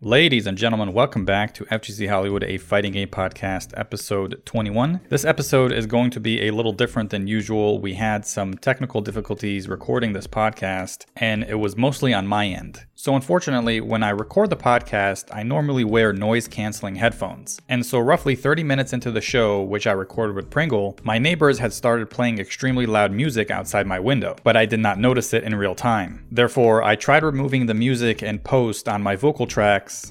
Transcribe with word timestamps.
Ladies 0.00 0.46
and 0.46 0.56
gentlemen, 0.56 0.92
welcome 0.92 1.24
back 1.24 1.52
to 1.54 1.64
FGC 1.64 2.08
Hollywood, 2.08 2.44
a 2.44 2.58
fighting 2.58 2.92
game 2.92 3.08
podcast, 3.08 3.76
episode 3.76 4.40
21. 4.44 5.00
This 5.08 5.24
episode 5.24 5.72
is 5.72 5.86
going 5.86 6.12
to 6.12 6.20
be 6.20 6.46
a 6.46 6.52
little 6.52 6.72
different 6.72 7.10
than 7.10 7.26
usual. 7.26 7.80
We 7.80 7.94
had 7.94 8.24
some 8.24 8.54
technical 8.54 9.00
difficulties 9.00 9.68
recording 9.68 10.12
this 10.12 10.28
podcast, 10.28 11.06
and 11.16 11.42
it 11.42 11.56
was 11.56 11.76
mostly 11.76 12.14
on 12.14 12.28
my 12.28 12.46
end. 12.46 12.84
So, 12.94 13.14
unfortunately, 13.14 13.80
when 13.80 14.02
I 14.02 14.10
record 14.10 14.50
the 14.50 14.56
podcast, 14.56 15.30
I 15.32 15.44
normally 15.44 15.84
wear 15.84 16.12
noise 16.12 16.48
canceling 16.48 16.96
headphones. 16.96 17.60
And 17.68 17.86
so, 17.86 17.98
roughly 17.98 18.34
30 18.36 18.64
minutes 18.64 18.92
into 18.92 19.10
the 19.12 19.20
show, 19.20 19.62
which 19.62 19.86
I 19.86 19.92
recorded 19.92 20.34
with 20.34 20.50
Pringle, 20.50 20.96
my 21.04 21.18
neighbors 21.18 21.60
had 21.60 21.72
started 21.72 22.10
playing 22.10 22.38
extremely 22.38 22.86
loud 22.86 23.12
music 23.12 23.52
outside 23.52 23.86
my 23.86 24.00
window, 24.00 24.36
but 24.42 24.56
I 24.56 24.66
did 24.66 24.80
not 24.80 24.98
notice 24.98 25.32
it 25.32 25.44
in 25.44 25.54
real 25.54 25.76
time. 25.76 26.24
Therefore, 26.30 26.82
I 26.82 26.96
tried 26.96 27.22
removing 27.22 27.66
the 27.66 27.74
music 27.74 28.22
and 28.22 28.42
post 28.42 28.88
on 28.88 29.02
my 29.02 29.14
vocal 29.14 29.46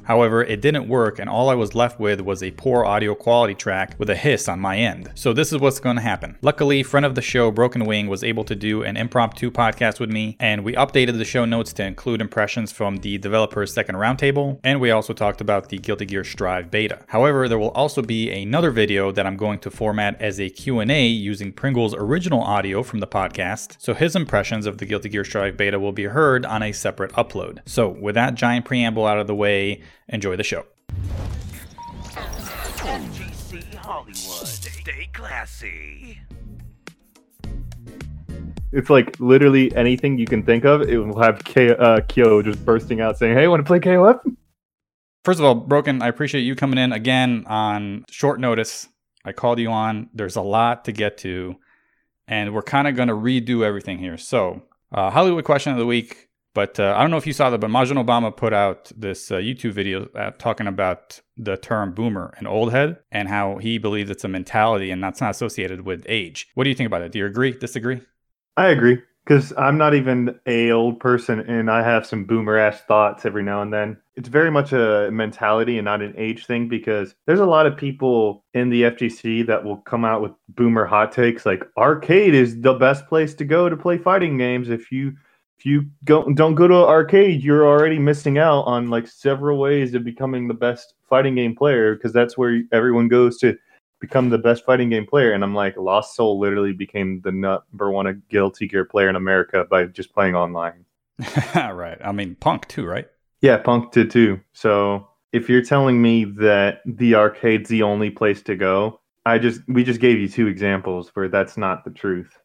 However, 0.03 0.43
it 0.43 0.61
didn't 0.61 0.87
work, 0.87 1.19
and 1.19 1.29
all 1.29 1.49
I 1.49 1.55
was 1.55 1.75
left 1.75 1.99
with 1.99 2.21
was 2.21 2.41
a 2.41 2.51
poor 2.51 2.85
audio 2.85 3.15
quality 3.15 3.55
track 3.55 3.95
with 3.97 4.09
a 4.09 4.15
hiss 4.15 4.47
on 4.47 4.59
my 4.59 4.77
end. 4.77 5.11
So, 5.15 5.33
this 5.33 5.51
is 5.51 5.59
what's 5.59 5.79
going 5.79 5.97
to 5.97 6.01
happen. 6.01 6.37
Luckily, 6.41 6.83
friend 6.83 7.05
of 7.05 7.15
the 7.15 7.21
show, 7.21 7.51
Broken 7.51 7.85
Wing, 7.85 8.07
was 8.07 8.23
able 8.23 8.43
to 8.45 8.55
do 8.55 8.83
an 8.83 8.97
impromptu 8.97 9.51
podcast 9.51 9.99
with 9.99 10.11
me, 10.11 10.35
and 10.39 10.63
we 10.63 10.73
updated 10.73 11.17
the 11.17 11.25
show 11.25 11.45
notes 11.45 11.73
to 11.73 11.85
include 11.85 12.21
impressions 12.21 12.71
from 12.71 12.97
the 12.97 13.17
developer's 13.17 13.73
second 13.73 13.95
roundtable, 13.95 14.59
and 14.63 14.79
we 14.79 14.91
also 14.91 15.13
talked 15.13 15.41
about 15.41 15.69
the 15.69 15.77
Guilty 15.77 16.05
Gear 16.05 16.23
Strive 16.23 16.71
beta. 16.71 16.99
However, 17.07 17.47
there 17.47 17.59
will 17.59 17.71
also 17.71 18.01
be 18.01 18.31
another 18.31 18.71
video 18.71 19.11
that 19.11 19.25
I'm 19.25 19.37
going 19.37 19.59
to 19.59 19.71
format 19.71 20.19
as 20.21 20.39
a 20.39 20.49
Q&A 20.49 21.07
using 21.07 21.51
Pringle's 21.51 21.93
original 21.95 22.41
audio 22.41 22.83
from 22.83 22.99
the 22.99 23.07
podcast, 23.07 23.75
so 23.79 23.93
his 23.93 24.15
impressions 24.15 24.65
of 24.65 24.77
the 24.77 24.85
Guilty 24.85 25.09
Gear 25.09 25.23
Strive 25.23 25.57
beta 25.57 25.79
will 25.79 25.91
be 25.91 26.05
heard 26.05 26.45
on 26.45 26.63
a 26.63 26.71
separate 26.71 27.11
upload. 27.13 27.59
So, 27.65 27.87
with 27.87 28.15
that 28.15 28.35
giant 28.35 28.65
preamble 28.65 29.05
out 29.05 29.19
of 29.19 29.27
the 29.27 29.35
way, 29.35 29.66
enjoy 30.07 30.35
the 30.35 30.43
show. 30.43 30.65
FGC 32.87 33.73
Hollywood. 33.75 34.13
Stay 34.47 35.09
classy. 35.13 36.19
It's 38.71 38.89
like 38.89 39.19
literally 39.19 39.73
anything 39.75 40.17
you 40.17 40.25
can 40.25 40.43
think 40.43 40.65
of. 40.65 40.81
It 40.81 40.97
will 40.97 41.19
have 41.21 41.43
K- 41.43 41.75
uh, 41.75 42.01
Kyo 42.07 42.41
just 42.41 42.63
bursting 42.65 42.99
out 43.01 43.17
saying, 43.17 43.35
"Hey, 43.37 43.47
want 43.47 43.61
to 43.61 43.67
play 43.67 43.79
KOF?" 43.79 44.19
First 45.23 45.39
of 45.39 45.45
all, 45.45 45.55
Broken, 45.55 46.01
I 46.01 46.07
appreciate 46.07 46.41
you 46.41 46.55
coming 46.55 46.77
in 46.77 46.91
again 46.93 47.43
on 47.47 48.05
short 48.09 48.39
notice. 48.39 48.87
I 49.25 49.33
called 49.33 49.59
you 49.59 49.69
on. 49.69 50.09
There's 50.13 50.35
a 50.37 50.41
lot 50.41 50.85
to 50.85 50.91
get 50.91 51.17
to, 51.19 51.55
and 52.27 52.53
we're 52.53 52.61
kind 52.61 52.87
of 52.87 52.95
going 52.95 53.09
to 53.09 53.13
redo 53.13 53.63
everything 53.63 53.97
here. 53.99 54.17
So, 54.17 54.61
uh, 54.91 55.09
Hollywood 55.09 55.43
question 55.43 55.73
of 55.73 55.79
the 55.79 55.85
week. 55.85 56.26
But 56.57 56.79
uh, 56.79 56.95
I 56.97 57.01
don't 57.01 57.11
know 57.11 57.17
if 57.17 57.27
you 57.27 57.33
saw 57.33 57.51
that, 57.51 57.59
but 57.59 57.69
Majin 57.69 58.03
Obama 58.03 58.35
put 58.35 58.51
out 58.51 58.91
this 58.97 59.29
uh, 59.29 59.35
YouTube 59.35 59.73
video 59.73 60.09
uh, 60.15 60.31
talking 60.39 60.65
about 60.65 61.21
the 61.37 61.55
term 61.55 61.93
boomer 61.93 62.33
and 62.39 62.47
old 62.47 62.71
head 62.71 62.97
and 63.11 63.27
how 63.27 63.57
he 63.57 63.77
believes 63.77 64.09
it's 64.09 64.23
a 64.23 64.27
mentality 64.27 64.89
and 64.89 65.03
that's 65.03 65.21
not 65.21 65.29
associated 65.29 65.81
with 65.81 66.03
age. 66.09 66.47
What 66.55 66.63
do 66.63 66.71
you 66.71 66.75
think 66.75 66.87
about 66.87 67.03
it? 67.03 67.11
Do 67.11 67.19
you 67.19 67.27
agree, 67.27 67.51
disagree? 67.51 68.01
I 68.57 68.69
agree 68.69 68.99
because 69.23 69.53
I'm 69.55 69.77
not 69.77 69.93
even 69.93 70.39
a 70.47 70.71
old 70.71 70.99
person, 70.99 71.41
and 71.41 71.69
I 71.69 71.83
have 71.83 72.07
some 72.07 72.25
boomer 72.25 72.57
ass 72.57 72.81
thoughts 72.87 73.23
every 73.23 73.43
now 73.43 73.61
and 73.61 73.71
then. 73.71 73.97
It's 74.15 74.29
very 74.29 74.49
much 74.49 74.73
a 74.73 75.11
mentality 75.11 75.77
and 75.77 75.85
not 75.85 76.01
an 76.01 76.15
age 76.17 76.47
thing 76.47 76.67
because 76.67 77.13
there's 77.27 77.39
a 77.39 77.45
lot 77.45 77.67
of 77.67 77.77
people 77.77 78.43
in 78.55 78.71
the 78.71 78.81
FGC 78.81 79.45
that 79.45 79.63
will 79.63 79.77
come 79.77 80.03
out 80.03 80.23
with 80.23 80.31
boomer 80.49 80.87
hot 80.87 81.11
takes 81.11 81.45
like 81.45 81.63
arcade 81.77 82.33
is 82.33 82.61
the 82.61 82.73
best 82.73 83.05
place 83.05 83.35
to 83.35 83.45
go 83.45 83.69
to 83.69 83.77
play 83.77 83.99
fighting 83.99 84.39
games 84.39 84.69
if 84.69 84.91
you 84.91 85.13
if 85.57 85.65
you 85.65 85.85
go, 86.03 86.23
don't 86.33 86.55
go 86.55 86.67
to 86.67 86.75
an 86.75 86.83
arcade, 86.83 87.43
you're 87.43 87.67
already 87.67 87.97
missing 87.97 88.37
out 88.37 88.61
on 88.63 88.89
like 88.89 89.07
several 89.07 89.57
ways 89.57 89.93
of 89.93 90.03
becoming 90.03 90.47
the 90.47 90.53
best 90.53 90.93
fighting 91.09 91.35
game 91.35 91.55
player 91.55 91.95
because 91.95 92.13
that's 92.13 92.37
where 92.37 92.61
everyone 92.71 93.07
goes 93.07 93.37
to 93.39 93.57
become 93.99 94.29
the 94.29 94.37
best 94.37 94.65
fighting 94.65 94.89
game 94.89 95.07
player. 95.07 95.31
And 95.31 95.43
I'm 95.43 95.55
like, 95.55 95.75
Lost 95.75 96.15
Soul 96.15 96.39
literally 96.39 96.73
became 96.73 97.21
the 97.21 97.31
number 97.31 97.91
one 97.91 98.21
Guilty 98.29 98.67
Gear 98.67 98.85
player 98.85 99.09
in 99.09 99.15
America 99.15 99.65
by 99.69 99.85
just 99.85 100.13
playing 100.13 100.35
online. 100.35 100.85
right. 101.55 101.97
I 102.03 102.11
mean, 102.11 102.35
Punk 102.35 102.67
too, 102.67 102.85
right? 102.85 103.07
Yeah, 103.41 103.57
Punk 103.57 103.91
did 103.91 104.11
too. 104.11 104.39
So 104.53 105.07
if 105.33 105.49
you're 105.49 105.63
telling 105.63 106.01
me 106.01 106.25
that 106.25 106.81
the 106.85 107.15
arcade's 107.15 107.69
the 107.69 107.81
only 107.81 108.11
place 108.11 108.43
to 108.43 108.55
go, 108.55 108.99
I 109.25 109.39
just 109.39 109.61
we 109.67 109.83
just 109.83 109.99
gave 109.99 110.19
you 110.19 110.27
two 110.27 110.47
examples 110.47 111.09
where 111.13 111.27
that's 111.27 111.57
not 111.57 111.83
the 111.83 111.91
truth. 111.91 112.37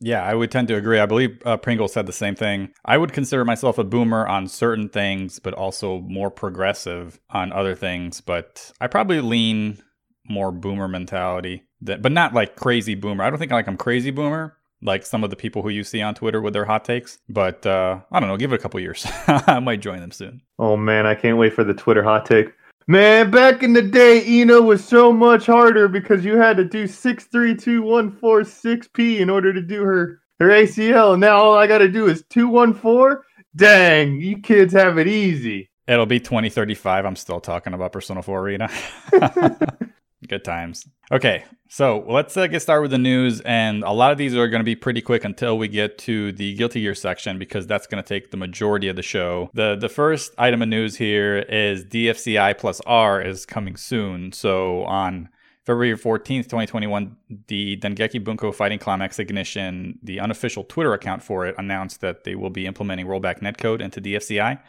Yeah, 0.00 0.22
I 0.22 0.34
would 0.34 0.50
tend 0.50 0.68
to 0.68 0.76
agree. 0.76 0.98
I 1.00 1.06
believe 1.06 1.40
uh, 1.44 1.56
Pringle 1.56 1.88
said 1.88 2.06
the 2.06 2.12
same 2.12 2.34
thing. 2.34 2.70
I 2.84 2.98
would 2.98 3.12
consider 3.12 3.44
myself 3.44 3.78
a 3.78 3.84
boomer 3.84 4.26
on 4.26 4.46
certain 4.46 4.88
things, 4.88 5.38
but 5.38 5.54
also 5.54 6.00
more 6.00 6.30
progressive 6.30 7.18
on 7.30 7.52
other 7.52 7.74
things. 7.74 8.20
But 8.20 8.72
I 8.80 8.86
probably 8.86 9.20
lean 9.20 9.82
more 10.28 10.52
boomer 10.52 10.88
mentality, 10.88 11.64
that, 11.82 12.02
but 12.02 12.12
not 12.12 12.34
like 12.34 12.56
crazy 12.56 12.94
boomer. 12.94 13.24
I 13.24 13.30
don't 13.30 13.38
think 13.38 13.52
like 13.52 13.66
I'm 13.66 13.76
crazy 13.76 14.10
boomer, 14.10 14.56
like 14.82 15.04
some 15.04 15.24
of 15.24 15.30
the 15.30 15.36
people 15.36 15.62
who 15.62 15.70
you 15.70 15.82
see 15.82 16.02
on 16.02 16.14
Twitter 16.14 16.40
with 16.40 16.52
their 16.52 16.64
hot 16.64 16.84
takes. 16.84 17.18
But 17.28 17.66
uh, 17.66 18.00
I 18.12 18.20
don't 18.20 18.28
know. 18.28 18.36
Give 18.36 18.52
it 18.52 18.56
a 18.56 18.62
couple 18.62 18.78
years. 18.80 19.06
I 19.26 19.58
might 19.60 19.80
join 19.80 20.00
them 20.00 20.12
soon. 20.12 20.42
Oh 20.58 20.76
man, 20.76 21.06
I 21.06 21.14
can't 21.14 21.38
wait 21.38 21.54
for 21.54 21.64
the 21.64 21.74
Twitter 21.74 22.02
hot 22.02 22.26
take. 22.26 22.52
Man, 22.90 23.30
back 23.30 23.62
in 23.62 23.74
the 23.74 23.82
day, 23.82 24.24
Eno 24.24 24.62
was 24.62 24.82
so 24.82 25.12
much 25.12 25.44
harder 25.44 25.88
because 25.88 26.24
you 26.24 26.38
had 26.38 26.56
to 26.56 26.64
do 26.64 26.86
six 26.86 27.24
three 27.24 27.54
two 27.54 27.82
one 27.82 28.10
four 28.10 28.44
six 28.44 28.88
P 28.88 29.18
in 29.18 29.28
order 29.28 29.52
to 29.52 29.60
do 29.60 29.82
her 29.82 30.22
her 30.40 30.48
ACL, 30.48 31.12
and 31.12 31.20
now 31.20 31.36
all 31.36 31.54
I 31.54 31.66
got 31.66 31.78
to 31.78 31.88
do 31.88 32.06
is 32.06 32.24
two 32.30 32.48
one 32.48 32.72
four. 32.72 33.26
Dang, 33.54 34.18
you 34.22 34.38
kids 34.38 34.72
have 34.72 34.96
it 34.96 35.06
easy. 35.06 35.70
It'll 35.86 36.06
be 36.06 36.18
twenty 36.18 36.48
thirty 36.48 36.74
five. 36.74 37.04
I'm 37.04 37.16
still 37.16 37.40
talking 37.40 37.74
about 37.74 37.92
Persona 37.92 38.22
Four 38.22 38.40
Arena. 38.40 38.70
Good 40.28 40.44
times. 40.44 40.86
Okay, 41.10 41.44
so 41.70 42.04
let's 42.06 42.36
uh, 42.36 42.46
get 42.48 42.60
started 42.60 42.82
with 42.82 42.90
the 42.90 42.98
news. 42.98 43.40
And 43.40 43.82
a 43.82 43.92
lot 43.92 44.12
of 44.12 44.18
these 44.18 44.36
are 44.36 44.46
going 44.46 44.60
to 44.60 44.64
be 44.64 44.76
pretty 44.76 45.00
quick 45.00 45.24
until 45.24 45.56
we 45.56 45.68
get 45.68 45.96
to 45.98 46.32
the 46.32 46.54
Guilty 46.54 46.82
Gear 46.82 46.94
section 46.94 47.38
because 47.38 47.66
that's 47.66 47.86
going 47.86 48.02
to 48.02 48.06
take 48.06 48.30
the 48.30 48.36
majority 48.36 48.88
of 48.88 48.96
the 48.96 49.02
show. 49.02 49.50
The 49.54 49.74
the 49.74 49.88
first 49.88 50.34
item 50.36 50.60
of 50.60 50.68
news 50.68 50.96
here 50.96 51.38
is 51.38 51.84
DFCI 51.84 52.58
plus 52.58 52.80
R 52.86 53.22
is 53.22 53.46
coming 53.46 53.76
soon. 53.76 54.32
So 54.32 54.84
on 54.84 55.30
February 55.64 55.96
14th, 55.96 56.44
2021, 56.44 57.16
the 57.46 57.76
Dengeki 57.78 58.22
Bunko 58.22 58.52
Fighting 58.52 58.78
Climax 58.78 59.18
Ignition, 59.18 59.98
the 60.02 60.20
unofficial 60.20 60.64
Twitter 60.64 60.92
account 60.92 61.22
for 61.22 61.46
it, 61.46 61.54
announced 61.58 62.00
that 62.00 62.24
they 62.24 62.34
will 62.34 62.50
be 62.50 62.66
implementing 62.66 63.06
rollback 63.06 63.40
netcode 63.40 63.80
into 63.80 64.00
DFCI. 64.00 64.60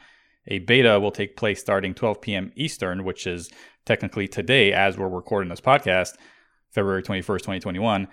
A 0.47 0.59
beta 0.59 0.99
will 0.99 1.11
take 1.11 1.37
place 1.37 1.59
starting 1.59 1.93
12 1.93 2.21
p.m. 2.21 2.51
Eastern, 2.55 3.03
which 3.03 3.27
is 3.27 3.49
technically 3.85 4.27
today 4.27 4.73
as 4.73 4.97
we're 4.97 5.09
recording 5.09 5.49
this 5.49 5.61
podcast, 5.61 6.13
February 6.71 7.03
21st, 7.03 7.39
2021. 7.39 8.07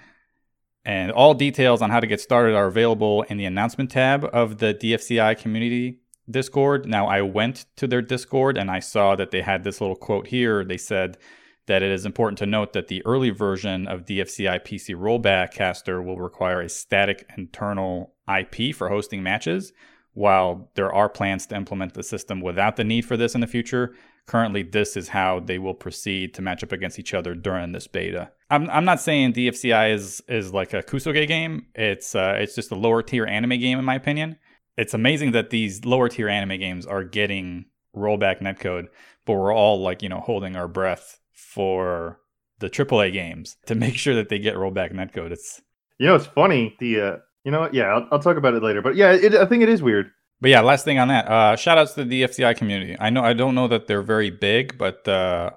And 0.85 1.11
all 1.11 1.35
details 1.35 1.83
on 1.83 1.91
how 1.91 2.01
to 2.01 2.07
get 2.07 2.21
started 2.21 2.55
are 2.55 2.67
available 2.67 3.23
in 3.23 3.39
the 3.39 3.45
announcement 3.45 3.91
tab 3.91 4.25
of 4.33 4.59
the 4.59 4.73
DFCI 4.75 5.37
community 5.39 6.01
Discord. 6.31 6.87
Now, 6.87 7.07
I 7.07 7.23
went 7.23 7.67
to 7.77 7.87
their 7.87 8.03
Discord 8.03 8.57
and 8.57 8.71
I 8.71 8.81
saw 8.81 9.17
that 9.17 9.31
they 9.31 9.43
had 9.43 9.65
this 9.65 9.81
little 9.81 9.97
quote 9.97 10.29
here. 10.29 10.65
They 10.65 10.77
said 10.77 11.19
that 11.67 11.83
it 11.83 11.91
is 11.91 12.07
important 12.07 12.39
to 12.39 12.47
note 12.47 12.73
that 12.73 12.89
the 12.89 13.05
early 13.05 13.31
version 13.31 13.87
of 13.87 14.05
DFCI 14.05 14.65
PC 14.65 14.95
Rollback 14.95 15.53
Caster 15.53 16.01
will 16.01 16.19
require 16.19 16.61
a 16.61 16.69
static 16.69 17.29
internal 17.37 18.15
IP 18.29 18.75
for 18.75 18.89
hosting 18.89 19.23
matches. 19.23 19.73
While 20.17 20.71
there 20.77 20.91
are 20.91 21.11
plans 21.11 21.45
to 21.49 21.57
implement 21.57 21.93
the 21.93 22.03
system 22.03 22.41
without 22.41 22.77
the 22.77 22.85
need 22.85 23.05
for 23.05 23.19
this 23.19 23.35
in 23.35 23.43
the 23.43 23.47
future, 23.47 23.95
currently 24.27 24.63
this 24.63 24.97
is 24.97 25.09
how 25.09 25.41
they 25.41 25.59
will 25.59 25.75
proceed 25.75 26.33
to 26.33 26.43
match 26.43 26.65
up 26.65 26.73
against 26.73 26.99
each 26.99 27.13
other 27.13 27.35
during 27.35 27.73
this 27.73 27.87
beta. 27.87 28.31
I'm, 28.49 28.71
I'm 28.71 28.87
not 28.87 28.99
saying 28.99 29.35
DFCI 29.35 29.93
is 29.93 30.23
is 30.27 30.55
like 30.55 30.73
a 30.73 30.83
Kusoge 30.83 31.29
game. 31.29 31.67
It's 31.75 32.15
uh, 32.15 32.37
it's 32.39 32.55
just 32.55 32.71
a 32.71 32.75
lower 32.75 33.03
tier 33.03 33.27
anime 33.27 33.61
game 33.61 33.79
in 33.79 33.85
my 33.85 33.95
opinion. 33.95 34.39
It's 34.79 34.95
amazing 34.95 35.33
that 35.33 35.51
these 35.51 35.85
lower 35.85 36.09
tier 36.09 36.31
anime 36.31 36.59
games 36.61 36.87
are 36.87 37.05
getting 37.05 37.67
rollback 37.95 38.41
netcode, 38.41 38.87
but 39.27 39.35
we're 39.35 39.55
all 39.55 39.83
like 39.83 40.01
you 40.01 40.09
know 40.09 40.21
holding 40.21 40.57
our 40.57 40.67
breath 40.67 41.21
for 41.35 42.21
the 42.59 42.71
AAA 42.71 43.13
games 43.13 43.59
to 43.67 43.75
make 43.75 43.97
sure 43.97 44.15
that 44.15 44.31
they 44.31 44.39
get 44.39 44.55
rollback 44.55 44.95
netcode. 44.95 45.31
It's 45.31 45.61
you 45.99 46.07
know 46.07 46.15
it's 46.15 46.25
funny 46.25 46.75
the 46.81 47.01
uh, 47.03 47.17
you 47.45 47.51
know 47.51 47.69
yeah 47.71 47.89
I'll, 47.89 48.09
I'll 48.13 48.19
talk 48.19 48.39
about 48.39 48.55
it 48.55 48.63
later, 48.63 48.81
but 48.81 48.97
yeah 48.97 49.13
it, 49.13 49.35
I 49.35 49.45
think 49.45 49.63
it 49.63 49.69
is 49.69 49.83
weird 49.83 50.11
but 50.41 50.51
yeah, 50.51 50.61
last 50.61 50.85
thing 50.85 50.99
on 50.99 51.09
that. 51.09 51.29
Uh, 51.29 51.57
shout 51.57 51.79
outs 51.79 51.95
to 51.95 52.05
the 52.05 52.23
DFCI 52.23 52.57
community. 52.57 52.97
I 52.99 53.11
know 53.11 53.23
I 53.23 53.33
don't 53.33 53.55
know 53.55 53.69
that 53.69 53.87
they're 53.87 54.03
very 54.03 54.31
big, 54.31 54.77
but 54.77 55.07
uh, 55.09 55.51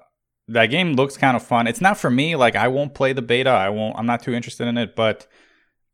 that 0.48 0.66
game 0.66 0.94
looks 0.94 1.16
kind 1.16 1.36
of 1.36 1.42
fun. 1.42 1.66
It's 1.66 1.80
not 1.80 1.98
for 1.98 2.10
me. 2.10 2.36
Like 2.36 2.56
I 2.56 2.68
won't 2.68 2.94
play 2.94 3.12
the 3.12 3.22
beta. 3.22 3.50
I 3.50 3.68
won't. 3.68 3.98
I'm 3.98 4.06
not 4.06 4.22
too 4.22 4.32
interested 4.32 4.66
in 4.66 4.78
it. 4.78 4.96
But 4.96 5.26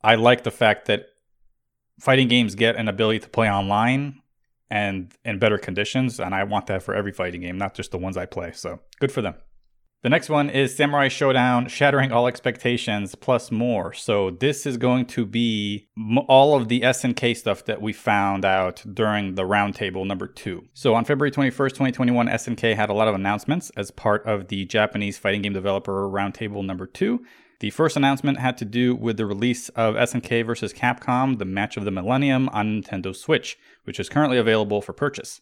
I 0.03 0.15
like 0.15 0.45
the 0.45 0.51
fact 0.51 0.87
that 0.87 1.07
fighting 2.01 2.29
games 2.29 2.55
get 2.55 2.77
an 2.77 2.89
ability 2.89 3.21
to 3.21 3.29
play 3.29 3.51
online 3.51 4.23
and 4.71 5.13
in 5.25 5.39
better 5.39 5.59
conditions, 5.59 6.19
and 6.21 6.35
I 6.35 6.45
want 6.45 6.67
that 6.67 6.83
for 6.83 6.95
every 6.95 7.13
fighting 7.13 7.41
game, 7.41 7.59
not 7.59 7.75
just 7.75 7.91
the 7.91 7.99
ones 7.99 8.17
I 8.17 8.27
play. 8.27 8.53
So 8.53 8.81
good 9.01 9.13
for 9.13 9.23
them. 9.23 9.35
The 10.03 10.11
next 10.11 10.29
one 10.29 10.51
is 10.51 10.77
Samurai 10.77 11.09
Shodown 11.09 11.71
Shattering 11.71 12.13
All 12.13 12.27
Expectations 12.27 13.15
plus 13.15 13.51
more. 13.51 13.95
So 13.95 14.31
this 14.31 14.67
is 14.67 14.77
going 14.77 15.07
to 15.07 15.25
be 15.25 15.89
all 16.29 16.55
of 16.55 16.69
the 16.69 16.83
SNK 16.83 17.35
stuff 17.35 17.65
that 17.65 17.81
we 17.81 17.95
found 17.95 18.45
out 18.45 18.85
during 18.93 19.37
the 19.37 19.45
roundtable 19.45 20.07
number 20.07 20.27
2. 20.27 20.69
So 20.75 20.95
on 20.95 21.07
February 21.07 21.31
21st, 21.31 21.71
2021, 21.71 22.29
SNK 22.29 22.77
had 22.77 22.91
a 22.91 22.93
lot 22.93 23.09
of 23.09 23.15
announcements 23.15 23.71
as 23.71 23.91
part 23.91 24.25
of 24.27 24.49
the 24.49 24.67
Japanese 24.67 25.17
fighting 25.17 25.41
game 25.41 25.55
developer 25.55 26.09
roundtable 26.09 26.65
number 26.65 26.87
2. 26.87 27.25
The 27.61 27.71
first 27.71 27.97
announcement 27.97 28.39
had 28.39 28.59
to 28.59 28.67
do 28.67 28.95
with 28.95 29.17
the 29.17 29.25
release 29.25 29.71
of 29.71 29.95
SNK 29.95 30.45
vs. 30.45 30.75
Capcom, 30.75 31.39
the 31.39 31.47
match 31.47 31.79
of 31.79 31.87
the 31.87 31.91
millennium 31.91 32.51
on 32.51 32.83
Nintendo 32.83 33.17
Switch, 33.17 33.59
which 33.85 33.99
is 33.99 34.11
currently 34.11 34.37
available 34.37 34.83
for 34.83 34.93
purchase. 34.93 35.41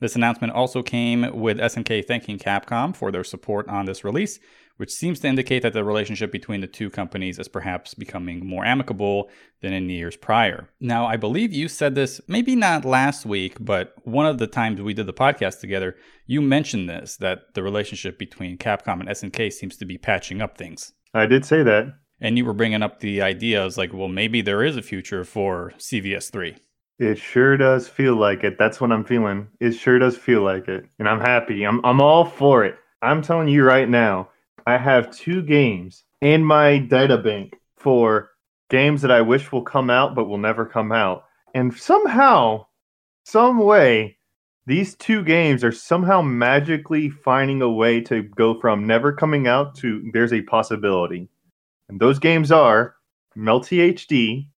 This 0.00 0.16
announcement 0.16 0.54
also 0.54 0.82
came 0.82 1.38
with 1.38 1.58
SNK 1.58 2.06
thanking 2.06 2.38
Capcom 2.38 2.96
for 2.96 3.12
their 3.12 3.22
support 3.22 3.68
on 3.68 3.84
this 3.84 4.02
release, 4.02 4.40
which 4.78 4.90
seems 4.90 5.20
to 5.20 5.28
indicate 5.28 5.62
that 5.62 5.74
the 5.74 5.84
relationship 5.84 6.32
between 6.32 6.62
the 6.62 6.66
two 6.66 6.88
companies 6.88 7.38
is 7.38 7.48
perhaps 7.48 7.92
becoming 7.92 8.46
more 8.46 8.64
amicable 8.64 9.28
than 9.60 9.74
in 9.74 9.90
years 9.90 10.16
prior. 10.16 10.70
Now, 10.80 11.04
I 11.04 11.18
believe 11.18 11.52
you 11.52 11.68
said 11.68 11.94
this 11.94 12.18
maybe 12.26 12.56
not 12.56 12.86
last 12.86 13.26
week, 13.26 13.58
but 13.60 13.92
one 14.04 14.24
of 14.24 14.38
the 14.38 14.46
times 14.46 14.80
we 14.80 14.94
did 14.94 15.06
the 15.06 15.12
podcast 15.12 15.60
together, 15.60 15.96
you 16.26 16.40
mentioned 16.40 16.88
this 16.88 17.18
that 17.18 17.52
the 17.52 17.62
relationship 17.62 18.18
between 18.18 18.56
Capcom 18.56 19.00
and 19.00 19.08
SNK 19.10 19.52
seems 19.52 19.76
to 19.76 19.84
be 19.84 19.98
patching 19.98 20.40
up 20.40 20.56
things. 20.56 20.94
I 21.12 21.26
did 21.26 21.44
say 21.44 21.62
that. 21.62 21.92
And 22.18 22.38
you 22.38 22.46
were 22.46 22.54
bringing 22.54 22.82
up 22.82 23.00
the 23.00 23.20
idea, 23.20 23.60
I 23.60 23.64
was 23.66 23.76
like, 23.76 23.92
well, 23.92 24.08
maybe 24.08 24.40
there 24.40 24.62
is 24.62 24.78
a 24.78 24.82
future 24.82 25.24
for 25.24 25.74
CVS3. 25.76 26.56
It 27.00 27.16
sure 27.16 27.56
does 27.56 27.88
feel 27.88 28.14
like 28.14 28.44
it. 28.44 28.58
That's 28.58 28.78
what 28.78 28.92
I'm 28.92 29.04
feeling. 29.04 29.48
It 29.58 29.72
sure 29.72 29.98
does 29.98 30.18
feel 30.18 30.42
like 30.42 30.68
it. 30.68 30.84
And 30.98 31.08
I'm 31.08 31.18
happy. 31.18 31.64
I'm 31.64 31.82
I'm 31.82 31.98
all 31.98 32.26
for 32.26 32.62
it. 32.62 32.76
I'm 33.00 33.22
telling 33.22 33.48
you 33.48 33.64
right 33.64 33.88
now, 33.88 34.28
I 34.66 34.76
have 34.76 35.10
two 35.10 35.40
games 35.40 36.04
in 36.20 36.44
my 36.44 36.76
data 36.76 37.16
bank 37.16 37.56
for 37.78 38.32
games 38.68 39.00
that 39.00 39.10
I 39.10 39.22
wish 39.22 39.50
will 39.50 39.62
come 39.62 39.88
out 39.88 40.14
but 40.14 40.26
will 40.26 40.36
never 40.36 40.66
come 40.66 40.92
out. 40.92 41.24
And 41.54 41.74
somehow, 41.74 42.66
some 43.24 43.56
way, 43.56 44.18
these 44.66 44.94
two 44.94 45.24
games 45.24 45.64
are 45.64 45.72
somehow 45.72 46.20
magically 46.20 47.08
finding 47.08 47.62
a 47.62 47.70
way 47.70 48.02
to 48.02 48.24
go 48.24 48.60
from 48.60 48.86
never 48.86 49.10
coming 49.10 49.48
out 49.48 49.74
to 49.76 50.06
there's 50.12 50.34
a 50.34 50.42
possibility. 50.42 51.30
And 51.88 51.98
those 51.98 52.18
games 52.18 52.52
are 52.52 52.96
Melty 53.34 53.94
HD 53.94 54.48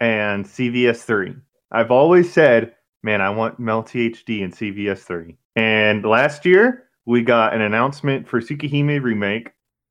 and 0.00 0.44
CVS3. 0.44 1.40
I've 1.74 1.90
always 1.90 2.32
said, 2.32 2.72
man, 3.02 3.20
I 3.20 3.30
want 3.30 3.60
Melty 3.60 4.10
HD 4.14 4.42
and 4.42 4.52
CVS3. 4.54 5.36
And 5.56 6.04
last 6.04 6.44
year 6.46 6.84
we 7.06 7.22
got 7.22 7.52
an 7.54 7.60
announcement 7.60 8.26
for 8.28 8.40
Tsukihime 8.40 9.02
remake. 9.02 9.50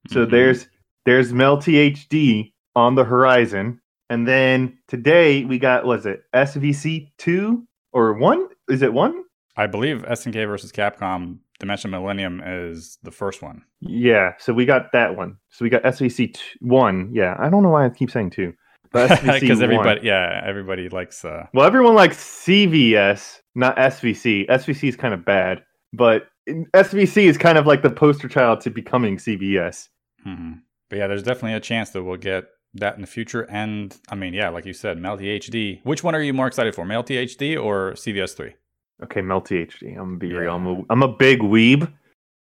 So 0.10 0.26
Mhm. 0.26 0.32
there's 0.32 0.68
there's 1.06 1.34
Melty 1.34 1.92
HD 1.92 2.54
on 2.76 2.96
the 2.96 3.04
horizon. 3.04 3.80
And 4.10 4.28
then 4.28 4.78
today 4.88 5.44
we 5.46 5.60
got 5.60 5.86
was 5.86 6.06
it 6.06 6.24
SVC 6.34 7.12
two 7.18 7.66
or 7.92 8.14
one? 8.14 8.48
Is 8.70 8.82
it 8.82 8.94
one? 8.94 9.24
I 9.58 9.68
believe 9.68 10.04
SNK 10.08 10.46
versus 10.48 10.72
Capcom 10.72 11.38
Dimension 11.60 11.92
Millennium 11.92 12.42
is 12.44 12.98
the 13.04 13.12
first 13.12 13.42
one. 13.42 13.62
Yeah, 13.82 14.34
so 14.40 14.54
we 14.54 14.66
got 14.66 14.92
that 14.94 15.16
one. 15.16 15.38
So 15.50 15.64
we 15.64 15.70
got 15.70 15.84
SVC 15.84 16.34
t- 16.34 16.40
one. 16.60 17.10
Yeah, 17.14 17.36
I 17.38 17.50
don't 17.50 17.62
know 17.64 17.70
why 17.70 17.86
I 17.86 17.90
keep 17.90 18.10
saying 18.10 18.32
two, 18.32 18.48
but 18.52 18.58
SVC 18.94 19.40
Because 19.42 19.62
everybody, 19.62 20.02
yeah, 20.04 20.42
everybody 20.46 20.90
likes. 20.90 21.24
uh 21.26 21.48
Well, 21.54 21.66
everyone 21.66 21.96
likes 21.96 22.18
CVS, 22.18 23.42
not 23.56 23.76
SVC. 23.78 24.48
SVC 24.50 24.90
is 24.90 24.96
kind 24.96 25.14
of 25.14 25.26
bad, 25.26 25.64
but 25.92 26.28
SVC 26.48 27.24
is 27.24 27.38
kind 27.38 27.58
of 27.58 27.66
like 27.66 27.82
the 27.82 27.90
poster 27.90 28.28
child 28.28 28.62
to 28.62 28.70
becoming 28.70 29.18
CVS. 29.18 29.90
mhm. 30.26 30.62
But 30.90 31.00
yeah, 31.00 31.08
there's 31.08 31.24
definitely 31.24 31.54
a 31.54 31.60
chance 31.60 31.90
that 31.92 32.04
we'll 32.04 32.18
get 32.18 32.46
that 32.76 32.96
in 32.96 33.02
the 33.02 33.08
future. 33.08 33.44
And 33.50 33.96
I 34.10 34.16
mean, 34.16 34.34
yeah, 34.34 34.50
like 34.50 34.66
you 34.66 34.74
said, 34.74 34.98
Melty 34.98 35.40
HD. 35.40 35.80
Which 35.84 36.04
one 36.04 36.14
are 36.16 36.22
you 36.22 36.34
more 36.34 36.48
excited 36.48 36.76
for, 36.76 36.86
Melty 36.86 37.18
HD 37.24 37.58
or 37.62 37.94
CVS3? 37.94 38.54
Okay, 39.04 39.22
Melty 39.22 39.66
HD. 39.68 39.90
I'm 39.92 40.06
gonna 40.06 40.18
be 40.18 40.28
Yeah. 40.30 40.38
real. 40.38 40.56
I'm 40.56 40.68
a, 40.68 40.82
I'm 40.90 41.04
a 41.04 41.08
big 41.08 41.40
weeb, 41.40 41.92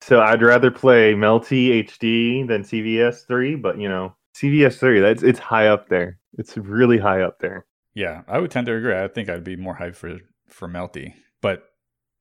so 0.01 0.21
I'd 0.21 0.41
rather 0.43 0.69
play 0.71 1.13
Melty 1.15 1.83
HD 1.87 2.47
than 2.47 2.63
CVS 2.63 3.25
three. 3.27 3.55
But 3.55 3.79
you 3.79 3.89
know, 3.89 4.15
CVS 4.35 4.79
three, 4.79 4.99
that's 4.99 5.23
it's 5.23 5.39
high 5.39 5.67
up 5.67 5.89
there. 5.89 6.19
It's 6.37 6.57
really 6.57 6.97
high 6.97 7.21
up 7.21 7.39
there. 7.39 7.65
Yeah, 7.93 8.23
I 8.27 8.39
would 8.39 8.51
tend 8.51 8.67
to 8.67 8.75
agree. 8.75 8.95
I 8.95 9.07
think 9.07 9.29
I'd 9.29 9.43
be 9.43 9.55
more 9.55 9.77
hyped 9.77 9.95
for 9.95 10.19
for 10.47 10.67
Melty, 10.67 11.13
but 11.41 11.63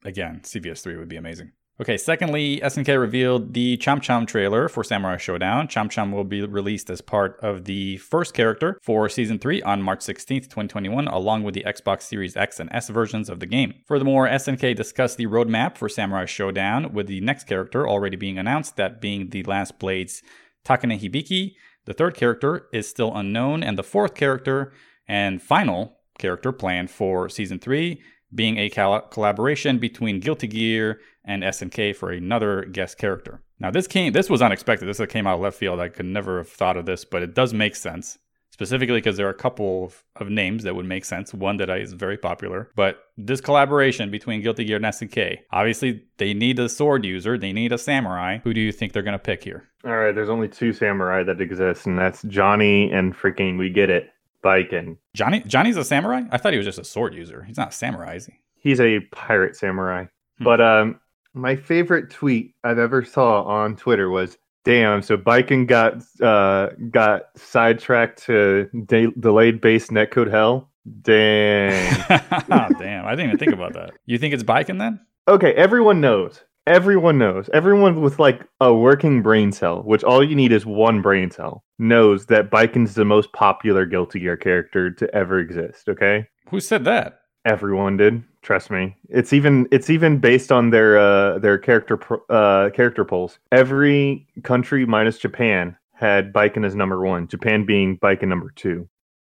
again, 0.04 0.40
CVS3 0.44 0.98
would 0.98 1.08
be 1.08 1.16
amazing. 1.16 1.52
Okay, 1.80 1.96
secondly, 1.96 2.60
SNK 2.60 3.00
revealed 3.00 3.52
the 3.52 3.76
Cham 3.78 4.00
Cham 4.00 4.26
trailer 4.26 4.68
for 4.68 4.84
Samurai 4.84 5.16
Shodown. 5.16 5.68
Cham 5.68 5.88
Cham 5.88 6.12
will 6.12 6.22
be 6.22 6.46
released 6.46 6.88
as 6.88 7.00
part 7.00 7.36
of 7.40 7.64
the 7.64 7.96
first 7.96 8.32
character 8.32 8.78
for 8.80 9.08
Season 9.08 9.40
3 9.40 9.60
on 9.62 9.82
March 9.82 9.98
16th, 9.98 10.44
2021, 10.44 11.08
along 11.08 11.42
with 11.42 11.52
the 11.52 11.64
Xbox 11.64 12.02
Series 12.02 12.36
X 12.36 12.60
and 12.60 12.70
S 12.72 12.90
versions 12.90 13.28
of 13.28 13.40
the 13.40 13.46
game. 13.46 13.74
Furthermore, 13.88 14.28
SNK 14.28 14.76
discussed 14.76 15.16
the 15.16 15.26
roadmap 15.26 15.76
for 15.76 15.88
Samurai 15.88 16.26
Shodown, 16.26 16.92
with 16.92 17.08
the 17.08 17.20
next 17.20 17.48
character 17.48 17.88
already 17.88 18.16
being 18.16 18.38
announced, 18.38 18.76
that 18.76 19.00
being 19.00 19.30
the 19.30 19.42
Last 19.42 19.80
Blades 19.80 20.22
Takane 20.64 21.00
Hibiki. 21.00 21.54
The 21.86 21.94
third 21.94 22.14
character 22.14 22.68
is 22.72 22.88
still 22.88 23.14
unknown, 23.14 23.62
and 23.62 23.76
the 23.76 23.82
fourth 23.82 24.14
character 24.14 24.72
and 25.06 25.42
final 25.42 25.98
character 26.18 26.52
planned 26.52 26.90
for 26.90 27.28
Season 27.28 27.58
3 27.58 28.00
being 28.34 28.58
a 28.58 28.68
col- 28.70 29.02
collaboration 29.02 29.78
between 29.78 30.20
Guilty 30.20 30.48
Gear 30.48 31.00
and 31.24 31.42
SNK 31.42 31.94
for 31.94 32.10
another 32.10 32.64
guest 32.64 32.98
character. 32.98 33.42
Now 33.60 33.70
this 33.70 33.86
came 33.86 34.12
this 34.12 34.28
was 34.28 34.42
unexpected. 34.42 34.86
This 34.86 35.00
came 35.08 35.26
out 35.26 35.36
of 35.36 35.40
left 35.40 35.58
field. 35.58 35.80
I 35.80 35.88
could 35.88 36.06
never 36.06 36.38
have 36.38 36.48
thought 36.48 36.76
of 36.76 36.86
this, 36.86 37.04
but 37.04 37.22
it 37.22 37.34
does 37.34 37.54
make 37.54 37.76
sense. 37.76 38.18
Specifically 38.54 38.98
because 38.98 39.16
there 39.16 39.26
are 39.26 39.30
a 39.30 39.34
couple 39.34 39.86
of, 39.86 40.04
of 40.14 40.30
names 40.30 40.62
that 40.62 40.76
would 40.76 40.86
make 40.86 41.04
sense. 41.04 41.34
One 41.34 41.56
that 41.56 41.68
is 41.70 41.92
very 41.92 42.16
popular. 42.16 42.70
But 42.76 42.98
this 43.16 43.40
collaboration 43.40 44.12
between 44.12 44.42
Guilty 44.42 44.64
Gear 44.64 44.76
and 44.76 44.84
SNK, 44.84 45.38
obviously 45.50 46.04
they 46.18 46.34
need 46.34 46.60
a 46.60 46.68
sword 46.68 47.04
user, 47.04 47.36
they 47.36 47.52
need 47.52 47.72
a 47.72 47.78
samurai. 47.78 48.38
Who 48.44 48.54
do 48.54 48.60
you 48.60 48.70
think 48.70 48.92
they're 48.92 49.02
gonna 49.02 49.18
pick 49.18 49.42
here? 49.42 49.64
All 49.84 49.96
right, 49.96 50.14
there's 50.14 50.28
only 50.28 50.46
two 50.46 50.72
samurai 50.72 51.24
that 51.24 51.40
exist, 51.40 51.86
and 51.86 51.98
that's 51.98 52.22
Johnny 52.22 52.92
and 52.92 53.12
freaking 53.12 53.58
we 53.58 53.70
get 53.70 53.90
it, 53.90 54.10
Baiken. 54.44 54.98
Johnny 55.14 55.40
Johnny's 55.40 55.76
a 55.76 55.82
samurai? 55.82 56.22
I 56.30 56.38
thought 56.38 56.52
he 56.52 56.56
was 56.56 56.66
just 56.66 56.78
a 56.78 56.84
sword 56.84 57.12
user. 57.12 57.42
He's 57.42 57.56
not 57.56 57.70
a 57.70 57.72
samurai, 57.72 58.14
is 58.14 58.26
he? 58.26 58.34
He's 58.54 58.80
a 58.80 59.00
pirate 59.10 59.56
samurai. 59.56 60.04
Hmm. 60.38 60.44
But 60.44 60.60
um, 60.60 61.00
my 61.32 61.56
favorite 61.56 62.08
tweet 62.08 62.54
I've 62.62 62.78
ever 62.78 63.04
saw 63.04 63.42
on 63.42 63.74
Twitter 63.74 64.10
was, 64.10 64.38
"Damn, 64.64 65.02
so 65.02 65.16
Baiken 65.16 65.66
got 65.66 66.02
uh 66.20 66.70
got 66.90 67.22
sidetracked 67.36 68.24
to 68.24 68.68
de- 68.86 69.12
delayed 69.18 69.60
base 69.60 69.88
netcode 69.88 70.30
hell. 70.30 70.70
Dang." 71.02 71.96
oh, 72.10 72.68
Damn, 72.78 73.06
I 73.06 73.10
didn't 73.10 73.26
even 73.26 73.38
think 73.38 73.52
about 73.52 73.74
that. 73.74 73.92
You 74.06 74.18
think 74.18 74.34
it's 74.34 74.42
Baiken 74.42 74.78
then? 74.78 75.00
okay, 75.28 75.52
everyone 75.54 76.00
knows. 76.00 76.42
Everyone 76.66 77.18
knows. 77.18 77.50
Everyone 77.52 78.00
with 78.00 78.18
like 78.18 78.46
a 78.60 78.72
working 78.74 79.20
brain 79.22 79.52
cell, 79.52 79.82
which 79.82 80.02
all 80.02 80.24
you 80.24 80.34
need 80.34 80.50
is 80.52 80.64
one 80.64 81.02
brain 81.02 81.30
cell, 81.30 81.62
knows 81.78 82.26
that 82.26 82.50
Baiken's 82.50 82.94
the 82.94 83.04
most 83.04 83.32
popular 83.34 83.84
Guilty 83.84 84.20
Gear 84.20 84.36
character 84.38 84.90
to 84.90 85.14
ever 85.14 85.38
exist. 85.38 85.88
Okay. 85.90 86.26
Who 86.50 86.60
said 86.60 86.84
that? 86.86 87.20
Everyone 87.44 87.98
did. 87.98 88.22
Trust 88.44 88.70
me. 88.70 88.94
It's 89.08 89.32
even 89.32 89.66
it's 89.72 89.88
even 89.88 90.18
based 90.18 90.52
on 90.52 90.68
their 90.68 90.98
uh 90.98 91.38
their 91.38 91.56
character 91.56 91.96
pro- 91.96 92.24
uh 92.28 92.68
character 92.70 93.02
polls. 93.02 93.38
Every 93.50 94.26
country 94.42 94.84
minus 94.84 95.18
Japan 95.18 95.76
had 95.94 96.30
Baiken 96.32 96.66
as 96.66 96.74
number 96.74 97.00
1, 97.00 97.28
Japan 97.28 97.64
being 97.64 97.98
Baiken 97.98 98.28
number 98.28 98.52
2. 98.56 98.86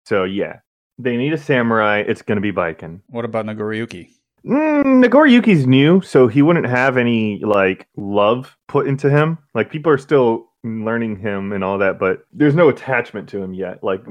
So 0.06 0.24
yeah, 0.24 0.60
they 0.98 1.18
need 1.18 1.34
a 1.34 1.38
samurai, 1.38 2.04
it's 2.08 2.22
going 2.22 2.38
to 2.38 2.42
be 2.42 2.54
Baiken. 2.54 3.02
What 3.08 3.26
about 3.26 3.46
Nagoriyuki? 3.46 4.08
Mm, 4.46 5.04
Nagoriyuki's 5.04 5.68
new, 5.68 6.00
so 6.02 6.28
he 6.28 6.42
wouldn't 6.42 6.68
have 6.68 6.96
any 6.96 7.40
like 7.44 7.88
love 7.98 8.56
put 8.70 8.88
into 8.88 9.10
him. 9.10 9.38
Like 9.54 9.70
people 9.70 9.92
are 9.92 9.98
still 9.98 10.48
learning 10.64 11.18
him 11.18 11.52
and 11.52 11.66
all 11.66 11.78
that, 11.80 12.00
but 12.00 12.26
there's 12.32 12.56
no 12.56 12.70
attachment 12.70 13.28
to 13.30 13.42
him 13.42 13.54
yet. 13.54 13.84
Like 13.84 14.04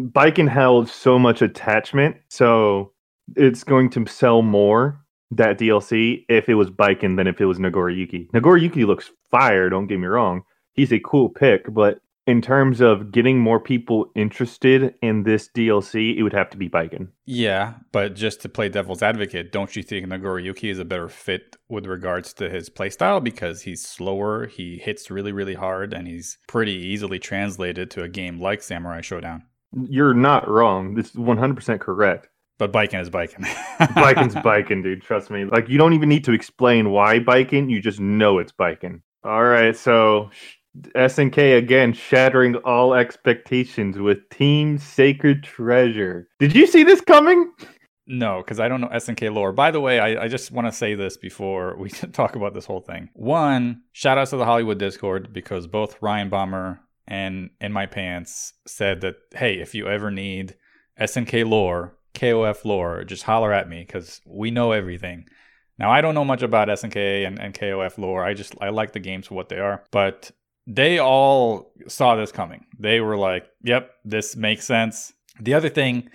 Baiken 0.00 0.48
held 0.48 0.88
so 0.88 1.16
much 1.16 1.42
attachment, 1.42 2.16
so 2.28 2.92
it's 3.36 3.64
going 3.64 3.90
to 3.90 4.06
sell 4.06 4.42
more 4.42 5.00
that 5.30 5.58
DLC 5.58 6.24
if 6.28 6.48
it 6.48 6.54
was 6.54 6.70
Baiken 6.70 7.16
than 7.16 7.26
if 7.26 7.40
it 7.40 7.46
was 7.46 7.58
Nagoriyuki. 7.58 8.30
Nagoriyuki 8.30 8.86
looks 8.86 9.10
fire, 9.30 9.68
don't 9.68 9.86
get 9.86 9.98
me 9.98 10.06
wrong. 10.06 10.42
He's 10.72 10.92
a 10.92 11.00
cool 11.00 11.28
pick, 11.28 11.72
but 11.72 12.00
in 12.26 12.42
terms 12.42 12.82
of 12.82 13.10
getting 13.10 13.38
more 13.38 13.58
people 13.58 14.10
interested 14.14 14.94
in 15.00 15.22
this 15.22 15.48
DLC, 15.48 16.14
it 16.16 16.22
would 16.22 16.34
have 16.34 16.50
to 16.50 16.58
be 16.58 16.68
Baiken. 16.68 17.08
Yeah, 17.24 17.74
but 17.90 18.14
just 18.14 18.42
to 18.42 18.50
play 18.50 18.68
devil's 18.68 19.02
advocate, 19.02 19.50
don't 19.50 19.74
you 19.74 19.82
think 19.82 20.06
Nagoriyuki 20.06 20.70
is 20.70 20.78
a 20.78 20.84
better 20.84 21.08
fit 21.08 21.56
with 21.70 21.86
regards 21.86 22.34
to 22.34 22.50
his 22.50 22.68
playstyle 22.68 23.24
because 23.24 23.62
he's 23.62 23.82
slower, 23.82 24.46
he 24.46 24.76
hits 24.76 25.10
really, 25.10 25.32
really 25.32 25.54
hard, 25.54 25.94
and 25.94 26.06
he's 26.06 26.36
pretty 26.46 26.74
easily 26.74 27.18
translated 27.18 27.90
to 27.92 28.02
a 28.02 28.08
game 28.08 28.38
like 28.38 28.62
Samurai 28.62 29.00
Shodown. 29.00 29.42
You're 29.88 30.14
not 30.14 30.48
wrong. 30.48 30.94
This 30.96 31.06
is 31.06 31.16
100% 31.16 31.80
correct. 31.80 32.28
But 32.58 32.72
Baiken 32.72 33.00
is 33.00 33.08
Baiken. 33.08 33.44
Baiken's 33.78 34.34
Baiken, 34.34 34.82
dude. 34.82 35.02
Trust 35.02 35.30
me. 35.30 35.44
Like 35.44 35.68
you 35.68 35.78
don't 35.78 35.92
even 35.92 36.08
need 36.08 36.24
to 36.24 36.32
explain 36.32 36.90
why 36.90 37.20
Baiken. 37.20 37.70
You 37.70 37.80
just 37.80 38.00
know 38.00 38.38
it's 38.38 38.52
Baiken. 38.52 39.02
All 39.24 39.44
right, 39.44 39.76
so 39.76 40.30
SNK 40.94 41.58
again 41.58 41.92
shattering 41.92 42.56
all 42.56 42.94
expectations 42.94 43.98
with 43.98 44.28
Team 44.30 44.78
Sacred 44.78 45.42
Treasure. 45.42 46.28
Did 46.38 46.54
you 46.54 46.66
see 46.66 46.82
this 46.82 47.00
coming? 47.00 47.52
No, 48.06 48.38
because 48.38 48.58
I 48.58 48.68
don't 48.68 48.80
know 48.80 48.88
SNK 48.88 49.32
lore. 49.34 49.52
By 49.52 49.70
the 49.70 49.80
way, 49.80 50.00
I, 50.00 50.24
I 50.24 50.28
just 50.28 50.50
want 50.50 50.66
to 50.66 50.72
say 50.72 50.94
this 50.94 51.16
before 51.16 51.76
we 51.78 51.90
talk 51.90 52.36
about 52.36 52.54
this 52.54 52.64
whole 52.64 52.80
thing. 52.80 53.10
One, 53.14 53.82
shout 53.92 54.18
outs 54.18 54.30
to 54.30 54.36
the 54.36 54.44
Hollywood 54.44 54.78
Discord 54.78 55.32
because 55.32 55.66
both 55.66 56.00
Ryan 56.00 56.30
Bomber 56.30 56.80
and 57.06 57.50
In 57.60 57.72
My 57.72 57.86
Pants 57.86 58.54
said 58.66 59.02
that, 59.02 59.16
hey, 59.34 59.58
if 59.58 59.74
you 59.74 59.88
ever 59.88 60.10
need 60.10 60.54
SNK 60.98 61.48
lore, 61.48 61.97
KOF 62.14 62.64
lore, 62.64 63.04
just 63.04 63.22
holler 63.22 63.52
at 63.52 63.68
me 63.68 63.84
because 63.86 64.20
we 64.26 64.50
know 64.50 64.72
everything. 64.72 65.26
Now, 65.78 65.90
I 65.90 66.00
don't 66.00 66.14
know 66.14 66.24
much 66.24 66.42
about 66.42 66.68
SNK 66.68 67.26
and, 67.26 67.38
and 67.38 67.54
KOF 67.54 67.98
lore. 67.98 68.24
I 68.24 68.34
just, 68.34 68.54
I 68.60 68.70
like 68.70 68.92
the 68.92 69.00
games 69.00 69.28
for 69.28 69.34
what 69.34 69.48
they 69.48 69.58
are. 69.58 69.84
But 69.92 70.30
they 70.66 70.98
all 70.98 71.72
saw 71.86 72.16
this 72.16 72.32
coming. 72.32 72.66
They 72.78 73.00
were 73.00 73.16
like, 73.16 73.48
yep, 73.62 73.92
this 74.04 74.36
makes 74.36 74.66
sense. 74.66 75.12
The 75.40 75.54
other 75.54 75.68
thing 75.68 76.10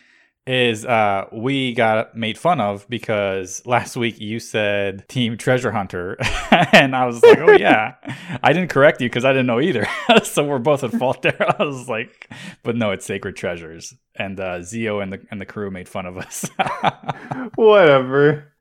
is 0.45 0.85
uh, 0.85 1.25
we 1.31 1.73
got 1.73 2.17
made 2.17 2.37
fun 2.37 2.59
of 2.59 2.87
because 2.89 3.65
last 3.65 3.95
week 3.95 4.19
you 4.19 4.39
said 4.39 5.07
Team 5.07 5.37
Treasure 5.37 5.71
Hunter, 5.71 6.17
and 6.73 6.95
I 6.95 7.05
was 7.05 7.23
like, 7.23 7.37
oh 7.37 7.53
yeah, 7.53 7.95
I 8.43 8.51
didn't 8.53 8.69
correct 8.69 9.01
you 9.01 9.09
because 9.09 9.25
I 9.25 9.31
didn't 9.31 9.47
know 9.47 9.61
either. 9.61 9.87
so 10.23 10.43
we're 10.43 10.59
both 10.59 10.83
at 10.83 10.91
fault 10.91 11.21
there. 11.21 11.37
I 11.59 11.63
was 11.63 11.87
like, 11.87 12.29
but 12.63 12.75
no, 12.75 12.91
it's 12.91 13.05
Sacred 13.05 13.35
Treasures, 13.35 13.93
and 14.15 14.39
uh, 14.39 14.61
Zio 14.61 14.99
and 14.99 15.13
the 15.13 15.21
and 15.31 15.39
the 15.39 15.45
crew 15.45 15.71
made 15.71 15.87
fun 15.87 16.05
of 16.05 16.17
us. 16.17 16.49
Whatever. 17.55 18.52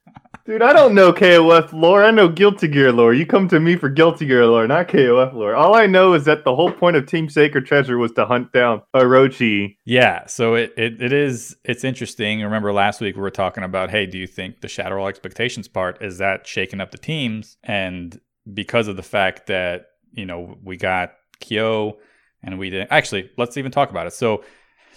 Dude, 0.45 0.61
I 0.61 0.73
don't 0.73 0.97
know 0.97 1.13
KOF 1.13 1.73
lore. 1.73 2.03
I 2.03 2.11
know 2.11 2.29
Guilty 2.29 2.67
Gear 2.67 2.91
lore. 2.91 3.15
You 3.15 3.25
come 3.25 3.47
to 3.47 3.61
me 3.61 3.77
for 3.77 3.89
Guilty 3.89 4.27
Gear 4.27 4.45
lore, 4.45 4.67
not 4.67 4.89
KOF 4.89 5.33
lore. 5.35 5.55
All 5.55 5.77
I 5.77 5.87
know 5.87 6.15
is 6.15 6.25
that 6.25 6.43
the 6.43 6.57
whole 6.57 6.73
point 6.73 6.97
of 6.97 7.07
Team 7.07 7.29
Sacred 7.29 7.65
Treasure 7.65 7.97
was 7.97 8.11
to 8.13 8.27
hunt 8.27 8.53
down 8.53 8.83
Orochi. 8.93 9.77
Yeah, 9.85 10.27
so 10.27 10.55
it, 10.55 10.75
it, 10.77 11.01
it 11.01 11.13
is 11.13 11.57
it's 11.65 11.85
interesting. 11.85 12.41
Remember 12.41 12.73
last 12.73 13.01
week 13.01 13.15
we 13.15 13.23
were 13.23 13.31
talking 13.31 13.63
about, 13.63 13.91
hey, 13.91 14.05
do 14.05 14.19
you 14.19 14.27
think 14.27 14.63
the 14.63 14.69
Shatter 14.69 14.99
All 14.99 15.07
Expectations 15.07 15.69
part 15.69 16.03
is 16.03 16.19
that 16.19 16.45
shaking 16.45 16.81
up 16.81 16.91
the 16.91 16.99
teams? 16.99 17.57
And 17.63 18.21
because 18.53 18.89
of 18.89 18.97
the 18.97 19.03
fact 19.05 19.47
that, 19.47 19.87
you 20.13 20.27
know, 20.27 20.59
we 20.65 20.77
got 20.77 21.13
Kyo 21.39 21.99
and 22.43 22.59
we 22.59 22.69
didn't 22.69 22.91
actually, 22.91 23.31
let's 23.39 23.57
even 23.57 23.71
talk 23.71 23.91
about 23.91 24.09
it. 24.09 24.13
So 24.13 24.43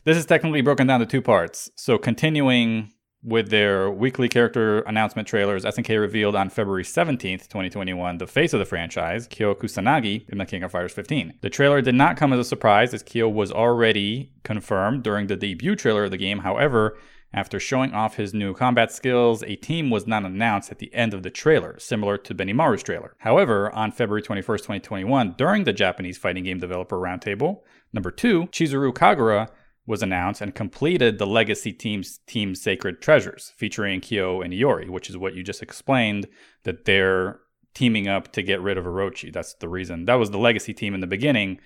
this 0.05 0.17
is 0.17 0.25
technically 0.25 0.61
broken 0.61 0.87
down 0.87 1.01
to 1.01 1.05
two 1.05 1.21
parts. 1.21 1.69
So 1.75 1.99
continuing 1.99 2.93
with 3.25 3.49
their 3.49 3.89
weekly 3.89 4.29
character 4.29 4.81
announcement 4.81 5.27
trailers, 5.27 5.65
SNK 5.65 5.99
revealed 5.99 6.35
on 6.35 6.49
February 6.49 6.83
17th, 6.83 7.47
2021, 7.47 8.19
the 8.19 8.27
face 8.27 8.53
of 8.53 8.59
the 8.59 8.65
franchise, 8.65 9.27
Kyo 9.27 9.55
Kusanagi, 9.55 10.29
in 10.29 10.37
the 10.37 10.45
King 10.45 10.61
of 10.61 10.71
Fighters 10.71 10.93
15. 10.93 11.33
The 11.41 11.49
trailer 11.49 11.81
did 11.81 11.95
not 11.95 12.17
come 12.17 12.31
as 12.31 12.39
a 12.39 12.43
surprise, 12.43 12.93
as 12.93 13.01
Kyo 13.01 13.27
was 13.27 13.51
already 13.51 14.31
confirmed 14.43 15.03
during 15.03 15.25
the 15.25 15.35
debut 15.35 15.75
trailer 15.75 16.03
of 16.03 16.11
the 16.11 16.17
game. 16.17 16.39
However, 16.39 16.97
after 17.33 17.59
showing 17.59 17.93
off 17.93 18.15
his 18.15 18.33
new 18.33 18.53
combat 18.53 18.91
skills, 18.91 19.43
a 19.43 19.55
team 19.55 19.89
was 19.89 20.05
not 20.05 20.23
announced 20.23 20.71
at 20.71 20.77
the 20.77 20.93
end 20.93 21.13
of 21.13 21.23
the 21.23 21.31
trailer, 21.31 21.79
similar 21.79 22.17
to 22.19 22.35
Benimaru's 22.35 22.83
trailer. 22.83 23.15
However, 23.19 23.73
on 23.73 23.91
February 23.91 24.21
21st, 24.21 24.59
2021, 24.59 25.35
during 25.35 25.63
the 25.63 25.73
Japanese 25.73 26.17
fighting 26.17 26.43
game 26.43 26.59
developer 26.59 26.97
roundtable, 26.97 27.61
number 27.91 28.11
two, 28.11 28.43
Chizuru 28.47 28.93
Kagura 28.93 29.49
was 29.87 30.01
announced 30.01 30.41
and 30.41 30.55
completed 30.55 31.17
the 31.17 31.27
Legacy 31.27 31.71
Team's 31.71 32.19
Team 32.27 32.55
Sacred 32.55 33.01
Treasures, 33.01 33.53
featuring 33.55 34.01
Kyo 34.01 34.41
and 34.41 34.53
Iori, 34.53 34.89
which 34.89 35.09
is 35.09 35.17
what 35.17 35.35
you 35.35 35.43
just 35.43 35.61
explained 35.61 36.27
that 36.63 36.85
they're 36.85 37.39
teaming 37.73 38.07
up 38.07 38.31
to 38.31 38.41
get 38.41 38.61
rid 38.61 38.77
of 38.77 38.85
Orochi. 38.85 39.31
That's 39.31 39.53
the 39.55 39.69
reason. 39.69 40.05
That 40.05 40.15
was 40.15 40.31
the 40.31 40.39
Legacy 40.39 40.73
team 40.73 40.93
in 40.95 41.01
the 41.01 41.07
beginning. 41.07 41.59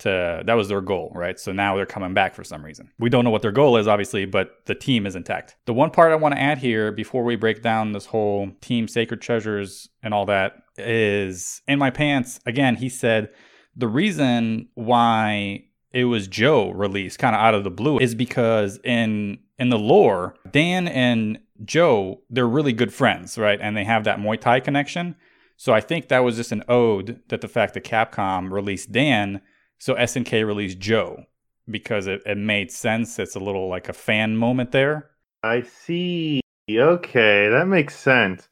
To 0.00 0.42
that 0.44 0.54
was 0.54 0.68
their 0.68 0.80
goal, 0.80 1.12
right? 1.14 1.38
So 1.38 1.52
now 1.52 1.76
they're 1.76 1.86
coming 1.86 2.14
back 2.14 2.34
for 2.34 2.42
some 2.42 2.64
reason. 2.64 2.90
We 2.98 3.10
don't 3.10 3.22
know 3.22 3.30
what 3.30 3.42
their 3.42 3.52
goal 3.52 3.76
is, 3.76 3.86
obviously, 3.86 4.24
but 4.24 4.50
the 4.66 4.74
team 4.74 5.06
is 5.06 5.14
intact. 5.14 5.54
The 5.66 5.72
one 5.72 5.92
part 5.92 6.10
I 6.10 6.16
want 6.16 6.34
to 6.34 6.40
add 6.40 6.58
here 6.58 6.90
before 6.90 7.22
we 7.22 7.36
break 7.36 7.62
down 7.62 7.92
this 7.92 8.06
whole 8.06 8.50
team 8.60 8.88
sacred 8.88 9.20
treasures 9.20 9.88
and 10.02 10.12
all 10.12 10.26
that 10.26 10.56
is 10.76 11.62
in 11.68 11.78
my 11.78 11.90
pants. 11.90 12.40
Again, 12.44 12.74
he 12.74 12.88
said 12.88 13.30
the 13.76 13.86
reason 13.86 14.68
why 14.74 15.66
it 15.94 16.04
was 16.04 16.26
Joe 16.26 16.70
released 16.72 17.20
kind 17.20 17.36
of 17.36 17.40
out 17.40 17.54
of 17.54 17.62
the 17.62 17.70
blue 17.70 17.98
is 17.98 18.14
because 18.14 18.78
in 18.84 19.38
in 19.58 19.68
the 19.70 19.78
lore, 19.78 20.34
Dan 20.50 20.88
and 20.88 21.38
Joe, 21.64 22.20
they're 22.28 22.48
really 22.48 22.72
good 22.72 22.92
friends, 22.92 23.38
right? 23.38 23.60
And 23.62 23.76
they 23.76 23.84
have 23.84 24.02
that 24.04 24.18
Muay 24.18 24.38
Thai 24.38 24.58
connection. 24.58 25.14
So 25.56 25.72
I 25.72 25.80
think 25.80 26.08
that 26.08 26.24
was 26.24 26.34
just 26.34 26.50
an 26.50 26.64
ode 26.68 27.20
that 27.28 27.40
the 27.40 27.48
fact 27.48 27.74
that 27.74 27.84
Capcom 27.84 28.50
released 28.50 28.90
Dan, 28.90 29.40
so 29.78 29.94
SNK 29.94 30.44
released 30.44 30.80
Joe 30.80 31.24
because 31.70 32.08
it, 32.08 32.22
it 32.26 32.36
made 32.36 32.72
sense. 32.72 33.16
It's 33.20 33.36
a 33.36 33.40
little 33.40 33.68
like 33.68 33.88
a 33.88 33.92
fan 33.92 34.36
moment 34.36 34.72
there. 34.72 35.10
I 35.44 35.62
see. 35.62 36.40
Okay, 36.68 37.48
that 37.48 37.68
makes 37.68 37.96
sense. 37.96 38.48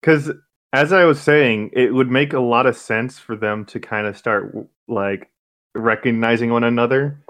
Because 0.00 0.30
as 0.72 0.94
I 0.94 1.04
was 1.04 1.20
saying, 1.20 1.70
it 1.74 1.92
would 1.92 2.10
make 2.10 2.32
a 2.32 2.40
lot 2.40 2.64
of 2.64 2.74
sense 2.74 3.18
for 3.18 3.36
them 3.36 3.66
to 3.66 3.80
kind 3.80 4.06
of 4.06 4.16
start 4.16 4.54
like 4.88 5.30
recognizing 5.76 6.50
one 6.50 6.64
another. 6.64 7.22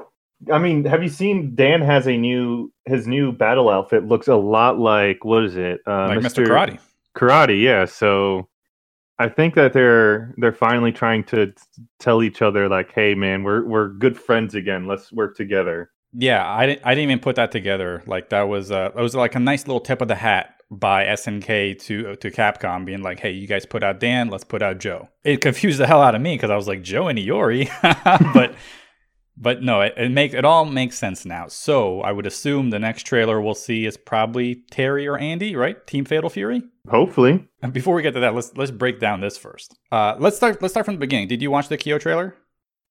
I 0.53 0.59
mean, 0.59 0.85
have 0.85 1.03
you 1.03 1.09
seen 1.09 1.55
Dan 1.55 1.81
has 1.81 2.07
a 2.07 2.17
new 2.17 2.73
his 2.85 3.07
new 3.07 3.33
battle 3.33 3.69
outfit 3.69 4.07
looks 4.07 4.29
a 4.29 4.37
lot 4.37 4.79
like 4.79 5.25
what 5.25 5.45
is 5.45 5.57
it? 5.57 5.81
Uh, 5.87 6.09
like 6.09 6.19
Mr. 6.19 6.45
Mr. 6.45 6.47
Karate. 6.47 6.79
Karate, 7.17 7.63
yeah. 7.63 7.85
So 7.87 8.49
I 9.19 9.29
think 9.29 9.55
that 9.55 9.73
they're 9.73 10.35
they're 10.37 10.53
finally 10.53 10.93
trying 10.93 11.25
to 11.25 11.53
tell 11.99 12.23
each 12.23 12.43
other 12.43 12.69
like, 12.69 12.93
"Hey, 12.93 13.15
man, 13.15 13.43
we're 13.45 13.65
we're 13.65 13.89
good 13.89 14.19
friends 14.19 14.55
again. 14.55 14.87
Let's 14.87 15.11
work 15.11 15.37
together." 15.37 15.91
Yeah, 16.13 16.49
I 16.49 16.67
didn't 16.67 16.83
I 16.85 16.95
didn't 16.95 17.11
even 17.11 17.21
put 17.21 17.37
that 17.37 17.51
together. 17.51 18.03
Like 18.07 18.31
that 18.31 18.43
was 18.43 18.71
uh 18.71 18.91
it 18.97 19.01
was 19.01 19.15
like 19.15 19.35
a 19.35 19.41
nice 19.41 19.67
little 19.67 19.81
tip 19.81 20.03
of 20.03 20.09
the 20.09 20.15
hat 20.15 20.56
by 20.71 21.05
SNK 21.05 21.79
to 21.83 22.17
to 22.17 22.31
Capcom, 22.31 22.85
being 22.85 23.03
like, 23.03 23.21
"Hey, 23.21 23.33
you 23.33 23.47
guys 23.47 23.67
put 23.67 23.83
out 23.83 24.01
Dan, 24.01 24.29
let's 24.29 24.45
put 24.45 24.63
out 24.63 24.79
Joe." 24.79 25.09
It 25.25 25.41
confused 25.41 25.79
the 25.79 25.87
hell 25.87 26.03
out 26.03 26.15
of 26.15 26.21
me 26.21 26.35
because 26.35 26.51
I 26.51 26.57
was 26.57 26.69
like, 26.69 26.83
"Joe 26.83 27.09
and 27.09 27.19
Iori," 27.19 27.71
but 28.35 28.55
but 29.37 29.63
no, 29.63 29.83
it, 29.83 29.95
it 29.97 30.11
makes 30.11 30.35
it 30.35 30.45
all 30.45 30.65
makes 30.65 30.99
sense 30.99 31.25
now. 31.25 31.47
So 31.49 32.01
I 32.01 32.13
would 32.13 32.27
assume 32.27 32.71
the 32.71 32.79
next 32.79 33.05
trailer 33.05 33.41
we'll 33.41 33.55
see 33.55 33.85
is 33.85 33.97
probably 33.97 34.63
Terry 34.71 35.07
or 35.07 35.19
Andy, 35.19 35.55
right? 35.55 35.87
Team 35.87 36.05
Fatal 36.05 36.31
Fury. 36.31 36.63
Hopefully. 36.89 37.47
And 37.63 37.73
before 37.73 37.95
we 37.95 38.03
get 38.03 38.15
to 38.15 38.21
that, 38.21 38.35
let's 38.35 38.53
let's 38.57 38.71
break 38.71 38.99
down 38.99 39.21
this 39.21 39.37
first. 39.37 39.77
Uh, 39.93 40.17
let's 40.19 40.37
start 40.37 40.63
let's 40.63 40.73
start 40.73 40.87
from 40.87 40.95
the 40.95 41.01
beginning. 41.01 41.29
Did 41.29 41.43
you 41.43 41.51
watch 41.51 41.69
the 41.69 41.77
Kyo 41.77 41.99
trailer? 41.99 42.35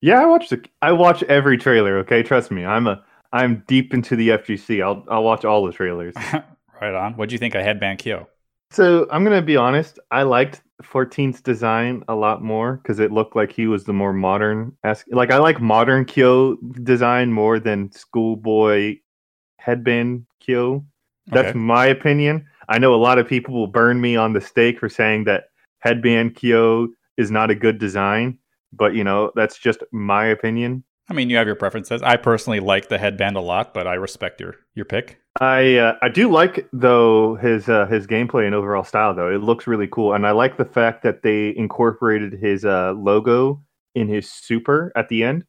Yeah, 0.02 0.22
I 0.22 0.26
watched 0.26 0.52
the. 0.52 0.64
I 0.82 0.92
watch 0.92 1.24
every 1.24 1.58
trailer. 1.58 1.98
Okay, 2.00 2.22
trust 2.22 2.52
me. 2.52 2.64
I'm 2.66 2.86
a 2.88 3.04
I'm 3.34 3.64
deep 3.68 3.94
into 3.94 4.16
the 4.16 4.30
FGC. 4.30 4.84
I'll 4.84 5.04
I'll 5.10 5.24
watch 5.24 5.46
all 5.46 5.66
the 5.66 5.74
trailers. 5.74 6.14
Right 6.82 6.94
on. 6.94 7.14
What 7.14 7.30
do 7.30 7.34
you 7.34 7.40
think 7.40 7.56
of 7.56 7.64
Headband 7.64 8.00
Kyo? 8.00 8.28
So 8.72 9.08
I'm 9.12 9.24
gonna 9.24 9.42
be 9.42 9.58
honest. 9.58 10.00
I 10.12 10.24
liked 10.24 10.62
14's 10.84 11.42
design 11.42 12.04
a 12.08 12.16
lot 12.16 12.42
more 12.42 12.78
because 12.78 13.00
it 13.00 13.12
looked 13.12 13.36
like 13.36 13.52
he 13.52 13.68
was 13.68 13.86
the 13.86 13.94
more 13.94 14.14
modern. 14.14 14.76
Like 15.12 15.32
I 15.32 15.38
like 15.38 15.62
modern 15.62 16.06
Kyo 16.06 16.58
design 16.84 17.32
more 17.32 17.60
than 17.60 17.92
schoolboy 17.92 18.98
headband 19.58 20.26
Kyo. 20.40 20.86
That's 21.28 21.50
okay. 21.50 21.58
my 21.58 21.86
opinion. 21.86 22.46
I 22.68 22.80
know 22.80 22.94
a 22.94 22.98
lot 22.98 23.18
of 23.18 23.28
people 23.28 23.54
will 23.54 23.68
burn 23.68 24.02
me 24.02 24.16
on 24.16 24.34
the 24.34 24.42
stake 24.42 24.80
for 24.80 24.90
saying 24.90 25.24
that 25.26 25.46
headband 25.80 26.36
Kyo 26.36 26.90
is 27.18 27.32
not 27.32 27.50
a 27.50 27.56
good 27.56 27.78
design, 27.78 28.38
but 28.74 28.94
you 28.94 29.04
know 29.04 29.32
that's 29.36 29.58
just 29.58 29.84
my 29.92 30.26
opinion. 30.26 30.84
I 31.10 31.14
mean, 31.14 31.30
you 31.30 31.38
have 31.38 31.48
your 31.48 31.56
preferences. 31.56 32.02
I 32.02 32.18
personally 32.18 32.60
like 32.60 32.90
the 32.90 32.98
headband 32.98 33.38
a 33.38 33.42
lot, 33.42 33.74
but 33.74 33.88
I 33.88 33.94
respect 33.94 34.42
your 34.42 34.56
your 34.74 34.86
pick. 34.86 35.22
I 35.42 35.76
uh, 35.76 35.98
I 36.02 36.08
do 36.08 36.32
like 36.32 36.68
though 36.72 37.36
his 37.36 37.68
uh, 37.68 37.88
his 37.88 38.08
gameplay 38.08 38.46
and 38.46 38.56
overall 38.56 38.86
style 38.86 39.14
though. 39.14 39.30
It 39.30 39.42
looks 39.42 39.68
really 39.68 39.88
cool, 39.88 40.14
and 40.14 40.26
I 40.26 40.32
like 40.32 40.58
the 40.58 40.66
fact 40.66 41.04
that 41.04 41.24
they 41.24 41.56
incorporated 41.58 42.34
his 42.34 42.64
uh, 42.64 42.94
logo 42.94 43.62
in 43.96 44.08
his 44.08 44.30
super 44.32 44.94
at 44.96 45.10
the 45.10 45.24
end. 45.24 45.44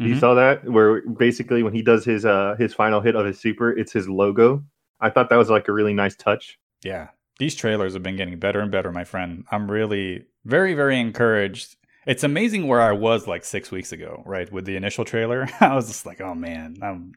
Mm-hmm. 0.00 0.08
You 0.08 0.18
saw 0.18 0.34
that 0.34 0.64
where 0.64 1.02
basically 1.08 1.62
when 1.62 1.72
he 1.72 1.82
does 1.82 2.04
his 2.04 2.24
uh 2.24 2.56
his 2.58 2.74
final 2.74 3.00
hit 3.00 3.14
of 3.14 3.26
his 3.26 3.40
super, 3.40 3.70
it's 3.70 3.92
his 3.92 4.08
logo. 4.08 4.64
I 5.00 5.10
thought 5.10 5.30
that 5.30 5.36
was 5.36 5.50
like 5.50 5.68
a 5.68 5.72
really 5.72 5.94
nice 5.94 6.16
touch. 6.16 6.58
Yeah, 6.82 7.08
these 7.38 7.54
trailers 7.54 7.94
have 7.94 8.02
been 8.02 8.16
getting 8.16 8.38
better 8.40 8.60
and 8.60 8.72
better, 8.72 8.90
my 8.90 9.04
friend. 9.04 9.44
I'm 9.52 9.70
really 9.70 10.24
very 10.44 10.74
very 10.74 10.98
encouraged 10.98 11.76
it's 12.08 12.24
amazing 12.24 12.66
where 12.66 12.80
I 12.80 12.92
was 12.92 13.26
like 13.26 13.44
six 13.44 13.70
weeks 13.70 13.92
ago, 13.92 14.22
right? 14.24 14.50
With 14.50 14.64
the 14.64 14.76
initial 14.76 15.04
trailer, 15.04 15.46
I 15.60 15.74
was 15.74 15.86
just 15.86 16.06
like, 16.06 16.20
"Oh 16.20 16.34
man!" 16.34 16.76
I'm, 16.82 17.12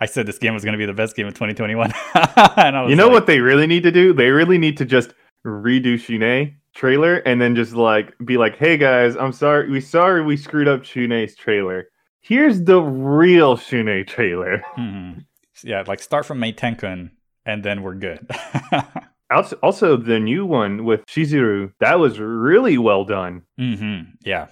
i 0.00 0.06
said 0.06 0.26
this 0.26 0.38
game 0.38 0.52
was 0.52 0.64
going 0.64 0.72
to 0.72 0.78
be 0.78 0.86
the 0.86 0.92
best 0.92 1.16
game 1.16 1.26
of 1.26 1.34
2021. 1.34 1.94
you 2.88 2.96
know 2.96 3.04
like, 3.04 3.12
what 3.12 3.26
they 3.26 3.40
really 3.40 3.66
need 3.66 3.84
to 3.84 3.92
do? 3.92 4.12
They 4.12 4.30
really 4.30 4.58
need 4.58 4.76
to 4.78 4.84
just 4.84 5.14
redo 5.46 5.94
Shun'ei 5.94 6.56
trailer 6.74 7.16
and 7.18 7.40
then 7.40 7.54
just 7.54 7.74
like 7.74 8.12
be 8.24 8.36
like, 8.36 8.56
"Hey 8.56 8.76
guys, 8.76 9.16
I'm 9.16 9.32
sorry. 9.32 9.70
We 9.70 9.80
sorry 9.80 10.22
we 10.24 10.36
screwed 10.36 10.68
up 10.68 10.82
Shun'ei's 10.82 11.36
trailer. 11.36 11.88
Here's 12.20 12.62
the 12.62 12.80
real 12.82 13.56
Shun'ei 13.56 14.06
trailer." 14.06 14.62
Mm-hmm. 14.76 15.20
Yeah, 15.62 15.84
like 15.86 16.02
start 16.02 16.26
from 16.26 16.40
Meitenkun 16.40 17.10
and 17.46 17.62
then 17.62 17.82
we're 17.82 17.94
good. 17.94 18.28
Als- 19.30 19.54
Also, 19.62 19.96
the 19.96 20.20
new 20.20 20.44
one 20.46 20.84
with 20.84 21.04
Chizuru, 21.06 21.72
that 21.80 21.98
was 21.98 22.18
really 22.18 22.78
well 22.78 23.04
done. 23.04 23.42
Mm-hmm. 23.58 24.10
Yeah. 24.24 24.48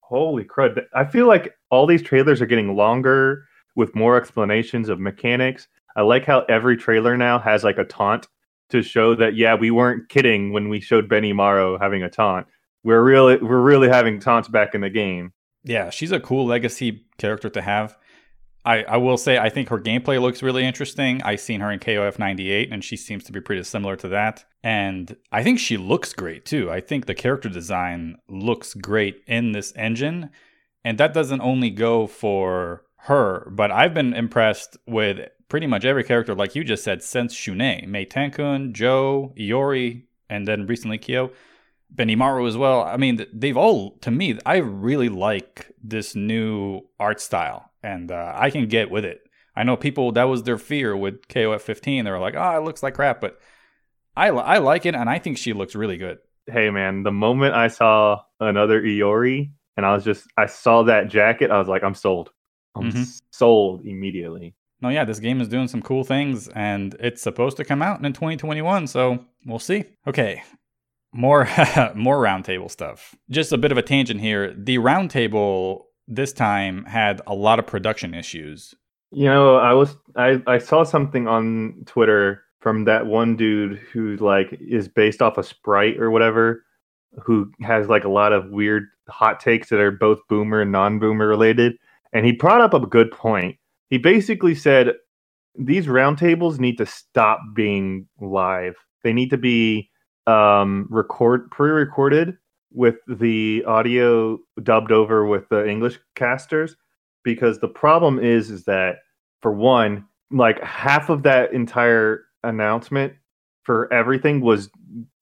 Holy 0.00 0.44
crud. 0.44 0.84
I 0.94 1.04
feel 1.04 1.26
like 1.26 1.54
all 1.70 1.86
these 1.86 2.02
trailers 2.02 2.40
are 2.40 2.46
getting 2.46 2.76
longer 2.76 3.44
with 3.74 3.94
more 3.94 4.16
explanations 4.16 4.88
of 4.88 5.00
mechanics. 5.00 5.68
I 5.96 6.02
like 6.02 6.24
how 6.24 6.40
every 6.48 6.76
trailer 6.76 7.16
now 7.16 7.38
has 7.38 7.64
like 7.64 7.78
a 7.78 7.84
taunt 7.84 8.28
to 8.70 8.82
show 8.82 9.14
that 9.16 9.36
yeah, 9.36 9.54
we 9.54 9.70
weren't 9.70 10.08
kidding 10.08 10.52
when 10.52 10.68
we 10.68 10.80
showed 10.80 11.08
Benimaru 11.08 11.80
having 11.80 12.02
a 12.02 12.10
taunt. 12.10 12.46
We're 12.84 13.02
really 13.02 13.36
we're 13.38 13.60
really 13.60 13.88
having 13.88 14.20
taunts 14.20 14.48
back 14.48 14.74
in 14.74 14.80
the 14.80 14.90
game. 14.90 15.32
Yeah, 15.64 15.90
she's 15.90 16.12
a 16.12 16.20
cool 16.20 16.46
legacy 16.46 17.04
character 17.18 17.48
to 17.50 17.62
have. 17.62 17.96
I, 18.66 18.82
I 18.82 18.96
will 18.96 19.16
say 19.16 19.38
I 19.38 19.48
think 19.48 19.68
her 19.68 19.78
gameplay 19.78 20.20
looks 20.20 20.42
really 20.42 20.66
interesting. 20.66 21.22
I've 21.22 21.40
seen 21.40 21.60
her 21.60 21.70
in 21.70 21.78
KOF 21.78 22.18
98 22.18 22.72
and 22.72 22.82
she 22.82 22.96
seems 22.96 23.22
to 23.24 23.32
be 23.32 23.40
pretty 23.40 23.62
similar 23.62 23.94
to 23.96 24.08
that. 24.08 24.44
And 24.64 25.16
I 25.30 25.44
think 25.44 25.60
she 25.60 25.76
looks 25.76 26.12
great 26.12 26.44
too. 26.44 26.68
I 26.68 26.80
think 26.80 27.06
the 27.06 27.14
character 27.14 27.48
design 27.48 28.16
looks 28.28 28.74
great 28.74 29.22
in 29.28 29.52
this 29.52 29.72
engine. 29.76 30.30
And 30.84 30.98
that 30.98 31.14
doesn't 31.14 31.40
only 31.40 31.70
go 31.70 32.08
for 32.08 32.82
her, 33.02 33.48
but 33.52 33.70
I've 33.70 33.94
been 33.94 34.12
impressed 34.12 34.76
with 34.84 35.28
pretty 35.48 35.68
much 35.68 35.84
every 35.84 36.02
character, 36.02 36.34
like 36.34 36.56
you 36.56 36.64
just 36.64 36.82
said, 36.82 37.04
since 37.04 37.34
Shunei, 37.34 37.86
Meitenkun, 37.86 38.72
Joe, 38.72 39.32
Iori, 39.38 40.06
and 40.28 40.46
then 40.46 40.66
recently 40.66 40.98
Kyo. 40.98 41.30
Benimaru 41.94 42.48
as 42.48 42.56
well. 42.56 42.82
I 42.82 42.96
mean, 42.96 43.24
they've 43.32 43.56
all, 43.56 43.92
to 43.98 44.10
me, 44.10 44.38
I 44.44 44.56
really 44.56 45.08
like 45.08 45.70
this 45.80 46.16
new 46.16 46.82
art 46.98 47.20
style 47.20 47.70
and 47.86 48.10
uh, 48.10 48.32
I 48.36 48.50
can 48.50 48.66
get 48.66 48.90
with 48.90 49.04
it. 49.04 49.20
I 49.54 49.62
know 49.62 49.76
people, 49.76 50.12
that 50.12 50.24
was 50.24 50.42
their 50.42 50.58
fear 50.58 50.96
with 50.96 51.28
KOF 51.28 51.60
15. 51.62 52.04
They 52.04 52.10
were 52.10 52.18
like, 52.18 52.34
oh, 52.36 52.56
it 52.58 52.64
looks 52.64 52.82
like 52.82 52.94
crap, 52.94 53.20
but 53.20 53.38
I, 54.16 54.28
I 54.28 54.58
like 54.58 54.84
it 54.86 54.94
and 54.94 55.08
I 55.08 55.18
think 55.18 55.38
she 55.38 55.52
looks 55.52 55.74
really 55.74 55.96
good. 55.96 56.18
Hey, 56.46 56.68
man, 56.70 57.02
the 57.04 57.12
moment 57.12 57.54
I 57.54 57.68
saw 57.68 58.20
another 58.40 58.82
Iori 58.82 59.50
and 59.76 59.86
I 59.86 59.94
was 59.94 60.04
just, 60.04 60.26
I 60.36 60.46
saw 60.46 60.82
that 60.84 61.08
jacket, 61.08 61.50
I 61.50 61.58
was 61.58 61.68
like, 61.68 61.82
I'm 61.82 61.94
sold. 61.94 62.30
I'm 62.74 62.92
Mhm. 62.92 63.20
sold 63.30 63.86
immediately. 63.86 64.54
No, 64.82 64.90
yeah, 64.90 65.04
this 65.04 65.18
game 65.20 65.40
is 65.40 65.48
doing 65.48 65.68
some 65.68 65.80
cool 65.80 66.04
things 66.04 66.48
and 66.48 66.94
it's 67.00 67.22
supposed 67.22 67.56
to 67.56 67.64
come 67.64 67.80
out 67.80 68.04
in 68.04 68.12
2021, 68.12 68.86
so 68.88 69.24
we'll 69.46 69.58
see. 69.58 69.84
Okay. 70.06 70.42
More 71.14 71.44
more 71.94 72.18
roundtable 72.22 72.70
stuff. 72.70 73.14
Just 73.30 73.52
a 73.52 73.58
bit 73.58 73.72
of 73.72 73.78
a 73.78 73.82
tangent 73.82 74.20
here. 74.20 74.52
The 74.52 74.76
roundtable 74.76 75.84
this 76.08 76.32
time 76.32 76.84
had 76.84 77.20
a 77.26 77.34
lot 77.34 77.58
of 77.58 77.66
production 77.66 78.14
issues. 78.14 78.74
You 79.10 79.26
know, 79.26 79.56
I 79.56 79.72
was 79.72 79.96
I 80.16 80.42
I 80.46 80.58
saw 80.58 80.84
something 80.84 81.26
on 81.28 81.82
Twitter 81.86 82.44
from 82.60 82.84
that 82.84 83.06
one 83.06 83.36
dude 83.36 83.78
who 83.92 84.16
like 84.16 84.56
is 84.60 84.88
based 84.88 85.22
off 85.22 85.38
of 85.38 85.46
Sprite 85.46 85.98
or 85.98 86.10
whatever, 86.10 86.64
who 87.22 87.50
has 87.62 87.88
like 87.88 88.04
a 88.04 88.10
lot 88.10 88.32
of 88.32 88.50
weird 88.50 88.84
hot 89.08 89.40
takes 89.40 89.68
that 89.68 89.80
are 89.80 89.92
both 89.92 90.18
boomer 90.28 90.60
and 90.60 90.72
non-boomer 90.72 91.26
related, 91.28 91.74
and 92.12 92.26
he 92.26 92.32
brought 92.32 92.60
up 92.60 92.74
a 92.74 92.86
good 92.86 93.10
point. 93.10 93.56
He 93.88 93.98
basically 93.98 94.54
said 94.54 94.92
these 95.56 95.86
roundtables 95.86 96.58
need 96.58 96.76
to 96.78 96.86
stop 96.86 97.40
being 97.54 98.06
live. 98.20 98.74
They 99.02 99.12
need 99.12 99.30
to 99.30 99.38
be 99.38 99.90
um 100.26 100.88
record 100.90 101.48
pre-recorded 101.52 102.36
with 102.76 102.96
the 103.08 103.64
audio 103.66 104.38
dubbed 104.62 104.92
over 104.92 105.26
with 105.26 105.48
the 105.48 105.68
English 105.68 105.98
casters 106.14 106.76
because 107.24 107.58
the 107.58 107.68
problem 107.68 108.20
is 108.20 108.50
is 108.50 108.64
that 108.66 108.98
for 109.42 109.52
one 109.52 110.04
like 110.30 110.62
half 110.62 111.08
of 111.08 111.24
that 111.24 111.52
entire 111.52 112.24
announcement 112.44 113.14
for 113.64 113.92
everything 113.92 114.40
was 114.40 114.70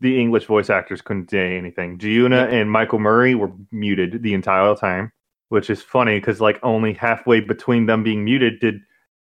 the 0.01 0.21
english 0.21 0.45
voice 0.45 0.69
actors 0.69 1.01
couldn't 1.01 1.31
say 1.31 1.57
anything. 1.57 1.99
Giuna 1.99 2.53
and 2.53 2.71
michael 2.71 2.99
murray 2.99 3.35
were 3.35 3.51
muted 3.73 4.23
the 4.23 4.35
entire 4.35 4.75
time 4.77 5.11
which 5.49 5.71
is 5.71 5.83
funny 5.83 6.19
because 6.19 6.41
like 6.41 6.59
only 6.63 6.93
halfway 6.93 7.41
between 7.41 7.87
them 7.87 8.03
being 8.03 8.25
muted 8.25 8.61
did 8.61 8.81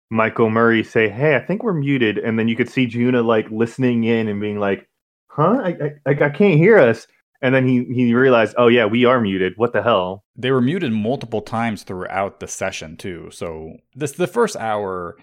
michael 0.10 0.50
murray 0.50 0.84
say 0.84 1.10
hey 1.10 1.36
i 1.36 1.40
think 1.40 1.64
we're 1.64 1.74
muted 1.74 2.18
and 2.18 2.38
then 2.38 2.48
you 2.48 2.56
could 2.56 2.70
see 2.70 2.88
Giuna 2.88 3.26
like 3.26 3.50
listening 3.50 4.04
in 4.04 4.28
and 4.28 4.40
being 4.40 4.60
like 4.60 4.88
huh? 5.30 5.62
I, 5.64 5.92
I, 6.06 6.26
I 6.26 6.30
can't 6.30 6.58
hear 6.58 6.78
us 6.78 7.08
and 7.42 7.54
then 7.54 7.68
he 7.68 7.84
he 7.94 8.14
realized 8.14 8.56
oh 8.58 8.68
yeah 8.68 8.86
we 8.86 9.06
are 9.06 9.20
muted 9.22 9.54
what 9.58 9.74
the 9.74 9.82
hell 9.84 10.24
They 10.36 10.52
were 10.52 10.62
muted 10.62 10.92
multiple 10.92 11.42
times 11.42 11.84
throughout 11.84 12.40
the 12.40 12.48
session 12.48 12.98
too. 12.98 13.30
So 13.32 13.74
this 13.96 14.14
the 14.14 14.28
first 14.28 14.56
hour 14.56 15.16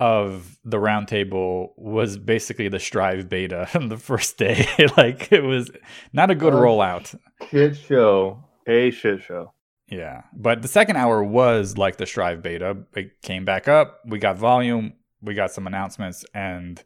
of 0.00 0.58
the 0.64 0.76
roundtable 0.76 1.70
was 1.76 2.16
basically 2.18 2.68
the 2.68 2.78
Strive 2.78 3.28
beta 3.28 3.68
the 3.88 3.96
first 3.96 4.38
day. 4.38 4.66
like 4.96 5.32
it 5.32 5.42
was 5.42 5.70
not 6.12 6.30
a 6.30 6.34
good 6.34 6.54
Oh. 6.54 6.60
rollout. 6.60 7.18
shit 7.50 7.76
show 7.76 8.44
a 8.66 8.90
shit 8.90 9.22
show 9.22 9.52
Yeah. 9.88 10.22
But 10.34 10.62
the 10.62 10.68
second 10.68 10.96
hour 10.96 11.24
was 11.24 11.76
like 11.78 11.96
the 11.96 12.06
Strive 12.06 12.42
beta. 12.42 12.76
It 12.94 13.20
came 13.22 13.44
back 13.44 13.66
up. 13.68 14.00
We 14.06 14.18
got 14.18 14.38
volume. 14.38 14.92
We 15.20 15.34
got 15.34 15.50
some 15.50 15.66
announcements 15.66 16.24
and 16.32 16.82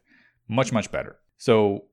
much, 0.47 0.71
much 0.71 0.91
better. 0.91 1.17
So, 1.37 1.85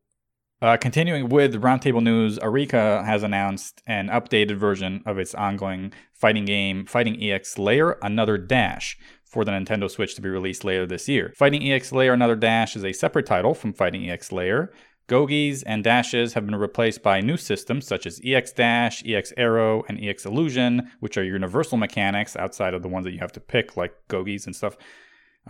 uh, 0.62 0.77
continuing 0.77 1.29
with 1.29 1.55
Roundtable 1.62 2.03
News, 2.03 2.38
Arika 2.38 3.05
has 3.05 3.23
announced 3.23 3.83
an 3.87 4.09
updated 4.09 4.57
version 4.57 5.03
of 5.07 5.18
its 5.18 5.35
ongoing 5.35 5.92
fighting 6.12 6.44
game, 6.44 6.85
Fighting 6.85 7.23
EX 7.23 7.59
Layer 7.59 7.92
Another 8.03 8.37
Dash, 8.37 8.99
for 9.25 9.44
the 9.44 9.53
Nintendo 9.53 9.90
Switch 9.90 10.14
to 10.16 10.20
be 10.20 10.29
released 10.29 10.64
later 10.64 10.87
this 10.87 11.09
year. 11.09 11.33
Fighting 11.37 11.62
EX 11.62 11.92
Layer 11.92 12.12
Another 12.12 12.37
Dash 12.37 12.77
is 12.77 12.85
a 12.85 12.92
separate 12.92 13.27
title 13.27 13.55
from 13.55 13.73
Fighting 13.73 14.11
EX 14.11 14.33
Layer. 14.33 14.70
Gougis 15.09 15.62
and 15.66 15.83
dashes 15.83 16.35
have 16.35 16.46
been 16.46 16.55
replaced 16.55 17.03
by 17.03 17.20
new 17.20 17.37
systems 17.37 17.87
such 17.87 18.07
as 18.07 18.20
EX 18.25 18.53
Dash, 18.53 19.03
EX 19.05 19.33
Arrow, 19.37 19.83
and 19.88 19.99
EX 20.01 20.27
Illusion, 20.27 20.90
which 21.01 21.16
are 21.16 21.25
universal 21.25 21.79
mechanics 21.79 22.37
outside 22.37 22.75
of 22.75 22.83
the 22.83 22.88
ones 22.88 23.05
that 23.05 23.12
you 23.12 23.18
have 23.18 23.33
to 23.33 23.40
pick, 23.40 23.77
like 23.77 23.94
Gougis 24.09 24.46
and 24.46 24.55
stuff. 24.55 24.77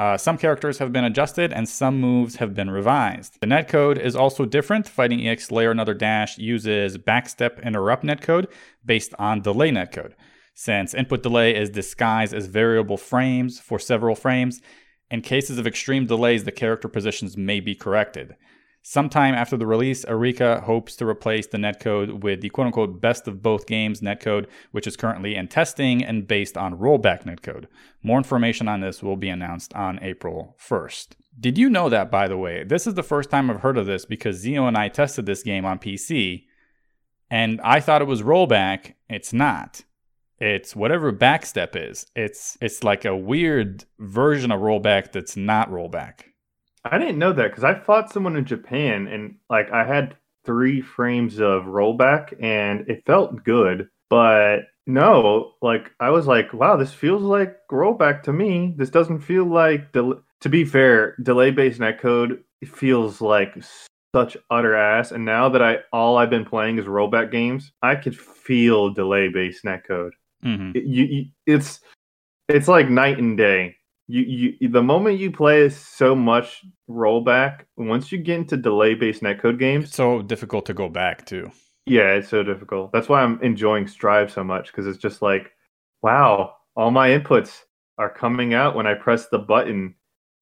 Uh, 0.01 0.17
some 0.17 0.39
characters 0.39 0.79
have 0.79 0.95
been 0.95 1.05
adjusted 1.05 1.53
and 1.53 1.69
some 1.69 2.01
moves 2.01 2.37
have 2.37 2.55
been 2.55 2.71
revised. 2.71 3.39
The 3.43 3.47
netcode 3.47 3.99
is 3.99 4.17
also 4.17 4.47
different. 4.47 4.89
Fighting 4.89 5.29
EX 5.29 5.51
Layer 5.51 5.71
Another 5.71 5.93
Dash 5.93 6.39
uses 6.39 6.97
backstep 6.97 7.63
interrupt 7.63 8.03
netcode 8.03 8.47
based 8.83 9.13
on 9.19 9.43
delay 9.43 9.71
netcode. 9.71 10.15
Since 10.55 10.95
input 10.95 11.23
delay 11.23 11.55
is 11.55 11.69
disguised 11.69 12.33
as 12.33 12.47
variable 12.47 12.97
frames 12.97 13.61
for 13.61 13.79
several 13.79 14.15
frames, 14.15 14.63
in 15.11 15.21
cases 15.21 15.59
of 15.59 15.67
extreme 15.67 16.07
delays, 16.07 16.45
the 16.45 16.51
character 16.51 16.89
positions 16.89 17.37
may 17.37 17.61
be 17.61 17.75
corrected. 17.75 18.37
Sometime 18.83 19.35
after 19.35 19.59
the 19.59 19.67
release, 19.67 20.07
Arika 20.07 20.63
hopes 20.63 20.97
to 20.97 21.07
replace 21.07 21.47
the 21.47 21.59
netcode 21.59 22.23
with 22.23 22.41
the 22.41 22.49
quote 22.49 22.69
unquote 22.69 23.01
best 23.01 23.29
of 23.29 23.43
both 23.43 23.67
games 23.67 24.01
netcode, 24.01 24.47
which 24.73 24.87
is 24.87 24.97
currently 24.97 25.35
in 25.35 25.49
testing 25.49 26.03
and 26.03 26.27
based 26.27 26.57
on 26.57 26.79
rollback 26.79 27.25
netcode. 27.25 27.67
More 28.03 28.17
information 28.17 28.69
on 28.69 28.81
this 28.81 29.03
will 29.03 29.17
be 29.17 29.29
announced 29.29 29.75
on 29.75 29.99
April 30.03 30.57
1st. 30.59 31.09
Did 31.39 31.59
you 31.59 31.69
know 31.69 31.91
that, 31.91 32.11
by 32.11 32.27
the 32.27 32.39
way? 32.39 32.65
This 32.65 32.87
is 32.87 32.95
the 32.95 33.03
first 33.03 33.31
time 33.31 33.51
I've 33.51 33.61
heard 33.61 33.77
of 33.77 33.87
this 33.87 34.07
because 34.07 34.37
Zio 34.37 34.67
and 34.67 34.77
I 34.77 34.89
tested 34.89 35.27
this 35.27 35.43
game 35.43 35.65
on 35.65 35.79
PC, 35.79 36.45
and 37.31 37.61
I 37.63 37.81
thought 37.81 38.03
it 38.03 38.09
was 38.09 38.23
rollback. 38.23 38.95
It's 39.09 39.33
not. 39.33 39.85
It's 40.39 40.75
whatever 40.75 41.13
backstep 41.13 41.77
is. 41.77 42.07
It's 42.17 42.57
it's 42.63 42.83
like 42.83 43.05
a 43.05 43.17
weird 43.17 43.85
version 43.99 44.51
of 44.51 44.61
rollback 44.61 45.13
that's 45.13 45.37
not 45.37 45.71
rollback. 45.71 46.23
I 46.85 46.99
didn't 46.99 47.19
know 47.19 47.33
that 47.33 47.49
because 47.51 47.65
I 47.65 47.75
fought 47.75 48.13
someone 48.13 48.37
in 48.37 48.45
Japan 48.45 49.07
and 49.07 49.37
like 49.51 49.71
I 49.71 49.85
had 49.85 50.17
three 50.45 50.81
frames 50.81 51.39
of 51.39 51.65
rollback 51.65 52.35
and 52.43 52.89
it 52.89 53.05
felt 53.07 53.45
good, 53.45 53.89
but 54.09 54.61
no, 54.87 55.53
like 55.61 55.91
I 56.01 56.11
was 56.11 56.27
like, 56.27 56.53
wow, 56.55 56.77
this 56.77 56.93
feels 56.93 57.23
like 57.23 57.57
rollback 57.71 58.23
to 58.25 58.33
me. 58.33 58.75
This 58.77 58.91
doesn't 58.91 59.21
feel 59.21 59.45
like 59.45 59.93
del- 59.93 60.23
to 60.41 60.49
be 60.49 60.65
fair, 60.65 61.17
delay 61.23 61.51
based 61.51 61.81
netcode 61.81 62.41
feels 62.67 63.21
like 63.21 63.55
such 64.15 64.37
utter 64.51 64.75
ass. 64.75 65.13
And 65.13 65.25
now 65.25 65.51
that 65.51 65.63
I 65.63 65.79
all 65.93 66.17
I've 66.17 66.31
been 66.31 66.47
playing 66.47 66.79
is 66.79 66.87
rollback 66.87 67.31
games, 67.31 67.73
I 67.83 67.95
could 67.95 68.19
feel 68.19 68.91
delay 68.91 69.29
based 69.29 69.65
netcode. 69.65 70.13
hmm 70.43 70.73
It- 70.75 70.85
you, 70.85 71.05
you, 71.05 71.25
it's 71.47 71.81
it's 72.49 72.69
like 72.69 72.89
night 72.89 73.19
and 73.19 73.37
day 73.37 73.77
you, 74.11 74.55
you 74.61 74.69
the 74.69 74.83
moment 74.83 75.19
you 75.19 75.31
play 75.31 75.61
is 75.63 75.77
so 75.77 76.15
much 76.15 76.65
rollback 76.89 77.65
once 77.77 78.11
you 78.13 78.19
get 78.19 78.39
into 78.39 78.57
delay 78.57 78.95
based 78.95 79.23
netcode 79.23 79.59
games 79.59 79.85
It's 79.87 79.95
so 79.97 80.23
difficult 80.23 80.67
to 80.67 80.75
go 80.75 80.89
back 80.89 81.27
to. 81.27 81.51
yeah 81.87 82.13
it's 82.15 82.29
so 82.29 82.43
difficult. 82.43 82.93
That's 82.93 83.09
why 83.09 83.23
i'm 83.23 83.41
enjoying 83.43 83.87
strive 83.87 84.31
so 84.31 84.43
much 84.45 84.67
because 84.69 84.87
it's 84.87 84.99
just 84.99 85.23
like 85.23 85.53
wow 86.03 86.55
all 86.77 86.91
my 86.91 87.09
inputs 87.11 87.63
are 87.99 88.11
coming 88.13 88.55
out 88.55 88.75
when 88.75 88.87
i 88.87 88.95
press 88.95 89.29
the 89.29 89.39
button. 89.39 89.95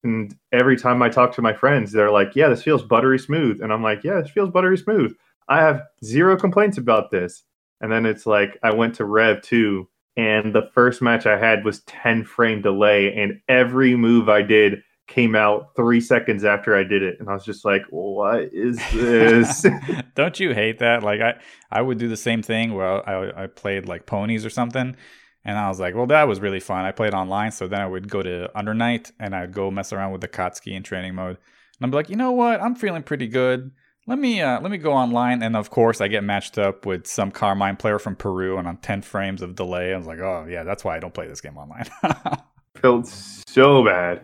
And 0.03 0.33
every 0.53 0.77
time 0.77 1.01
i 1.01 1.09
talk 1.09 1.33
to 1.35 1.41
my 1.41 1.53
friends 1.53 1.91
they're 1.91 2.11
like 2.11 2.35
yeah 2.35 2.47
this 2.49 2.63
feels 2.63 2.83
buttery 2.83 3.19
smooth. 3.19 3.61
And 3.61 3.71
i'm 3.73 3.83
like 3.83 4.03
yeah 4.03 4.21
this 4.21 4.31
feels 4.31 4.49
buttery 4.49 4.77
smooth. 4.77 5.13
I 5.47 5.57
have 5.61 5.81
zero 6.03 6.37
complaints 6.37 6.77
about 6.77 7.11
this. 7.11 7.43
And 7.81 7.91
then 7.91 8.05
it's 8.05 8.25
like 8.25 8.57
i 8.63 8.71
went 8.73 8.95
to 8.95 9.05
rev 9.05 9.41
2 9.41 9.87
and 10.19 10.53
the 10.53 10.69
first 10.73 11.01
match 11.01 11.25
i 11.25 11.37
had 11.37 11.63
was 11.63 11.81
10 11.81 12.23
frame 12.23 12.61
delay 12.61 13.13
and 13.15 13.39
every 13.47 13.95
move 13.95 14.29
i 14.29 14.41
did 14.41 14.81
came 15.09 15.35
out 15.35 15.75
three 15.75 15.99
seconds 15.99 16.45
after 16.45 16.75
I 16.77 16.83
did 16.83 17.01
it, 17.01 17.19
and 17.19 17.27
I 17.27 17.33
was 17.33 17.43
just 17.43 17.65
like, 17.65 17.81
"What 17.89 18.53
is 18.53 18.77
this?" 18.91 19.65
Don't 20.15 20.39
you 20.39 20.53
hate 20.53 20.79
that? 20.79 21.03
Like 21.03 21.19
I, 21.19 21.39
I 21.71 21.81
would 21.81 21.97
do 21.97 22.07
the 22.07 22.15
same 22.15 22.41
thing 22.41 22.73
where 22.73 23.09
I, 23.09 23.43
I 23.43 23.47
played 23.47 23.87
like 23.87 24.05
ponies 24.05 24.45
or 24.45 24.49
something, 24.49 24.95
and 25.43 25.57
I 25.57 25.67
was 25.67 25.79
like, 25.79 25.95
well, 25.95 26.05
that 26.07 26.27
was 26.27 26.39
really 26.39 26.61
fun. 26.61 26.85
I 26.85 26.91
played 26.91 27.13
online, 27.13 27.51
so 27.51 27.67
then 27.67 27.81
I 27.81 27.87
would 27.87 28.09
go 28.09 28.21
to 28.21 28.49
Undernight 28.55 29.11
and 29.19 29.35
I'd 29.35 29.51
go 29.51 29.71
mess 29.71 29.91
around 29.91 30.11
with 30.11 30.21
the 30.21 30.27
Kotzky 30.27 30.73
in 30.73 30.83
training 30.83 31.15
mode, 31.15 31.37
and 31.37 31.81
I'm 31.81 31.91
like, 31.91 32.09
you 32.09 32.15
know 32.15 32.31
what? 32.31 32.61
I'm 32.61 32.75
feeling 32.75 33.03
pretty 33.03 33.27
good. 33.27 33.71
Let 34.09 34.17
me 34.17 34.41
uh, 34.41 34.59
let 34.59 34.71
me 34.71 34.79
go 34.79 34.93
online, 34.93 35.43
and 35.43 35.55
of 35.55 35.69
course, 35.69 36.01
I 36.01 36.07
get 36.07 36.23
matched 36.23 36.57
up 36.57 36.87
with 36.87 37.05
some 37.05 37.29
Carmine 37.29 37.75
player 37.75 37.99
from 37.99 38.15
Peru, 38.15 38.57
and 38.57 38.67
on 38.67 38.77
10 38.77 39.03
frames 39.03 39.43
of 39.43 39.53
delay, 39.53 39.93
I 39.93 39.97
was 39.97 40.07
like, 40.07 40.17
oh 40.17 40.47
yeah, 40.49 40.63
that's 40.63 40.83
why 40.83 40.95
I 40.95 40.99
don't 40.99 41.13
play 41.13 41.27
this 41.27 41.41
game 41.41 41.59
online. 41.59 41.85
Felt 42.81 43.05
so 43.05 43.85
bad. 43.85 44.23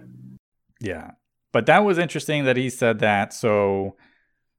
Yeah. 0.81 1.11
But 1.51 1.67
that 1.67 1.85
was 1.85 1.99
interesting 1.99 2.45
that 2.45 2.57
he 2.57 2.71
said 2.71 2.97
that. 2.99 3.31
So 3.31 3.95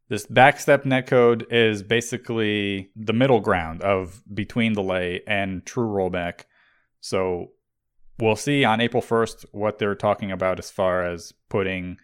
this 0.09 0.29
backstep 0.29 0.85
netcode 0.85 1.51
is 1.51 1.83
basically 1.83 2.91
the 2.95 3.13
middle 3.13 3.41
ground 3.41 3.83
of 3.83 4.23
between 4.33 4.75
delay 4.75 5.23
and 5.27 5.67
true 5.67 5.89
rollback. 5.89 6.43
So 7.01 7.49
we'll 8.21 8.37
see 8.37 8.63
on 8.65 8.81
April 8.81 9.03
1st 9.03 9.47
what 9.51 9.81
they're 9.81 9.97
talking 9.97 10.31
about 10.31 10.61
as 10.61 10.71
far 10.71 11.05
as 11.05 11.33
putting 11.49 11.97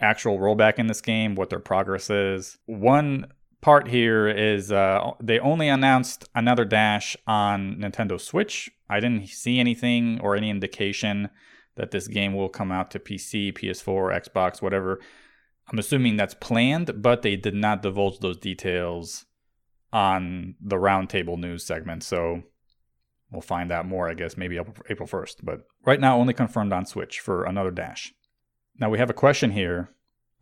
actual 0.00 0.38
rollback 0.38 0.78
in 0.78 0.86
this 0.86 1.00
game, 1.00 1.34
what 1.34 1.50
their 1.50 1.60
progress 1.60 2.10
is. 2.10 2.58
One 2.66 3.26
part 3.60 3.88
here 3.88 4.28
is 4.28 4.72
uh, 4.72 5.12
they 5.22 5.38
only 5.38 5.68
announced 5.68 6.28
another 6.34 6.64
dash 6.64 7.16
on 7.26 7.76
Nintendo 7.76 8.20
Switch. 8.20 8.70
I 8.88 9.00
didn't 9.00 9.28
see 9.28 9.58
anything 9.58 10.20
or 10.20 10.34
any 10.34 10.50
indication 10.50 11.28
that 11.76 11.90
this 11.90 12.08
game 12.08 12.34
will 12.34 12.48
come 12.48 12.72
out 12.72 12.90
to 12.90 12.98
PC, 12.98 13.52
PS4, 13.52 14.28
Xbox, 14.28 14.60
whatever. 14.60 15.00
I'm 15.70 15.78
assuming 15.78 16.16
that's 16.16 16.34
planned, 16.34 17.00
but 17.00 17.22
they 17.22 17.36
did 17.36 17.54
not 17.54 17.82
divulge 17.82 18.18
those 18.18 18.36
details 18.36 19.26
on 19.92 20.56
the 20.60 20.76
roundtable 20.76 21.38
news 21.38 21.64
segment. 21.64 22.02
So 22.02 22.42
we'll 23.30 23.40
find 23.40 23.70
out 23.70 23.86
more, 23.86 24.08
I 24.08 24.14
guess, 24.14 24.36
maybe 24.36 24.58
April 24.58 25.08
1st. 25.08 25.36
But 25.42 25.60
right 25.84 26.00
now, 26.00 26.18
only 26.18 26.34
confirmed 26.34 26.72
on 26.72 26.86
Switch 26.86 27.20
for 27.20 27.44
another 27.44 27.70
dash. 27.70 28.12
Now 28.80 28.90
we 28.90 28.98
have 28.98 29.10
a 29.10 29.14
question 29.14 29.50
here 29.50 29.90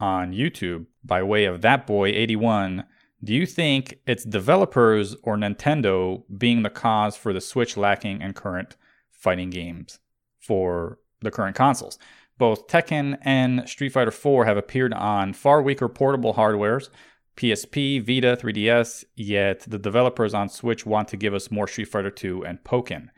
on 0.01 0.33
YouTube 0.33 0.87
by 1.05 1.23
way 1.23 1.45
of 1.45 1.61
that 1.63 1.87
boy 1.87 2.09
81. 2.09 2.85
Do 3.23 3.35
you 3.35 3.45
think 3.45 3.99
it's 4.07 4.25
developers 4.25 5.17
or 5.25 5.37
Nintendo 5.37 6.23
being 6.39 6.63
the 6.63 6.71
cause 6.71 7.17
for 7.17 7.33
the 7.33 7.41
Switch 7.41 7.77
lacking 7.77 8.23
in 8.23 8.33
current 8.33 8.77
fighting 9.11 9.51
games 9.51 9.99
for 10.39 10.99
the 11.21 11.31
current 11.31 11.57
consoles. 11.57 11.99
Both 12.39 12.69
Tekken 12.69 13.19
and 13.23 13.69
Street 13.69 13.91
Fighter 13.91 14.13
4 14.13 14.45
have 14.45 14.57
appeared 14.57 14.95
on 14.95 15.33
far 15.33 15.61
weaker 15.61 15.89
portable 15.89 16.35
hardwares, 16.35 16.89
PSP, 17.37 18.01
Vita, 18.01 18.37
3DS, 18.41 19.05
yet 19.17 19.61
the 19.61 19.79
developers 19.79 20.35
on 20.35 20.49
Switch 20.49 20.87
want 20.87 21.09
to 21.09 21.17
give 21.17 21.35
us 21.35 21.51
more 21.51 21.67
Street 21.67 21.89
Fighter 21.89 22.11
2 22.11 22.45
and 22.45 22.63
Pokken. 22.63 23.09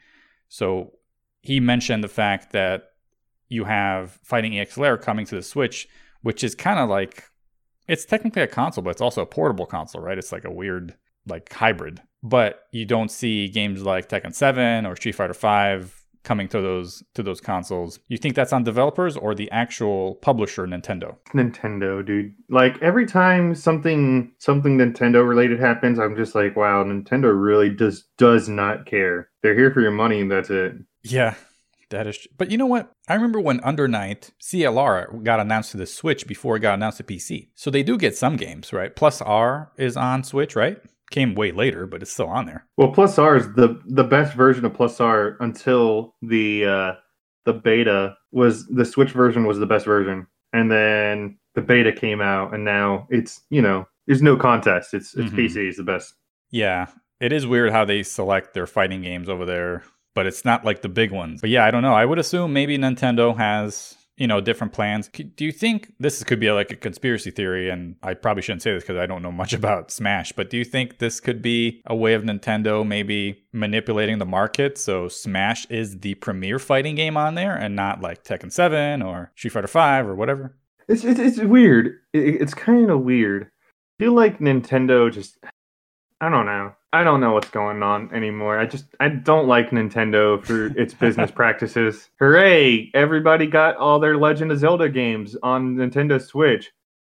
So 0.48 0.92
he 1.42 1.60
mentioned 1.60 2.02
the 2.02 2.08
fact 2.08 2.52
that 2.52 2.89
you 3.50 3.64
have 3.64 4.18
Fighting 4.22 4.58
EX 4.58 4.78
Layer 4.78 4.96
coming 4.96 5.26
to 5.26 5.34
the 5.34 5.42
Switch, 5.42 5.86
which 6.22 6.42
is 6.42 6.54
kind 6.54 6.78
of 6.78 6.88
like 6.88 7.24
it's 7.86 8.06
technically 8.06 8.42
a 8.42 8.46
console, 8.46 8.82
but 8.82 8.90
it's 8.90 9.00
also 9.02 9.20
a 9.20 9.26
portable 9.26 9.66
console, 9.66 10.00
right? 10.00 10.16
It's 10.16 10.32
like 10.32 10.44
a 10.44 10.50
weird 10.50 10.94
like 11.26 11.52
hybrid. 11.52 12.00
But 12.22 12.62
you 12.70 12.86
don't 12.86 13.10
see 13.10 13.48
games 13.48 13.82
like 13.82 14.08
Tekken 14.08 14.34
7 14.34 14.86
or 14.86 14.94
Street 14.94 15.12
Fighter 15.12 15.34
5 15.34 16.00
coming 16.22 16.48
to 16.48 16.60
those 16.60 17.02
to 17.14 17.22
those 17.22 17.40
consoles. 17.40 17.98
You 18.08 18.18
think 18.18 18.34
that's 18.34 18.52
on 18.52 18.62
developers 18.62 19.16
or 19.16 19.34
the 19.34 19.50
actual 19.50 20.16
publisher 20.16 20.66
Nintendo? 20.66 21.16
Nintendo, 21.34 22.04
dude. 22.04 22.34
Like 22.48 22.80
every 22.82 23.06
time 23.06 23.54
something 23.54 24.32
something 24.38 24.78
Nintendo 24.78 25.26
related 25.26 25.58
happens, 25.58 25.98
I'm 25.98 26.16
just 26.16 26.34
like, 26.34 26.56
wow, 26.56 26.84
Nintendo 26.84 27.32
really 27.34 27.70
does 27.70 28.04
does 28.18 28.48
not 28.48 28.86
care. 28.86 29.30
They're 29.42 29.56
here 29.56 29.72
for 29.72 29.80
your 29.80 29.90
money 29.90 30.20
and 30.20 30.30
that's 30.30 30.50
it. 30.50 30.74
Yeah. 31.02 31.34
That 31.90 32.06
is, 32.06 32.26
but 32.38 32.50
you 32.50 32.56
know 32.56 32.66
what? 32.66 32.92
I 33.08 33.14
remember 33.14 33.40
when 33.40 33.60
Under 33.64 33.88
Night 33.88 34.30
CLR 34.40 35.22
got 35.24 35.40
announced 35.40 35.72
to 35.72 35.76
the 35.76 35.86
Switch 35.86 36.26
before 36.26 36.56
it 36.56 36.60
got 36.60 36.74
announced 36.74 36.98
to 36.98 37.04
PC. 37.04 37.48
So 37.54 37.70
they 37.70 37.82
do 37.82 37.98
get 37.98 38.16
some 38.16 38.36
games, 38.36 38.72
right? 38.72 38.94
Plus 38.94 39.20
R 39.20 39.72
is 39.76 39.96
on 39.96 40.22
Switch, 40.22 40.54
right? 40.54 40.78
came 41.10 41.34
way 41.34 41.52
later, 41.52 41.86
but 41.86 42.02
it's 42.02 42.12
still 42.12 42.28
on 42.28 42.46
there. 42.46 42.66
Well, 42.76 42.92
Plus 42.92 43.18
R 43.18 43.36
is 43.36 43.52
the 43.54 43.80
the 43.84 44.04
best 44.04 44.34
version 44.34 44.64
of 44.64 44.72
Plus 44.72 45.00
R 45.00 45.36
until 45.40 46.14
the 46.22 46.64
uh, 46.64 46.92
the 47.44 47.52
beta 47.52 48.16
was 48.32 48.66
the 48.68 48.84
Switch 48.84 49.10
version 49.10 49.44
was 49.46 49.58
the 49.58 49.66
best 49.66 49.84
version, 49.84 50.26
and 50.52 50.70
then 50.70 51.38
the 51.54 51.62
beta 51.62 51.92
came 51.92 52.20
out, 52.20 52.54
and 52.54 52.64
now 52.64 53.06
it's 53.10 53.42
you 53.50 53.60
know 53.60 53.86
there's 54.06 54.22
no 54.22 54.36
contest. 54.36 54.94
It's 54.94 55.14
it's 55.14 55.30
mm-hmm. 55.30 55.38
PC 55.38 55.68
is 55.68 55.76
the 55.76 55.84
best. 55.84 56.14
Yeah, 56.50 56.86
it 57.20 57.32
is 57.32 57.46
weird 57.46 57.72
how 57.72 57.84
they 57.84 58.02
select 58.02 58.54
their 58.54 58.66
fighting 58.66 59.02
games 59.02 59.28
over 59.28 59.44
there, 59.44 59.82
but 60.20 60.26
it's 60.26 60.44
not 60.44 60.66
like 60.66 60.82
the 60.82 60.88
big 60.90 61.12
ones. 61.12 61.40
But 61.40 61.48
yeah, 61.48 61.64
I 61.64 61.70
don't 61.70 61.80
know. 61.80 61.94
I 61.94 62.04
would 62.04 62.18
assume 62.18 62.52
maybe 62.52 62.76
Nintendo 62.76 63.34
has 63.38 63.96
you 64.18 64.26
know, 64.26 64.38
different 64.38 64.74
plans. 64.74 65.08
Do 65.08 65.46
you 65.46 65.50
think 65.50 65.94
this 65.98 66.22
could 66.24 66.38
be 66.38 66.50
like 66.50 66.70
a 66.70 66.76
conspiracy 66.76 67.30
theory? 67.30 67.70
And 67.70 67.96
I 68.02 68.12
probably 68.12 68.42
shouldn't 68.42 68.60
say 68.60 68.74
this 68.74 68.82
because 68.82 68.98
I 68.98 69.06
don't 69.06 69.22
know 69.22 69.32
much 69.32 69.54
about 69.60 69.90
Smash, 69.90 70.32
but 70.32 70.50
do 70.50 70.58
you 70.58 70.64
think 70.66 70.98
this 70.98 71.20
could 71.20 71.40
be 71.40 71.80
a 71.86 71.96
way 71.96 72.12
of 72.12 72.22
Nintendo 72.22 72.86
maybe 72.86 73.46
manipulating 73.54 74.18
the 74.18 74.26
market 74.26 74.76
so 74.76 75.08
Smash 75.08 75.64
is 75.70 76.00
the 76.00 76.16
premier 76.16 76.58
fighting 76.58 76.96
game 76.96 77.16
on 77.16 77.34
there 77.34 77.56
and 77.56 77.74
not 77.74 78.02
like 78.02 78.22
Tekken 78.22 78.52
7 78.52 79.00
or 79.00 79.32
Street 79.36 79.52
Fighter 79.54 79.68
5 79.68 80.06
or 80.06 80.14
whatever? 80.14 80.54
It's, 80.86 81.02
it's, 81.02 81.18
it's 81.18 81.38
weird. 81.38 81.94
It, 82.12 82.42
it's 82.42 82.52
kind 82.52 82.90
of 82.90 83.00
weird. 83.00 83.44
I 83.44 84.04
feel 84.04 84.12
like 84.12 84.38
Nintendo 84.38 85.10
just, 85.10 85.38
I 86.20 86.28
don't 86.28 86.44
know. 86.44 86.74
I 86.92 87.04
don't 87.04 87.20
know 87.20 87.32
what's 87.32 87.50
going 87.50 87.82
on 87.82 88.12
anymore. 88.12 88.58
I 88.58 88.66
just 88.66 88.86
I 88.98 89.08
don't 89.08 89.46
like 89.46 89.70
Nintendo 89.70 90.44
for 90.44 90.66
its 90.78 90.92
business 90.92 91.30
practices. 91.30 92.10
Hooray! 92.18 92.90
Everybody 92.94 93.46
got 93.46 93.76
all 93.76 94.00
their 94.00 94.16
Legend 94.16 94.50
of 94.50 94.58
Zelda 94.58 94.88
games 94.88 95.36
on 95.42 95.76
Nintendo 95.76 96.20
Switch 96.20 96.70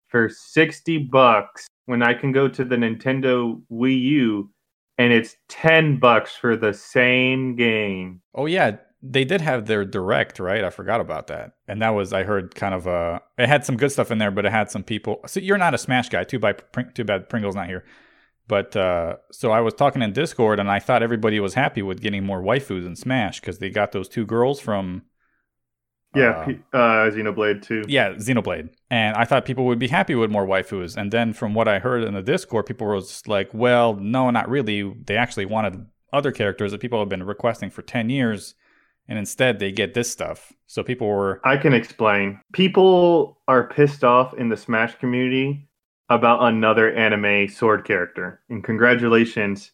for 0.08 0.28
60 0.28 0.98
bucks 0.98 1.66
when 1.86 2.02
I 2.02 2.12
can 2.12 2.32
go 2.32 2.48
to 2.48 2.64
the 2.64 2.76
Nintendo 2.76 3.60
Wii 3.72 4.00
U 4.02 4.50
and 4.98 5.12
it's 5.12 5.36
10 5.48 5.96
bucks 5.98 6.36
for 6.36 6.54
the 6.54 6.74
same 6.74 7.56
game. 7.56 8.20
Oh 8.34 8.44
yeah, 8.44 8.76
they 9.02 9.24
did 9.24 9.40
have 9.40 9.66
their 9.66 9.86
direct, 9.86 10.38
right? 10.38 10.62
I 10.62 10.70
forgot 10.70 11.00
about 11.00 11.28
that. 11.28 11.52
And 11.66 11.80
that 11.80 11.90
was 11.90 12.12
I 12.12 12.24
heard 12.24 12.54
kind 12.54 12.74
of 12.74 12.86
uh 12.86 13.20
it 13.38 13.48
had 13.48 13.64
some 13.64 13.78
good 13.78 13.90
stuff 13.90 14.10
in 14.10 14.18
there, 14.18 14.30
but 14.30 14.44
it 14.44 14.52
had 14.52 14.70
some 14.70 14.82
people. 14.82 15.20
So 15.26 15.40
you're 15.40 15.56
not 15.56 15.74
a 15.74 15.78
Smash 15.78 16.10
guy, 16.10 16.24
too 16.24 16.38
by 16.38 16.52
too 16.94 17.04
bad 17.04 17.30
Pringle's 17.30 17.56
not 17.56 17.68
here. 17.68 17.84
But 18.48 18.76
uh, 18.76 19.16
so 19.30 19.50
I 19.50 19.60
was 19.60 19.74
talking 19.74 20.02
in 20.02 20.12
Discord, 20.12 20.58
and 20.58 20.70
I 20.70 20.78
thought 20.78 21.02
everybody 21.02 21.40
was 21.40 21.54
happy 21.54 21.82
with 21.82 22.00
getting 22.00 22.24
more 22.24 22.42
waifus 22.42 22.86
in 22.86 22.96
Smash 22.96 23.40
because 23.40 23.58
they 23.58 23.70
got 23.70 23.92
those 23.92 24.08
two 24.08 24.26
girls 24.26 24.60
from. 24.60 25.02
Yeah, 26.14 26.46
uh, 26.74 26.76
uh, 26.76 27.10
Xenoblade 27.10 27.62
too. 27.62 27.84
Yeah, 27.88 28.10
Xenoblade, 28.14 28.68
and 28.90 29.16
I 29.16 29.24
thought 29.24 29.46
people 29.46 29.64
would 29.64 29.78
be 29.78 29.88
happy 29.88 30.14
with 30.14 30.30
more 30.30 30.46
waifus. 30.46 30.96
And 30.96 31.10
then 31.10 31.32
from 31.32 31.54
what 31.54 31.68
I 31.68 31.78
heard 31.78 32.04
in 32.04 32.12
the 32.12 32.22
Discord, 32.22 32.66
people 32.66 32.86
were 32.86 33.00
just 33.00 33.28
like, 33.28 33.48
"Well, 33.54 33.94
no, 33.94 34.28
not 34.30 34.50
really. 34.50 34.92
They 35.06 35.16
actually 35.16 35.46
wanted 35.46 35.86
other 36.12 36.32
characters 36.32 36.72
that 36.72 36.82
people 36.82 36.98
have 36.98 37.08
been 37.08 37.22
requesting 37.22 37.70
for 37.70 37.82
ten 37.82 38.10
years." 38.10 38.54
and 39.08 39.18
instead 39.18 39.58
they 39.58 39.72
get 39.72 39.94
this 39.94 40.10
stuff. 40.10 40.52
So 40.66 40.82
people 40.82 41.06
were. 41.08 41.40
I 41.44 41.56
can 41.56 41.72
explain. 41.72 42.40
People 42.52 43.40
are 43.48 43.68
pissed 43.68 44.04
off 44.04 44.32
in 44.34 44.48
the 44.48 44.56
Smash 44.56 44.94
community 44.96 45.68
about 46.12 46.42
another 46.42 46.92
anime 46.94 47.48
sword 47.48 47.84
character. 47.84 48.40
And 48.48 48.62
congratulations. 48.62 49.72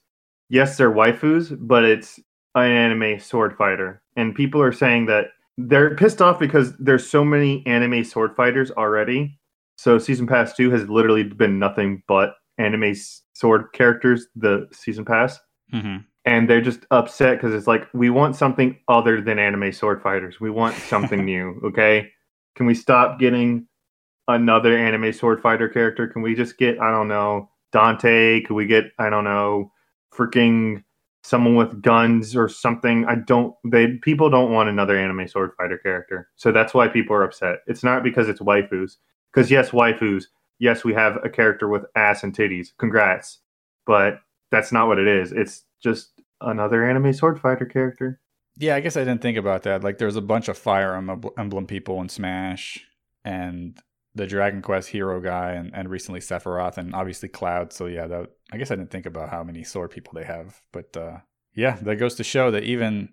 Yes, 0.49 0.77
they're 0.77 0.93
waifus, 0.93 1.57
but 1.61 1.85
it's 1.85 2.21
an 2.55 2.71
anime 2.71 3.19
sword 3.21 3.57
fighter. 3.57 4.03
And 4.17 4.35
people 4.35 4.63
are 4.63 4.73
saying 4.73 5.07
that 5.07 5.27
they're 5.57 5.97
pissed 5.97 6.23
off 6.23 6.39
because 6.39 6.77
there's 6.79 7.09
so 7.09 7.25
many 7.25 7.67
anime 7.67 8.05
sword 8.05 8.37
fighters 8.37 8.71
already. 8.71 9.39
So 9.77 9.99
season 9.99 10.27
pass 10.27 10.55
2 10.55 10.71
has 10.71 10.89
literally 10.89 11.25
been 11.25 11.59
nothing 11.59 12.03
but 12.07 12.35
anime 12.59 12.95
sword 13.35 13.73
characters 13.73 14.27
the 14.37 14.69
season 14.73 15.05
pass. 15.05 15.39
Mm-hmm. 15.73 15.99
And 16.25 16.49
they're 16.49 16.61
just 16.61 16.81
upset 16.91 17.39
because 17.39 17.55
it's 17.55 17.67
like 17.67 17.89
we 17.95 18.11
want 18.11 18.37
something 18.37 18.79
other 18.89 19.21
than 19.21 19.39
anime 19.39 19.73
sword 19.73 20.03
fighters. 20.03 20.41
We 20.41 20.51
want 20.51 20.77
something 20.77 21.25
new, 21.25 21.61
okay? 21.65 22.11
Can 22.55 22.67
we 22.67 22.75
stop 22.75 23.19
getting 23.19 23.68
another 24.29 24.77
anime 24.77 25.13
sword 25.13 25.41
fighter 25.41 25.69
character? 25.69 26.07
Can 26.07 26.23
we 26.23 26.35
just 26.35 26.59
get 26.59 26.81
I 26.81 26.91
don't 26.91 27.09
know 27.09 27.51
Dante? 27.73 28.43
Could 28.43 28.55
we 28.55 28.67
get 28.67 28.85
I 28.99 29.11
don't 29.11 29.25
know 29.25 29.73
freaking 30.15 30.85
someone 31.25 31.57
with 31.57 31.83
guns 31.83 32.37
or 32.37 32.49
something? 32.49 33.05
I 33.07 33.17
don't. 33.17 33.55
They 33.65 33.97
people 34.03 34.31
don't 34.31 34.53
want 34.53 34.69
another 34.69 34.97
anime 34.97 35.27
sword 35.27 35.53
fighter 35.57 35.79
character, 35.79 36.29
so 36.37 36.53
that's 36.53 36.75
why 36.75 36.89
people 36.89 37.17
are 37.17 37.25
upset. 37.25 37.61
It's 37.67 37.83
not 37.83 38.03
because 38.05 38.29
it's 38.29 38.41
waifus. 38.41 38.97
Because 39.33 39.51
yes, 39.51 39.71
waifus. 39.71 40.25
Yes, 40.61 40.85
we 40.85 40.93
have 40.95 41.19
a 41.25 41.29
character 41.29 41.69
with 41.69 41.85
ass 41.97 42.23
and 42.23 42.37
titties. 42.37 42.69
Congrats, 42.79 43.41
but 43.87 44.21
that's 44.51 44.73
not 44.73 44.89
what 44.89 44.99
it 44.99 45.07
is. 45.07 45.33
It's 45.33 45.65
just 45.83 46.21
another 46.41 46.89
anime 46.89 47.13
sword 47.13 47.41
fighter 47.41 47.67
character. 47.67 48.21
Yeah, 48.57 48.75
I 48.75 48.81
guess 48.81 48.97
I 48.97 49.05
didn't 49.05 49.23
think 49.23 49.39
about 49.39 49.63
that. 49.63 49.85
Like, 49.85 49.99
there's 49.99 50.17
a 50.17 50.21
bunch 50.21 50.49
of 50.49 50.59
Fire 50.59 50.97
Emblem 51.39 51.67
people 51.67 52.01
in 52.01 52.09
Smash 52.09 52.85
and 53.25 53.79
the 54.15 54.27
Dragon 54.27 54.63
Quest 54.63 54.89
hero 54.89 55.21
guy, 55.21 55.53
and, 55.53 55.71
and 55.75 55.89
recently 55.89 56.21
Sephiroth, 56.21 56.79
and 56.79 56.95
obviously 56.95 57.29
Cloud. 57.29 57.73
So 57.73 57.87
yeah, 57.87 58.07
that 58.07 58.31
I 58.53 58.57
guess 58.57 58.71
I 58.71 58.77
didn't 58.77 58.91
think 58.91 59.07
about 59.07 59.31
how 59.31 59.43
many 59.43 59.65
sword 59.65 59.91
people 59.91 60.13
they 60.15 60.25
have, 60.25 60.61
but 60.73 60.97
uh, 60.97 61.19
yeah, 61.55 61.77
that 61.83 61.97
goes 61.97 62.15
to 62.17 62.25
show 62.25 62.51
that 62.51 62.65
even 62.65 63.11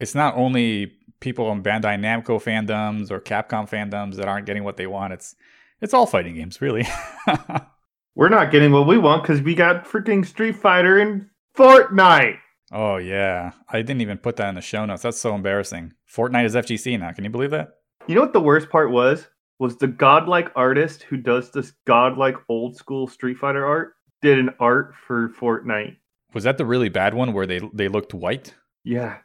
it's 0.00 0.14
not 0.14 0.36
only 0.36 0.92
people 1.20 1.50
in 1.52 1.62
Bandai 1.62 1.98
Namco 1.98 2.42
fandoms 2.42 3.10
or 3.10 3.20
Capcom 3.20 3.68
fandoms 3.68 4.16
that 4.16 4.28
aren't 4.28 4.46
getting 4.46 4.64
what 4.64 4.76
they 4.76 4.86
want. 4.86 5.12
It's 5.12 5.34
it's 5.80 5.94
all 5.94 6.06
fighting 6.06 6.34
games, 6.34 6.60
really. 6.60 6.86
We're 8.14 8.30
not 8.30 8.50
getting 8.50 8.72
what 8.72 8.86
we 8.86 8.96
want 8.96 9.22
because 9.22 9.42
we 9.42 9.54
got 9.54 9.84
freaking 9.84 10.24
Street 10.24 10.56
Fighter 10.56 10.98
and 10.98 11.28
Fortnite. 11.56 12.38
oh 12.72 12.96
yeah, 12.96 13.52
I 13.68 13.82
didn't 13.82 14.00
even 14.00 14.18
put 14.18 14.36
that 14.36 14.48
in 14.48 14.54
the 14.54 14.60
show 14.62 14.84
notes. 14.86 15.02
That's 15.02 15.20
so 15.20 15.34
embarrassing. 15.34 15.92
Fortnite 16.10 16.46
is 16.46 16.54
FGC 16.54 16.98
now. 16.98 17.12
Can 17.12 17.24
you 17.24 17.30
believe 17.30 17.50
that? 17.50 17.68
You 18.06 18.14
know 18.14 18.22
what 18.22 18.32
the 18.32 18.40
worst 18.40 18.70
part 18.70 18.90
was? 18.90 19.26
Was 19.58 19.78
the 19.78 19.86
godlike 19.86 20.50
artist 20.54 21.04
who 21.04 21.16
does 21.16 21.50
this 21.50 21.72
godlike 21.86 22.36
old 22.48 22.76
school 22.76 23.06
Street 23.06 23.38
Fighter 23.38 23.64
art 23.64 23.94
did 24.22 24.38
an 24.38 24.50
art 24.60 24.94
for 24.94 25.30
Fortnite. 25.30 25.96
Was 26.34 26.44
that 26.44 26.58
the 26.58 26.66
really 26.66 26.88
bad 26.88 27.14
one 27.14 27.32
where 27.32 27.46
they 27.46 27.60
they 27.72 27.88
looked 27.88 28.12
white? 28.14 28.54
Yeah. 28.84 29.18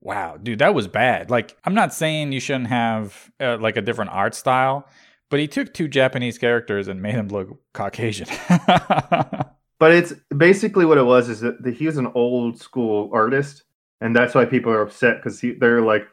Wow, 0.00 0.36
dude, 0.36 0.60
that 0.60 0.74
was 0.74 0.86
bad. 0.86 1.28
Like, 1.28 1.56
I'm 1.64 1.74
not 1.74 1.92
saying 1.92 2.30
you 2.30 2.38
shouldn't 2.38 2.68
have 2.68 3.30
uh, 3.40 3.58
like 3.58 3.76
a 3.76 3.82
different 3.82 4.12
art 4.12 4.34
style, 4.34 4.86
but 5.28 5.40
he 5.40 5.48
took 5.48 5.74
two 5.74 5.88
Japanese 5.88 6.38
characters 6.38 6.86
and 6.86 7.02
made 7.02 7.16
them 7.16 7.28
look 7.28 7.48
Caucasian. 7.74 8.28
But 9.78 9.92
it's 9.92 10.12
basically 10.36 10.84
what 10.84 10.98
it 10.98 11.04
was 11.04 11.28
is 11.28 11.40
that 11.40 11.64
he 11.76 11.86
was 11.86 11.98
an 11.98 12.10
old 12.14 12.60
school 12.60 13.10
artist, 13.12 13.62
and 14.00 14.14
that's 14.14 14.34
why 14.34 14.44
people 14.44 14.72
are 14.72 14.82
upset 14.82 15.16
because 15.16 15.40
they're 15.40 15.82
like, 15.82 16.06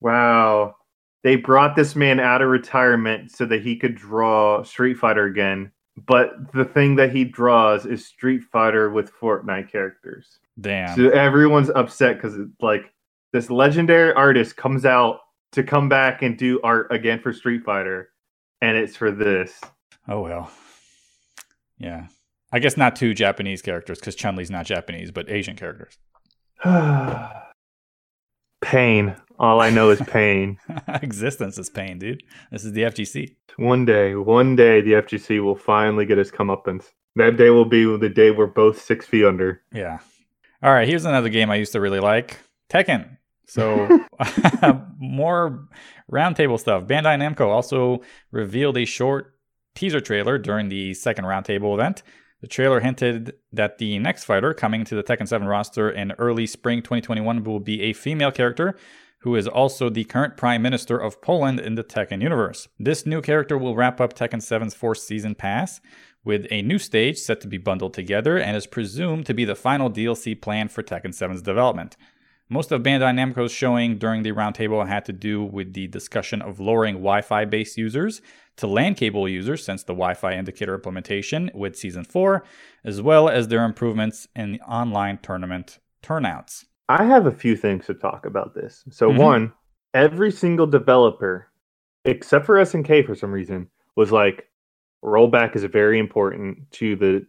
"Wow, 0.00 0.76
they 1.28 1.36
brought 1.36 1.76
this 1.76 1.94
man 1.94 2.20
out 2.20 2.40
of 2.40 2.48
retirement 2.48 3.30
so 3.30 3.44
that 3.44 3.60
he 3.60 3.76
could 3.76 3.94
draw 3.94 4.62
Street 4.62 4.94
Fighter 4.94 5.26
again." 5.26 5.70
But 6.06 6.52
the 6.54 6.64
thing 6.64 6.96
that 6.96 7.12
he 7.12 7.24
draws 7.24 7.84
is 7.84 8.06
Street 8.06 8.44
Fighter 8.50 8.88
with 8.88 9.12
Fortnite 9.12 9.70
characters. 9.70 10.38
Damn. 10.58 10.96
So 10.96 11.10
everyone's 11.10 11.68
upset 11.68 12.16
because 12.16 12.38
like 12.62 12.94
this 13.34 13.50
legendary 13.50 14.14
artist 14.14 14.56
comes 14.56 14.86
out 14.86 15.20
to 15.52 15.62
come 15.62 15.90
back 15.90 16.22
and 16.22 16.38
do 16.38 16.60
art 16.62 16.90
again 16.90 17.20
for 17.20 17.34
Street 17.34 17.62
Fighter, 17.62 18.08
and 18.62 18.78
it's 18.78 18.96
for 18.96 19.10
this. 19.10 19.60
Oh 20.08 20.22
well. 20.22 20.50
Yeah. 21.76 22.06
I 22.50 22.58
guess 22.58 22.78
not 22.78 22.96
two 22.96 23.12
Japanese 23.12 23.60
characters 23.60 23.98
because 23.98 24.14
Chun 24.14 24.34
Li's 24.34 24.50
not 24.50 24.64
Japanese, 24.64 25.10
but 25.10 25.28
Asian 25.28 25.56
characters. 25.56 25.98
pain. 28.68 29.16
All 29.38 29.60
I 29.60 29.70
know 29.70 29.90
is 29.90 30.00
pain. 30.06 30.58
Existence 31.02 31.58
is 31.58 31.70
pain, 31.70 31.98
dude. 31.98 32.22
This 32.50 32.64
is 32.64 32.72
the 32.72 32.82
FGC. 32.82 33.34
one 33.56 33.84
day, 33.84 34.14
one 34.14 34.56
day, 34.56 34.80
the 34.80 34.92
FGC 34.92 35.42
will 35.42 35.56
finally 35.56 36.04
get 36.06 36.18
his 36.18 36.30
comeuppance. 36.30 36.84
That 37.16 37.36
day 37.36 37.50
will 37.50 37.64
be 37.64 37.84
the 37.96 38.08
day 38.08 38.30
we're 38.30 38.46
both 38.46 38.80
six 38.80 39.06
feet 39.06 39.24
under. 39.24 39.62
Yeah. 39.72 39.98
All 40.62 40.72
right. 40.72 40.86
Here's 40.86 41.04
another 41.04 41.28
game 41.28 41.50
I 41.50 41.56
used 41.56 41.72
to 41.72 41.80
really 41.80 42.00
like 42.00 42.38
Tekken. 42.68 43.16
So, 43.46 43.88
more 44.98 45.66
roundtable 46.12 46.60
stuff. 46.60 46.84
Bandai 46.84 47.16
Namco 47.16 47.48
also 47.48 48.02
revealed 48.30 48.76
a 48.76 48.84
short 48.84 49.34
teaser 49.74 50.00
trailer 50.00 50.38
during 50.38 50.68
the 50.68 50.94
second 50.94 51.24
roundtable 51.24 51.74
event. 51.74 52.02
The 52.40 52.46
trailer 52.46 52.80
hinted 52.80 53.34
that 53.52 53.78
the 53.78 53.98
next 53.98 54.24
fighter 54.24 54.54
coming 54.54 54.84
to 54.84 54.94
the 54.94 55.02
Tekken 55.02 55.26
7 55.26 55.46
roster 55.48 55.90
in 55.90 56.12
early 56.12 56.46
spring 56.46 56.82
2021 56.82 57.42
will 57.42 57.58
be 57.58 57.82
a 57.82 57.92
female 57.92 58.30
character 58.30 58.76
who 59.22 59.34
is 59.34 59.48
also 59.48 59.90
the 59.90 60.04
current 60.04 60.36
Prime 60.36 60.62
Minister 60.62 60.96
of 60.96 61.20
Poland 61.20 61.58
in 61.58 61.74
the 61.74 61.82
Tekken 61.82 62.22
universe. 62.22 62.68
This 62.78 63.04
new 63.04 63.20
character 63.20 63.58
will 63.58 63.74
wrap 63.74 64.00
up 64.00 64.14
Tekken 64.14 64.40
7's 64.40 64.74
fourth 64.74 64.98
season 64.98 65.34
pass 65.34 65.80
with 66.24 66.46
a 66.50 66.62
new 66.62 66.78
stage 66.78 67.18
set 67.18 67.40
to 67.40 67.48
be 67.48 67.58
bundled 67.58 67.94
together 67.94 68.38
and 68.38 68.56
is 68.56 68.66
presumed 68.66 69.26
to 69.26 69.34
be 69.34 69.44
the 69.44 69.56
final 69.56 69.90
DLC 69.90 70.40
planned 70.40 70.70
for 70.70 70.84
Tekken 70.84 71.06
7's 71.06 71.42
development. 71.42 71.96
Most 72.50 72.72
of 72.72 72.82
Bandai 72.82 73.12
Namco's 73.14 73.52
showing 73.52 73.98
during 73.98 74.22
the 74.22 74.32
roundtable 74.32 74.86
had 74.88 75.04
to 75.04 75.12
do 75.12 75.44
with 75.44 75.74
the 75.74 75.86
discussion 75.86 76.40
of 76.40 76.58
lowering 76.58 76.94
Wi 76.94 77.20
Fi 77.20 77.44
based 77.44 77.76
users 77.76 78.22
to 78.56 78.66
LAN 78.66 78.94
cable 78.94 79.28
users 79.28 79.62
since 79.62 79.82
the 79.82 79.92
Wi 79.92 80.14
Fi 80.14 80.32
indicator 80.32 80.74
implementation 80.74 81.50
with 81.54 81.76
Season 81.76 82.04
4, 82.04 82.42
as 82.84 83.02
well 83.02 83.28
as 83.28 83.48
their 83.48 83.64
improvements 83.64 84.28
in 84.34 84.52
the 84.52 84.60
online 84.62 85.18
tournament 85.18 85.78
turnouts. 86.02 86.64
I 86.88 87.04
have 87.04 87.26
a 87.26 87.32
few 87.32 87.54
things 87.54 87.84
to 87.86 87.94
talk 87.94 88.24
about 88.24 88.54
this. 88.54 88.82
So, 88.90 89.10
Mhm. 89.10 89.18
one, 89.18 89.52
every 89.92 90.30
single 90.30 90.66
developer, 90.66 91.50
except 92.06 92.46
for 92.46 92.58
SNK 92.58 93.02
for 93.02 93.14
some 93.14 93.30
reason, 93.30 93.68
was 93.94 94.10
like, 94.10 94.48
rollback 95.04 95.54
is 95.54 95.64
very 95.64 95.98
important 95.98 96.70
to 96.72 96.96
the 96.96 97.26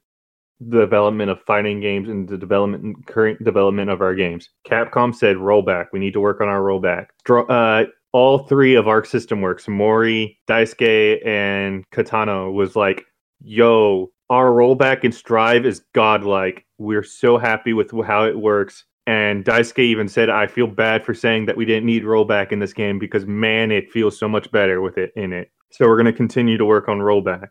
development 0.67 1.31
of 1.31 1.41
fighting 1.43 1.79
games 1.79 2.09
and 2.09 2.27
the 2.27 2.37
development 2.37 3.05
current 3.07 3.43
development 3.43 3.89
of 3.89 4.01
our 4.01 4.13
games. 4.13 4.49
Capcom 4.67 5.15
said 5.15 5.37
rollback. 5.37 5.87
We 5.93 5.99
need 5.99 6.13
to 6.13 6.19
work 6.19 6.41
on 6.41 6.47
our 6.47 6.59
rollback. 6.59 7.07
Uh, 7.29 7.85
all 8.11 8.39
three 8.39 8.75
of 8.75 8.87
Arc 8.87 9.05
System 9.05 9.41
Works, 9.41 9.67
Mori, 9.67 10.37
Daisuke, 10.49 11.25
and 11.25 11.89
Katano, 11.91 12.51
was 12.51 12.75
like, 12.75 13.05
"Yo, 13.41 14.11
our 14.29 14.49
rollback 14.49 15.03
in 15.03 15.11
Strive 15.11 15.65
is 15.65 15.85
godlike. 15.93 16.65
We're 16.77 17.03
so 17.03 17.37
happy 17.37 17.73
with 17.73 17.91
how 18.05 18.25
it 18.25 18.37
works." 18.37 18.83
And 19.07 19.45
Daisuke 19.45 19.79
even 19.79 20.07
said, 20.07 20.29
"I 20.29 20.47
feel 20.47 20.67
bad 20.67 21.05
for 21.05 21.13
saying 21.13 21.45
that 21.45 21.57
we 21.57 21.65
didn't 21.65 21.85
need 21.85 22.03
rollback 22.03 22.51
in 22.51 22.59
this 22.59 22.73
game 22.73 22.99
because 22.99 23.25
man, 23.25 23.71
it 23.71 23.91
feels 23.91 24.17
so 24.19 24.27
much 24.27 24.51
better 24.51 24.81
with 24.81 24.97
it 24.97 25.13
in 25.15 25.31
it." 25.31 25.51
So 25.71 25.87
we're 25.87 25.95
to 26.05 26.13
continue 26.13 26.57
to 26.57 26.65
work 26.65 26.89
on 26.89 26.99
rollback. 26.99 27.49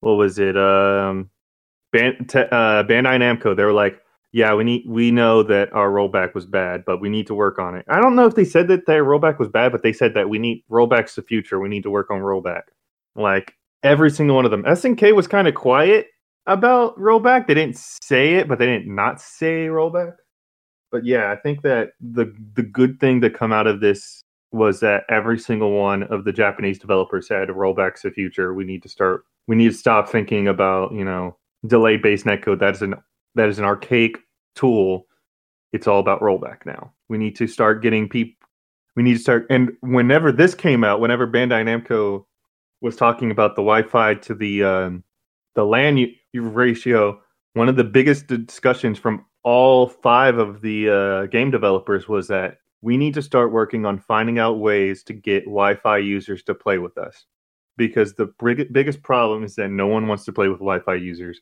What 0.00 0.14
was 0.14 0.38
it? 0.38 0.56
Um, 0.56 1.30
Ban- 1.96 2.26
te- 2.26 2.38
uh, 2.40 2.82
Bandai 2.84 3.18
Namco. 3.18 3.56
They 3.56 3.64
were 3.64 3.72
like, 3.72 4.00
"Yeah, 4.32 4.54
we 4.54 4.64
need. 4.64 4.84
We 4.86 5.10
know 5.10 5.42
that 5.44 5.72
our 5.72 5.90
rollback 5.90 6.34
was 6.34 6.46
bad, 6.46 6.84
but 6.84 7.00
we 7.00 7.08
need 7.08 7.26
to 7.28 7.34
work 7.34 7.58
on 7.58 7.74
it." 7.74 7.84
I 7.88 8.00
don't 8.00 8.16
know 8.16 8.26
if 8.26 8.34
they 8.34 8.44
said 8.44 8.68
that 8.68 8.86
their 8.86 9.04
rollback 9.04 9.38
was 9.38 9.48
bad, 9.48 9.72
but 9.72 9.82
they 9.82 9.92
said 9.92 10.14
that 10.14 10.28
we 10.28 10.38
need 10.38 10.64
rollback's 10.70 11.14
the 11.14 11.22
future. 11.22 11.60
We 11.60 11.68
need 11.68 11.82
to 11.84 11.90
work 11.90 12.10
on 12.10 12.20
rollback. 12.20 12.62
Like 13.14 13.54
every 13.82 14.10
single 14.10 14.36
one 14.36 14.44
of 14.44 14.50
them. 14.50 14.64
SNK 14.64 15.14
was 15.14 15.26
kind 15.26 15.48
of 15.48 15.54
quiet 15.54 16.08
about 16.46 16.98
rollback. 16.98 17.46
They 17.46 17.54
didn't 17.54 17.76
say 17.76 18.34
it, 18.34 18.48
but 18.48 18.58
they 18.58 18.66
didn't 18.66 18.94
not 18.94 19.20
say 19.20 19.66
rollback. 19.66 20.14
But 20.92 21.04
yeah, 21.04 21.32
I 21.32 21.36
think 21.36 21.62
that 21.62 21.90
the 22.00 22.34
the 22.54 22.62
good 22.62 23.00
thing 23.00 23.20
to 23.22 23.30
come 23.30 23.52
out 23.52 23.66
of 23.66 23.80
this 23.80 24.22
was 24.52 24.80
that 24.80 25.04
every 25.10 25.38
single 25.38 25.72
one 25.72 26.04
of 26.04 26.24
the 26.24 26.32
Japanese 26.32 26.78
developers 26.78 27.28
said 27.28 27.48
rollback's 27.48 28.02
the 28.02 28.10
future. 28.10 28.54
We 28.54 28.64
need 28.64 28.82
to 28.82 28.88
start. 28.88 29.24
We 29.48 29.56
need 29.56 29.72
to 29.72 29.76
stop 29.76 30.08
thinking 30.08 30.48
about 30.48 30.92
you 30.92 31.04
know 31.04 31.36
delay 31.66 31.96
based 31.96 32.24
netcode. 32.24 32.60
That 32.60 32.74
is 32.74 32.82
an 32.82 32.94
that 33.34 33.48
is 33.48 33.58
an 33.58 33.64
archaic 33.64 34.18
tool. 34.54 35.06
It's 35.72 35.86
all 35.86 36.00
about 36.00 36.20
rollback 36.20 36.64
now. 36.64 36.92
We 37.08 37.18
need 37.18 37.36
to 37.36 37.46
start 37.46 37.82
getting 37.82 38.08
people. 38.08 38.34
We 38.94 39.02
need 39.02 39.14
to 39.14 39.20
start. 39.20 39.46
And 39.50 39.72
whenever 39.80 40.32
this 40.32 40.54
came 40.54 40.84
out, 40.84 41.00
whenever 41.00 41.26
Bandai 41.26 41.64
Namco 41.64 42.24
was 42.80 42.96
talking 42.96 43.30
about 43.30 43.56
the 43.56 43.62
Wi-Fi 43.62 44.14
to 44.14 44.34
the 44.34 44.64
um, 44.64 45.04
the 45.54 45.64
LAN 45.64 45.98
u- 45.98 46.14
ratio, 46.34 47.20
one 47.54 47.68
of 47.68 47.76
the 47.76 47.84
biggest 47.84 48.26
discussions 48.26 48.98
from 48.98 49.24
all 49.42 49.88
five 49.88 50.38
of 50.38 50.60
the 50.60 50.90
uh, 50.90 51.26
game 51.26 51.50
developers 51.50 52.08
was 52.08 52.28
that 52.28 52.58
we 52.82 52.96
need 52.96 53.14
to 53.14 53.22
start 53.22 53.52
working 53.52 53.86
on 53.86 53.98
finding 53.98 54.38
out 54.38 54.58
ways 54.58 55.02
to 55.04 55.12
get 55.12 55.44
Wi-Fi 55.44 55.98
users 55.98 56.42
to 56.44 56.54
play 56.54 56.78
with 56.78 56.98
us, 56.98 57.26
because 57.76 58.14
the 58.14 58.32
big, 58.42 58.72
biggest 58.72 59.02
problem 59.02 59.44
is 59.44 59.54
that 59.56 59.70
no 59.70 59.86
one 59.86 60.06
wants 60.06 60.24
to 60.24 60.32
play 60.32 60.48
with 60.48 60.58
Wi-Fi 60.58 60.94
users, 60.94 61.40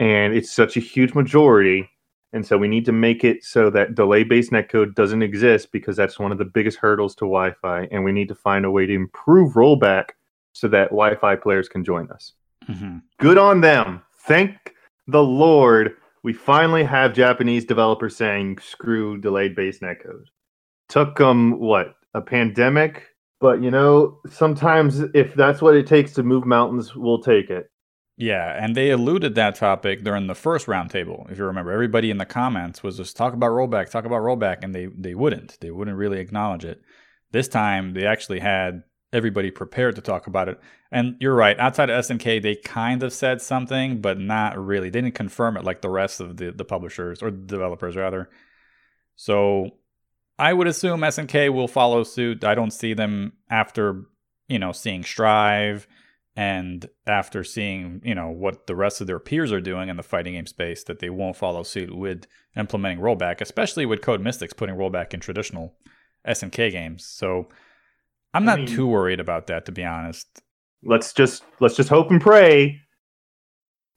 and 0.00 0.34
it's 0.34 0.52
such 0.52 0.76
a 0.76 0.80
huge 0.80 1.14
majority. 1.14 1.88
And 2.32 2.46
so 2.46 2.56
we 2.56 2.68
need 2.68 2.86
to 2.86 2.92
make 2.92 3.24
it 3.24 3.44
so 3.44 3.68
that 3.70 3.94
delay-based 3.94 4.52
netcode 4.52 4.94
doesn't 4.94 5.22
exist 5.22 5.70
because 5.70 5.96
that's 5.96 6.18
one 6.18 6.32
of 6.32 6.38
the 6.38 6.46
biggest 6.46 6.78
hurdles 6.78 7.14
to 7.16 7.26
Wi-Fi, 7.26 7.88
and 7.90 8.04
we 8.04 8.12
need 8.12 8.28
to 8.28 8.34
find 8.34 8.64
a 8.64 8.70
way 8.70 8.86
to 8.86 8.94
improve 8.94 9.52
rollback 9.52 10.10
so 10.52 10.68
that 10.68 10.90
Wi-Fi 10.90 11.36
players 11.36 11.68
can 11.68 11.84
join 11.84 12.10
us. 12.10 12.32
hmm 12.66 12.98
Good 13.18 13.38
on 13.38 13.60
them. 13.60 14.02
Thank 14.26 14.74
the 15.08 15.22
Lord. 15.22 15.96
We 16.22 16.32
finally 16.32 16.84
have 16.84 17.14
Japanese 17.14 17.64
developers 17.64 18.16
saying 18.16 18.58
screw 18.58 19.18
delayed 19.18 19.56
base 19.56 19.80
netcode. 19.80 20.26
Took 20.88 21.16
them 21.16 21.58
what 21.58 21.96
a 22.14 22.20
pandemic, 22.20 23.08
but 23.40 23.62
you 23.62 23.70
know 23.70 24.20
sometimes 24.30 25.00
if 25.14 25.34
that's 25.34 25.60
what 25.60 25.74
it 25.74 25.86
takes 25.86 26.12
to 26.14 26.22
move 26.22 26.46
mountains, 26.46 26.94
we'll 26.94 27.22
take 27.22 27.50
it. 27.50 27.71
Yeah, 28.16 28.62
and 28.62 28.76
they 28.76 28.90
alluded 28.90 29.34
that 29.34 29.54
topic 29.54 30.04
during 30.04 30.26
the 30.26 30.34
first 30.34 30.66
roundtable. 30.66 31.30
If 31.30 31.38
you 31.38 31.44
remember, 31.44 31.72
everybody 31.72 32.10
in 32.10 32.18
the 32.18 32.26
comments 32.26 32.82
was 32.82 32.98
just 32.98 33.16
talk 33.16 33.32
about 33.32 33.50
rollback, 33.50 33.90
talk 33.90 34.04
about 34.04 34.20
rollback, 34.20 34.58
and 34.62 34.74
they 34.74 34.86
they 34.86 35.14
wouldn't. 35.14 35.58
They 35.60 35.70
wouldn't 35.70 35.96
really 35.96 36.20
acknowledge 36.20 36.64
it. 36.64 36.82
This 37.30 37.48
time, 37.48 37.94
they 37.94 38.06
actually 38.06 38.40
had 38.40 38.82
everybody 39.12 39.50
prepared 39.50 39.96
to 39.96 40.02
talk 40.02 40.26
about 40.26 40.48
it. 40.48 40.60
And 40.90 41.16
you're 41.20 41.34
right. 41.34 41.58
Outside 41.58 41.90
of 41.90 42.04
SNK, 42.04 42.42
they 42.42 42.54
kind 42.56 43.02
of 43.02 43.12
said 43.12 43.40
something, 43.40 44.00
but 44.00 44.18
not 44.18 44.58
really. 44.58 44.90
They 44.90 45.00
didn't 45.00 45.14
confirm 45.14 45.56
it 45.56 45.64
like 45.64 45.80
the 45.80 45.90
rest 45.90 46.20
of 46.20 46.36
the 46.36 46.52
the 46.52 46.64
publishers 46.64 47.22
or 47.22 47.30
the 47.30 47.38
developers 47.38 47.96
rather. 47.96 48.28
So 49.16 49.70
I 50.38 50.52
would 50.52 50.66
assume 50.66 51.00
SNK 51.00 51.52
will 51.52 51.68
follow 51.68 52.04
suit. 52.04 52.44
I 52.44 52.54
don't 52.54 52.72
see 52.72 52.92
them 52.92 53.32
after 53.50 54.04
you 54.48 54.58
know, 54.58 54.72
seeing 54.72 55.02
Strive 55.02 55.88
and 56.34 56.88
after 57.06 57.44
seeing, 57.44 58.00
you 58.04 58.14
know, 58.14 58.28
what 58.30 58.66
the 58.66 58.74
rest 58.74 59.00
of 59.00 59.06
their 59.06 59.18
peers 59.18 59.52
are 59.52 59.60
doing 59.60 59.88
in 59.88 59.96
the 59.96 60.02
fighting 60.02 60.34
game 60.34 60.46
space, 60.46 60.82
that 60.84 60.98
they 61.00 61.10
won't 61.10 61.36
follow 61.36 61.62
suit 61.62 61.94
with 61.94 62.26
implementing 62.56 63.02
rollback, 63.04 63.40
especially 63.40 63.84
with 63.86 64.00
Code 64.00 64.20
Mystics 64.22 64.52
putting 64.54 64.76
rollback 64.76 65.12
in 65.12 65.20
traditional 65.20 65.74
SNK 66.26 66.70
games. 66.72 67.04
So 67.04 67.48
I'm 68.32 68.44
I 68.44 68.46
not 68.46 68.58
mean- 68.60 68.66
too 68.68 68.86
worried 68.86 69.20
about 69.20 69.46
that, 69.48 69.66
to 69.66 69.72
be 69.72 69.84
honest. 69.84 70.26
let's 70.82 71.12
just 71.12 71.44
let's 71.60 71.76
just 71.76 71.88
hope 71.90 72.10
and 72.10 72.20
pray. 72.20 72.80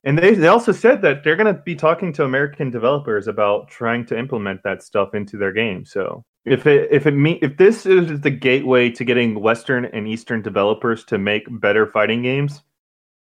And 0.04 0.20
they 0.20 0.36
they 0.36 0.48
also 0.50 0.72
said 0.72 1.02
that 1.02 1.24
they're 1.24 1.36
going 1.36 1.54
to 1.56 1.62
be 1.62 1.76
talking 1.76 2.14
to 2.14 2.26
American 2.26 2.70
developers 2.70 3.28
about 3.28 3.70
trying 3.70 4.06
to 4.08 4.20
implement 4.20 4.62
that 4.64 4.84
stuff 4.84 5.16
into 5.16 5.38
their 5.38 5.52
game. 5.54 5.84
So 5.86 6.24
if 6.46 6.68
it 6.68 6.90
if 6.92 7.08
it 7.08 7.12
me 7.12 7.40
if 7.42 7.58
this 7.58 7.86
is 7.86 8.22
the 8.22 8.30
gateway 8.30 8.90
to 8.92 9.04
getting 9.04 9.40
Western 9.42 9.86
and 9.86 10.08
Eastern 10.08 10.42
developers 10.42 11.04
to 11.06 11.18
make 11.18 11.46
better 11.60 11.86
fighting 11.86 12.22
games, 12.22 12.62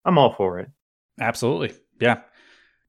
I'm 0.05 0.17
all 0.17 0.33
for 0.33 0.59
it. 0.59 0.69
Absolutely. 1.19 1.73
Yeah. 1.99 2.21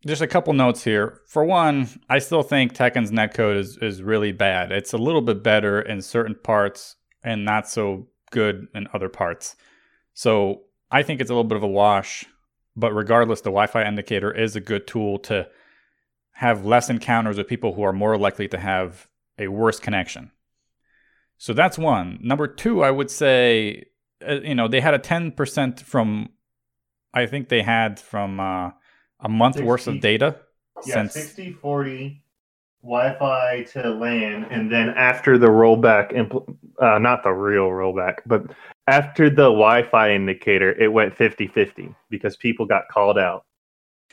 Just 0.07 0.23
a 0.23 0.29
couple 0.29 0.53
notes 0.53 0.85
here. 0.85 1.21
For 1.27 1.45
one, 1.45 1.89
I 2.09 2.21
still 2.21 2.43
think 2.43 2.73
Tekken's 2.73 3.11
netcode 3.11 3.57
is, 3.59 3.79
is 3.79 4.01
really 4.01 4.31
bad. 4.31 4.71
It's 4.71 4.93
a 4.93 4.99
little 4.99 5.23
bit 5.23 5.43
better 5.43 5.81
in 5.81 6.03
certain 6.03 6.37
parts 6.37 6.95
and 7.25 7.45
not 7.45 7.69
so 7.69 8.07
good 8.31 8.69
in 8.75 8.87
other 8.95 9.09
parts. 9.09 9.57
So 10.15 10.63
I 10.91 11.03
think 11.03 11.21
it's 11.21 11.31
a 11.31 11.35
little 11.35 11.49
bit 11.49 11.57
of 11.57 11.65
a 11.65 11.69
wash. 11.69 12.27
But 12.77 12.93
regardless, 12.93 13.41
the 13.41 13.51
Wi 13.51 13.67
Fi 13.67 13.85
indicator 13.85 14.31
is 14.31 14.55
a 14.55 14.61
good 14.61 14.87
tool 14.87 15.19
to 15.21 15.49
have 16.35 16.65
less 16.65 16.89
encounters 16.89 17.37
with 17.37 17.49
people 17.49 17.75
who 17.75 17.83
are 17.83 17.93
more 17.93 18.17
likely 18.17 18.47
to 18.49 18.59
have 18.59 19.09
a 19.39 19.49
worse 19.49 19.79
connection. 19.81 20.31
So 21.37 21.53
that's 21.53 21.79
one. 21.79 22.19
Number 22.21 22.47
two, 22.47 22.83
I 22.83 22.91
would 22.91 23.11
say, 23.11 23.87
uh, 24.27 24.41
you 24.41 24.55
know, 24.55 24.69
they 24.69 24.81
had 24.81 24.95
a 24.95 24.99
10% 24.99 25.81
from, 25.81 26.31
I 27.15 27.27
think 27.27 27.49
they 27.49 27.63
had 27.63 28.01
from 28.01 28.41
uh, 28.41 28.71
a 29.21 29.29
month 29.29 29.61
worth 29.61 29.87
of 29.87 30.01
data. 30.01 30.37
Yeah, 30.85 30.95
since 30.95 31.15
60 31.15 31.53
40 31.55 32.23
Wi-Fi 32.83 33.65
to 33.73 33.91
LAN, 33.91 34.45
and 34.45 34.71
then 34.71 34.91
after 34.91 35.37
the 35.37 35.49
rollback, 35.49 36.13
impl- 36.13 36.57
uh, 36.81 36.99
not 36.99 37.25
the 37.25 37.31
real 37.33 37.69
rollback, 37.69 38.19
but 38.27 38.45
after 38.87 39.29
the 39.29 39.51
Wi-Fi 39.51 40.13
indicator, 40.13 40.73
it 40.81 40.93
went 40.93 41.17
50-50 41.17 41.95
because 42.09 42.37
people 42.37 42.67
got 42.67 42.89
called 42.89 43.19
out. 43.19 43.45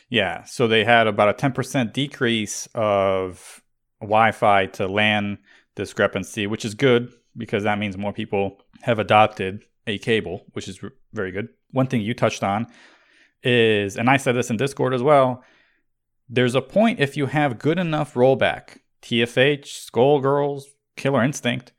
Yeah, 0.09 0.43
so 0.43 0.67
they 0.67 0.83
had 0.83 1.07
about 1.07 1.29
a 1.29 1.33
10% 1.33 1.93
decrease 1.93 2.67
of 2.73 3.61
Wi 4.05 4.31
Fi 4.31 4.67
to 4.67 4.87
LAN 4.87 5.37
discrepancy, 5.75 6.47
which 6.47 6.65
is 6.65 6.73
good 6.73 7.13
because 7.37 7.63
that 7.63 7.79
means 7.79 7.97
more 7.97 8.13
people 8.13 8.61
have 8.81 8.99
adopted 8.99 9.65
a 9.87 9.97
cable, 9.97 10.45
which 10.53 10.67
is 10.67 10.79
very 11.13 11.31
good. 11.31 11.49
One 11.71 11.87
thing 11.87 12.01
you 12.01 12.13
touched 12.13 12.43
on 12.43 12.67
is, 13.43 13.97
and 13.97 14.09
I 14.09 14.17
said 14.17 14.35
this 14.35 14.49
in 14.49 14.57
Discord 14.57 14.93
as 14.93 15.03
well, 15.03 15.43
there's 16.27 16.55
a 16.55 16.61
point 16.61 16.99
if 16.99 17.15
you 17.15 17.27
have 17.27 17.59
good 17.59 17.77
enough 17.77 18.13
rollback, 18.15 18.79
TFH, 19.01 19.89
Skullgirls, 19.91 20.63
Killer 20.95 21.23
Instinct, 21.23 21.71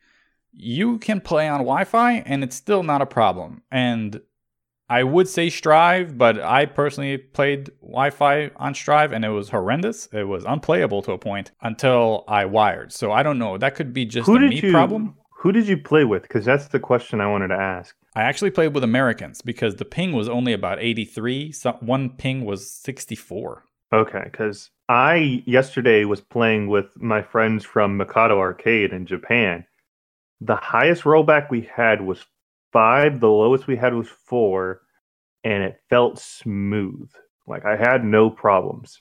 you 0.52 0.98
can 0.98 1.20
play 1.20 1.48
on 1.48 1.60
Wi 1.60 1.84
Fi 1.84 2.18
and 2.20 2.44
it's 2.44 2.56
still 2.56 2.82
not 2.82 3.02
a 3.02 3.06
problem. 3.06 3.62
And 3.70 4.20
I 4.88 5.02
would 5.02 5.28
say 5.28 5.50
Strive, 5.50 6.16
but 6.16 6.40
I 6.40 6.66
personally 6.66 7.18
played 7.18 7.70
Wi 7.80 8.10
Fi 8.10 8.50
on 8.56 8.74
Strive 8.74 9.12
and 9.12 9.24
it 9.24 9.30
was 9.30 9.50
horrendous. 9.50 10.06
It 10.12 10.28
was 10.28 10.44
unplayable 10.44 11.02
to 11.02 11.12
a 11.12 11.18
point 11.18 11.50
until 11.60 12.24
I 12.28 12.44
wired. 12.44 12.92
So 12.92 13.10
I 13.10 13.22
don't 13.22 13.38
know. 13.38 13.58
That 13.58 13.74
could 13.74 13.92
be 13.92 14.04
just 14.04 14.26
who 14.26 14.36
a 14.36 14.40
did 14.40 14.50
me 14.50 14.60
you 14.60 14.70
problem. 14.70 15.16
Who 15.38 15.52
did 15.52 15.68
you 15.68 15.76
play 15.76 16.04
with? 16.04 16.22
Because 16.22 16.44
that's 16.44 16.68
the 16.68 16.80
question 16.80 17.20
I 17.20 17.30
wanted 17.30 17.48
to 17.48 17.54
ask. 17.54 17.94
I 18.14 18.22
actually 18.22 18.50
played 18.50 18.74
with 18.74 18.84
Americans 18.84 19.42
because 19.42 19.76
the 19.76 19.84
ping 19.84 20.12
was 20.12 20.28
only 20.28 20.52
about 20.52 20.80
83. 20.80 21.52
So 21.52 21.72
one 21.80 22.10
ping 22.10 22.44
was 22.44 22.70
64. 22.70 23.64
Okay, 23.92 24.22
because 24.24 24.70
I 24.88 25.42
yesterday 25.46 26.04
was 26.04 26.20
playing 26.20 26.68
with 26.68 26.86
my 26.96 27.22
friends 27.22 27.64
from 27.64 27.96
Mikado 27.96 28.38
Arcade 28.38 28.92
in 28.92 29.06
Japan. 29.06 29.66
The 30.40 30.56
highest 30.56 31.02
rollback 31.02 31.50
we 31.50 31.68
had 31.74 32.00
was 32.00 32.24
five. 32.72 33.20
The 33.20 33.28
lowest 33.28 33.66
we 33.66 33.76
had 33.76 33.94
was 33.94 34.08
four, 34.08 34.82
and 35.44 35.62
it 35.62 35.80
felt 35.90 36.18
smooth. 36.18 37.10
Like 37.46 37.64
I 37.64 37.76
had 37.76 38.04
no 38.04 38.30
problems. 38.30 39.00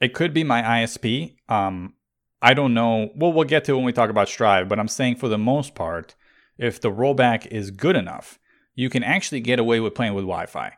It 0.00 0.14
could 0.14 0.34
be 0.34 0.44
my 0.44 0.62
ISP. 0.62 1.36
Um, 1.48 1.94
I 2.42 2.54
don't 2.54 2.74
know. 2.74 3.10
Well, 3.16 3.32
we'll 3.32 3.44
get 3.44 3.64
to 3.64 3.76
when 3.76 3.84
we 3.84 3.92
talk 3.92 4.10
about 4.10 4.28
Strive, 4.28 4.68
but 4.68 4.78
I'm 4.78 4.88
saying 4.88 5.16
for 5.16 5.28
the 5.28 5.38
most 5.38 5.74
part, 5.74 6.14
if 6.58 6.80
the 6.80 6.90
rollback 6.90 7.46
is 7.46 7.70
good 7.70 7.96
enough, 7.96 8.38
you 8.74 8.90
can 8.90 9.02
actually 9.02 9.40
get 9.40 9.58
away 9.58 9.80
with 9.80 9.94
playing 9.94 10.14
with 10.14 10.24
Wi-Fi. 10.24 10.72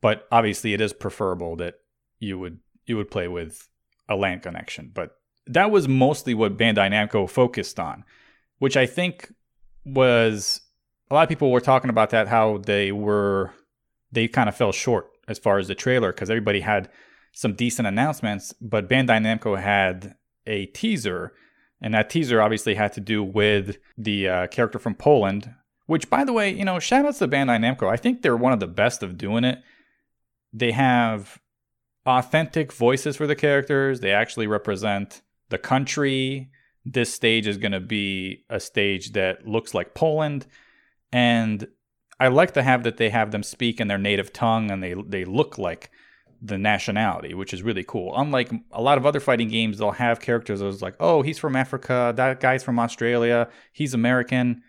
But 0.00 0.26
obviously, 0.30 0.72
it 0.72 0.80
is 0.80 0.92
preferable 0.92 1.56
that 1.56 1.74
you 2.18 2.38
would 2.38 2.60
you 2.86 2.96
would 2.96 3.10
play 3.10 3.28
with 3.28 3.68
a 4.08 4.16
LAN 4.16 4.40
connection. 4.40 4.90
But 4.94 5.16
that 5.46 5.70
was 5.70 5.88
mostly 5.88 6.34
what 6.34 6.56
Bandai 6.56 6.90
Namco 6.90 7.28
focused 7.28 7.78
on, 7.78 8.04
which 8.58 8.76
I 8.76 8.86
think 8.86 9.32
was 9.84 10.60
a 11.10 11.14
lot 11.14 11.22
of 11.22 11.28
people 11.28 11.50
were 11.50 11.60
talking 11.60 11.90
about 11.90 12.10
that 12.10 12.28
how 12.28 12.58
they 12.58 12.92
were 12.92 13.52
they 14.12 14.28
kind 14.28 14.48
of 14.48 14.56
fell 14.56 14.72
short 14.72 15.10
as 15.28 15.38
far 15.38 15.58
as 15.58 15.68
the 15.68 15.74
trailer 15.74 16.12
because 16.12 16.30
everybody 16.30 16.60
had 16.60 16.88
some 17.32 17.54
decent 17.54 17.86
announcements, 17.86 18.52
but 18.60 18.88
Bandai 18.88 19.20
Namco 19.20 19.60
had 19.60 20.16
a 20.46 20.66
teaser, 20.66 21.32
and 21.80 21.94
that 21.94 22.10
teaser 22.10 22.40
obviously 22.40 22.74
had 22.74 22.92
to 22.94 23.00
do 23.00 23.22
with 23.22 23.78
the 23.96 24.28
uh, 24.28 24.46
character 24.48 24.78
from 24.78 24.94
Poland. 24.94 25.54
Which, 25.86 26.08
by 26.08 26.24
the 26.24 26.32
way, 26.32 26.50
you 26.50 26.64
know, 26.64 26.78
shout 26.78 27.04
outs 27.04 27.18
to 27.18 27.28
Bandai 27.28 27.58
Namco. 27.58 27.90
I 27.90 27.96
think 27.96 28.22
they're 28.22 28.36
one 28.36 28.52
of 28.52 28.60
the 28.60 28.68
best 28.68 29.02
of 29.02 29.18
doing 29.18 29.42
it. 29.42 29.58
They 30.52 30.72
have 30.72 31.40
authentic 32.06 32.72
voices 32.72 33.16
for 33.16 33.26
the 33.26 33.34
characters. 33.34 34.00
They 34.00 34.12
actually 34.12 34.46
represent 34.46 35.22
the 35.48 35.58
country. 35.58 36.50
This 36.84 37.12
stage 37.12 37.46
is 37.46 37.58
going 37.58 37.72
to 37.72 37.80
be 37.80 38.44
a 38.48 38.60
stage 38.60 39.12
that 39.12 39.46
looks 39.46 39.74
like 39.74 39.94
Poland, 39.94 40.46
and 41.12 41.66
I 42.18 42.28
like 42.28 42.52
to 42.52 42.62
have 42.62 42.82
that 42.84 42.96
they 42.98 43.10
have 43.10 43.30
them 43.30 43.42
speak 43.42 43.80
in 43.80 43.88
their 43.88 43.98
native 43.98 44.32
tongue 44.32 44.70
and 44.70 44.82
they 44.82 44.94
they 45.06 45.24
look 45.24 45.58
like 45.58 45.90
the 46.42 46.58
nationality, 46.58 47.34
which 47.34 47.52
is 47.52 47.62
really 47.62 47.84
cool. 47.84 48.14
Unlike 48.16 48.52
a 48.72 48.80
lot 48.80 48.98
of 48.98 49.04
other 49.04 49.20
fighting 49.20 49.48
games, 49.48 49.78
they'll 49.78 49.90
have 49.90 50.20
characters 50.20 50.60
that's 50.60 50.80
like, 50.80 50.96
oh, 50.98 51.22
he's 51.22 51.38
from 51.38 51.54
Africa, 51.54 52.12
that 52.16 52.40
guy's 52.40 52.62
from 52.62 52.78
Australia, 52.78 53.48
he's 53.72 53.92
American, 53.92 54.62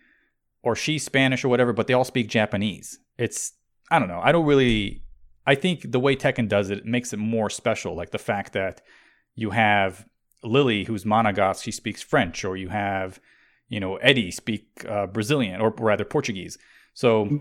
or 0.64 0.76
she's 0.76 1.04
Spanish 1.04 1.44
or 1.44 1.50
whatever, 1.50 1.74
but 1.74 1.88
they 1.88 1.94
all 1.94 2.04
speak 2.04 2.28
Japanese. 2.28 3.00
It's 3.18 3.54
I 3.90 4.00
don't 4.00 4.08
know. 4.08 4.22
I 4.24 4.32
don't 4.32 4.46
really. 4.46 5.04
I 5.46 5.56
think 5.56 5.92
the 5.92 6.00
way 6.00 6.16
Tekken 6.16 6.48
does 6.48 6.70
it, 6.70 6.80
it 6.80 6.86
makes 6.86 7.14
it 7.14 7.18
more 7.18 7.50
special. 7.50 7.96
Like 7.96 8.12
the 8.12 8.20
fact 8.20 8.54
that 8.54 8.82
you 9.36 9.50
have 9.50 10.06
Lili, 10.44 10.86
who's 10.86 11.04
Monogoth, 11.04 11.64
she 11.64 11.72
speaks 11.72 12.02
French, 12.02 12.46
or 12.46 12.56
you 12.56 12.70
have, 12.70 13.20
you 13.72 13.80
know, 13.80 13.96
Eddie 13.96 14.32
speak 14.32 14.86
uh, 14.88 15.08
Brazilian, 15.08 15.62
or 15.62 15.74
rather 15.80 16.04
Portuguese. 16.04 16.58
So 16.94 17.40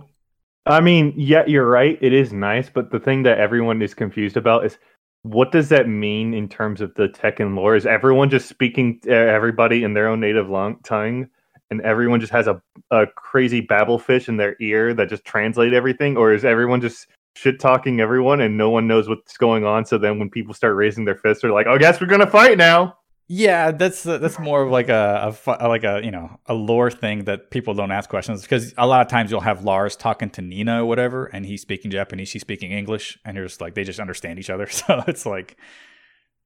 I 0.64 0.80
mean, 0.80 1.12
yeah, 1.16 1.44
you're 1.46 1.68
right. 1.68 1.98
It 2.00 2.12
is 2.12 2.32
nice, 2.32 2.70
but 2.70 2.92
the 2.92 3.00
thing 3.00 3.24
that 3.24 3.38
everyone 3.38 3.82
is 3.82 3.94
confused 3.94 4.36
about 4.36 4.64
is 4.64 4.78
what 5.22 5.50
does 5.50 5.68
that 5.70 5.88
mean 5.88 6.32
in 6.32 6.48
terms 6.48 6.80
of 6.80 6.94
the 6.94 7.08
Tekken 7.08 7.56
lore? 7.56 7.74
Is 7.74 7.84
everyone 7.84 8.30
just 8.30 8.48
speaking 8.48 9.00
to 9.00 9.10
everybody 9.10 9.82
in 9.82 9.92
their 9.92 10.06
own 10.06 10.20
native 10.20 10.48
tongue, 10.84 11.28
and 11.70 11.80
everyone 11.82 12.20
just 12.20 12.32
has 12.32 12.46
a 12.46 12.62
a 12.92 13.06
crazy 13.08 13.60
Babel 13.60 13.98
fish 13.98 14.28
in 14.28 14.36
their 14.36 14.56
ear 14.60 14.94
that 14.94 15.08
just 15.08 15.24
translate 15.24 15.74
everything, 15.74 16.16
or 16.16 16.32
is 16.32 16.44
everyone 16.44 16.80
just 16.80 17.08
shit 17.34 17.58
talking 17.58 18.00
everyone 18.00 18.40
and 18.40 18.56
no 18.56 18.70
one 18.70 18.86
knows 18.86 19.08
what's 19.08 19.36
going 19.36 19.64
on? 19.64 19.84
So 19.84 19.98
then 19.98 20.20
when 20.20 20.30
people 20.30 20.54
start 20.54 20.76
raising 20.76 21.04
their 21.04 21.16
fists, 21.16 21.42
they're 21.42 21.50
like, 21.50 21.66
"Oh, 21.66 21.76
guess 21.76 22.00
we're 22.00 22.06
gonna 22.06 22.30
fight 22.30 22.56
now." 22.56 22.99
Yeah, 23.32 23.70
that's 23.70 24.04
uh, 24.04 24.18
that's 24.18 24.40
more 24.40 24.62
of 24.62 24.72
like 24.72 24.88
a, 24.88 25.32
a 25.46 25.68
like 25.68 25.84
a 25.84 26.00
you 26.02 26.10
know 26.10 26.40
a 26.46 26.54
lore 26.54 26.90
thing 26.90 27.26
that 27.26 27.52
people 27.52 27.74
don't 27.74 27.92
ask 27.92 28.10
questions 28.10 28.42
because 28.42 28.74
a 28.76 28.88
lot 28.88 29.02
of 29.02 29.06
times 29.06 29.30
you'll 29.30 29.40
have 29.42 29.62
Lars 29.62 29.94
talking 29.94 30.30
to 30.30 30.42
Nina 30.42 30.82
or 30.82 30.86
whatever, 30.86 31.26
and 31.26 31.46
he's 31.46 31.62
speaking 31.62 31.92
Japanese, 31.92 32.28
she's 32.28 32.40
speaking 32.42 32.72
English, 32.72 33.20
and 33.24 33.36
you're 33.36 33.46
just 33.46 33.60
like 33.60 33.76
they 33.76 33.84
just 33.84 34.00
understand 34.00 34.40
each 34.40 34.50
other. 34.50 34.66
So 34.72 35.04
it's 35.06 35.24
like 35.26 35.56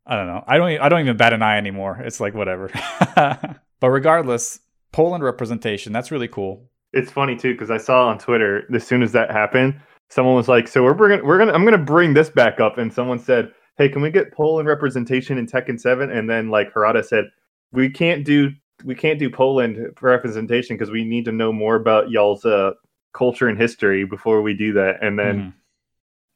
I 0.05 0.15
don't 0.15 0.27
know. 0.27 0.45
I 0.47 0.59
don't 0.59 0.79
I 0.79 0.91
don't 0.91 1.01
even 1.01 1.17
bat 1.17 1.33
an 1.33 1.41
eye 1.41 1.57
anymore. 1.57 2.03
It's 2.05 2.21
like 2.21 2.35
whatever. 2.35 2.69
but 3.17 3.89
regardless, 3.89 4.61
Poland 4.93 5.25
representation 5.25 5.91
that's 5.91 6.11
really 6.11 6.29
cool. 6.29 6.69
It's 6.93 7.11
funny 7.11 7.35
too 7.35 7.55
because 7.55 7.71
I 7.71 7.79
saw 7.79 8.09
on 8.09 8.19
Twitter 8.19 8.71
as 8.75 8.87
soon 8.87 9.03
as 9.03 9.13
that 9.13 9.31
happened, 9.31 9.81
someone 10.11 10.35
was 10.35 10.49
like, 10.49 10.69
"So 10.69 10.83
we're 10.83 10.93
bringing, 10.93 11.25
we're 11.25 11.39
gonna, 11.39 11.53
I'm 11.53 11.65
gonna 11.65 11.79
bring 11.79 12.13
this 12.13 12.29
back 12.29 12.61
up," 12.61 12.77
and 12.77 12.93
someone 12.93 13.19
said, 13.19 13.55
"Hey, 13.77 13.89
can 13.89 14.03
we 14.03 14.11
get 14.11 14.33
Poland 14.33 14.69
representation 14.69 15.39
in 15.39 15.47
Tekken 15.47 15.81
7?" 15.81 16.11
And 16.11 16.29
then 16.29 16.51
like 16.51 16.73
Harada 16.73 17.05
said, 17.05 17.27
"We 17.73 17.91
can't 17.91 18.25
do, 18.25 18.51
we 18.85 18.95
can't 18.95 19.19
do 19.19 19.31
Poland 19.31 19.79
representation 20.01 20.77
because 20.77 20.91
we 20.91 21.05
need 21.05 21.25
to 21.27 21.33
know 21.33 21.53
more 21.53 21.77
about 21.77 22.11
y'all's 22.11 22.45
uh, 22.45 22.73
culture 23.13 23.49
and 23.49 23.59
history 23.59 24.05
before 24.05 24.43
we 24.43 24.55
do 24.55 24.73
that." 24.75 25.03
And 25.03 25.19
then, 25.19 25.37
Mhm. 25.37 25.53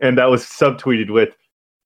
and 0.01 0.19
that 0.19 0.31
was 0.31 0.45
subtweeted 0.45 1.11
with, 1.11 1.37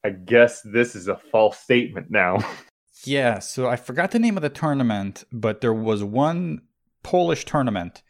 "I 0.05 0.11
guess 0.11 0.62
this 0.62 0.94
is 0.94 1.09
a 1.09 1.16
false 1.16 1.59
statement 1.59 2.11
now." 2.11 2.38
Yeah, 3.05 3.40
so 3.40 3.66
I 3.68 3.74
forgot 3.74 4.12
the 4.12 4.20
name 4.20 4.36
of 4.36 4.42
the 4.42 4.48
tournament, 4.48 5.24
but 5.32 5.61
there 5.61 5.74
was 5.74 6.05
one 6.05 6.61
Polish 7.03 7.44
tournament 7.44 8.00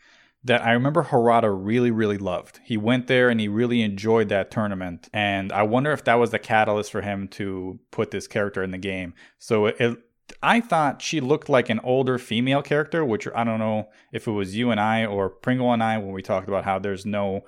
that 0.44 0.64
I 0.64 0.72
remember 0.72 1.04
Harada 1.04 1.54
really, 1.54 1.90
really 1.90 2.18
loved. 2.18 2.60
He 2.64 2.76
went 2.76 3.06
there 3.06 3.28
and 3.28 3.40
he 3.40 3.48
really 3.48 3.80
enjoyed 3.82 4.28
that 4.30 4.50
tournament. 4.50 5.08
And 5.12 5.52
I 5.52 5.62
wonder 5.62 5.92
if 5.92 6.04
that 6.04 6.14
was 6.14 6.30
the 6.30 6.38
catalyst 6.38 6.90
for 6.90 7.02
him 7.02 7.28
to 7.28 7.78
put 7.90 8.10
this 8.10 8.26
character 8.26 8.62
in 8.62 8.72
the 8.72 8.78
game. 8.78 9.14
So 9.38 9.66
it, 9.66 9.98
I 10.42 10.60
thought 10.60 11.02
she 11.02 11.20
looked 11.20 11.48
like 11.48 11.68
an 11.68 11.80
older 11.84 12.18
female 12.18 12.62
character, 12.62 13.04
which 13.04 13.28
I 13.34 13.44
don't 13.44 13.60
know 13.60 13.88
if 14.12 14.26
it 14.26 14.32
was 14.32 14.56
you 14.56 14.70
and 14.70 14.80
I 14.80 15.06
or 15.06 15.28
Pringle 15.28 15.72
and 15.72 15.82
I 15.82 15.98
when 15.98 16.12
we 16.12 16.22
talked 16.22 16.48
about 16.48 16.64
how 16.64 16.78
there's 16.78 17.06
no 17.06 17.44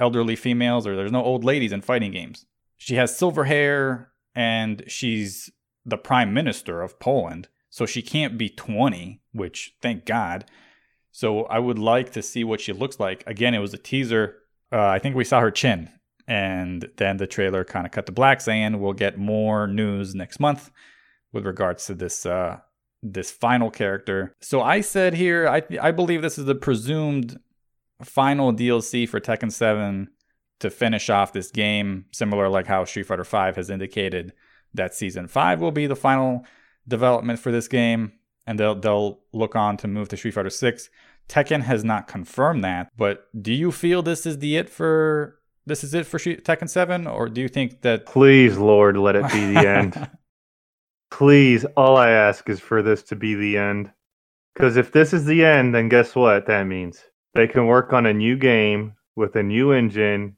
elderly 0.00 0.34
females 0.34 0.86
or 0.86 0.96
there's 0.96 1.12
no 1.12 1.22
old 1.22 1.44
ladies 1.44 1.72
in 1.72 1.80
fighting 1.80 2.10
games. 2.10 2.46
She 2.76 2.96
has 2.96 3.16
silver 3.16 3.44
hair 3.44 4.10
and 4.34 4.82
she's 4.88 5.50
the 5.84 5.98
prime 5.98 6.34
minister 6.34 6.82
of 6.82 6.98
Poland. 6.98 7.48
So 7.70 7.86
she 7.86 8.02
can't 8.02 8.36
be 8.36 8.48
20, 8.48 9.22
which 9.32 9.76
thank 9.80 10.04
God. 10.04 10.44
So 11.12 11.44
I 11.44 11.58
would 11.58 11.78
like 11.78 12.12
to 12.12 12.22
see 12.22 12.42
what 12.42 12.60
she 12.60 12.72
looks 12.72 12.98
like. 12.98 13.22
Again, 13.26 13.54
it 13.54 13.58
was 13.58 13.74
a 13.74 13.78
teaser. 13.78 14.38
Uh, 14.72 14.86
I 14.86 14.98
think 14.98 15.14
we 15.14 15.24
saw 15.24 15.40
her 15.40 15.50
chin. 15.50 15.90
And 16.26 16.88
then 16.96 17.18
the 17.18 17.26
trailer 17.26 17.64
kind 17.64 17.84
of 17.84 17.92
cut 17.92 18.06
to 18.06 18.12
black 18.12 18.40
saying 18.40 18.80
we'll 18.80 18.94
get 18.94 19.18
more 19.18 19.66
news 19.66 20.14
next 20.14 20.40
month 20.40 20.70
with 21.32 21.44
regards 21.44 21.86
to 21.86 21.94
this 21.94 22.24
uh, 22.24 22.58
this 23.02 23.30
final 23.30 23.70
character. 23.70 24.34
So 24.40 24.62
I 24.62 24.80
said 24.80 25.14
here, 25.14 25.48
I 25.48 25.62
I 25.80 25.90
believe 25.90 26.22
this 26.22 26.38
is 26.38 26.46
the 26.46 26.54
presumed 26.54 27.38
final 28.02 28.52
DLC 28.52 29.08
for 29.08 29.20
Tekken 29.20 29.52
7 29.52 30.08
to 30.60 30.70
finish 30.70 31.10
off 31.10 31.32
this 31.32 31.50
game, 31.50 32.06
similar 32.12 32.48
like 32.48 32.68
how 32.68 32.84
Street 32.84 33.06
Fighter 33.06 33.24
5 33.24 33.56
has 33.56 33.68
indicated 33.68 34.32
that 34.74 34.94
season 34.94 35.26
5 35.26 35.60
will 35.60 35.72
be 35.72 35.86
the 35.86 35.96
final 35.96 36.46
development 36.86 37.38
for 37.38 37.52
this 37.52 37.68
game 37.68 38.12
and 38.46 38.58
they'll 38.58 38.74
they'll 38.74 39.20
look 39.32 39.56
on 39.56 39.76
to 39.78 39.88
move 39.88 40.08
to 40.08 40.16
Street 40.16 40.34
Fighter 40.34 40.50
6. 40.50 40.90
Tekken 41.28 41.62
has 41.62 41.84
not 41.84 42.08
confirmed 42.08 42.64
that, 42.64 42.90
but 42.96 43.28
do 43.40 43.52
you 43.52 43.72
feel 43.72 44.02
this 44.02 44.26
is 44.26 44.38
the 44.38 44.56
it 44.56 44.68
for 44.68 45.38
this 45.64 45.84
is 45.84 45.94
it 45.94 46.06
for 46.06 46.18
Tekken 46.18 46.68
7 46.68 47.06
or 47.06 47.28
do 47.28 47.40
you 47.40 47.48
think 47.48 47.82
that 47.82 48.06
Please 48.06 48.58
Lord, 48.58 48.96
let 48.96 49.16
it 49.16 49.30
be 49.32 49.54
the 49.54 49.68
end. 49.68 50.10
Please, 51.10 51.64
all 51.76 51.96
I 51.96 52.10
ask 52.10 52.48
is 52.48 52.58
for 52.58 52.82
this 52.82 53.02
to 53.04 53.16
be 53.16 53.34
the 53.34 53.56
end. 53.56 53.92
Cuz 54.56 54.76
if 54.76 54.92
this 54.92 55.12
is 55.12 55.24
the 55.24 55.44
end, 55.44 55.74
then 55.74 55.88
guess 55.88 56.14
what 56.14 56.46
that 56.46 56.66
means? 56.66 57.04
They 57.34 57.46
can 57.46 57.66
work 57.66 57.92
on 57.92 58.06
a 58.06 58.12
new 58.12 58.36
game 58.36 58.94
with 59.16 59.36
a 59.36 59.42
new 59.42 59.72
engine 59.72 60.36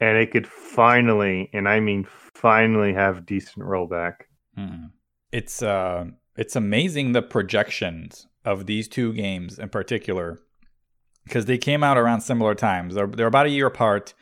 and 0.00 0.18
it 0.18 0.30
could 0.30 0.46
finally, 0.46 1.48
and 1.54 1.68
I 1.68 1.80
mean 1.80 2.06
finally 2.34 2.92
have 2.92 3.24
decent 3.24 3.64
rollback. 3.64 4.24
Hmm. 4.54 4.86
It's 5.32 5.62
uh 5.62 6.06
it's 6.36 6.56
amazing 6.56 7.12
the 7.12 7.22
projections 7.22 8.26
of 8.44 8.66
these 8.66 8.88
two 8.88 9.12
games 9.12 9.58
in 9.58 9.68
particular 9.68 10.40
because 11.24 11.46
they 11.46 11.58
came 11.58 11.82
out 11.82 11.98
around 11.98 12.20
similar 12.20 12.54
times. 12.54 12.94
They're, 12.94 13.06
they're 13.06 13.26
about 13.26 13.46
a 13.46 13.50
year 13.50 13.66
apart, 13.66 14.14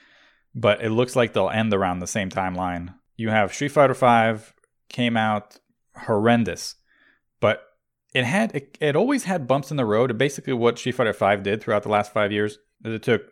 but 0.54 0.82
it 0.82 0.90
looks 0.90 1.14
like 1.14 1.32
they'll 1.32 1.50
end 1.50 1.72
around 1.74 1.98
the 1.98 2.06
same 2.06 2.30
timeline. 2.30 2.94
You 3.16 3.28
have 3.30 3.52
Street 3.52 3.72
Fighter 3.72 3.94
V 3.94 4.42
came 4.88 5.16
out 5.16 5.60
horrendous, 5.96 6.76
but 7.40 7.62
it 8.14 8.24
had 8.24 8.54
it, 8.54 8.78
it 8.80 8.96
always 8.96 9.24
had 9.24 9.46
bumps 9.46 9.70
in 9.70 9.76
the 9.76 9.84
road. 9.84 10.16
Basically, 10.16 10.52
what 10.52 10.78
Street 10.78 10.94
Fighter 10.94 11.12
V 11.12 11.42
did 11.42 11.62
throughout 11.62 11.82
the 11.82 11.88
last 11.90 12.12
five 12.12 12.32
years 12.32 12.58
is 12.84 12.94
it 12.94 13.02
took 13.02 13.22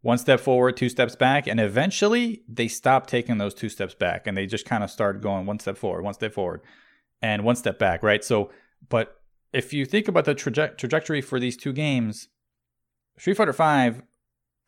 one 0.00 0.18
step 0.18 0.40
forward, 0.40 0.76
two 0.76 0.88
steps 0.88 1.16
back, 1.16 1.46
and 1.46 1.58
eventually 1.58 2.42
they 2.48 2.68
stopped 2.68 3.08
taking 3.08 3.38
those 3.38 3.54
two 3.54 3.68
steps 3.68 3.94
back, 3.94 4.26
and 4.26 4.36
they 4.36 4.46
just 4.46 4.66
kind 4.66 4.84
of 4.84 4.90
started 4.90 5.22
going 5.22 5.46
one 5.46 5.58
step 5.58 5.76
forward, 5.76 6.02
one 6.02 6.14
step 6.14 6.32
forward, 6.32 6.60
and 7.22 7.44
one 7.44 7.56
step 7.56 7.78
back, 7.78 8.02
right? 8.02 8.24
So, 8.24 8.50
but 8.88 9.20
if 9.52 9.72
you 9.72 9.86
think 9.86 10.08
about 10.08 10.24
the 10.24 10.34
traje- 10.34 10.76
trajectory 10.76 11.20
for 11.20 11.38
these 11.38 11.56
two 11.56 11.72
games, 11.72 12.28
Street 13.18 13.36
Fighter 13.36 13.52
V 13.52 14.02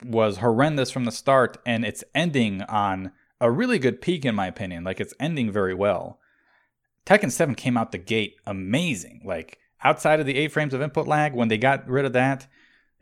was 0.04 0.38
horrendous 0.38 0.90
from 0.90 1.04
the 1.04 1.12
start, 1.12 1.58
and 1.66 1.84
it's 1.84 2.04
ending 2.14 2.62
on 2.62 3.12
a 3.40 3.50
really 3.50 3.78
good 3.78 4.00
peak, 4.00 4.24
in 4.24 4.34
my 4.34 4.46
opinion. 4.46 4.84
Like 4.84 5.00
it's 5.00 5.14
ending 5.18 5.50
very 5.50 5.74
well. 5.74 6.18
Tekken 7.04 7.30
7 7.30 7.54
came 7.54 7.76
out 7.76 7.92
the 7.92 7.98
gate 7.98 8.36
amazing. 8.46 9.22
Like 9.24 9.58
outside 9.82 10.20
of 10.20 10.26
the 10.26 10.36
eight 10.36 10.52
frames 10.52 10.74
of 10.74 10.82
input 10.82 11.06
lag, 11.06 11.34
when 11.34 11.48
they 11.48 11.58
got 11.58 11.88
rid 11.88 12.04
of 12.04 12.12
that, 12.14 12.46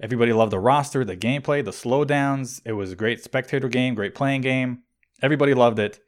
everybody 0.00 0.32
loved 0.32 0.52
the 0.52 0.58
roster, 0.58 1.04
the 1.04 1.16
gameplay, 1.16 1.64
the 1.64 1.70
slowdowns. 1.70 2.60
It 2.64 2.72
was 2.72 2.92
a 2.92 2.96
great 2.96 3.22
spectator 3.22 3.68
game, 3.68 3.94
great 3.94 4.14
playing 4.14 4.42
game. 4.42 4.82
Everybody 5.22 5.54
loved 5.54 5.78
it, 5.78 6.00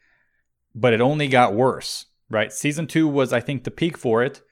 but 0.74 0.92
it 0.92 1.00
only 1.00 1.28
got 1.28 1.54
worse 1.54 2.06
right? 2.30 2.52
Season 2.52 2.86
two 2.86 3.08
was, 3.08 3.32
I 3.32 3.40
think, 3.40 3.64
the 3.64 3.70
peak 3.70 3.96
for 3.96 4.22
it. 4.22 4.42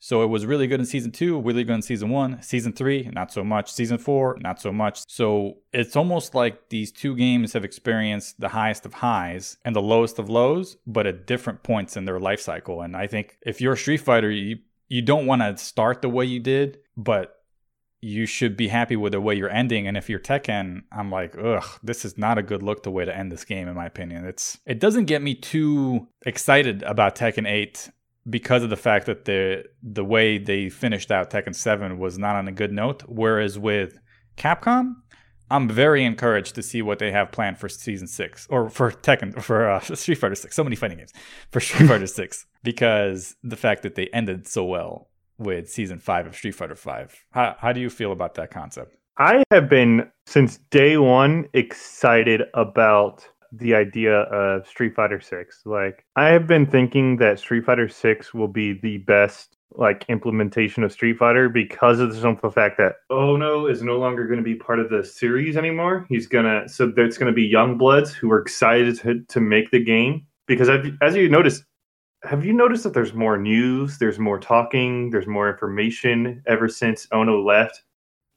So 0.00 0.22
it 0.22 0.26
was 0.26 0.46
really 0.46 0.68
good 0.68 0.78
in 0.78 0.86
season 0.86 1.10
two, 1.10 1.40
really 1.40 1.64
good 1.64 1.74
in 1.74 1.82
season 1.82 2.10
one. 2.10 2.40
Season 2.40 2.72
three, 2.72 3.10
not 3.12 3.32
so 3.32 3.42
much. 3.42 3.72
Season 3.72 3.98
four, 3.98 4.38
not 4.40 4.60
so 4.60 4.72
much. 4.72 5.02
So 5.08 5.58
it's 5.72 5.96
almost 5.96 6.36
like 6.36 6.68
these 6.68 6.92
two 6.92 7.16
games 7.16 7.52
have 7.52 7.64
experienced 7.64 8.38
the 8.38 8.50
highest 8.50 8.86
of 8.86 8.94
highs 8.94 9.56
and 9.64 9.74
the 9.74 9.82
lowest 9.82 10.20
of 10.20 10.30
lows, 10.30 10.76
but 10.86 11.06
at 11.06 11.26
different 11.26 11.64
points 11.64 11.96
in 11.96 12.04
their 12.04 12.20
life 12.20 12.40
cycle. 12.40 12.80
And 12.82 12.96
I 12.96 13.08
think 13.08 13.38
if 13.42 13.60
you're 13.60 13.72
a 13.72 13.76
Street 13.76 14.00
Fighter, 14.00 14.30
you 14.30 14.58
you 14.86 15.02
don't 15.02 15.26
want 15.26 15.42
to 15.42 15.56
start 15.58 16.00
the 16.00 16.08
way 16.08 16.24
you 16.24 16.40
did, 16.40 16.78
but 16.96 17.37
you 18.00 18.26
should 18.26 18.56
be 18.56 18.68
happy 18.68 18.96
with 18.96 19.12
the 19.12 19.20
way 19.20 19.34
you're 19.34 19.50
ending. 19.50 19.86
And 19.86 19.96
if 19.96 20.08
you're 20.08 20.20
Tekken, 20.20 20.82
I'm 20.92 21.10
like, 21.10 21.36
ugh, 21.36 21.64
this 21.82 22.04
is 22.04 22.16
not 22.16 22.38
a 22.38 22.42
good 22.42 22.62
look 22.62 22.82
the 22.82 22.90
way 22.90 23.04
to 23.04 23.16
end 23.16 23.32
this 23.32 23.44
game, 23.44 23.68
in 23.68 23.74
my 23.74 23.86
opinion. 23.86 24.24
It's 24.24 24.58
it 24.66 24.78
doesn't 24.78 25.06
get 25.06 25.22
me 25.22 25.34
too 25.34 26.08
excited 26.24 26.82
about 26.82 27.16
Tekken 27.16 27.48
8 27.48 27.90
because 28.28 28.62
of 28.62 28.70
the 28.70 28.76
fact 28.76 29.06
that 29.06 29.24
the 29.24 29.64
the 29.82 30.04
way 30.04 30.38
they 30.38 30.68
finished 30.68 31.10
out 31.10 31.30
Tekken 31.30 31.54
7 31.54 31.98
was 31.98 32.18
not 32.18 32.36
on 32.36 32.46
a 32.46 32.52
good 32.52 32.72
note. 32.72 33.02
Whereas 33.06 33.58
with 33.58 33.98
Capcom, 34.36 34.94
I'm 35.50 35.68
very 35.68 36.04
encouraged 36.04 36.54
to 36.56 36.62
see 36.62 36.82
what 36.82 36.98
they 36.98 37.10
have 37.10 37.32
planned 37.32 37.58
for 37.58 37.68
season 37.68 38.06
six 38.06 38.46
or 38.50 38.68
for 38.68 38.92
Tekken 38.92 39.42
for 39.42 39.68
uh, 39.68 39.80
Street 39.94 40.16
Fighter 40.16 40.34
Six. 40.34 40.54
So 40.54 40.62
many 40.62 40.76
fighting 40.76 40.98
games 40.98 41.12
for 41.50 41.60
Street 41.60 41.86
Fighter 41.88 42.06
Six 42.06 42.46
because 42.62 43.34
the 43.42 43.56
fact 43.56 43.82
that 43.82 43.94
they 43.94 44.06
ended 44.08 44.46
so 44.46 44.64
well 44.64 45.07
with 45.38 45.70
season 45.70 45.98
five 45.98 46.26
of 46.26 46.34
Street 46.34 46.54
Fighter 46.54 46.76
Five. 46.76 47.14
How 47.30 47.56
how 47.58 47.72
do 47.72 47.80
you 47.80 47.90
feel 47.90 48.12
about 48.12 48.34
that 48.34 48.50
concept? 48.50 48.96
I 49.18 49.42
have 49.50 49.68
been 49.68 50.10
since 50.26 50.58
day 50.70 50.96
one 50.96 51.48
excited 51.52 52.42
about 52.54 53.28
the 53.52 53.74
idea 53.74 54.20
of 54.20 54.66
Street 54.66 54.94
Fighter 54.94 55.20
Six. 55.20 55.62
Like 55.64 56.04
I 56.16 56.28
have 56.28 56.46
been 56.46 56.66
thinking 56.66 57.16
that 57.16 57.38
Street 57.38 57.64
Fighter 57.64 57.88
Six 57.88 58.34
will 58.34 58.48
be 58.48 58.78
the 58.80 58.98
best 58.98 59.56
like 59.72 60.04
implementation 60.08 60.82
of 60.82 60.92
Street 60.92 61.18
Fighter 61.18 61.48
because 61.48 62.00
of 62.00 62.12
the 62.12 62.20
simple 62.20 62.50
fact 62.50 62.78
that 62.78 62.96
Ono 63.10 63.66
is 63.66 63.82
no 63.82 63.98
longer 63.98 64.26
going 64.26 64.38
to 64.38 64.44
be 64.44 64.54
part 64.54 64.80
of 64.80 64.90
the 64.90 65.04
series 65.04 65.56
anymore. 65.56 66.06
He's 66.08 66.26
gonna 66.26 66.68
so 66.68 66.86
there's 66.86 67.18
going 67.18 67.32
to 67.32 67.36
be 67.36 67.44
young 67.44 67.78
bloods 67.78 68.12
who 68.12 68.30
are 68.30 68.40
excited 68.40 68.98
to, 69.00 69.20
to 69.28 69.40
make 69.40 69.70
the 69.70 69.82
game 69.82 70.26
because 70.46 70.68
as 71.02 71.14
you 71.14 71.28
notice 71.28 71.62
have 72.24 72.44
you 72.44 72.52
noticed 72.52 72.84
that 72.84 72.94
there's 72.94 73.14
more 73.14 73.36
news, 73.36 73.98
there's 73.98 74.18
more 74.18 74.38
talking, 74.38 75.10
there's 75.10 75.26
more 75.26 75.50
information 75.50 76.42
ever 76.46 76.68
since 76.68 77.06
Ono 77.12 77.42
left? 77.42 77.82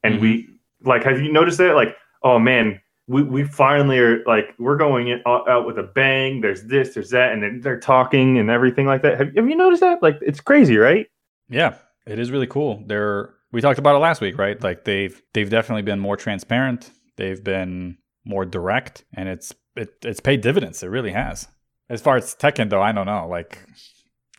And 0.04 0.16
mm-hmm. 0.16 0.24
we 0.24 0.50
like, 0.84 1.04
have 1.04 1.22
you 1.22 1.32
noticed 1.32 1.58
that? 1.60 1.76
Like, 1.76 1.96
oh 2.24 2.40
man, 2.40 2.80
we, 3.08 3.24
we 3.24 3.44
finally 3.44 4.00
are 4.00 4.24
like 4.26 4.54
we're 4.60 4.78
going 4.78 5.10
in, 5.10 5.22
out 5.26 5.66
with 5.66 5.78
a 5.80 5.84
bang. 5.84 6.42
There's 6.42 6.64
this, 6.64 6.94
there's 6.94 7.10
that, 7.10 7.34
and 7.34 7.44
then 7.44 7.62
they're 7.62 7.80
talking 7.80 8.38
and 8.38 8.50
everything 8.50 8.86
like 8.86 9.02
that. 9.02 9.18
Have, 9.18 9.36
have 9.36 9.50
you 9.50 9.56
noticed 9.56 9.82
that? 9.82 10.02
Like, 10.02 10.18
it's 10.22 10.40
crazy, 10.40 10.78
right? 10.78 11.08
Yeah, 11.50 11.76
it 12.06 12.20
is 12.20 12.32
really 12.32 12.48
cool. 12.48 12.84
They're 12.88 13.34
we 13.52 13.62
talked 13.62 13.80
about 13.80 13.96
it 13.96 14.00
last 14.00 14.22
week, 14.22 14.38
right? 14.38 14.62
Like 14.62 14.86
they've 14.86 15.22
they've 15.34 15.50
definitely 15.50 15.82
been 15.82 16.00
more 16.00 16.18
transparent. 16.18 16.92
They've 17.18 17.44
been 17.44 17.98
more 18.26 18.46
direct, 18.46 19.04
and 19.14 19.28
it's 19.28 19.54
it, 19.76 19.90
it's 20.04 20.20
paid 20.20 20.42
dividends. 20.42 20.84
It 20.84 20.88
really 20.88 21.12
has. 21.12 21.48
As 21.92 22.02
far 22.02 22.16
as 22.16 22.34
Tekken 22.34 22.70
though, 22.70 22.82
I 22.82 22.94
don't 22.94 23.06
know. 23.06 23.28
Like 23.28 23.60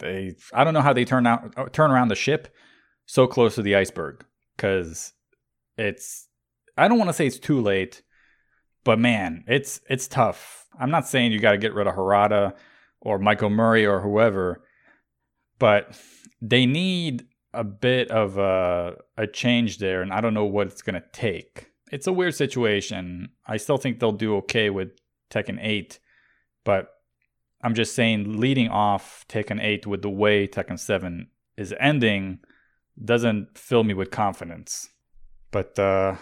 they, 0.01 0.35
I 0.55 0.65
don't 0.65 0.73
know 0.73 0.81
how 0.81 0.95
they 0.95 1.05
turn 1.05 1.27
out 1.27 1.73
turn 1.75 1.91
around 1.91 2.09
the 2.09 2.15
ship 2.15 2.49
so 3.05 3.27
close 3.27 3.57
to 3.57 3.63
the 3.63 3.77
iceberg 3.77 4.25
because 4.57 5.13
it's. 5.77 6.29
I 6.79 6.89
don't 6.89 6.97
want 6.97 7.11
to 7.11 7.15
say 7.15 7.27
it's 7.27 7.39
too 7.39 7.61
late, 7.61 8.03
but 8.85 8.99
man, 8.99 9.45
it's 9.47 9.81
it's 9.91 10.09
tough. 10.09 10.67
I'm 10.81 10.91
not 10.91 11.07
saying 11.07 11.33
you 11.33 11.41
got 11.41 11.53
to 11.53 11.59
get 11.59 11.75
rid 11.75 11.87
of 11.87 11.95
Harada 11.95 12.55
or 13.03 13.19
Michael 13.19 13.51
Murray 13.51 13.85
or 13.85 14.01
whoever, 14.01 14.65
but 15.59 15.95
they 16.41 16.65
need 16.65 17.27
a 17.53 17.65
bit 17.65 18.11
of 18.11 18.39
a, 18.39 18.97
a 19.19 19.27
change 19.27 19.77
there, 19.77 20.01
and 20.01 20.11
I 20.11 20.23
don't 20.23 20.33
know 20.33 20.47
what 20.47 20.69
it's 20.69 20.81
going 20.81 20.95
to 20.95 21.07
take. 21.13 21.67
It's 21.91 22.07
a 22.07 22.13
weird 22.13 22.35
situation. 22.35 23.29
I 23.47 23.59
still 23.59 23.77
think 23.77 24.01
they'll 24.01 24.13
do 24.13 24.37
okay 24.37 24.71
with 24.71 24.93
Tekken 25.31 25.59
8, 25.61 25.99
but 26.65 26.89
I'm 27.63 27.75
just 27.75 27.95
saying, 27.95 28.41
leading 28.41 28.69
off 28.69 29.25
Tekken 29.29 29.63
8 29.63 29.87
with 29.87 30.03
the 30.03 30.11
way 30.11 30.49
Tekken 30.49 30.79
7 30.79 31.29
is 31.57 31.75
ending 31.79 32.41
doesn't 33.03 33.57
fill 33.57 33.85
me 33.85 33.95
with 33.95 34.11
confidence. 34.11 34.91
But 35.51 35.79
uh, 35.79 36.17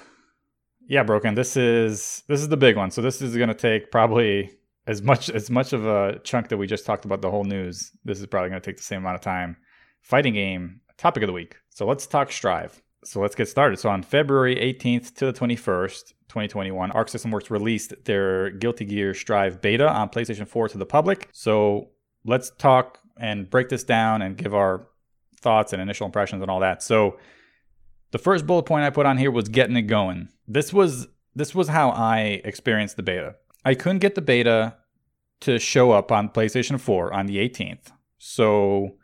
yeah, 0.86 1.03
broken. 1.03 1.34
This 1.34 1.57
is 1.57 2.22
this 2.28 2.41
is 2.41 2.49
the 2.49 2.57
big 2.57 2.76
one. 2.76 2.91
So 2.91 3.01
this 3.01 3.22
is 3.22 3.36
gonna 3.36 3.55
take 3.55 3.91
probably 3.91 4.51
as 4.86 5.03
much 5.03 5.30
as 5.30 5.51
much 5.51 5.72
of 5.72 5.86
a 5.86 6.18
chunk 6.24 6.49
that 6.49 6.57
we 6.57 6.66
just 6.66 6.84
talked 6.84 7.05
about 7.05 7.22
the 7.22 7.30
whole 7.30 7.45
news. 7.45 7.93
This 8.05 8.18
is 8.18 8.26
probably 8.26 8.51
gonna 8.51 8.61
take 8.61 8.76
the 8.76 8.82
same 8.82 9.01
amount 9.01 9.16
of 9.16 9.20
time. 9.20 9.57
Fighting 10.03 10.34
game 10.34 10.80
topic 10.97 11.22
of 11.22 11.28
the 11.28 11.32
week. 11.32 11.57
So 11.70 11.86
let's 11.86 12.07
talk 12.07 12.32
Strive. 12.32 12.82
So 13.05 13.20
let's 13.20 13.34
get 13.34 13.49
started. 13.49 13.78
So 13.78 13.88
on 13.88 14.03
February 14.03 14.57
18th 14.57 15.14
to 15.16 15.26
the 15.26 15.32
21st, 15.32 16.12
2021, 16.31 16.93
Arc 16.93 17.09
System 17.09 17.31
Works 17.31 17.51
released 17.51 17.93
their 18.05 18.51
Guilty 18.51 18.85
Gear 18.85 19.12
Strive 19.14 19.61
beta 19.61 19.89
on 19.89 20.09
PlayStation 20.09 20.47
4 20.47 20.68
to 20.70 20.78
the 20.78 20.87
public. 20.87 21.28
So 21.33 21.91
let's 22.24 22.51
talk 22.51 22.99
and 23.18 23.51
break 23.51 23.68
this 23.68 23.85
down 23.85 24.22
and 24.22 24.37
give 24.37 24.55
our 24.55 24.87
thoughts 25.41 25.72
and 25.72 25.83
initial 25.83 26.07
impressions 26.07 26.41
and 26.41 26.51
all 26.51 26.61
that. 26.61 26.83
So 26.83 27.18
the 28.12 28.18
first 28.18 28.47
bullet 28.47 28.62
point 28.62 28.85
I 28.85 28.91
put 28.91 29.07
on 29.07 29.18
here 29.18 29.31
was 29.31 29.49
getting 29.49 29.76
it 29.76 29.83
going. 29.83 30.28
This 30.47 30.72
was 30.72 31.09
this 31.35 31.55
was 31.55 31.68
how 31.68 31.91
I 31.91 32.41
experienced 32.45 32.97
the 32.97 33.03
beta. 33.03 33.37
I 33.64 33.74
couldn't 33.74 33.99
get 33.99 34.14
the 34.14 34.22
beta 34.22 34.76
to 35.41 35.59
show 35.59 35.93
up 35.93 36.11
on 36.11 36.28
PlayStation 36.28 36.78
4 36.81 37.12
on 37.12 37.26
the 37.26 37.37
18th. 37.37 37.93
So 38.18 38.97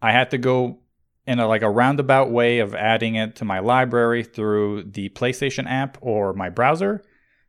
I 0.00 0.12
had 0.12 0.30
to 0.30 0.38
go 0.38 0.81
in 1.26 1.38
a 1.38 1.46
like 1.46 1.62
a 1.62 1.70
roundabout 1.70 2.30
way 2.30 2.58
of 2.58 2.74
adding 2.74 3.14
it 3.14 3.36
to 3.36 3.44
my 3.44 3.60
library 3.60 4.24
through 4.24 4.84
the 4.84 5.08
PlayStation 5.10 5.70
app 5.70 5.98
or 6.00 6.32
my 6.32 6.50
browser. 6.50 7.02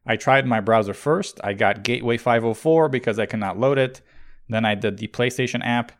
I 0.06 0.16
tried 0.16 0.46
my 0.46 0.60
browser 0.60 0.94
first. 0.94 1.40
I 1.44 1.54
got 1.54 1.84
Gateway 1.84 2.18
504 2.18 2.90
because 2.90 3.18
I 3.20 3.26
cannot 3.26 3.60
load 3.60 3.78
it. 3.78 4.02
Then 4.50 4.66
I 4.66 4.76
did 4.76 4.98
the 4.98 5.08
PlayStation 5.08 5.66
app. 5.66 5.92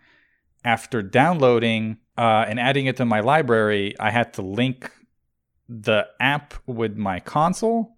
After 0.66 1.02
downloading 1.02 1.98
uh, 2.18 2.46
and 2.48 2.60
adding 2.60 2.86
it 2.86 2.98
to 2.98 3.06
my 3.06 3.22
library, 3.22 3.96
I 4.00 4.12
had 4.12 4.34
to 4.34 4.42
link 4.42 4.92
the 5.68 6.08
app 6.20 6.54
with 6.66 6.96
my 6.98 7.20
console. 7.20 7.96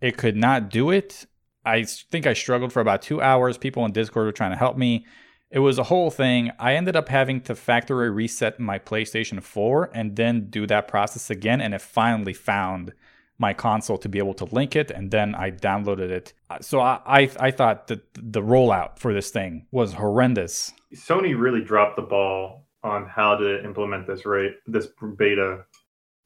It 0.00 0.16
could 0.16 0.36
not 0.36 0.70
do 0.70 0.90
it. 0.90 1.26
I 1.64 1.84
think 1.84 2.26
I 2.26 2.32
struggled 2.32 2.72
for 2.72 2.80
about 2.80 3.02
two 3.02 3.20
hours. 3.20 3.58
People 3.58 3.84
in 3.84 3.92
Discord 3.92 4.26
were 4.26 4.32
trying 4.32 4.52
to 4.52 4.56
help 4.56 4.76
me. 4.76 5.06
It 5.50 5.58
was 5.58 5.78
a 5.78 5.84
whole 5.84 6.10
thing. 6.10 6.52
I 6.60 6.74
ended 6.74 6.94
up 6.94 7.08
having 7.08 7.40
to 7.42 7.56
factory 7.56 8.08
reset 8.08 8.60
my 8.60 8.78
PlayStation 8.78 9.42
4 9.42 9.90
and 9.92 10.14
then 10.14 10.48
do 10.48 10.64
that 10.68 10.86
process 10.86 11.28
again. 11.28 11.60
And 11.60 11.74
it 11.74 11.82
finally 11.82 12.34
found 12.34 12.92
my 13.36 13.52
console 13.52 13.98
to 13.98 14.08
be 14.08 14.18
able 14.18 14.34
to 14.34 14.44
link 14.44 14.76
it. 14.76 14.92
And 14.92 15.10
then 15.10 15.34
I 15.34 15.50
downloaded 15.50 16.10
it. 16.10 16.34
So 16.60 16.80
I, 16.80 17.00
I, 17.04 17.30
I 17.40 17.50
thought 17.50 17.88
that 17.88 18.02
the 18.14 18.42
rollout 18.42 18.98
for 18.98 19.12
this 19.12 19.30
thing 19.30 19.66
was 19.72 19.94
horrendous. 19.94 20.72
Sony 20.94 21.36
really 21.36 21.64
dropped 21.64 21.96
the 21.96 22.02
ball 22.02 22.66
on 22.84 23.06
how 23.06 23.36
to 23.36 23.64
implement 23.64 24.06
this 24.06 24.24
right 24.24 24.52
this 24.66 24.88
beta. 25.18 25.64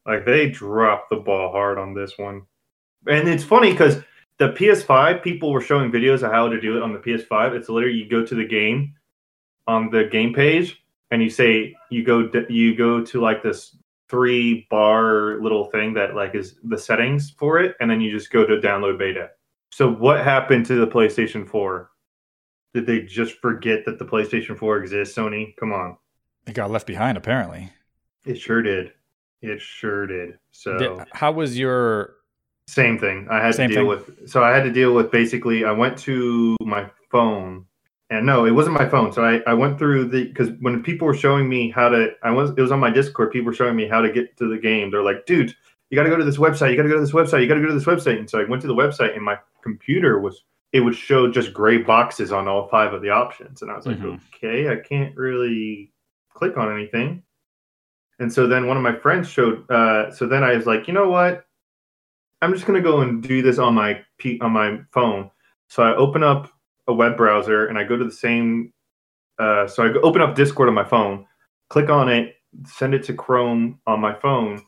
Like 0.06 0.26
they 0.26 0.50
dropped 0.50 1.08
the 1.08 1.16
ball 1.16 1.50
hard 1.50 1.78
on 1.78 1.94
this 1.94 2.18
one. 2.18 2.42
And 3.06 3.26
it's 3.26 3.44
funny 3.44 3.70
because 3.70 4.02
the 4.38 4.48
PS5 4.48 5.22
people 5.22 5.50
were 5.50 5.62
showing 5.62 5.90
videos 5.90 6.22
of 6.22 6.30
how 6.30 6.48
to 6.48 6.60
do 6.60 6.76
it 6.76 6.82
on 6.82 6.92
the 6.92 6.98
PS5. 6.98 7.54
It's 7.54 7.70
literally 7.70 7.96
you 7.96 8.08
go 8.08 8.24
to 8.26 8.34
the 8.34 8.46
game 8.46 8.94
on 9.66 9.90
the 9.90 10.04
game 10.04 10.32
page 10.32 10.82
and 11.10 11.22
you 11.22 11.30
say 11.30 11.74
you 11.90 12.04
go 12.04 12.30
you 12.48 12.76
go 12.76 13.04
to 13.04 13.20
like 13.20 13.42
this 13.42 13.76
three 14.08 14.66
bar 14.70 15.40
little 15.40 15.64
thing 15.66 15.94
that 15.94 16.14
like 16.14 16.34
is 16.34 16.56
the 16.64 16.78
settings 16.78 17.30
for 17.38 17.58
it 17.58 17.74
and 17.80 17.90
then 17.90 18.00
you 18.00 18.10
just 18.10 18.30
go 18.30 18.46
to 18.46 18.56
download 18.60 18.98
beta. 18.98 19.30
So 19.72 19.90
what 19.90 20.22
happened 20.22 20.66
to 20.66 20.76
the 20.76 20.86
PlayStation 20.86 21.48
4? 21.48 21.90
Did 22.74 22.86
they 22.86 23.00
just 23.00 23.38
forget 23.40 23.84
that 23.86 23.98
the 23.98 24.04
PlayStation 24.04 24.56
4 24.56 24.78
exists, 24.78 25.16
Sony? 25.16 25.56
Come 25.56 25.72
on. 25.72 25.96
It 26.46 26.54
got 26.54 26.70
left 26.70 26.86
behind 26.86 27.16
apparently. 27.16 27.72
It 28.24 28.36
sure 28.36 28.62
did. 28.62 28.92
It 29.42 29.60
sure 29.60 30.06
did. 30.06 30.38
So 30.52 30.78
did, 30.78 31.06
how 31.12 31.32
was 31.32 31.58
your 31.58 32.16
same 32.66 32.98
thing. 32.98 33.26
I 33.30 33.44
had 33.44 33.54
to 33.54 33.68
deal 33.68 33.76
thing? 33.76 33.86
with 33.86 34.28
so 34.28 34.42
I 34.42 34.54
had 34.54 34.64
to 34.64 34.72
deal 34.72 34.94
with 34.94 35.10
basically 35.10 35.64
I 35.64 35.72
went 35.72 35.98
to 36.00 36.56
my 36.60 36.90
phone 37.10 37.66
and 38.10 38.26
no, 38.26 38.44
it 38.44 38.50
wasn't 38.50 38.78
my 38.78 38.88
phone. 38.88 39.12
So 39.12 39.24
I, 39.24 39.40
I 39.46 39.54
went 39.54 39.78
through 39.78 40.08
the 40.08 40.24
because 40.24 40.50
when 40.60 40.82
people 40.82 41.06
were 41.06 41.14
showing 41.14 41.48
me 41.48 41.70
how 41.70 41.88
to 41.88 42.10
I 42.22 42.30
was 42.30 42.50
it 42.50 42.60
was 42.60 42.70
on 42.72 42.80
my 42.80 42.90
Discord, 42.90 43.32
people 43.32 43.46
were 43.46 43.54
showing 43.54 43.76
me 43.76 43.88
how 43.88 44.00
to 44.00 44.12
get 44.12 44.36
to 44.38 44.48
the 44.48 44.58
game. 44.58 44.90
They're 44.90 45.02
like, 45.02 45.26
dude, 45.26 45.54
you 45.90 45.96
gotta 45.96 46.10
go 46.10 46.16
to 46.16 46.24
this 46.24 46.36
website, 46.36 46.70
you 46.70 46.76
gotta 46.76 46.88
go 46.88 46.96
to 46.96 47.00
this 47.00 47.12
website, 47.12 47.40
you 47.42 47.48
gotta 47.48 47.60
go 47.60 47.68
to 47.68 47.74
this 47.74 47.84
website. 47.84 48.18
And 48.18 48.28
so 48.28 48.40
I 48.40 48.44
went 48.44 48.60
to 48.62 48.68
the 48.68 48.74
website 48.74 49.14
and 49.14 49.24
my 49.24 49.38
computer 49.62 50.20
was 50.20 50.44
it 50.72 50.80
would 50.80 50.94
show 50.94 51.30
just 51.30 51.52
gray 51.54 51.78
boxes 51.78 52.32
on 52.32 52.48
all 52.48 52.68
five 52.68 52.92
of 52.92 53.00
the 53.00 53.08
options. 53.10 53.62
And 53.62 53.70
I 53.70 53.76
was 53.76 53.86
like, 53.86 53.98
Mhm. 53.98 54.20
okay, 54.34 54.68
I 54.68 54.76
can't 54.76 55.16
really 55.16 55.92
click 56.32 56.58
on 56.58 56.72
anything. 56.72 57.22
And 58.18 58.32
so 58.32 58.46
then 58.46 58.66
one 58.66 58.76
of 58.76 58.82
my 58.82 58.94
friends 58.94 59.28
showed 59.28 59.68
uh 59.70 60.10
so 60.10 60.26
then 60.26 60.42
I 60.44 60.54
was 60.54 60.66
like, 60.66 60.86
you 60.88 60.94
know 60.94 61.08
what? 61.08 61.46
I'm 62.42 62.52
just 62.52 62.66
gonna 62.66 62.80
go 62.82 63.00
and 63.00 63.22
do 63.22 63.40
this 63.40 63.58
on 63.58 63.74
my 63.74 64.00
P- 64.18 64.40
on 64.40 64.52
my 64.52 64.80
phone. 64.92 65.30
So 65.68 65.82
I 65.82 65.94
open 65.96 66.22
up 66.22 66.50
a 66.86 66.92
web 66.92 67.16
browser 67.16 67.66
and 67.66 67.78
I 67.78 67.84
go 67.84 67.96
to 67.96 68.04
the 68.04 68.12
same. 68.12 68.72
Uh, 69.38 69.66
so 69.66 69.84
I 69.84 69.92
open 70.02 70.22
up 70.22 70.34
Discord 70.34 70.68
on 70.68 70.74
my 70.74 70.84
phone, 70.84 71.26
click 71.68 71.90
on 71.90 72.08
it, 72.08 72.36
send 72.66 72.94
it 72.94 73.02
to 73.04 73.14
Chrome 73.14 73.80
on 73.86 74.00
my 74.00 74.14
phone 74.14 74.62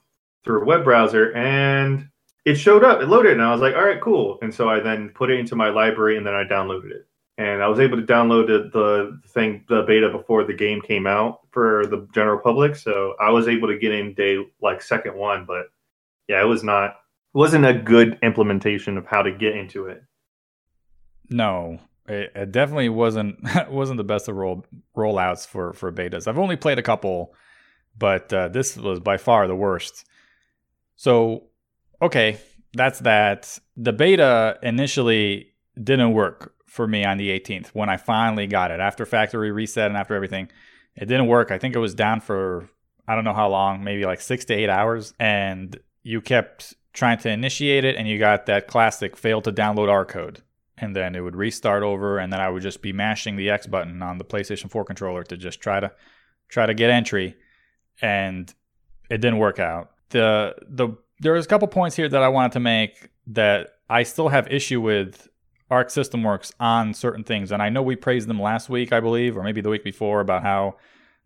through 0.45 0.63
a 0.63 0.65
web 0.65 0.85
browser, 0.85 1.33
and 1.35 2.09
it 2.45 2.55
showed 2.55 2.85
up. 2.85 3.01
It 3.01 3.09
loaded, 3.09 3.33
and 3.33 3.43
I 3.43 3.53
was 3.53 3.61
like, 3.61 3.75
"All 3.75 3.85
right, 3.85 4.01
cool." 4.01 4.39
And 4.43 4.55
so 4.55 4.69
I 4.69 4.81
then 4.81 5.11
put 5.11 5.31
it 5.31 5.39
into 5.39 5.57
my 5.57 5.69
library, 5.69 6.17
and 6.17 6.27
then 6.27 6.35
I 6.35 6.45
downloaded 6.45 6.91
it. 6.91 7.07
And 7.39 7.63
I 7.63 7.69
was 7.69 7.81
able 7.81 7.99
to 7.99 8.07
download 8.07 8.47
the, 8.47 8.71
the 8.73 9.21
thing, 9.29 9.65
the 9.69 9.83
beta 9.83 10.09
before 10.09 10.45
the 10.45 10.55
game 10.55 10.81
came 10.81 11.07
out 11.07 11.41
for 11.51 11.85
the 11.87 12.09
general 12.15 12.39
public. 12.39 12.77
So 12.77 13.15
I 13.21 13.31
was 13.31 13.47
able 13.47 13.69
to 13.69 13.79
get 13.79 13.93
in 13.93 14.15
day 14.15 14.39
like 14.63 14.81
second 14.81 15.17
one, 15.17 15.45
but 15.45 15.67
yeah, 16.29 16.41
it 16.41 16.47
was 16.47 16.65
not 16.65 16.97
wasn't 17.35 17.67
a 17.67 17.75
good 17.75 18.19
implementation 18.23 18.97
of 18.97 19.07
how 19.07 19.21
to 19.21 19.31
get 19.31 19.55
into 19.55 19.87
it. 19.87 20.03
No, 21.29 21.79
it, 22.09 22.33
it 22.35 22.53
definitely 22.53 22.89
wasn't 22.89 23.39
wasn't 23.71 23.99
the 23.99 24.05
best 24.05 24.29
of 24.29 24.37
roll 24.37 24.65
rollouts 24.97 25.47
for 25.47 25.73
for 25.73 25.93
betas. 25.93 26.27
I've 26.27 26.39
only 26.39 26.57
played 26.57 26.79
a 26.79 26.83
couple, 26.83 27.35
but 27.97 28.33
uh, 28.33 28.49
this 28.49 28.77
was 28.77 29.01
by 29.01 29.17
far 29.17 29.47
the 29.47 29.57
worst. 29.57 30.05
So, 30.97 31.45
okay, 32.01 32.39
that's 32.73 33.01
that. 33.01 33.59
The 33.77 33.93
beta 33.93 34.59
initially 34.63 35.53
didn't 35.83 36.13
work 36.13 36.55
for 36.67 36.87
me 36.87 37.05
on 37.05 37.19
the 37.19 37.29
18th 37.39 37.69
when 37.69 37.89
I 37.89 37.97
finally 37.97 38.47
got 38.47 38.71
it 38.71 38.81
after 38.81 39.05
factory 39.05 39.51
reset 39.51 39.89
and 39.89 39.97
after 39.97 40.15
everything. 40.15 40.49
It 40.95 41.07
didn't 41.07 41.27
work. 41.27 41.51
I 41.51 41.59
think 41.59 41.77
it 41.77 41.79
was 41.79 41.95
down 41.95 42.21
for 42.21 42.71
I 43.07 43.15
don't 43.15 43.25
know 43.25 43.35
how 43.35 43.49
long, 43.49 43.85
maybe 43.85 44.05
like 44.05 44.21
six 44.21 44.45
to 44.47 44.55
eight 44.55 44.71
hours, 44.71 45.15
and 45.21 45.79
you 46.03 46.21
kept 46.21 46.75
trying 46.93 47.19
to 47.19 47.31
initiate 47.31 47.85
it, 47.85 47.97
and 47.97 48.09
you 48.09 48.19
got 48.19 48.47
that 48.47 48.67
classic 48.67 49.17
fail 49.17 49.43
to 49.43 49.53
download 49.53 49.89
R 49.91 50.05
code 50.05 50.43
and 50.79 50.95
then 50.95 51.15
it 51.15 51.21
would 51.21 51.37
restart 51.37 51.83
over 51.83 52.19
and 52.19 52.33
then 52.33 52.41
I 52.41 52.49
would 52.49 52.63
just 52.63 52.83
be 52.83 52.93
mashing 52.93 53.37
the 53.37 53.51
X 53.51 53.67
button 53.67 54.03
on 54.03 54.19
the 54.19 54.25
PlayStation 54.25 54.71
4 54.71 54.85
controller 54.85 55.23
to 55.25 55.37
just 55.37 55.61
try 55.61 55.81
to 55.81 55.91
try 56.49 56.67
to 56.67 56.75
get 56.75 56.91
entry 56.91 57.37
and 58.01 58.53
it 59.11 59.19
didn't 59.19 59.39
work 59.39 59.59
out. 59.59 59.91
The 60.11 60.55
the 60.69 60.91
there 61.21 61.33
was 61.33 61.47
a 61.47 61.49
couple 61.49 61.69
points 61.69 61.97
here 61.97 62.09
that 62.09 62.23
I 62.23 62.29
wanted 62.29 62.53
to 62.53 62.61
make 62.61 63.11
that 63.29 63.69
I 63.89 64.03
still 64.03 64.29
have 64.29 64.53
issue 64.53 64.81
with 64.81 65.29
Arc 65.71 65.91
System 65.91 66.23
Works 66.23 66.53
on 66.61 66.93
certain 66.95 67.25
things 67.25 67.53
and 67.53 67.63
I 67.63 67.71
know 67.71 67.83
we 67.83 67.97
praised 67.97 68.29
them 68.29 68.41
last 68.41 68.69
week 68.69 68.93
I 68.93 69.01
believe 69.01 69.37
or 69.37 69.43
maybe 69.43 69.61
the 69.61 69.71
week 69.71 69.85
before 69.85 70.21
about 70.21 70.43
how 70.43 70.77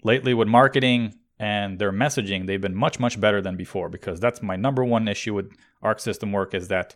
lately 0.05 0.33
with 0.33 0.49
marketing 0.49 1.15
and 1.39 1.79
their 1.79 1.93
messaging 1.93 2.47
they've 2.47 2.61
been 2.61 2.77
much 2.77 3.01
much 3.01 3.21
better 3.21 3.43
than 3.43 3.57
before 3.57 3.89
because 3.89 4.21
that's 4.21 4.43
my 4.43 4.57
number 4.57 4.85
one 4.85 5.09
issue 5.09 5.35
with 5.35 5.51
Arc 5.83 5.99
System 5.99 6.31
Work 6.31 6.55
is 6.55 6.69
that 6.69 6.95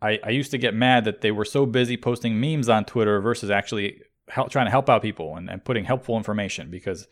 I, 0.00 0.18
I 0.24 0.30
used 0.30 0.50
to 0.52 0.58
get 0.58 0.74
mad 0.74 1.04
that 1.04 1.20
they 1.20 1.30
were 1.30 1.44
so 1.44 1.66
busy 1.66 1.96
posting 1.96 2.40
memes 2.40 2.68
on 2.68 2.84
Twitter 2.84 3.20
versus 3.20 3.50
actually 3.50 4.02
help, 4.28 4.50
trying 4.50 4.66
to 4.66 4.70
help 4.70 4.88
out 4.88 5.02
people 5.02 5.36
and, 5.36 5.50
and 5.50 5.64
putting 5.64 5.84
helpful 5.84 6.16
information 6.16 6.70
because 6.70 7.06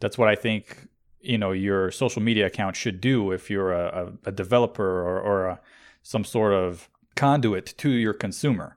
that's 0.00 0.16
what 0.16 0.28
I 0.28 0.34
think 0.34 0.88
you 1.20 1.38
know 1.38 1.52
your 1.52 1.90
social 1.90 2.20
media 2.20 2.46
account 2.46 2.74
should 2.76 3.00
do 3.00 3.30
if 3.30 3.50
you're 3.50 3.72
a, 3.72 4.12
a, 4.24 4.28
a 4.28 4.32
developer 4.32 5.02
or, 5.02 5.20
or 5.20 5.46
a, 5.46 5.60
some 6.02 6.24
sort 6.24 6.52
of 6.52 6.88
conduit 7.14 7.74
to 7.78 7.90
your 7.90 8.14
consumer. 8.14 8.76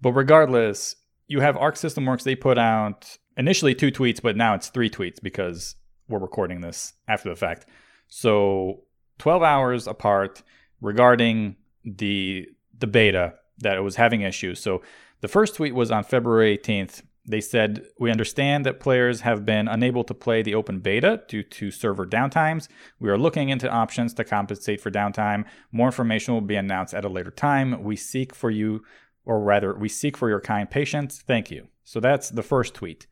But 0.00 0.12
regardless, 0.12 0.96
you 1.28 1.40
have 1.40 1.56
Arc 1.56 1.76
System 1.76 2.04
Works. 2.04 2.24
They 2.24 2.34
put 2.34 2.58
out 2.58 3.16
initially 3.36 3.74
two 3.74 3.90
tweets, 3.90 4.20
but 4.20 4.36
now 4.36 4.54
it's 4.54 4.68
three 4.68 4.90
tweets 4.90 5.22
because 5.22 5.76
we're 6.08 6.18
recording 6.18 6.60
this 6.60 6.92
after 7.08 7.30
the 7.30 7.36
fact. 7.36 7.66
So 8.08 8.82
12 9.18 9.42
hours 9.42 9.86
apart 9.86 10.42
regarding 10.80 11.56
the 11.84 12.46
the 12.78 12.86
beta 12.86 13.34
that 13.58 13.76
it 13.76 13.82
was 13.82 13.96
having 13.96 14.22
issues. 14.22 14.60
So 14.60 14.82
the 15.20 15.28
first 15.28 15.54
tweet 15.54 15.74
was 15.74 15.90
on 15.90 16.04
February 16.04 16.56
18th. 16.58 17.02
They 17.24 17.40
said, 17.40 17.86
We 18.00 18.10
understand 18.10 18.66
that 18.66 18.80
players 18.80 19.20
have 19.20 19.46
been 19.46 19.68
unable 19.68 20.02
to 20.04 20.14
play 20.14 20.42
the 20.42 20.56
open 20.56 20.80
beta 20.80 21.22
due 21.28 21.44
to 21.44 21.70
server 21.70 22.04
downtimes. 22.04 22.66
We 22.98 23.08
are 23.10 23.18
looking 23.18 23.48
into 23.48 23.70
options 23.70 24.12
to 24.14 24.24
compensate 24.24 24.80
for 24.80 24.90
downtime. 24.90 25.44
More 25.70 25.86
information 25.86 26.34
will 26.34 26.40
be 26.40 26.56
announced 26.56 26.94
at 26.94 27.04
a 27.04 27.08
later 27.08 27.30
time. 27.30 27.84
We 27.84 27.94
seek 27.94 28.34
for 28.34 28.50
you, 28.50 28.82
or 29.24 29.40
rather, 29.40 29.72
we 29.74 29.88
seek 29.88 30.16
for 30.16 30.28
your 30.28 30.40
kind 30.40 30.68
patience. 30.68 31.22
Thank 31.24 31.50
you. 31.50 31.68
So 31.84 32.00
that's 32.00 32.30
the 32.30 32.42
first 32.42 32.74
tweet. 32.74 33.06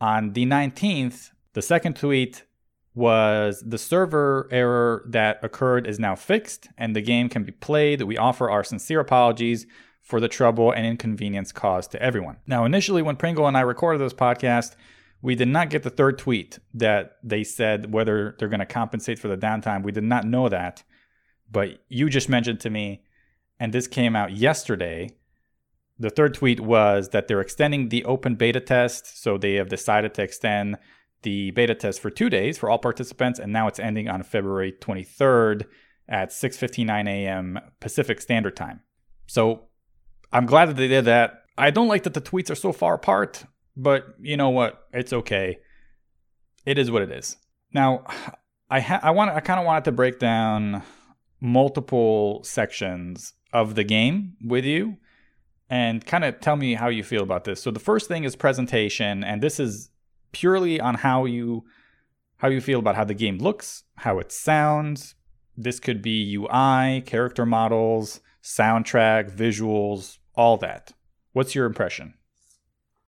On 0.00 0.32
the 0.32 0.46
19th, 0.46 1.30
the 1.52 1.62
second 1.62 1.96
tweet 1.96 2.44
was 2.94 3.62
the 3.66 3.78
server 3.78 4.48
error 4.50 5.04
that 5.08 5.38
occurred 5.42 5.86
is 5.86 5.98
now 5.98 6.16
fixed 6.16 6.68
and 6.76 6.94
the 6.96 7.00
game 7.00 7.28
can 7.28 7.44
be 7.44 7.52
played. 7.52 8.02
We 8.02 8.18
offer 8.18 8.50
our 8.50 8.64
sincere 8.64 9.00
apologies 9.00 9.66
for 10.02 10.18
the 10.18 10.28
trouble 10.28 10.72
and 10.72 10.84
inconvenience 10.84 11.52
caused 11.52 11.92
to 11.92 12.02
everyone. 12.02 12.38
Now, 12.46 12.64
initially, 12.64 13.02
when 13.02 13.16
Pringle 13.16 13.46
and 13.46 13.56
I 13.56 13.60
recorded 13.60 14.00
this 14.00 14.12
podcast, 14.12 14.74
We 15.22 15.34
did 15.34 15.48
not 15.48 15.70
get 15.70 15.82
the 15.82 15.90
third 15.90 16.18
tweet 16.18 16.58
that 16.74 17.18
they 17.22 17.44
said 17.44 17.92
whether 17.92 18.36
they're 18.38 18.48
going 18.48 18.60
to 18.60 18.66
compensate 18.66 19.18
for 19.18 19.28
the 19.28 19.36
downtime. 19.36 19.82
We 19.82 19.92
did 19.92 20.04
not 20.04 20.24
know 20.24 20.48
that. 20.48 20.82
But 21.50 21.82
you 21.88 22.08
just 22.08 22.28
mentioned 22.28 22.60
to 22.60 22.70
me, 22.70 23.02
and 23.58 23.72
this 23.72 23.86
came 23.86 24.16
out 24.16 24.32
yesterday. 24.32 25.10
The 25.98 26.10
third 26.10 26.34
tweet 26.34 26.60
was 26.60 27.10
that 27.10 27.28
they're 27.28 27.40
extending 27.40 27.88
the 27.88 28.04
open 28.04 28.36
beta 28.36 28.60
test. 28.60 29.22
So 29.22 29.36
they 29.36 29.54
have 29.54 29.68
decided 29.68 30.14
to 30.14 30.22
extend 30.22 30.78
the 31.22 31.50
beta 31.52 31.74
test 31.74 32.00
for 32.00 32.10
two 32.10 32.30
days 32.30 32.58
for 32.58 32.70
all 32.70 32.78
participants, 32.78 33.38
and 33.38 33.52
now 33.52 33.68
it's 33.68 33.78
ending 33.78 34.08
on 34.08 34.22
February 34.22 34.72
23rd 34.72 35.66
at 36.08 36.30
6:59 36.30 37.08
a.m. 37.08 37.58
Pacific 37.80 38.20
Standard 38.20 38.56
Time. 38.56 38.80
So 39.26 39.68
I'm 40.32 40.46
glad 40.46 40.68
that 40.68 40.76
they 40.76 40.88
did 40.88 41.04
that. 41.04 41.44
I 41.56 41.70
don't 41.70 41.88
like 41.88 42.04
that 42.04 42.14
the 42.14 42.20
tweets 42.20 42.50
are 42.50 42.54
so 42.54 42.72
far 42.72 42.94
apart, 42.94 43.44
but 43.76 44.06
you 44.20 44.36
know 44.36 44.50
what? 44.50 44.86
It's 44.92 45.12
okay. 45.12 45.58
It 46.66 46.78
is 46.78 46.90
what 46.90 47.02
it 47.02 47.10
is. 47.10 47.36
Now, 47.72 48.04
I 48.70 48.80
ha- 48.80 49.00
I 49.02 49.10
want 49.10 49.30
I 49.30 49.40
kind 49.40 49.60
of 49.60 49.66
wanted 49.66 49.84
to 49.84 49.92
break 49.92 50.18
down 50.18 50.82
multiple 51.40 52.42
sections 52.44 53.34
of 53.52 53.74
the 53.74 53.84
game 53.84 54.36
with 54.44 54.64
you 54.64 54.96
and 55.68 56.04
kind 56.04 56.24
of 56.24 56.40
tell 56.40 56.56
me 56.56 56.74
how 56.74 56.88
you 56.88 57.02
feel 57.02 57.22
about 57.22 57.44
this. 57.44 57.62
So 57.62 57.70
the 57.70 57.80
first 57.80 58.08
thing 58.08 58.24
is 58.24 58.36
presentation 58.36 59.24
and 59.24 59.42
this 59.42 59.58
is 59.58 59.90
purely 60.32 60.80
on 60.80 60.96
how 60.96 61.24
you 61.24 61.64
how 62.38 62.48
you 62.48 62.60
feel 62.60 62.78
about 62.78 62.96
how 62.96 63.04
the 63.04 63.14
game 63.14 63.38
looks, 63.38 63.84
how 63.96 64.18
it 64.18 64.32
sounds. 64.32 65.14
This 65.56 65.78
could 65.78 66.00
be 66.00 66.36
UI, 66.36 67.02
character 67.02 67.44
models, 67.44 68.20
soundtrack, 68.42 69.30
visuals, 69.30 70.18
all 70.34 70.56
that. 70.58 70.92
What's 71.32 71.54
your 71.54 71.66
impression? 71.66 72.14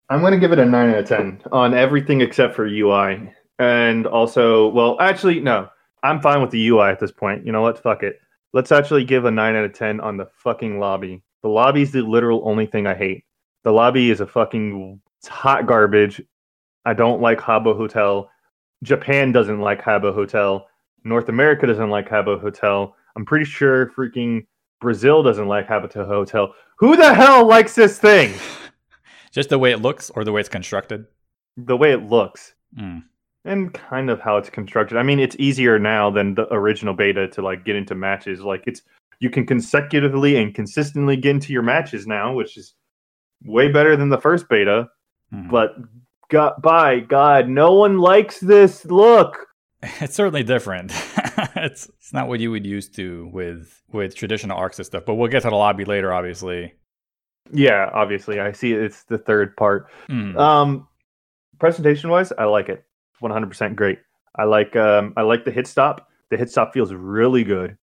I'm 0.09 0.22
going 0.22 0.34
to 0.34 0.39
give 0.39 0.51
it 0.51 0.57
a 0.57 0.65
9 0.65 0.89
out 0.89 0.97
of 0.97 1.07
10 1.07 1.41
on 1.51 1.76
everything 1.76 2.22
except 2.22 2.55
for 2.55 2.65
UI. 2.65 3.32
And 3.59 4.07
also, 4.07 4.70
well, 4.70 4.97
actually, 4.99 5.39
no. 5.39 5.70
I'm 6.01 6.22
fine 6.22 6.41
with 6.41 6.49
the 6.49 6.67
UI 6.67 6.89
at 6.89 6.99
this 6.99 7.11
point. 7.11 7.45
You 7.45 7.51
know 7.51 7.61
what? 7.61 7.78
Fuck 7.78 8.01
it. 8.01 8.20
Let's 8.51 8.72
actually 8.72 9.03
give 9.03 9.26
a 9.26 9.32
9 9.32 9.55
out 9.55 9.65
of 9.65 9.74
10 9.74 9.99
on 9.99 10.17
the 10.17 10.26
fucking 10.43 10.80
lobby. 10.80 11.22
The 11.43 11.49
lobby 11.49 11.84
is 11.84 11.91
the 11.91 12.01
literal 12.01 12.41
only 12.45 12.65
thing 12.65 12.88
I 12.88 12.95
hate. 12.95 13.26
The 13.63 13.72
lobby 13.72 14.09
is 14.09 14.22
a 14.22 14.26
fucking 14.26 14.99
hot 15.28 15.67
garbage. 15.67 16.22
I 16.86 16.93
don't 16.93 17.21
like 17.21 17.39
Habbo 17.39 17.75
Hotel. 17.75 18.30
Japan 18.84 19.32
doesn't 19.32 19.59
like 19.59 19.82
Habbo 19.82 20.13
Hotel. 20.13 20.67
North 21.03 21.30
America 21.30 21.67
doesn't 21.67 21.89
like 21.89 22.09
Habbo 22.09 22.39
Hotel. 22.39 22.95
I'm 23.15 23.25
pretty 23.25 23.45
sure 23.45 23.91
freaking 23.97 24.45
Brazil 24.80 25.23
doesn't 25.23 25.47
like 25.47 25.67
Habbo 25.67 25.91
Hotel. 25.93 26.53
Who 26.77 26.95
the 26.95 27.13
hell 27.13 27.45
likes 27.45 27.75
this 27.75 27.99
thing? 27.99 28.34
Just 29.32 29.49
the 29.49 29.59
way 29.59 29.71
it 29.71 29.82
looks 29.82 30.09
or 30.11 30.23
the 30.23 30.32
way 30.32 30.39
it's 30.39 30.49
constructed? 30.49 31.05
The 31.57 31.77
way 31.77 31.91
it 31.91 32.03
looks. 32.03 32.55
Mm. 32.77 33.03
And 33.45 33.73
kind 33.73 34.09
of 34.09 34.19
how 34.19 34.38
it's 34.38 34.49
constructed. 34.49 34.97
I 34.97 35.03
mean, 35.03 35.19
it's 35.19 35.36
easier 35.39 35.80
now 35.80 36.09
than 36.09 36.36
the 36.36 36.51
original 36.53 36.93
beta 36.93 37.27
to 37.30 37.41
like 37.41 37.65
get 37.65 37.75
into 37.75 37.95
matches. 37.95 38.41
Like 38.41 38.63
it's 38.65 38.82
you 39.19 39.30
can 39.30 39.45
consecutively 39.45 40.38
and 40.38 40.53
consistently 40.55 41.17
get 41.17 41.32
into 41.32 41.53
your 41.53 41.61
matches 41.61 42.07
now, 42.07 42.34
which 42.34 42.57
is 42.57 42.73
way 43.43 43.69
better 43.69 43.95
than 43.95 44.09
the 44.09 44.19
first 44.19 44.47
beta. 44.49 44.88
Mhm. 45.34 45.49
But 45.49 45.75
God, 46.30 46.61
by 46.61 46.99
God, 46.99 47.49
no 47.49 47.73
one 47.73 47.97
likes 47.97 48.39
this 48.39 48.86
look. 48.86 49.38
It's 50.01 50.13
certainly 50.13 50.43
different. 50.43 50.91
it's 51.55 51.89
it's 51.99 52.11
not 52.11 52.27
what 52.27 52.41
you 52.41 52.51
would 52.51 52.65
used 52.65 52.95
to 52.95 53.30
with 53.32 53.82
with 53.93 54.13
traditional 54.13 54.57
Arc 54.57 54.77
and 54.77 54.86
stuff, 54.86 55.05
but 55.05 55.15
we'll 55.15 55.30
get 55.30 55.43
to 55.43 55.49
the 55.49 55.55
lobby 55.55 55.86
later, 55.86 56.11
obviously. 56.11 56.73
Yeah, 57.53 57.89
obviously, 57.93 58.41
I 58.41 58.51
see 58.51 58.73
it's 58.73 59.03
the 59.03 59.17
third 59.17 59.55
part. 59.55 59.88
Mm. 60.09 60.38
Um, 60.38 60.88
presentation 61.59 62.09
wise, 62.09 62.34
I 62.38 62.43
like 62.43 62.67
it. 62.67 62.84
100% 63.21 63.75
great. 63.75 63.99
I 64.36 64.43
like 64.43 64.75
um, 64.75 65.13
I 65.15 65.21
like 65.21 65.45
the 65.45 65.51
hit 65.51 65.65
stop. 65.65 66.09
The 66.30 66.36
hit 66.36 66.49
stop 66.49 66.73
feels 66.73 66.93
really 66.93 67.45
good. 67.45 67.77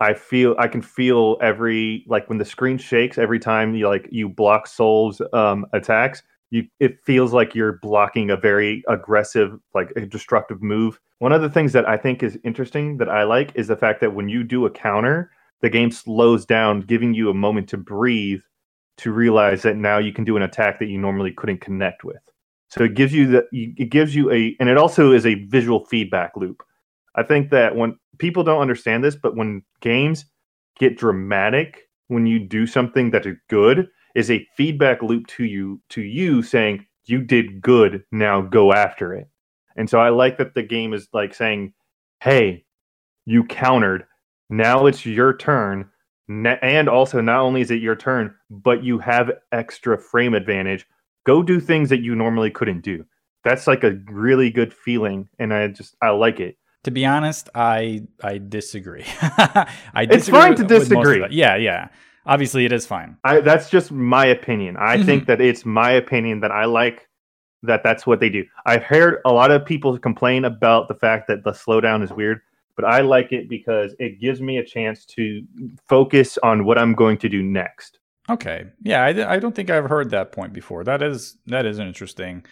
I 0.00 0.14
feel 0.14 0.56
I 0.58 0.68
can 0.68 0.82
feel 0.82 1.36
every 1.40 2.04
like 2.08 2.28
when 2.28 2.38
the 2.38 2.44
screen 2.44 2.78
shakes 2.78 3.18
every 3.18 3.38
time 3.38 3.74
you 3.74 3.88
like 3.88 4.08
you 4.10 4.28
block 4.28 4.66
Sol's 4.66 5.20
um, 5.32 5.66
attacks. 5.72 6.22
You 6.50 6.64
it 6.80 6.98
feels 7.04 7.32
like 7.32 7.54
you're 7.54 7.78
blocking 7.80 8.30
a 8.30 8.36
very 8.36 8.82
aggressive 8.88 9.58
like 9.74 9.92
a 9.96 10.02
destructive 10.02 10.62
move. 10.62 10.98
One 11.18 11.32
of 11.32 11.42
the 11.42 11.50
things 11.50 11.72
that 11.72 11.88
I 11.88 11.96
think 11.96 12.22
is 12.22 12.38
interesting 12.44 12.96
that 12.98 13.08
I 13.08 13.24
like 13.24 13.52
is 13.54 13.68
the 13.68 13.76
fact 13.76 14.00
that 14.00 14.14
when 14.14 14.28
you 14.28 14.42
do 14.42 14.66
a 14.66 14.70
counter, 14.70 15.30
the 15.60 15.70
game 15.70 15.90
slows 15.90 16.44
down, 16.46 16.80
giving 16.80 17.14
you 17.14 17.30
a 17.30 17.34
moment 17.34 17.68
to 17.70 17.76
breathe 17.76 18.40
to 18.98 19.12
realize 19.12 19.62
that 19.62 19.76
now 19.76 19.98
you 19.98 20.12
can 20.12 20.24
do 20.24 20.36
an 20.36 20.42
attack 20.42 20.78
that 20.78 20.88
you 20.88 20.98
normally 20.98 21.32
couldn't 21.32 21.60
connect 21.60 22.04
with. 22.04 22.20
So 22.68 22.84
it 22.84 22.94
gives 22.94 23.12
you 23.12 23.26
the 23.26 23.46
it 23.52 23.90
gives 23.90 24.14
you 24.14 24.30
a 24.30 24.56
and 24.60 24.68
it 24.68 24.76
also 24.76 25.12
is 25.12 25.26
a 25.26 25.46
visual 25.46 25.84
feedback 25.86 26.36
loop. 26.36 26.62
I 27.16 27.22
think 27.22 27.50
that 27.50 27.74
when 27.76 27.96
people 28.18 28.44
don't 28.44 28.60
understand 28.60 29.02
this, 29.02 29.16
but 29.16 29.36
when 29.36 29.62
games 29.80 30.26
get 30.78 30.96
dramatic, 30.96 31.88
when 32.08 32.26
you 32.26 32.38
do 32.38 32.66
something 32.66 33.10
that 33.10 33.26
is 33.26 33.36
good, 33.48 33.88
is 34.14 34.30
a 34.30 34.46
feedback 34.56 35.02
loop 35.02 35.26
to 35.28 35.44
you 35.44 35.80
to 35.90 36.02
you 36.02 36.42
saying 36.42 36.86
you 37.06 37.22
did 37.22 37.60
good, 37.60 38.04
now 38.12 38.40
go 38.40 38.72
after 38.72 39.14
it. 39.14 39.28
And 39.76 39.88
so 39.88 40.00
I 40.00 40.10
like 40.10 40.38
that 40.38 40.54
the 40.54 40.62
game 40.62 40.92
is 40.92 41.08
like 41.12 41.34
saying, 41.34 41.72
"Hey, 42.20 42.64
you 43.24 43.44
countered. 43.44 44.04
Now 44.48 44.86
it's 44.86 45.06
your 45.06 45.36
turn." 45.36 45.90
And 46.28 46.88
also, 46.88 47.20
not 47.20 47.40
only 47.40 47.60
is 47.60 47.72
it 47.72 47.82
your 47.82 47.96
turn, 47.96 48.34
but 48.48 48.84
you 48.84 48.98
have 49.00 49.32
extra 49.50 49.98
frame 49.98 50.34
advantage 50.34 50.86
go 51.24 51.42
do 51.42 51.60
things 51.60 51.88
that 51.90 52.00
you 52.00 52.14
normally 52.14 52.50
couldn't 52.50 52.82
do. 52.82 53.04
That's 53.44 53.66
like 53.66 53.84
a 53.84 53.98
really 54.10 54.50
good 54.50 54.72
feeling, 54.74 55.28
and 55.38 55.54
I 55.54 55.68
just 55.68 55.96
I 56.02 56.10
like 56.10 56.40
it. 56.40 56.56
To 56.84 56.90
be 56.90 57.06
honest, 57.06 57.48
I 57.54 58.02
I 58.22 58.38
disagree. 58.38 59.04
I 59.22 60.06
disagree 60.06 60.16
It's 60.16 60.28
fine 60.28 60.56
to 60.56 60.64
disagree. 60.64 61.24
Yeah, 61.30 61.56
yeah. 61.56 61.88
Obviously, 62.26 62.64
it 62.64 62.72
is 62.72 62.86
fine. 62.86 63.16
I 63.24 63.40
that's 63.40 63.70
just 63.70 63.90
my 63.92 64.26
opinion. 64.26 64.76
I 64.76 64.98
Mhm. 64.98 65.04
think 65.06 65.26
that 65.26 65.40
it's 65.40 65.64
my 65.64 65.90
opinion 65.92 66.40
that 66.40 66.50
I 66.52 66.66
like 66.66 67.08
that 67.62 67.82
that's 67.82 68.06
what 68.06 68.20
they 68.20 68.28
do. 68.30 68.44
I've 68.66 68.82
heard 68.82 69.20
a 69.24 69.32
lot 69.32 69.50
of 69.50 69.64
people 69.66 69.98
complain 69.98 70.44
about 70.44 70.88
the 70.88 70.94
fact 70.94 71.28
that 71.28 71.44
the 71.44 71.52
slowdown 71.52 72.02
is 72.02 72.10
weird, 72.12 72.40
but 72.76 72.84
I 72.86 73.00
like 73.00 73.32
it 73.32 73.48
because 73.48 73.94
it 73.98 74.18
gives 74.20 74.40
me 74.40 74.58
a 74.58 74.64
chance 74.64 75.04
to 75.06 75.42
focus 75.88 76.38
on 76.42 76.64
what 76.64 76.78
I'm 76.78 76.94
going 76.94 77.18
to 77.18 77.28
do 77.28 77.42
next. 77.42 77.98
Okay. 78.30 78.64
Yeah, 78.82 79.02
I, 79.04 79.34
I 79.34 79.38
don't 79.38 79.54
think 79.54 79.70
I've 79.70 79.88
heard 79.88 80.10
that 80.10 80.32
point 80.32 80.52
before. 80.52 80.84
That 80.84 81.02
is 81.02 81.36
that 81.46 81.66
is 81.66 81.78
interesting. 81.78 82.44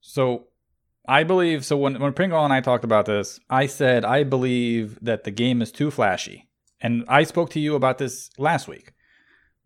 So 0.00 0.46
I 1.08 1.24
believe 1.24 1.64
so 1.64 1.76
when 1.76 1.98
when 2.00 2.12
Pringle 2.12 2.44
and 2.44 2.52
I 2.52 2.60
talked 2.60 2.84
about 2.84 3.06
this, 3.06 3.40
I 3.50 3.66
said 3.66 4.04
I 4.04 4.22
believe 4.24 4.98
that 5.02 5.24
the 5.24 5.30
game 5.30 5.60
is 5.62 5.72
too 5.72 5.90
flashy. 5.90 6.48
And 6.82 7.04
I 7.08 7.22
spoke 7.22 7.48
to 7.50 7.60
you 7.60 7.76
about 7.76 7.98
this 7.98 8.30
last 8.38 8.68
week 8.68 8.92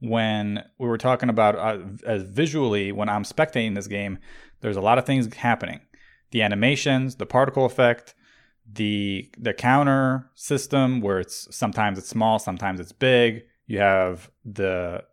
when 0.00 0.62
we 0.78 0.86
were 0.86 0.98
talking 0.98 1.30
about 1.30 1.56
uh, 1.56 1.78
as 2.04 2.22
visually 2.22 2.92
when 2.92 3.08
I'm 3.08 3.24
spectating 3.24 3.74
this 3.74 3.86
game, 3.86 4.18
there's 4.60 4.76
a 4.76 4.82
lot 4.82 4.98
of 4.98 5.06
things 5.06 5.32
happening. 5.34 5.80
The 6.30 6.42
animations, 6.42 7.16
the 7.16 7.26
particle 7.26 7.64
effect, 7.64 8.14
the 8.70 9.30
the 9.38 9.54
counter 9.54 10.30
system 10.34 11.00
where 11.00 11.18
it's 11.20 11.48
sometimes 11.56 11.98
it's 11.98 12.08
small, 12.08 12.38
sometimes 12.38 12.80
it's 12.80 12.92
big. 12.92 13.44
You 13.66 13.78
have 13.78 14.30
the 14.44 15.04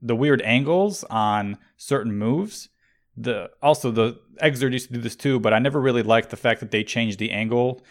the 0.00 0.16
weird 0.16 0.40
angles 0.42 1.04
on 1.04 1.58
certain 1.76 2.16
moves. 2.16 2.70
The 3.16 3.50
also 3.62 3.90
the 3.90 4.18
Xrd 4.42 4.72
used 4.72 4.88
to 4.88 4.94
do 4.94 5.00
this 5.00 5.16
too, 5.16 5.38
but 5.38 5.52
I 5.52 5.58
never 5.58 5.80
really 5.80 6.02
liked 6.02 6.30
the 6.30 6.36
fact 6.36 6.60
that 6.60 6.70
they 6.70 6.84
changed 6.84 7.18
the 7.18 7.32
angle 7.32 7.82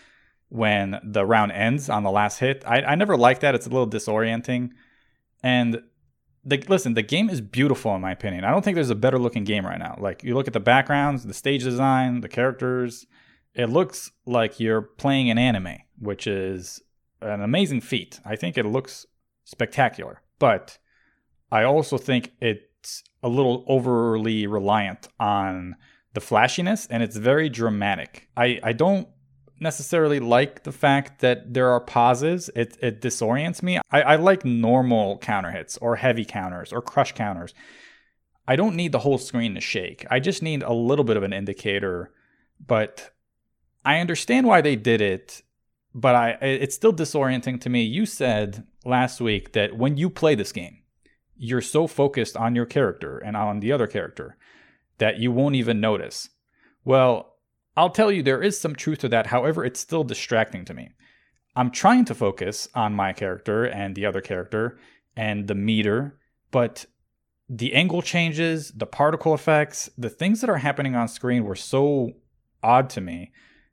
when 0.50 1.00
the 1.04 1.26
round 1.26 1.52
ends 1.52 1.90
on 1.90 2.04
the 2.04 2.12
last 2.12 2.40
hit. 2.40 2.64
I, 2.66 2.82
I 2.82 2.96
never 2.96 3.16
liked 3.16 3.42
that. 3.42 3.56
It's 3.56 3.68
a 3.68 3.70
little 3.70 3.88
disorienting. 3.88 4.72
And 5.42 5.82
the 6.44 6.58
listen, 6.68 6.96
the 6.96 7.04
game 7.04 7.30
is 7.30 7.42
beautiful 7.42 7.96
in 7.96 8.02
my 8.02 8.12
opinion. 8.12 8.44
I 8.44 8.52
don't 8.52 8.64
think 8.64 8.76
there's 8.76 8.90
a 8.90 8.96
better 8.96 9.20
looking 9.20 9.44
game 9.44 9.66
right 9.66 9.80
now. 9.80 9.98
Like 10.00 10.24
you 10.24 10.34
look 10.36 10.48
at 10.48 10.54
the 10.54 10.60
backgrounds, 10.60 11.26
the 11.26 11.34
stage 11.34 11.64
design, 11.64 12.22
the 12.22 12.30
characters, 12.30 13.06
it 13.54 13.68
looks 13.68 14.12
like 14.26 14.60
you're 14.60 14.82
playing 14.82 15.30
an 15.30 15.38
anime, 15.38 15.78
which 15.98 16.28
is 16.28 16.82
an 17.22 17.42
amazing 17.42 17.82
feat. 17.82 18.20
I 18.26 18.36
think 18.36 18.58
it 18.58 18.66
looks 18.66 19.06
spectacular. 19.44 20.22
But 20.40 20.78
I 21.52 21.64
also 21.64 21.98
think 21.98 22.32
it's 22.40 23.04
a 23.22 23.30
little 23.30 23.66
overly 23.68 24.48
reliant 24.48 25.08
on 25.20 25.76
the 26.14 26.22
flashiness 26.22 26.88
and 26.88 27.04
it's 27.04 27.18
very 27.18 27.50
dramatic. 27.50 28.30
I, 28.38 28.60
I 28.64 28.74
don't 28.74 29.08
necessarily 29.60 30.20
like 30.20 30.64
the 30.64 30.72
fact 30.72 31.22
that 31.22 31.54
there 31.54 31.70
are 31.70 31.82
pauses. 31.82 32.50
It, 32.56 32.78
it 32.82 33.02
disorients 33.02 33.62
me. 33.62 33.80
I, 33.92 34.02
I 34.02 34.16
like 34.16 34.46
normal 34.46 35.18
counter 35.18 35.52
hits 35.52 35.78
or 35.78 35.96
heavy 35.96 36.26
counters 36.26 36.72
or 36.72 36.82
crush 36.82 37.14
counters. 37.14 37.54
I 38.48 38.56
don't 38.56 38.76
need 38.76 38.92
the 38.92 39.00
whole 39.00 39.18
screen 39.18 39.56
to 39.56 39.62
shake. 39.62 40.06
I 40.10 40.20
just 40.20 40.42
need 40.42 40.64
a 40.64 40.74
little 40.74 41.06
bit 41.06 41.18
of 41.18 41.24
an 41.24 41.34
indicator. 41.34 42.12
But 42.66 43.12
I 43.86 44.00
understand 44.00 44.48
why 44.48 44.62
they 44.62 44.76
did 44.76 45.02
it, 45.02 45.42
but 45.94 46.16
I 46.16 46.30
it's 46.42 46.76
still 46.76 46.94
disorienting 46.94 47.62
to 47.62 47.70
me. 47.70 47.84
You 47.84 48.06
said 48.06 48.66
last 48.86 49.22
week 49.22 49.54
that 49.54 49.78
when 49.78 49.98
you 49.98 50.10
play 50.10 50.36
this 50.36 50.52
game, 50.52 50.80
you're 51.38 51.62
so 51.62 51.88
focused 51.88 52.36
on 52.36 52.56
your 52.56 52.66
character 52.66 53.18
and 53.18 53.38
on 53.38 53.62
the 53.62 53.72
other 53.72 53.88
character 53.88 54.36
that 54.98 55.20
you 55.20 55.32
won't 55.32 55.56
even 55.56 55.80
notice. 55.80 56.30
Well, 56.84 57.29
I'll 57.80 57.90
tell 57.90 58.12
you, 58.12 58.22
there 58.22 58.44
is 58.44 58.60
some 58.60 58.76
truth 58.76 59.00
to 59.00 59.10
that. 59.10 59.28
However, 59.28 59.64
it's 59.64 59.80
still 59.80 60.04
distracting 60.04 60.66
to 60.66 60.74
me. 60.74 60.90
I'm 61.56 61.72
trying 61.72 62.04
to 62.06 62.14
focus 62.14 62.68
on 62.76 62.94
my 62.94 63.14
character 63.14 63.64
and 63.64 63.96
the 63.96 64.06
other 64.06 64.20
character 64.20 64.78
and 65.16 65.48
the 65.48 65.56
meter, 65.56 66.20
but 66.52 66.86
the 67.48 67.74
angle 67.74 68.02
changes, 68.02 68.72
the 68.72 68.86
particle 68.86 69.34
effects, 69.34 69.90
the 69.98 70.10
things 70.10 70.42
that 70.42 70.50
are 70.50 70.58
happening 70.58 70.94
on 70.94 71.08
screen 71.08 71.46
were 71.46 71.56
so 71.56 72.12
odd 72.62 72.90
to 72.90 73.02
me 73.02 73.32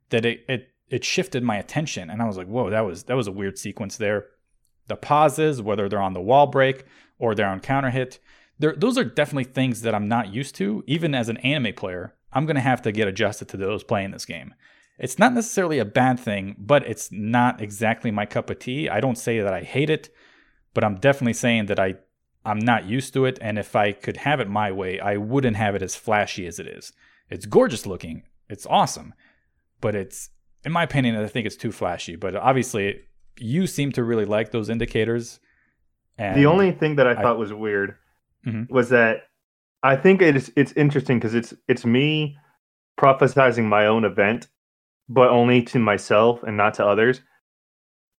that 0.09 0.25
it, 0.25 0.45
it 0.47 0.69
it 0.89 1.03
shifted 1.03 1.43
my 1.43 1.57
attention 1.57 2.09
and 2.09 2.21
I 2.21 2.25
was 2.25 2.37
like, 2.37 2.47
whoa, 2.47 2.69
that 2.69 2.85
was 2.85 3.03
that 3.03 3.17
was 3.17 3.27
a 3.27 3.31
weird 3.33 3.57
sequence 3.57 3.97
there. 3.97 4.27
The 4.87 4.95
pauses, 4.95 5.61
whether 5.61 5.89
they're 5.89 6.01
on 6.01 6.13
the 6.13 6.21
wall 6.21 6.47
break 6.47 6.85
or 7.19 7.35
they're 7.35 7.49
on 7.49 7.59
counter 7.59 7.89
hit, 7.89 8.19
those 8.57 8.97
are 8.97 9.03
definitely 9.03 9.43
things 9.43 9.81
that 9.81 9.93
I'm 9.93 10.07
not 10.07 10.33
used 10.33 10.55
to. 10.55 10.81
Even 10.87 11.13
as 11.13 11.27
an 11.27 11.37
anime 11.37 11.73
player, 11.73 12.15
I'm 12.37 12.45
gonna 12.45 12.59
have 12.59 12.83
to 12.83 12.91
get 12.91 13.07
adjusted 13.07 13.49
to 13.49 13.57
those 13.57 13.83
playing 13.83 14.11
this 14.11 14.25
game. 14.25 14.53
It's 14.99 15.17
not 15.17 15.33
necessarily 15.33 15.79
a 15.79 15.85
bad 15.85 16.19
thing, 16.19 16.55
but 16.59 16.87
it's 16.87 17.11
not 17.11 17.61
exactly 17.61 18.11
my 18.11 18.27
cup 18.27 18.51
of 18.51 18.59
tea. 18.59 18.89
I 18.89 18.99
don't 18.99 19.17
say 19.17 19.39
that 19.41 19.53
I 19.53 19.61
hate 19.61 19.89
it, 19.89 20.09
but 20.75 20.83
I'm 20.83 20.99
definitely 20.99 21.33
saying 21.33 21.65
that 21.65 21.79
I 21.79 21.95
I'm 22.45 22.59
not 22.59 22.85
used 22.85 23.13
to 23.15 23.25
it, 23.25 23.39
and 23.41 23.57
if 23.57 23.75
I 23.75 23.91
could 23.91 24.17
have 24.17 24.39
it 24.39 24.47
my 24.47 24.71
way, 24.71 24.99
I 24.99 25.17
wouldn't 25.17 25.57
have 25.57 25.73
it 25.73 25.81
as 25.81 25.95
flashy 25.95 26.45
as 26.45 26.59
it 26.59 26.67
is. 26.67 26.93
It's 27.27 27.47
gorgeous 27.47 27.87
looking, 27.87 28.21
it's 28.47 28.67
awesome, 28.67 29.15
but 29.81 29.95
it's 29.95 30.29
in 30.63 30.71
my 30.71 30.83
opinion, 30.83 31.15
I 31.15 31.25
think 31.27 31.47
it's 31.47 31.55
too 31.55 31.71
flashy. 31.71 32.15
But 32.15 32.35
obviously, 32.35 33.01
you 33.39 33.65
seem 33.65 33.91
to 33.93 34.03
really 34.03 34.25
like 34.25 34.51
those 34.51 34.69
indicators. 34.69 35.39
the 36.19 36.45
only 36.45 36.71
thing 36.71 36.97
that 36.97 37.07
I, 37.07 37.13
I 37.13 37.15
thought 37.15 37.39
was 37.39 37.51
weird 37.51 37.95
mm-hmm. 38.45 38.71
was 38.71 38.89
that 38.89 39.23
I 39.83 39.95
think 39.95 40.21
it's 40.21 40.49
it's 40.55 40.73
interesting 40.73 41.19
because 41.19 41.35
it's 41.35 41.53
it's 41.67 41.85
me 41.85 42.37
prophesizing 42.99 43.65
my 43.65 43.87
own 43.87 44.05
event, 44.05 44.47
but 45.09 45.29
only 45.29 45.61
to 45.63 45.79
myself 45.79 46.43
and 46.43 46.57
not 46.57 46.75
to 46.75 46.85
others. 46.85 47.21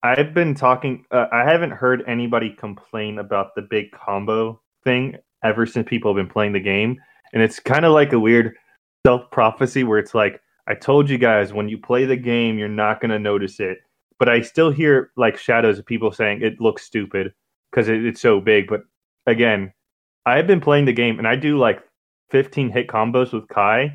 I've 0.02 0.32
been 0.34 0.54
talking. 0.54 1.04
Uh, 1.10 1.26
I 1.32 1.44
haven't 1.44 1.72
heard 1.72 2.04
anybody 2.06 2.50
complain 2.50 3.18
about 3.18 3.54
the 3.56 3.62
big 3.62 3.90
combo 3.92 4.60
thing 4.84 5.16
ever 5.44 5.66
since 5.66 5.88
people 5.88 6.12
have 6.14 6.16
been 6.24 6.32
playing 6.32 6.52
the 6.52 6.60
game, 6.60 6.96
and 7.32 7.42
it's 7.42 7.60
kind 7.60 7.84
of 7.84 7.92
like 7.92 8.12
a 8.12 8.20
weird 8.20 8.54
self 9.06 9.30
prophecy 9.30 9.84
where 9.84 9.98
it's 9.98 10.14
like 10.14 10.40
I 10.68 10.74
told 10.74 11.10
you 11.10 11.18
guys 11.18 11.52
when 11.52 11.68
you 11.68 11.78
play 11.78 12.04
the 12.04 12.16
game, 12.16 12.58
you're 12.58 12.68
not 12.68 13.00
going 13.00 13.10
to 13.10 13.18
notice 13.18 13.58
it. 13.60 13.78
But 14.18 14.28
I 14.28 14.42
still 14.42 14.70
hear 14.70 15.10
like 15.16 15.36
shadows 15.38 15.78
of 15.78 15.86
people 15.86 16.12
saying 16.12 16.42
it 16.42 16.60
looks 16.60 16.84
stupid 16.84 17.32
because 17.70 17.88
it, 17.88 18.04
it's 18.04 18.20
so 18.20 18.40
big. 18.40 18.68
But 18.68 18.82
again, 19.26 19.72
I've 20.26 20.46
been 20.46 20.60
playing 20.60 20.84
the 20.84 20.92
game 20.92 21.18
and 21.18 21.26
I 21.26 21.36
do 21.36 21.58
like 21.58 21.82
15 22.30 22.70
hit 22.70 22.88
combos 22.88 23.32
with 23.32 23.48
Ky. 23.48 23.92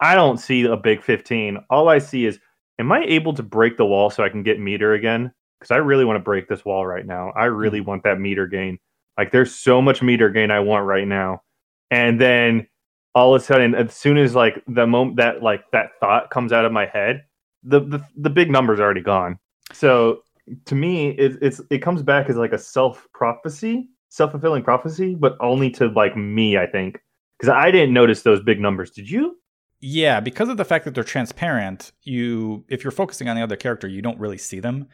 I 0.00 0.14
don't 0.14 0.38
see 0.38 0.64
a 0.64 0.76
big 0.76 1.02
15. 1.02 1.58
All 1.70 1.88
I 1.88 1.98
see 1.98 2.26
is, 2.26 2.38
am 2.78 2.92
I 2.92 3.04
able 3.04 3.34
to 3.34 3.42
break 3.42 3.76
the 3.76 3.86
wall 3.86 4.10
so 4.10 4.24
I 4.24 4.28
can 4.28 4.42
get 4.42 4.60
meter 4.60 4.94
again? 4.94 5.32
Because 5.58 5.72
I 5.72 5.78
really 5.78 6.04
want 6.04 6.16
to 6.16 6.22
break 6.22 6.48
this 6.48 6.64
wall 6.64 6.86
right 6.86 7.04
now. 7.04 7.32
I 7.36 7.46
really 7.46 7.80
mm-hmm. 7.80 7.88
want 7.88 8.02
that 8.04 8.20
meter 8.20 8.46
gain. 8.46 8.78
Like, 9.16 9.32
there's 9.32 9.54
so 9.54 9.82
much 9.82 10.02
meter 10.02 10.30
gain 10.30 10.52
I 10.52 10.60
want 10.60 10.86
right 10.86 11.06
now. 11.06 11.42
And 11.90 12.20
then 12.20 12.68
all 13.14 13.34
of 13.34 13.42
a 13.42 13.44
sudden, 13.44 13.74
as 13.74 13.94
soon 13.94 14.16
as 14.16 14.34
like 14.34 14.62
the 14.68 14.86
moment 14.86 15.16
that 15.16 15.42
like 15.42 15.64
that 15.72 15.90
thought 15.98 16.30
comes 16.30 16.52
out 16.52 16.64
of 16.64 16.72
my 16.72 16.86
head, 16.86 17.24
the 17.62 17.80
the, 17.80 18.04
the 18.16 18.30
big 18.30 18.50
number's 18.50 18.78
already 18.78 19.00
gone. 19.00 19.38
So 19.72 20.22
to 20.66 20.74
me, 20.74 21.10
it, 21.10 21.38
it's 21.42 21.60
it 21.70 21.78
comes 21.78 22.02
back 22.02 22.30
as 22.30 22.36
like 22.36 22.52
a 22.52 22.58
self 22.58 23.08
prophecy, 23.12 23.88
self 24.08 24.30
fulfilling 24.30 24.62
prophecy, 24.62 25.14
but 25.14 25.36
only 25.40 25.70
to 25.70 25.88
like 25.88 26.16
me, 26.16 26.56
I 26.56 26.66
think, 26.66 27.02
because 27.38 27.52
I 27.54 27.70
didn't 27.70 27.92
notice 27.92 28.22
those 28.22 28.42
big 28.42 28.60
numbers. 28.60 28.90
Did 28.90 29.10
you? 29.10 29.36
Yeah, 29.80 30.20
because 30.20 30.48
of 30.48 30.56
the 30.56 30.64
fact 30.64 30.84
that 30.84 30.94
they're 30.94 31.04
transparent, 31.04 31.92
you 32.02 32.64
if 32.68 32.82
you're 32.82 32.90
focusing 32.90 33.28
on 33.28 33.36
the 33.36 33.42
other 33.42 33.56
character, 33.56 33.86
you 33.86 34.02
don't 34.02 34.18
really 34.18 34.38
see 34.38 34.60
them. 34.60 34.88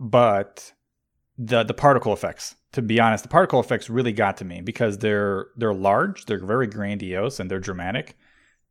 But 0.00 0.72
the 1.36 1.64
the 1.64 1.74
particle 1.74 2.12
effects 2.12 2.54
to 2.74 2.82
be 2.82 2.98
honest, 2.98 3.22
the 3.22 3.28
particle 3.28 3.60
effects 3.60 3.88
really 3.88 4.12
got 4.12 4.36
to 4.38 4.44
me 4.44 4.60
because 4.60 4.98
they're 4.98 5.46
they're 5.56 5.72
large, 5.72 6.26
they're 6.26 6.44
very 6.44 6.66
grandiose, 6.66 7.38
and 7.38 7.48
they're 7.48 7.60
dramatic, 7.60 8.16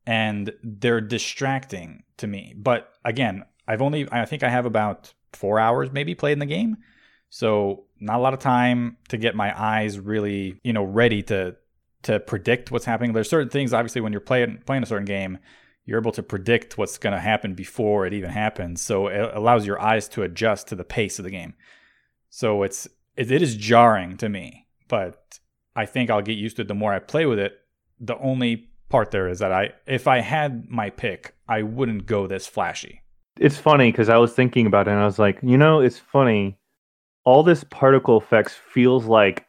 and 0.06 0.52
they're 0.62 1.00
distracting 1.00 2.04
to 2.18 2.28
me. 2.28 2.54
But 2.58 2.92
again, 3.06 3.46
I've 3.66 3.82
only 3.82 4.08
I 4.12 4.26
think 4.26 4.44
I 4.44 4.50
have 4.50 4.66
about 4.66 5.14
four 5.32 5.58
hours 5.58 5.90
maybe 5.94 6.16
played 6.16 6.34
in 6.34 6.40
the 6.40 6.46
game, 6.46 6.76
so 7.34 7.86
not 8.00 8.20
a 8.20 8.22
lot 8.22 8.36
of 8.36 8.40
time 8.40 8.96
to 9.10 9.18
get 9.18 9.34
my 9.34 9.60
eyes 9.60 9.98
really 9.98 10.60
you 10.64 10.72
know 10.72 10.84
ready 10.84 11.24
to 11.24 11.56
to 12.04 12.20
predict 12.20 12.70
what's 12.70 12.86
happening. 12.86 13.12
There's 13.14 13.28
certain 13.28 13.50
things 13.50 13.74
obviously 13.74 14.02
when 14.02 14.12
you're 14.12 14.22
playing 14.22 14.62
playing 14.68 14.84
a 14.84 14.86
certain 14.86 15.06
game, 15.06 15.40
you're 15.84 16.00
able 16.00 16.12
to 16.12 16.22
predict 16.22 16.78
what's 16.78 17.00
going 17.00 17.14
to 17.14 17.20
happen 17.20 17.56
before 17.56 18.06
it 18.06 18.14
even 18.14 18.30
happens. 18.30 18.84
So 18.84 19.08
it 19.08 19.32
allows 19.34 19.66
your 19.66 19.82
eyes 19.82 20.08
to 20.10 20.22
adjust 20.22 20.68
to 20.68 20.76
the 20.76 20.84
pace 20.84 21.18
of 21.18 21.26
the 21.26 21.32
game. 21.32 21.56
So 22.30 22.62
it's 22.62 22.88
it, 23.18 23.32
it 23.32 23.42
is 23.42 23.56
jarring 23.56 24.16
to 24.18 24.30
me, 24.30 24.68
but 24.88 25.40
I 25.76 25.88
think 25.88 26.12
I'll 26.12 26.22
get 26.22 26.38
used 26.38 26.58
to 26.58 26.62
it 26.62 26.68
the 26.68 26.76
more 26.76 26.94
I 26.94 27.00
play 27.00 27.26
with 27.26 27.40
it. 27.40 27.54
The 28.00 28.18
only 28.20 28.70
part 28.90 29.10
there 29.10 29.28
is 29.28 29.40
that 29.40 29.52
I, 29.52 29.72
if 29.88 30.08
I 30.08 30.20
had 30.20 30.70
my 30.70 30.92
pick, 30.92 31.36
I 31.48 31.64
wouldn't 31.64 32.06
go 32.06 32.28
this 32.28 32.46
flashy. 32.46 33.02
It's 33.40 33.58
funny 33.58 33.92
because 33.92 34.10
I 34.10 34.18
was 34.18 34.34
thinking 34.34 34.68
about 34.68 34.88
it 34.88 34.92
and 34.92 35.00
I 35.00 35.06
was 35.06 35.18
like, 35.18 35.40
you 35.42 35.58
know, 35.58 35.80
it's 35.80 35.98
funny. 35.98 36.60
All 37.26 37.44
this 37.44 37.64
particle 37.66 38.20
effects 38.20 38.54
feels 38.54 39.06
like 39.06 39.46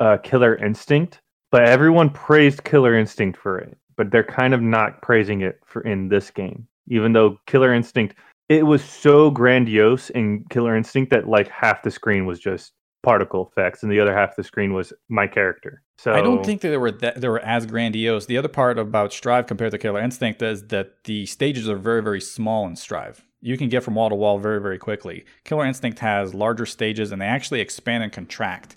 uh, 0.00 0.18
Killer 0.22 0.56
Instinct, 0.56 1.20
but 1.50 1.64
everyone 1.64 2.10
praised 2.10 2.64
Killer 2.64 2.98
Instinct 2.98 3.38
for 3.38 3.58
it, 3.58 3.76
but 3.96 4.10
they're 4.10 4.24
kind 4.24 4.52
of 4.54 4.60
not 4.60 5.00
praising 5.02 5.40
it 5.40 5.60
for 5.64 5.82
in 5.82 6.08
this 6.08 6.30
game. 6.30 6.66
Even 6.88 7.12
though 7.12 7.38
Killer 7.46 7.72
Instinct 7.72 8.16
it 8.48 8.66
was 8.66 8.84
so 8.84 9.30
grandiose 9.30 10.10
in 10.10 10.44
Killer 10.50 10.76
Instinct 10.76 11.10
that 11.10 11.28
like 11.28 11.48
half 11.48 11.82
the 11.82 11.90
screen 11.90 12.26
was 12.26 12.38
just 12.38 12.72
particle 13.04 13.46
effects 13.50 13.82
and 13.82 13.92
the 13.92 14.00
other 14.00 14.14
half 14.14 14.30
of 14.30 14.36
the 14.36 14.44
screen 14.44 14.72
was 14.72 14.92
my 15.08 15.26
character. 15.26 15.82
So 15.98 16.12
I 16.12 16.22
don't 16.22 16.44
think 16.44 16.62
that 16.62 16.70
they 16.70 16.76
were 16.76 16.90
that 16.90 17.20
they 17.20 17.28
were 17.28 17.40
as 17.40 17.66
grandiose. 17.66 18.26
The 18.26 18.38
other 18.38 18.48
part 18.48 18.78
about 18.78 19.12
Strive 19.12 19.46
compared 19.46 19.70
to 19.72 19.78
Killer 19.78 20.00
Instinct 20.00 20.42
is 20.42 20.66
that 20.68 21.04
the 21.04 21.26
stages 21.26 21.68
are 21.68 21.76
very 21.76 22.02
very 22.02 22.20
small 22.20 22.66
in 22.66 22.76
Strive. 22.76 23.24
You 23.40 23.58
can 23.58 23.68
get 23.68 23.82
from 23.82 23.94
wall 23.94 24.08
to 24.08 24.14
wall 24.14 24.38
very 24.38 24.60
very 24.60 24.78
quickly. 24.78 25.24
Killer 25.44 25.66
Instinct 25.66 25.98
has 26.00 26.34
larger 26.34 26.66
stages 26.66 27.12
and 27.12 27.20
they 27.20 27.26
actually 27.26 27.60
expand 27.60 28.02
and 28.02 28.12
contract, 28.12 28.74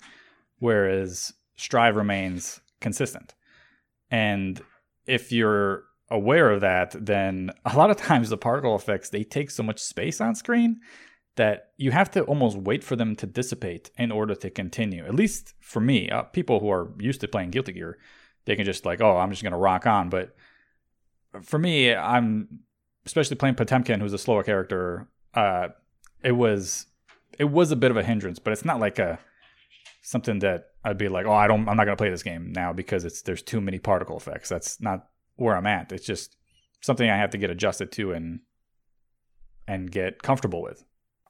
whereas 0.58 1.32
Strive 1.56 1.96
remains 1.96 2.60
consistent. 2.80 3.34
And 4.10 4.60
if 5.06 5.32
you're 5.32 5.84
aware 6.10 6.50
of 6.50 6.60
that, 6.60 6.94
then 6.98 7.50
a 7.64 7.76
lot 7.76 7.90
of 7.90 7.96
times 8.08 8.28
the 8.28 8.36
particle 8.36 8.76
effects 8.76 9.10
they 9.10 9.24
take 9.24 9.50
so 9.50 9.62
much 9.62 9.80
space 9.80 10.20
on 10.20 10.34
screen 10.34 10.80
that 11.38 11.70
you 11.76 11.92
have 11.92 12.10
to 12.10 12.22
almost 12.24 12.58
wait 12.58 12.82
for 12.82 12.96
them 12.96 13.14
to 13.14 13.24
dissipate 13.24 13.90
in 13.96 14.10
order 14.10 14.34
to 14.34 14.50
continue. 14.50 15.04
At 15.04 15.14
least 15.14 15.54
for 15.60 15.80
me, 15.80 16.10
uh, 16.10 16.24
people 16.24 16.58
who 16.58 16.68
are 16.68 16.92
used 16.98 17.20
to 17.20 17.28
playing 17.28 17.50
Guilty 17.50 17.72
Gear, 17.72 17.96
they 18.44 18.56
can 18.56 18.64
just 18.64 18.84
like, 18.84 19.00
oh, 19.00 19.16
I'm 19.16 19.30
just 19.30 19.42
gonna 19.42 19.56
rock 19.56 19.86
on. 19.86 20.10
But 20.10 20.34
for 21.42 21.58
me, 21.58 21.94
I'm 21.94 22.60
especially 23.06 23.36
playing 23.36 23.54
Potemkin, 23.54 24.00
who's 24.00 24.12
a 24.12 24.18
slower 24.18 24.42
character. 24.42 25.08
Uh, 25.32 25.68
it 26.22 26.32
was 26.32 26.86
it 27.38 27.44
was 27.44 27.70
a 27.70 27.76
bit 27.76 27.92
of 27.92 27.96
a 27.96 28.02
hindrance, 28.02 28.40
but 28.40 28.52
it's 28.52 28.64
not 28.64 28.80
like 28.80 28.98
a 28.98 29.18
something 30.02 30.40
that 30.40 30.70
I'd 30.84 30.98
be 30.98 31.08
like, 31.08 31.26
oh, 31.26 31.32
I 31.32 31.46
don't, 31.46 31.68
I'm 31.68 31.76
not 31.76 31.84
gonna 31.84 31.96
play 31.96 32.10
this 32.10 32.24
game 32.24 32.52
now 32.52 32.72
because 32.72 33.04
it's 33.04 33.22
there's 33.22 33.42
too 33.42 33.60
many 33.60 33.78
particle 33.78 34.16
effects. 34.16 34.48
That's 34.48 34.80
not 34.80 35.06
where 35.36 35.56
I'm 35.56 35.66
at. 35.66 35.92
It's 35.92 36.04
just 36.06 36.36
something 36.80 37.08
I 37.08 37.16
have 37.16 37.30
to 37.30 37.38
get 37.38 37.50
adjusted 37.50 37.92
to 37.92 38.12
and 38.12 38.40
and 39.68 39.90
get 39.90 40.22
comfortable 40.22 40.62
with. 40.62 40.84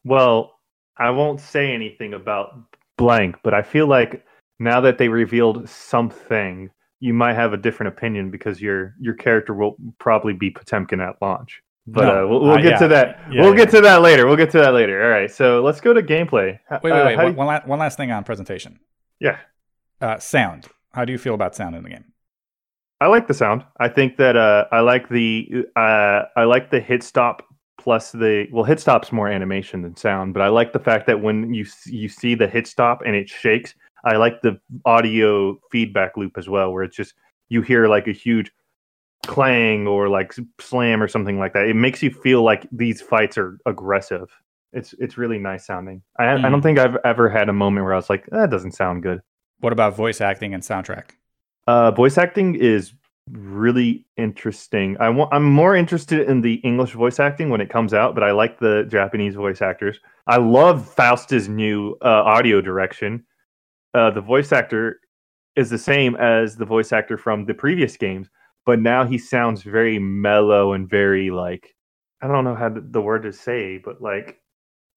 Well, 0.05 0.59
I 0.97 1.11
won't 1.11 1.41
say 1.41 1.73
anything 1.73 2.15
about 2.15 2.59
blank, 2.97 3.37
but 3.43 3.55
I 3.55 3.63
feel 3.63 3.87
like 3.87 4.25
now 4.59 4.81
that 4.81 4.99
they 4.99 5.09
revealed 5.09 5.69
something, 5.69 6.71
you 7.01 7.15
might 7.15 7.35
have 7.35 7.53
a 7.53 7.57
different 7.57 7.97
opinion 7.97 8.31
because 8.31 8.61
your 8.61 8.95
your 9.01 9.15
character 9.15 9.55
will 9.55 9.77
probably 9.99 10.33
be 10.33 10.51
Potemkin 10.51 11.01
at 11.01 11.17
launch. 11.23 11.63
But 11.87 12.03
no, 12.03 12.25
uh, 12.25 12.29
we'll, 12.29 12.41
we'll 12.41 12.51
uh, 12.53 12.57
get 12.57 12.73
yeah. 12.73 12.79
to 12.79 12.89
that. 12.89 13.21
Yeah, 13.31 13.43
we'll 13.43 13.51
yeah. 13.53 13.65
get 13.65 13.71
to 13.71 13.81
that 13.81 14.03
later. 14.03 14.27
We'll 14.27 14.37
get 14.37 14.51
to 14.51 14.59
that 14.59 14.75
later. 14.75 15.03
All 15.03 15.11
right. 15.11 15.31
So 15.31 15.63
let's 15.63 15.81
go 15.81 15.95
to 15.95 16.03
gameplay. 16.03 16.59
Wait, 16.71 16.83
wait, 16.83 16.93
wait. 16.93 17.15
Uh, 17.15 17.23
one, 17.23 17.33
you... 17.33 17.33
one, 17.33 17.47
last, 17.47 17.67
one 17.67 17.79
last 17.79 17.97
thing 17.97 18.11
on 18.11 18.25
presentation. 18.25 18.79
Yeah. 19.21 19.39
Uh, 20.01 20.19
sound. 20.19 20.67
How 20.93 21.05
do 21.05 21.13
you 21.13 21.19
feel 21.19 21.35
about 21.35 21.55
sound 21.55 21.77
in 21.77 21.83
the 21.83 21.89
game? 21.89 22.05
I 23.01 23.07
like 23.07 23.27
the 23.27 23.35
sound. 23.35 23.65
I 23.79 23.89
think 23.89 24.17
that 24.19 24.37
uh, 24.37 24.67
I 24.71 24.81
like 24.81 25.09
the 25.09 25.65
uh, 25.77 26.23
I 26.37 26.45
like 26.45 26.71
the 26.71 26.81
hit 26.81 27.03
stop 27.03 27.45
plus 27.79 28.13
the 28.13 28.47
well 28.53 28.65
hit 28.65 28.81
stop's 28.81 29.13
more 29.13 29.29
animation 29.29 29.83
than 29.83 29.97
sound, 29.97 30.35
but 30.35 30.43
I 30.43 30.49
like 30.49 30.73
the 30.73 30.79
fact 30.79 31.07
that 31.07 31.23
when 31.23 31.55
you 31.55 31.65
you 31.87 32.09
see 32.09 32.35
the 32.35 32.49
hit 32.49 32.67
stop 32.67 33.03
and 33.07 33.15
it 33.15 33.29
shakes, 33.29 33.75
I 34.05 34.17
like 34.17 34.43
the 34.43 34.61
audio 34.85 35.59
feedback 35.71 36.17
loop 36.17 36.37
as 36.37 36.49
well, 36.49 36.73
where 36.73 36.83
it's 36.83 36.97
just 36.97 37.15
you 37.49 37.63
hear 37.63 37.89
like 37.89 38.09
a 38.09 38.13
huge 38.13 38.53
clang 39.27 39.87
or 39.87 40.09
like 40.09 40.35
slam 40.61 41.03
or 41.03 41.09
something 41.09 41.39
like 41.39 41.53
that. 41.55 41.67
It 41.67 41.77
makes 41.77 42.03
you 42.03 42.11
feel 42.11 42.43
like 42.43 42.67
these 42.73 43.01
fights 43.01 43.39
are 43.39 43.59
aggressive. 43.65 44.29
It's 44.73 44.95
it's 44.99 45.17
really 45.17 45.39
nice 45.39 45.65
sounding. 45.65 46.03
I 46.19 46.25
mm. 46.25 46.45
I 46.45 46.51
don't 46.51 46.55
hmm. 46.55 46.61
think 46.61 46.79
I've 46.79 46.99
ever 47.05 47.29
had 47.29 47.49
a 47.49 47.55
moment 47.55 47.85
where 47.85 47.95
I 47.95 47.97
was 47.97 48.11
like 48.11 48.27
that 48.27 48.51
doesn't 48.51 48.73
sound 48.73 49.03
good. 49.03 49.23
What 49.61 49.73
about 49.73 49.97
voice 49.97 50.21
acting 50.21 50.55
and 50.55 50.63
soundtrack? 50.63 51.11
Uh, 51.67 51.91
voice 51.91 52.17
acting 52.17 52.55
is 52.55 52.93
really 53.33 54.07
interesting. 54.17 54.97
I 55.01 55.09
want 55.09 55.33
I'm 55.33 55.45
more 55.45 55.77
interested 55.77 56.29
in 56.29 56.41
the 56.41 56.55
English 56.57 56.93
voice 56.93 57.21
acting 57.21 57.51
when 57.51 57.61
it 57.61 57.71
comes 57.71 57.95
out, 57.95 58.15
but 58.15 58.25
I 58.25 58.33
like 58.33 58.59
the 58.59 58.85
Japanese 58.89 59.35
voice 59.35 59.63
actors. 59.63 59.99
I 60.27 60.37
love 60.39 60.87
Faust's 60.87 61.49
new 61.49 61.97
uh, 62.03 62.23
audio 62.25 62.61
direction. 62.61 63.25
Uh, 63.95 64.11
the 64.11 64.21
voice 64.21 64.53
actor 64.53 65.01
is 65.57 65.71
the 65.71 65.79
same 65.79 66.15
as 66.17 66.57
the 66.57 66.65
voice 66.65 66.93
actor 66.93 67.17
from 67.17 67.45
the 67.45 67.55
previous 67.55 67.97
games, 67.97 68.29
but 68.67 68.81
now 68.81 69.05
he 69.05 69.19
sounds 69.19 69.63
very 69.63 69.99
mellow 69.99 70.73
and 70.73 70.89
very 70.89 71.31
like 71.31 71.75
I 72.21 72.27
don't 72.27 72.45
know 72.45 72.55
how 72.55 72.69
the 72.69 73.01
word 73.01 73.23
to 73.23 73.33
say, 73.33 73.79
but 73.79 74.03
like 74.03 74.41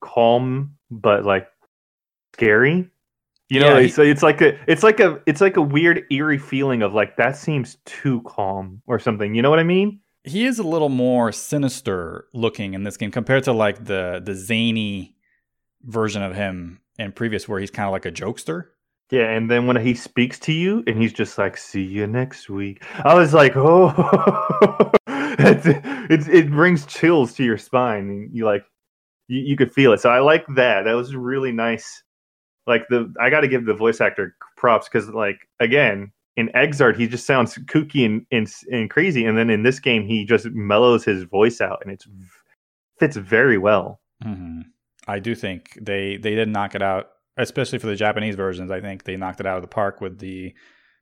calm, 0.02 0.76
but 0.90 1.26
like 1.26 1.48
scary. 2.34 2.90
You 3.52 3.60
know, 3.60 3.76
Yeah, 3.76 3.82
he- 3.82 3.90
so 3.90 4.02
it's 4.02 4.24
like 4.24 4.40
a 4.40 4.58
it's 4.66 4.82
like 4.82 5.02
a 5.02 5.22
it's 5.26 5.42
like 5.42 5.58
a 5.58 5.62
weird 5.62 6.06
eerie 6.10 6.38
feeling 6.38 6.82
of 6.82 6.94
like 6.94 7.18
that 7.18 7.36
seems 7.36 7.76
too 7.86 8.22
calm 8.22 8.82
or 8.88 8.98
something. 8.98 9.36
You 9.36 9.42
know 9.42 9.50
what 9.50 9.60
I 9.60 9.64
mean? 9.64 10.00
He 10.24 10.46
is 10.46 10.58
a 10.58 10.64
little 10.64 10.88
more 10.88 11.34
sinister 11.34 12.28
looking 12.34 12.76
in 12.76 12.84
this 12.84 12.96
game 12.96 13.12
compared 13.12 13.44
to 13.44 13.52
like 13.52 13.84
the 13.84 14.22
the 14.24 14.36
zany 14.36 15.18
version 15.84 16.22
of 16.24 16.34
him 16.34 16.80
in 16.98 17.12
previous, 17.12 17.46
where 17.50 17.60
he's 17.60 17.72
kind 17.72 17.88
of 17.88 17.92
like 17.92 18.06
a 18.06 18.12
jokester. 18.12 18.68
Yeah, 19.10 19.30
and 19.32 19.52
then 19.52 19.68
when 19.68 19.76
he 19.76 19.96
speaks 19.96 20.40
to 20.40 20.54
you 20.54 20.82
and 20.88 20.98
he's 21.02 21.12
just 21.12 21.38
like, 21.38 21.58
"See 21.58 21.84
you 21.84 22.08
next 22.08 22.50
week," 22.50 22.82
I 23.04 23.14
was 23.16 23.34
like, 23.34 23.52
"Oh, 23.58 24.92
it's, 25.08 26.28
it 26.30 26.50
brings 26.52 26.86
chills 26.86 27.34
to 27.34 27.44
your 27.44 27.58
spine." 27.58 28.10
And 28.10 28.34
you 28.34 28.46
like, 28.46 28.64
you, 29.28 29.42
you 29.42 29.58
could 29.58 29.74
feel 29.74 29.92
it. 29.92 30.00
So 30.00 30.10
I 30.10 30.20
like 30.20 30.46
that. 30.56 30.84
That 30.84 30.94
was 30.94 31.14
really 31.16 31.52
nice. 31.52 32.02
Like 32.68 32.88
the, 32.90 33.14
I 33.20 33.30
got 33.30 33.42
to 33.42 33.48
give 33.48 33.66
the 33.66 33.74
voice 33.74 34.02
actor 34.02 34.36
props 34.56 34.88
because, 34.88 35.10
like, 35.10 35.48
again, 35.60 36.12
in 36.38 36.50
Xrd 36.50 36.98
he 36.98 37.08
just 37.08 37.26
sounds 37.26 37.56
kooky 37.56 38.06
and, 38.06 38.26
and 38.32 38.52
and 38.72 38.90
crazy, 38.90 39.26
and 39.26 39.38
then 39.38 39.50
in 39.50 39.64
this 39.64 39.80
game 39.80 40.06
he 40.06 40.26
just 40.26 40.46
mellows 40.52 41.04
his 41.04 41.24
voice 41.24 41.60
out, 41.60 41.80
and 41.84 41.92
it 41.92 42.04
fits 43.00 43.18
very 43.18 43.58
well. 43.58 44.00
hmm 44.24 44.62
I 45.08 45.18
do 45.20 45.34
think 45.34 45.78
they 45.82 46.18
they 46.18 46.36
did 46.36 46.48
knock 46.48 46.76
it 46.76 46.82
out, 46.84 47.10
especially 47.36 47.80
for 47.80 47.88
the 47.88 47.96
Japanese 47.96 48.36
versions. 48.36 48.70
I 48.70 48.80
think 48.80 49.04
they 49.04 49.18
knocked 49.18 49.40
it 49.40 49.48
out 49.48 49.58
of 49.58 49.64
the 49.64 49.68
park 49.68 50.00
with 50.00 50.20
the 50.20 50.54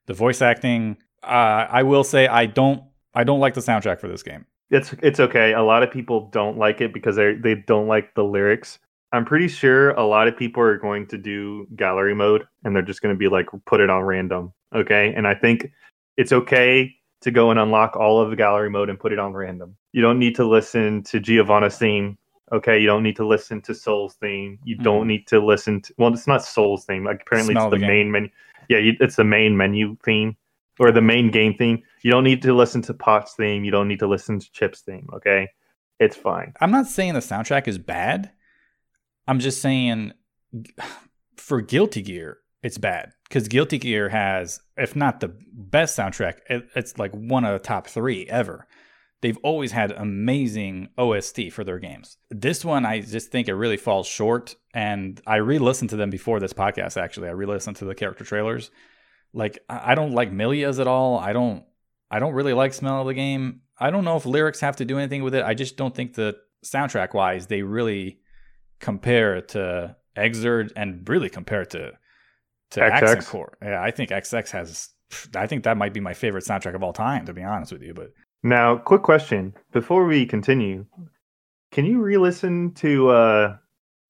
the 0.07 0.14
voice 0.14 0.41
acting. 0.41 0.97
Uh, 1.22 1.68
I 1.70 1.84
will 1.84 2.05
say 2.05 2.26
I 2.28 2.45
don't 2.45 2.82
I 3.14 3.26
don't 3.26 3.41
like 3.41 3.53
the 3.55 3.62
soundtrack 3.62 3.99
for 3.99 4.07
this 4.07 4.24
game. 4.24 4.45
it's 4.72 4.93
it's 5.03 5.20
okay. 5.20 5.53
A 5.53 5.62
lot 5.62 5.84
of 5.84 5.91
people 5.91 6.30
don't 6.32 6.57
like 6.57 6.80
it 6.80 6.93
because 6.93 7.18
they 7.18 7.34
they 7.34 7.55
don't 7.55 7.88
like 7.88 8.16
the 8.16 8.24
lyrics. 8.24 8.80
I'm 9.12 9.26
pretty 9.26 9.47
sure 9.47 9.91
a 9.91 10.05
lot 10.05 10.28
of 10.28 10.38
people 10.38 10.62
are 10.62 10.78
going 10.78 11.07
to 11.07 11.18
do 11.18 11.68
gallery 11.76 12.14
mode 12.14 12.47
and 12.64 12.76
they're 12.76 12.84
just 12.84 13.01
going 13.01 13.14
to 13.14 13.18
be 13.20 13.28
like 13.28 13.47
put 13.66 13.80
it 13.82 13.89
on 13.89 14.03
random. 14.03 14.53
Okay, 14.76 15.14
and 15.16 15.28
I 15.28 15.34
think 15.34 15.72
it's 16.18 16.32
okay 16.32 16.93
to 17.22 17.32
go 17.32 17.49
and 17.51 17.60
unlock 17.60 17.95
all 17.95 18.22
of 18.22 18.30
the 18.30 18.36
gallery 18.36 18.70
mode 18.70 18.89
and 18.89 18.99
put 18.99 19.12
it 19.12 19.20
on 19.20 19.34
random. 19.34 19.76
You 19.93 20.01
don't 20.01 20.20
need 20.20 20.36
to 20.36 20.45
listen 20.45 21.03
to 21.03 21.20
Giovanna's 21.20 21.78
theme. 21.78 22.18
Okay, 22.51 22.80
you 22.80 22.88
don't 22.88 23.03
need 23.03 23.16
to 23.18 23.28
listen 23.28 23.62
to 23.64 23.74
Sol's 23.76 24.14
theme. 24.16 24.60
You 24.64 24.76
don't 24.78 25.05
Mhm. 25.05 25.07
need 25.07 25.28
to 25.28 25.39
listen 25.39 25.82
to 25.82 25.93
well, 25.97 26.14
it's 26.14 26.28
not 26.28 26.43
Sol's 26.43 26.86
theme. 26.86 27.03
Like 27.03 27.24
apparently 27.24 27.53
Smell 27.55 27.68
it's 27.68 27.74
the, 27.76 27.80
the 27.80 27.88
main 27.88 28.12
menu. 28.12 28.30
Yeah, 28.70 28.78
you, 28.78 28.93
it's 28.99 29.16
the 29.16 29.24
main 29.24 29.57
menu 29.57 29.97
theme 30.05 30.36
or 30.80 30.91
the 30.91 31.01
main 31.01 31.32
game 31.32 31.55
theme. 31.55 31.82
You 32.03 32.12
don't 32.12 32.24
need 32.24 32.41
to 32.43 32.53
listen 32.53 32.82
to 32.84 32.93
Pot's 32.93 33.34
theme. 33.34 33.64
You 33.64 33.72
don't 33.72 33.88
need 33.88 33.99
to 33.99 34.07
listen 34.07 34.39
to 34.39 34.51
Chip's 34.51 34.82
theme. 34.82 35.07
Okay, 35.14 35.49
it's 35.99 36.16
fine. 36.16 36.53
I'm 36.62 36.72
not 36.72 36.86
saying 36.88 37.14
the 37.16 37.20
soundtrack 37.20 37.68
is 37.68 37.78
bad. 37.80 38.32
I'm 39.30 39.39
just 39.39 39.61
saying 39.61 40.13
for 41.38 41.61
Guilty 41.61 42.01
Gear, 42.01 42.39
it's 42.63 42.80
bad 42.80 43.11
because 43.25 43.47
Guilty 43.47 43.77
Gear 43.77 44.09
has, 44.09 44.59
if 44.75 44.95
not 44.95 45.19
the 45.19 45.36
best 45.53 45.95
soundtrack, 45.95 46.39
it, 46.49 46.67
it's 46.75 46.97
like 46.97 47.11
one 47.11 47.45
of 47.45 47.53
the 47.53 47.63
top 47.63 47.86
three 47.86 48.25
ever. 48.27 48.65
They've 49.21 49.38
always 49.43 49.71
had 49.71 49.91
amazing 49.91 50.89
OST 50.97 51.51
for 51.51 51.63
their 51.63 51.77
games. 51.77 52.17
This 52.32 52.65
one, 52.65 52.88
I 52.88 53.01
just 53.01 53.32
think 53.32 53.47
it 53.47 53.53
really 53.53 53.77
falls 53.77 54.07
short. 54.07 54.55
And 54.73 55.21
I 55.27 55.36
re-listened 55.36 55.91
to 55.91 55.95
them 55.95 56.09
before 56.09 56.39
this 56.39 56.53
podcast. 56.53 56.99
Actually, 56.99 57.27
I 57.27 57.34
re-listened 57.34 57.75
to 57.77 57.86
the 57.86 57.93
character 57.93 58.23
trailers. 58.23 58.71
Like, 59.32 59.59
I 59.69 59.93
don't 59.93 60.13
like 60.13 60.32
Milia's 60.32 60.80
at 60.80 60.88
all. 60.88 61.19
I 61.19 61.34
don't. 61.34 61.65
I 62.09 62.17
don't 62.17 62.34
really 62.34 62.53
like 62.53 62.73
smell 62.73 63.01
of 63.01 63.07
the 63.07 63.13
game. 63.13 63.61
I 63.80 63.91
don't 63.91 64.05
know 64.05 64.17
if 64.17 64.25
lyrics 64.25 64.61
have 64.61 64.77
to 64.77 64.86
do 64.86 64.97
anything 64.97 65.21
with 65.21 65.36
it. 65.36 65.45
I 65.45 65.53
just 65.53 65.77
don't 65.77 65.93
think 65.93 66.15
that 66.15 66.38
soundtrack 66.65 67.13
wise 67.13 67.45
they 67.45 67.61
really 67.61 68.18
compare 68.80 69.41
to 69.41 69.95
Xrd 70.17 70.71
and 70.75 71.07
really 71.07 71.30
compare 71.30 71.65
to 71.65 71.91
to 72.71 72.80
XX? 72.80 72.89
Accent 72.91 73.25
Core. 73.25 73.57
Yeah, 73.61 73.82
I 73.82 73.91
think 73.91 74.09
XX 74.11 74.51
has. 74.51 74.89
I 75.36 75.47
think 75.47 75.63
that 75.63 75.75
might 75.77 75.93
be 75.93 75.99
my 75.99 76.13
favorite 76.13 76.43
soundtrack 76.45 76.75
of 76.75 76.84
all 76.84 76.93
time, 76.93 77.25
to 77.25 77.34
be 77.34 77.41
honest 77.43 77.71
with 77.71 77.82
you. 77.82 77.93
But 77.95 78.11
Now, 78.43 78.77
quick 78.77 79.01
question 79.01 79.53
before 79.71 80.05
we 80.05 80.25
continue: 80.25 80.86
Can 81.71 81.86
you 81.86 82.01
re-listen 82.01 82.73
to 82.75 83.09
uh, 83.09 83.57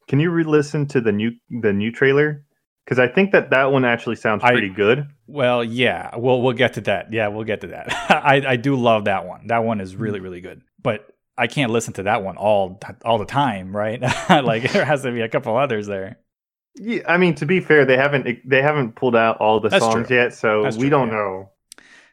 Can 0.07 0.19
you 0.19 0.29
re-listen 0.31 0.87
to 0.87 1.01
the 1.01 1.11
new 1.11 1.31
the 1.49 1.71
new 1.73 1.91
trailer? 1.91 2.43
Because 2.85 2.99
I 2.99 3.07
think 3.07 3.31
that 3.33 3.51
that 3.51 3.71
one 3.71 3.85
actually 3.85 4.15
sounds 4.15 4.43
I- 4.43 4.51
pretty 4.51 4.69
good. 4.69 5.07
well, 5.27 5.63
yeah, 5.63 6.15
we'll 6.17 6.41
we'll 6.41 6.53
get 6.53 6.73
to 6.73 6.81
that. 6.81 7.13
Yeah, 7.13 7.27
we'll 7.27 7.43
get 7.45 7.61
to 7.61 7.67
that. 7.67 7.93
I 8.09 8.43
I 8.45 8.55
do 8.55 8.75
love 8.75 9.05
that 9.05 9.25
one. 9.25 9.47
That 9.47 9.63
one 9.63 9.79
is 9.79 9.93
Hmm. 9.93 10.01
really 10.01 10.19
really 10.19 10.41
good. 10.41 10.61
But 10.81 11.07
I 11.39 11.47
can't 11.47 11.71
listen 11.71 11.93
to 11.93 12.03
that 12.03 12.23
one 12.23 12.37
all 12.37 12.79
all 13.05 13.17
the 13.17 13.25
time, 13.25 13.75
right? 13.75 14.01
like 14.29 14.71
there 14.71 14.85
has 14.85 15.03
to 15.03 15.11
be 15.11 15.21
a 15.21 15.29
couple 15.29 15.55
others 15.55 15.87
there. 15.87 16.19
Yeah, 16.75 17.01
I 17.07 17.17
mean, 17.17 17.35
to 17.35 17.45
be 17.45 17.61
fair, 17.61 17.85
they 17.85 17.97
haven't 17.97 18.27
they 18.47 18.61
haven't 18.61 18.95
pulled 18.95 19.15
out 19.15 19.37
all 19.37 19.59
the 19.59 19.69
That's 19.69 19.83
songs 19.83 20.07
true. 20.07 20.17
yet, 20.17 20.33
so 20.33 20.63
That's 20.63 20.75
we 20.75 20.83
true, 20.83 20.89
don't 20.91 21.07
yeah. 21.07 21.13
know. 21.13 21.49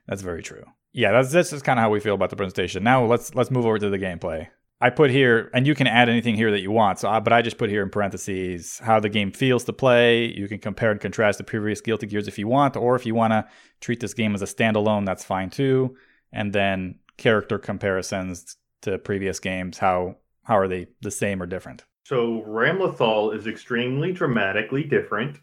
That's 0.07 0.23
very 0.23 0.43
true. 0.43 0.65
Yeah, 0.93 1.13
that's 1.13 1.33
that's 1.33 1.51
just 1.51 1.65
kind 1.65 1.79
of 1.79 1.83
how 1.83 1.91
we 1.91 2.01
feel 2.01 2.15
about 2.15 2.31
the 2.31 2.37
presentation. 2.37 2.83
Now 2.85 3.05
let's 3.05 3.35
let's 3.35 3.51
move 3.51 3.67
over 3.67 3.79
to 3.79 3.91
the 3.91 3.99
gameplay. 3.99 4.49
I 4.81 4.91
put 4.91 5.11
here, 5.11 5.51
and 5.55 5.67
you 5.67 5.75
can 5.75 5.87
add 5.87 6.11
anything 6.11 6.35
here 6.35 6.51
that 6.51 6.61
you 6.61 6.71
want. 6.71 6.99
So, 6.99 7.09
I, 7.09 7.19
but 7.21 7.33
I 7.33 7.41
just 7.41 7.57
put 7.57 7.71
here 7.71 7.83
in 7.83 7.89
parentheses 7.89 8.79
how 8.79 9.01
the 9.01 9.09
game 9.09 9.33
feels 9.33 9.65
to 9.65 9.73
play. 9.73 10.27
You 10.27 10.49
can 10.49 10.59
compare 10.59 10.91
and 10.91 11.01
contrast 11.01 11.39
the 11.39 11.45
previous 11.45 11.81
Guilty 11.81 12.07
Gears 12.07 12.29
if 12.29 12.39
you 12.39 12.47
want, 12.47 12.77
or 12.77 12.95
if 12.95 13.07
you 13.07 13.15
want 13.15 13.33
to 13.33 13.47
treat 13.81 14.01
this 14.01 14.13
game 14.13 14.35
as 14.35 14.43
a 14.43 14.47
standalone, 14.47 15.07
that's 15.07 15.25
fine 15.25 15.49
too. 15.49 15.97
And 16.31 16.53
then 16.53 16.99
character 17.17 17.59
comparisons 17.59 18.57
to 18.83 18.99
previous 18.99 19.41
games. 19.41 19.79
How 19.79 20.17
how 20.45 20.59
are 20.59 20.69
they 20.69 20.87
the 21.01 21.11
same 21.11 21.43
or 21.43 21.47
different? 21.47 21.85
So 22.05 22.45
Ramlethal 22.47 23.37
is 23.37 23.47
extremely 23.47 24.13
dramatically 24.13 24.85
different. 24.85 25.39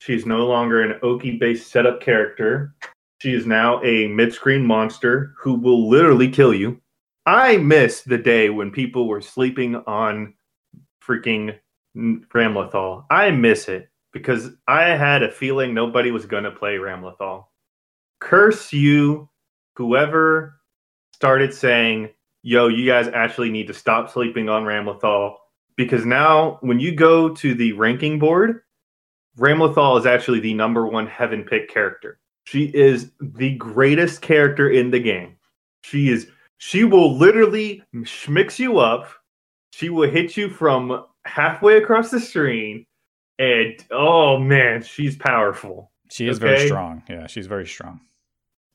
She's 0.00 0.26
no 0.26 0.46
longer 0.46 0.82
an 0.82 0.98
Oki-based 1.02 1.66
setup 1.70 2.02
character. 2.02 2.74
She 3.22 3.32
is 3.32 3.46
now 3.46 3.82
a 3.82 4.06
mid-screen 4.08 4.66
monster 4.66 5.32
who 5.38 5.54
will 5.54 5.88
literally 5.88 6.28
kill 6.28 6.52
you. 6.52 6.82
I 7.24 7.56
miss 7.56 8.02
the 8.02 8.18
day 8.18 8.50
when 8.50 8.70
people 8.70 9.08
were 9.08 9.22
sleeping 9.22 9.76
on 9.76 10.34
freaking 11.02 11.58
Ramlethal. 11.96 13.06
I 13.10 13.30
miss 13.30 13.68
it 13.68 13.88
because 14.12 14.50
I 14.68 14.90
had 14.90 15.22
a 15.22 15.30
feeling 15.30 15.72
nobody 15.72 16.10
was 16.10 16.26
going 16.26 16.44
to 16.44 16.50
play 16.50 16.76
Ramlethal. 16.76 17.46
Curse 18.20 18.74
you, 18.74 19.30
whoever 19.76 20.60
started 21.14 21.54
saying, 21.54 22.10
yo, 22.44 22.68
you 22.68 22.86
guys 22.86 23.08
actually 23.08 23.50
need 23.50 23.66
to 23.66 23.74
stop 23.74 24.10
sleeping 24.10 24.48
on 24.48 24.64
Ramlethal 24.64 25.36
because 25.76 26.04
now 26.06 26.58
when 26.60 26.78
you 26.78 26.94
go 26.94 27.30
to 27.30 27.54
the 27.54 27.72
ranking 27.72 28.18
board, 28.18 28.60
Ramlethal 29.38 29.98
is 29.98 30.06
actually 30.06 30.40
the 30.40 30.54
number 30.54 30.86
one 30.86 31.06
heaven 31.06 31.42
pick 31.42 31.68
character. 31.68 32.20
She 32.44 32.66
is 32.66 33.10
the 33.20 33.54
greatest 33.56 34.20
character 34.20 34.70
in 34.70 34.90
the 34.90 35.00
game. 35.00 35.36
She 35.82 36.10
is 36.10 36.28
she 36.58 36.84
will 36.84 37.16
literally 37.16 37.82
schmix 37.94 38.58
you 38.58 38.78
up. 38.78 39.08
She 39.72 39.88
will 39.88 40.08
hit 40.08 40.36
you 40.36 40.48
from 40.48 41.06
halfway 41.24 41.78
across 41.78 42.10
the 42.10 42.20
screen. 42.20 42.86
And 43.38 43.74
oh 43.90 44.38
man, 44.38 44.82
she's 44.82 45.16
powerful. 45.16 45.90
She 46.10 46.28
is 46.28 46.38
very 46.38 46.66
strong. 46.66 47.02
Yeah, 47.08 47.26
she's 47.26 47.46
very 47.46 47.66
strong. 47.66 48.00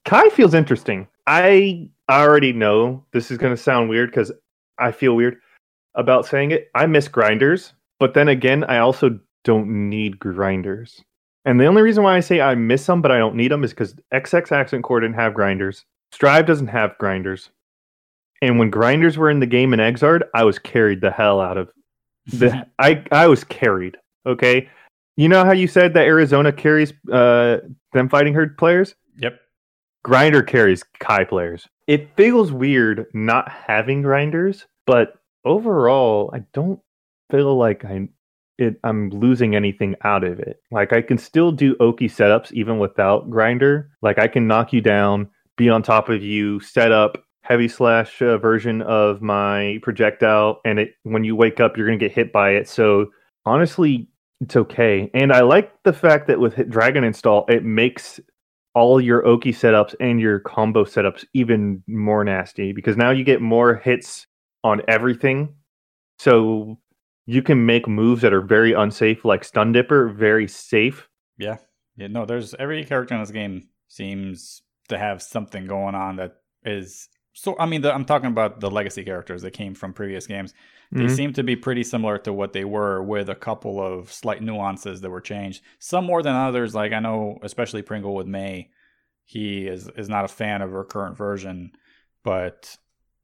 Ky 0.06 0.30
feels 0.30 0.54
interesting. 0.54 1.08
I 1.28 1.90
already 2.10 2.54
know 2.54 3.04
this 3.12 3.32
is 3.32 3.38
going 3.38 3.56
to 3.56 3.62
sound 3.62 3.90
weird 3.90 4.10
because 4.10 4.32
I 4.80 4.92
feel 4.92 5.16
weird 5.16 5.38
about 5.96 6.26
saying 6.26 6.52
it. 6.52 6.70
I 6.76 6.86
miss 6.86 7.08
grinders, 7.08 7.74
but 8.00 8.14
then 8.14 8.28
again, 8.28 8.64
I 8.64 8.80
also 8.80 9.20
don't 9.44 9.90
need 9.90 10.20
grinders. 10.20 11.04
And 11.46 11.60
the 11.60 11.66
only 11.66 11.82
reason 11.82 12.04
why 12.04 12.16
I 12.16 12.20
say 12.20 12.42
I 12.42 12.56
miss 12.56 12.86
them, 12.86 13.02
but 13.02 13.12
I 13.12 13.18
don't 13.18 13.36
need 13.36 13.52
them, 13.52 13.64
is 13.64 13.72
because 13.72 13.96
XX 14.14 14.52
Accent 14.52 14.84
Core 14.84 15.00
didn't 15.00 15.16
have 15.16 15.34
grinders. 15.34 15.86
Strive 16.12 16.46
doesn't 16.46 16.68
have 16.68 16.98
grinders. 16.98 17.50
And 18.42 18.58
when 18.58 18.70
grinders 18.70 19.18
were 19.18 19.30
in 19.30 19.40
the 19.40 19.46
game 19.46 19.74
in 19.74 19.80
Xrd, 19.80 20.22
I 20.34 20.44
was 20.44 20.60
carried 20.60 21.02
the 21.02 21.12
hell 21.12 21.40
out 21.42 21.58
of 21.58 21.72
the. 22.28 22.66
I 22.80 23.04
I 23.12 23.28
was 23.28 23.44
carried. 23.44 23.98
Okay, 24.26 24.70
you 25.18 25.28
know 25.28 25.44
how 25.44 25.52
you 25.52 25.68
said 25.68 25.94
that 25.94 26.06
Arizona 26.06 26.52
carries 26.52 26.94
uh, 27.12 27.58
them 27.94 28.10
fighting 28.10 28.34
herd 28.34 28.58
players. 28.58 28.96
yep. 29.18 29.40
Grinder 30.04 30.42
carries 30.42 30.84
Ky 31.00 31.26
players. 31.26 31.68
It 31.88 32.16
feels 32.16 32.52
weird 32.52 33.08
not 33.14 33.50
having 33.50 34.02
grinders, 34.02 34.66
but 34.86 35.14
overall, 35.46 36.32
I 36.34 36.44
don't 36.54 36.80
feel 37.32 37.58
like 37.58 37.84
I'm 37.86 38.10
it 38.58 38.78
I'm 38.84 39.10
losing 39.10 39.56
anything 39.56 39.96
out 40.04 40.24
of 40.24 40.40
it. 40.40 40.62
Like 40.72 40.94
I 40.94 41.02
can 41.02 41.18
still 41.18 41.52
do 41.52 41.76
Oki 41.80 42.08
setups 42.08 42.52
even 42.52 42.78
without 42.78 43.30
grinder. 43.30 43.90
Like 44.02 44.20
I 44.20 44.28
can 44.28 44.48
knock 44.48 44.74
you 44.74 44.82
down, 44.82 45.30
be 45.58 45.70
on 45.70 45.82
top 45.82 46.10
of 46.10 46.22
you, 46.22 46.60
set 46.60 46.92
up 46.92 47.24
heavy 47.42 47.68
slash 47.68 48.22
uh, 48.22 48.38
version 48.38 48.82
of 48.84 49.22
my 49.22 49.80
projectile, 49.82 50.62
and 50.66 50.80
it 50.80 50.94
when 51.04 51.24
you 51.24 51.36
wake 51.36 51.60
up, 51.60 51.78
you're 51.78 51.88
gonna 51.88 51.98
get 51.98 52.12
hit 52.12 52.32
by 52.32 52.52
it. 52.52 52.68
So 52.68 53.08
honestly, 53.46 54.08
it's 54.42 54.56
okay. 54.56 55.10
And 55.14 55.34
I 55.34 55.42
like 55.42 55.72
the 55.84 55.94
fact 55.94 56.28
that 56.28 56.40
with 56.40 56.70
Dragon 56.70 57.04
install, 57.04 57.46
it 57.50 57.64
makes 57.64 58.20
all 58.76 59.02
your 59.02 59.26
Oki 59.26 59.52
setups 59.52 59.96
and 60.00 60.22
your 60.22 60.40
combo 60.40 60.84
setups 60.84 61.26
even 61.34 61.84
more 61.88 62.24
nasty 62.24 62.72
because 62.72 62.98
now 62.98 63.12
you 63.12 63.24
get 63.24 63.42
more 63.42 63.76
hits 63.76 64.28
on 64.64 64.82
everything. 64.88 65.56
So 66.20 66.80
you 67.26 67.42
can 67.42 67.66
make 67.66 67.88
moves 67.88 68.22
that 68.22 68.34
are 68.34 68.42
very 68.42 68.74
unsafe, 68.74 69.24
like 69.26 69.44
Stun 69.44 69.72
Dipper, 69.72 70.10
very 70.10 70.48
safe. 70.48 71.08
Yeah. 71.38 71.58
Yeah, 71.96 72.08
no, 72.08 72.26
there's 72.26 72.54
every 72.56 72.84
character 72.86 73.14
in 73.14 73.22
this 73.22 73.32
game 73.32 73.68
seems 73.90 74.62
to 74.88 74.98
have 74.98 75.22
something 75.22 75.68
going 75.68 75.96
on 75.96 76.16
that 76.16 76.38
is 76.64 77.10
so 77.42 77.56
I 77.60 77.66
mean 77.66 77.82
the, 77.82 77.94
I'm 77.94 78.06
talking 78.06 78.28
about 78.30 78.60
the 78.60 78.70
legacy 78.70 79.04
characters 79.04 79.42
that 79.44 79.52
came 79.52 79.74
from 79.74 79.94
previous 79.94 80.28
games. 80.28 80.54
They 80.92 81.06
Mhm. 81.06 81.16
seem 81.16 81.34
to 81.34 81.44
be 81.44 81.56
pretty 81.56 81.84
similar 81.84 82.18
to 82.20 82.34
what 82.34 82.54
they 82.54 82.66
were 82.66 83.02
with 83.04 83.30
a 83.30 83.36
couple 83.36 83.80
of 83.82 84.12
slight 84.12 84.42
nuances 84.42 85.02
that 85.02 85.10
were 85.10 85.22
changed. 85.22 85.62
Some 85.80 86.06
more 86.06 86.22
than 86.24 86.36
others 86.36 86.76
like 86.76 86.92
I 86.94 87.00
know 87.00 87.38
especially 87.44 87.82
Pringle 87.82 88.16
with 88.16 88.28
May, 88.28 88.70
he 89.26 89.68
is 89.68 89.88
is 89.96 90.10
not 90.10 90.26
a 90.26 90.28
fan 90.28 90.62
of 90.62 90.72
her 90.72 90.84
current 90.84 91.16
version, 91.18 91.72
but 92.24 92.76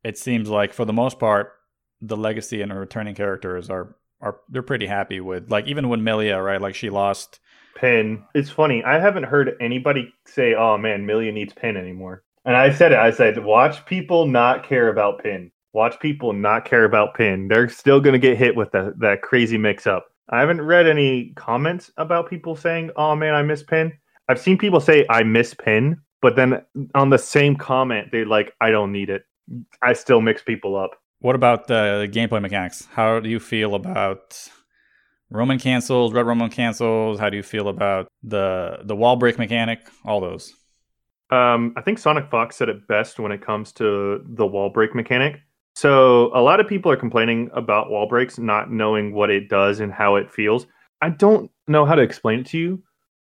it 0.03 0.18
seems 0.18 0.49
like 0.49 0.74
for 0.74 0.86
the 0.86 0.93
most 0.93 1.20
part 1.20 1.53
the 2.01 2.18
legacy 2.18 2.61
and 2.61 2.72
the 2.72 2.76
returning 2.76 3.16
characters 3.16 3.70
are 3.70 3.95
are 4.22 4.38
they're 4.49 4.61
pretty 4.61 4.86
happy 4.86 5.20
with 5.20 5.49
like 5.51 5.68
even 5.68 5.89
when 5.89 6.01
Milia, 6.01 6.43
right? 6.43 6.61
Like 6.61 6.76
she 6.76 6.89
lost 6.89 7.39
Pin. 7.76 8.24
It's 8.34 8.49
funny. 8.49 8.84
I 8.84 8.99
haven't 8.99 9.24
heard 9.24 9.55
anybody 9.59 10.13
say, 10.26 10.53
"Oh 10.55 10.78
man, 10.78 11.05
Milia 11.05 11.34
needs 11.34 11.51
Pin 11.53 11.76
anymore." 11.76 12.24
And 12.46 12.56
I 12.56 12.72
said 12.72 12.91
it. 12.91 13.00
I 13.00 13.12
said, 13.12 13.43
"Watch 13.43 13.86
people 13.86 14.28
not 14.28 14.64
care 14.64 14.89
about 14.89 15.24
Pin. 15.24 15.52
Watch 15.74 16.00
people 16.00 16.32
not 16.32 16.64
care 16.64 16.86
about 16.86 17.16
Pin. 17.16 17.48
They're 17.48 17.70
still 17.70 18.00
going 18.00 18.14
to 18.14 18.20
get 18.20 18.38
hit 18.38 18.56
with 18.56 18.72
that 18.72 19.00
that 19.00 19.22
crazy 19.22 19.58
mix 19.58 19.88
up." 19.88 20.08
I 20.30 20.39
haven't 20.39 20.62
read 20.62 20.88
any 20.88 21.34
comments 21.36 21.91
about 21.98 22.30
people 22.30 22.56
saying, 22.56 22.91
"Oh 22.96 23.16
man, 23.16 23.34
I 23.34 23.41
miss 23.41 23.64
Pin." 23.64 23.91
I've 24.30 24.39
seen 24.39 24.58
people 24.58 24.80
say, 24.80 25.06
"I 25.10 25.24
miss 25.24 25.54
Pin," 25.54 25.98
but 26.22 26.36
then 26.36 26.62
on 26.93 27.10
the 27.10 27.18
same 27.18 27.56
comment, 27.56 28.10
they're 28.12 28.26
like, 28.26 28.54
"I 28.62 28.72
don't 28.72 28.91
need 28.91 29.10
it." 29.10 29.24
I 29.82 29.93
still 29.93 30.22
mix 30.22 30.41
people 30.41 30.76
up. 30.76 30.91
What 31.20 31.36
about 31.36 31.68
the 31.68 32.10
gameplay 32.12 32.41
mechanics? 32.41 32.88
How 32.91 33.20
do 33.20 33.30
you 33.30 33.39
feel 33.39 33.74
about 33.76 34.50
Roman 35.32 35.60
cancels, 35.60 36.14
red 36.14 36.26
Roman 36.26 36.50
cancels? 36.50 37.20
How 37.20 37.30
do 37.30 37.38
you 37.38 37.43
feel 37.43 37.68
about 37.68 38.08
the 38.24 38.80
the 38.84 38.96
wall 38.96 39.16
break 39.16 39.38
mechanic? 39.39 39.80
All 40.04 40.22
those. 40.22 40.54
Um, 41.32 41.74
I 41.76 41.82
think 41.82 41.98
Sonic 41.98 42.30
Fox 42.30 42.56
said 42.56 42.70
it 42.70 42.88
best 42.88 43.20
when 43.20 43.32
it 43.32 43.42
comes 43.42 43.72
to 43.74 44.24
the 44.26 44.46
wall 44.46 44.70
break 44.70 44.94
mechanic. 44.94 45.42
So 45.76 46.32
a 46.34 46.42
lot 46.42 46.60
of 46.60 46.68
people 46.68 46.92
are 46.92 46.98
complaining 46.98 47.50
about 47.54 47.90
wall 47.90 48.08
breaks, 48.08 48.38
not 48.38 48.72
knowing 48.72 49.14
what 49.14 49.30
it 49.30 49.50
does 49.50 49.80
and 49.80 49.92
how 49.92 50.16
it 50.16 50.32
feels. 50.32 50.68
I 51.02 51.10
don't 51.10 51.52
know 51.68 51.86
how 51.86 51.96
to 51.96 52.02
explain 52.02 52.42
it 52.42 52.46
to 52.48 52.58
you, 52.58 52.84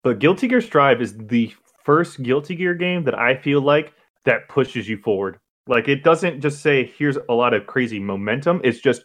but 0.03 0.19
Guilty 0.19 0.49
Gear 0.49 0.61
Strive 0.61 1.01
is 1.01 1.17
the 1.17 1.53
first 1.85 2.23
Guilty 2.23 2.55
Gear 2.57 2.75
game 2.75 3.05
that 3.05 3.19
I 3.19 3.37
feel 3.37 3.61
like 3.61 3.95
that 4.25 4.49
pushes 4.49 4.89
you 4.89 4.99
forward. 4.99 5.39
Like 5.67 5.89
it 5.89 6.05
doesn't 6.05 6.41
just 6.41 6.61
say 6.61 6.93
here's 6.99 7.17
a 7.29 7.35
lot 7.35 7.55
of 7.55 7.67
crazy 7.67 7.99
momentum. 7.99 8.61
It's 8.65 8.81
just 8.81 9.05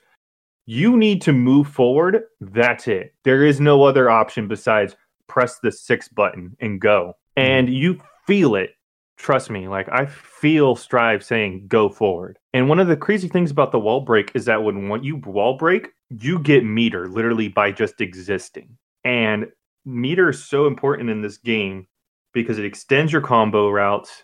you 0.66 0.98
need 0.98 1.22
to 1.24 1.34
move 1.34 1.68
forward. 1.68 2.24
That's 2.42 2.88
it. 2.88 3.14
There 3.24 3.46
is 3.46 3.60
no 3.60 3.84
other 3.84 4.10
option 4.10 4.48
besides 4.48 4.96
press 5.28 5.60
the 5.60 5.72
six 5.72 6.08
button 6.10 6.58
and 6.60 6.82
go. 6.82 7.14
And 7.38 7.70
you 7.70 8.02
feel 8.28 8.56
it. 8.56 8.72
Trust 9.20 9.50
me, 9.50 9.68
like 9.68 9.90
I 9.92 10.06
feel 10.06 10.78
Strive 10.78 11.26
saying 11.26 11.66
go 11.68 11.90
forward. 11.90 12.40
And 12.54 12.70
one 12.70 12.80
of 12.80 12.88
the 12.88 12.96
crazy 12.96 13.28
things 13.28 13.52
about 13.52 13.74
the 13.74 13.80
wall 13.80 14.00
break 14.00 14.32
is 14.34 14.46
that 14.46 14.64
when, 14.64 15.04
you 15.04 15.18
wall 15.18 15.58
break, 15.58 15.90
you 16.10 16.40
get 16.40 16.64
meter 16.64 17.10
literally 17.10 17.50
by 17.50 17.74
just 17.74 18.00
existing. 18.00 18.78
And 19.04 19.48
meter 19.86 20.30
is 20.30 20.44
so 20.44 20.68
important 20.68 21.10
in 21.10 21.22
this 21.22 21.38
game 21.38 21.86
because 22.34 22.58
it 22.58 22.66
extends 22.66 23.12
your 23.12 23.22
combo 23.22 23.70
routes. 23.70 24.24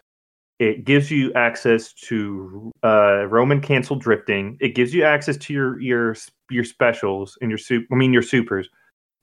It 0.59 0.85
gives 0.85 1.11
you 1.11 1.33
access 1.33 1.91
to 2.07 2.71
uh, 2.81 3.25
Roman 3.25 3.59
cancel 3.59 3.97
drifting. 3.97 4.57
It 4.61 4.75
gives 4.75 4.93
you 4.93 5.03
access 5.03 5.35
to 5.35 5.53
your 5.53 5.81
your 5.81 6.15
your 6.49 6.63
specials 6.63 7.37
and 7.41 7.51
your 7.51 7.57
soup. 7.57 7.85
I 7.91 7.95
mean 7.95 8.13
your 8.13 8.21
supers. 8.21 8.69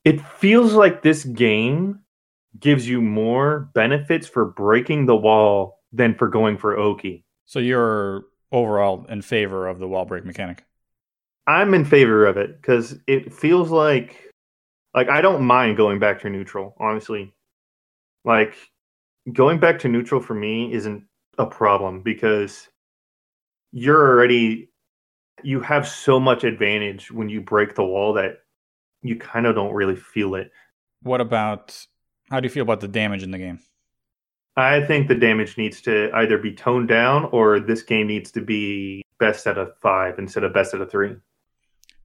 It 0.05 0.21
feels 0.21 0.75
like 0.75 1.01
this 1.01 1.25
game 1.25 2.02
gives 2.59 2.89
you 2.89 3.01
more 3.01 3.71
benefits 3.75 4.27
for 4.27 4.45
breaking 4.45 5.07
the 5.07 5.17
wall 5.17 5.81
than 5.93 6.15
for 6.15 6.29
going 6.29 6.59
for 6.59 6.79
Oki. 6.79 7.25
So 7.47 7.59
you're 7.59 8.25
overall 8.51 9.07
in 9.09 9.23
favor 9.23 9.67
of 9.67 9.79
the 9.79 9.89
wall 9.89 10.05
break 10.05 10.25
mechanic. 10.25 10.65
I'm 11.47 11.75
in 11.75 11.85
favor 11.85 12.27
of 12.27 12.37
it 12.37 12.61
because 12.61 12.99
it 13.07 13.33
feels 13.33 13.71
like 13.71 14.31
like 14.95 15.09
I 15.09 15.21
don't 15.21 15.43
mind 15.43 15.77
going 15.77 15.99
back 15.99 16.21
to 16.21 16.31
neutral, 16.31 16.75
honestly. 16.79 17.35
Like 18.25 18.57
going 19.33 19.59
back 19.59 19.79
to 19.81 19.89
neutral 19.89 20.21
for 20.21 20.35
me 20.35 20.73
isn't 20.73 21.05
a 21.39 21.47
problem 21.47 22.03
because 22.03 22.69
you're 23.73 24.09
already 24.09 24.69
you 25.43 25.61
have 25.61 25.89
so 25.89 26.21
much 26.21 26.45
advantage 26.45 27.11
when 27.11 27.29
you 27.29 27.41
break 27.41 27.75
the 27.75 27.85
wall 27.85 28.13
that 28.13 28.39
you 29.03 29.17
kind 29.17 29.47
of 29.47 29.55
don't 29.55 29.73
really 29.73 29.97
feel 29.97 30.35
it. 30.35 30.53
What 31.03 31.21
about 31.21 31.87
how 32.33 32.41
do 32.41 32.47
you 32.47 32.51
feel 32.51 32.63
about 32.63 32.81
the 32.81 32.89
damage 32.89 33.23
in 33.23 33.31
the 33.31 33.37
game? 33.37 33.61
I 34.57 34.81
think 34.87 35.07
the 35.07 35.15
damage 35.15 35.59
needs 35.59 35.83
to 35.83 36.11
either 36.15 36.39
be 36.39 36.55
toned 36.55 36.89
down 36.89 37.27
or 37.27 37.61
this 37.61 37.83
game 37.83 38.07
needs 38.07 38.31
to 38.33 38.41
be 38.41 39.05
best 39.19 39.47
out 39.47 39.59
of 39.59 39.77
five 39.81 40.19
instead 40.19 40.43
of 40.43 40.55
best 40.55 40.75
out 40.75 40.81
of 40.81 40.91
three. 40.91 41.15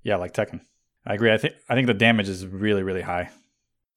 Yeah, 0.03 0.17
like 0.17 0.33
Tekken. 0.33 0.59
I 1.05 1.13
agree. 1.13 1.31
I 1.31 1.37
think 1.37 1.55
I 1.69 1.75
think 1.75 1.87
the 1.87 1.93
damage 1.93 2.27
is 2.27 2.45
really 2.45 2.83
really 2.83 3.01
high. 3.01 3.29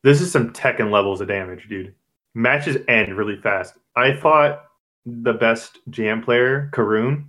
This 0.05 0.21
is 0.21 0.31
some 0.31 0.53
Tekken 0.53 0.93
levels 0.93 1.21
of 1.21 1.27
damage, 1.27 1.69
dude. 1.69 1.95
Matches 2.33 2.77
end 2.87 3.17
really 3.17 3.37
fast. 3.37 3.75
I 3.97 4.15
fought 4.15 4.63
the 5.05 5.33
best 5.33 5.79
jam 5.91 6.23
player, 6.23 6.71
Karun, 6.73 7.25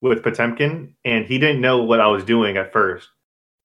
with 0.00 0.22
Potemkin, 0.22 0.94
and 1.04 1.26
he 1.26 1.38
didn't 1.38 1.60
know 1.60 1.82
what 1.82 2.00
I 2.00 2.06
was 2.06 2.24
doing 2.24 2.56
at 2.56 2.72
first. 2.72 3.10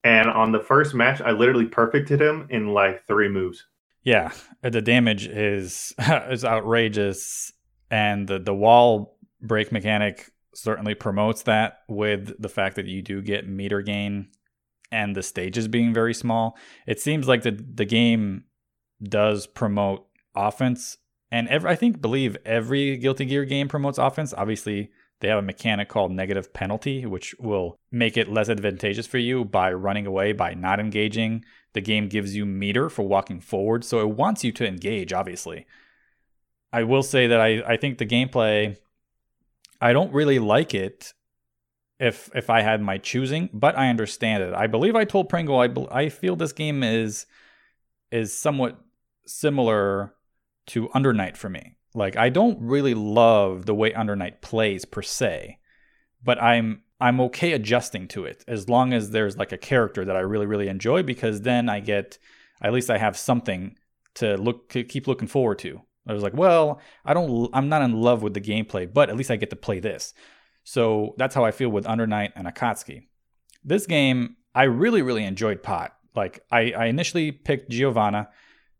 And 0.04 0.28
on 0.28 0.52
the 0.52 0.60
first 0.60 0.94
match, 0.94 1.22
I 1.22 1.30
literally 1.30 1.66
perfected 1.66 2.20
him 2.20 2.46
in 2.50 2.74
like 2.74 3.06
three 3.06 3.28
moves. 3.28 3.64
Yeah, 4.04 4.32
the 4.62 4.82
damage 4.82 5.26
is 5.26 5.94
is 5.98 6.44
outrageous, 6.44 7.52
and 7.90 8.26
the 8.26 8.38
the 8.38 8.54
wall 8.54 9.18
break 9.40 9.72
mechanic 9.72 10.30
certainly 10.54 10.94
promotes 10.94 11.42
that 11.42 11.78
with 11.88 12.40
the 12.40 12.48
fact 12.48 12.76
that 12.76 12.86
you 12.86 13.02
do 13.02 13.22
get 13.22 13.48
meter 13.48 13.80
gain 13.80 14.28
and 14.90 15.16
the 15.16 15.22
stages 15.22 15.68
being 15.68 15.94
very 15.94 16.12
small. 16.12 16.56
It 16.86 17.00
seems 17.00 17.28
like 17.28 17.42
the 17.42 17.52
the 17.52 17.84
game 17.84 18.44
does 19.02 19.46
promote 19.46 20.06
offense, 20.34 20.98
and 21.30 21.48
every, 21.48 21.70
I 21.70 21.76
think 21.76 22.00
believe 22.00 22.36
every 22.44 22.96
Guilty 22.96 23.24
Gear 23.24 23.44
game 23.44 23.68
promotes 23.68 23.98
offense. 23.98 24.34
Obviously, 24.36 24.90
they 25.20 25.28
have 25.28 25.38
a 25.38 25.42
mechanic 25.42 25.88
called 25.88 26.10
negative 26.10 26.52
penalty, 26.52 27.06
which 27.06 27.34
will 27.38 27.78
make 27.92 28.16
it 28.16 28.28
less 28.28 28.48
advantageous 28.48 29.06
for 29.06 29.18
you 29.18 29.44
by 29.44 29.72
running 29.72 30.06
away, 30.06 30.32
by 30.32 30.52
not 30.54 30.80
engaging. 30.80 31.44
The 31.74 31.80
game 31.80 32.08
gives 32.08 32.36
you 32.36 32.44
meter 32.44 32.90
for 32.90 33.02
walking 33.02 33.40
forward, 33.40 33.84
so 33.84 34.00
it 34.00 34.10
wants 34.10 34.44
you 34.44 34.52
to 34.52 34.66
engage, 34.66 35.12
obviously. 35.12 35.66
I 36.72 36.84
will 36.84 37.02
say 37.02 37.26
that 37.26 37.40
I, 37.40 37.62
I 37.66 37.76
think 37.76 37.98
the 37.98 38.06
gameplay, 38.06 38.76
I 39.80 39.92
don't 39.92 40.12
really 40.12 40.38
like 40.38 40.74
it 40.74 41.12
if 41.98 42.30
if 42.34 42.50
I 42.50 42.62
had 42.62 42.82
my 42.82 42.98
choosing, 42.98 43.48
but 43.52 43.78
I 43.78 43.88
understand 43.88 44.42
it. 44.42 44.54
I 44.54 44.66
believe 44.66 44.96
I 44.96 45.04
told 45.04 45.28
Pringle 45.28 45.58
I, 45.58 45.68
I 45.90 46.08
feel 46.08 46.36
this 46.36 46.52
game 46.52 46.82
is 46.82 47.26
is 48.10 48.36
somewhat 48.36 48.78
similar 49.26 50.14
to 50.66 50.90
Under 50.94 51.12
Night 51.12 51.36
for 51.36 51.48
me. 51.48 51.76
Like 51.94 52.16
I 52.16 52.28
don't 52.28 52.60
really 52.60 52.94
love 52.94 53.66
the 53.66 53.74
way 53.74 53.94
Under 53.94 54.16
Night 54.16 54.42
plays 54.42 54.84
per 54.84 55.02
se, 55.02 55.58
but 56.22 56.42
I'm 56.42 56.82
I'm 57.02 57.20
okay 57.22 57.52
adjusting 57.52 58.06
to 58.08 58.24
it 58.26 58.44
as 58.46 58.68
long 58.68 58.92
as 58.92 59.10
there's 59.10 59.36
like 59.36 59.50
a 59.50 59.58
character 59.58 60.04
that 60.04 60.14
I 60.14 60.20
really 60.20 60.46
really 60.46 60.68
enjoy 60.68 61.02
because 61.02 61.40
then 61.40 61.68
I 61.68 61.80
get 61.80 62.16
at 62.62 62.72
least 62.72 62.90
I 62.90 62.98
have 62.98 63.16
something 63.16 63.76
to 64.14 64.36
look 64.36 64.68
to 64.68 64.84
keep 64.84 65.08
looking 65.08 65.26
forward 65.26 65.58
to. 65.60 65.82
I 66.06 66.12
was 66.12 66.22
like, 66.22 66.34
well, 66.34 66.80
I 67.04 67.12
don't 67.12 67.50
I'm 67.52 67.68
not 67.68 67.82
in 67.82 68.00
love 68.00 68.22
with 68.22 68.34
the 68.34 68.40
gameplay, 68.40 68.90
but 68.90 69.10
at 69.10 69.16
least 69.16 69.32
I 69.32 69.36
get 69.36 69.50
to 69.50 69.56
play 69.56 69.80
this. 69.80 70.14
So 70.62 71.16
that's 71.18 71.34
how 71.34 71.44
I 71.44 71.50
feel 71.50 71.70
with 71.70 71.88
Under 71.88 72.06
Night 72.06 72.34
and 72.36 72.46
Akatsuki. 72.46 73.02
This 73.64 73.86
game, 73.86 74.36
I 74.54 74.64
really 74.64 75.02
really 75.02 75.24
enjoyed 75.24 75.60
Pot. 75.60 75.96
Like 76.14 76.44
I, 76.52 76.70
I 76.70 76.84
initially 76.86 77.32
picked 77.32 77.68
Giovanna 77.68 78.28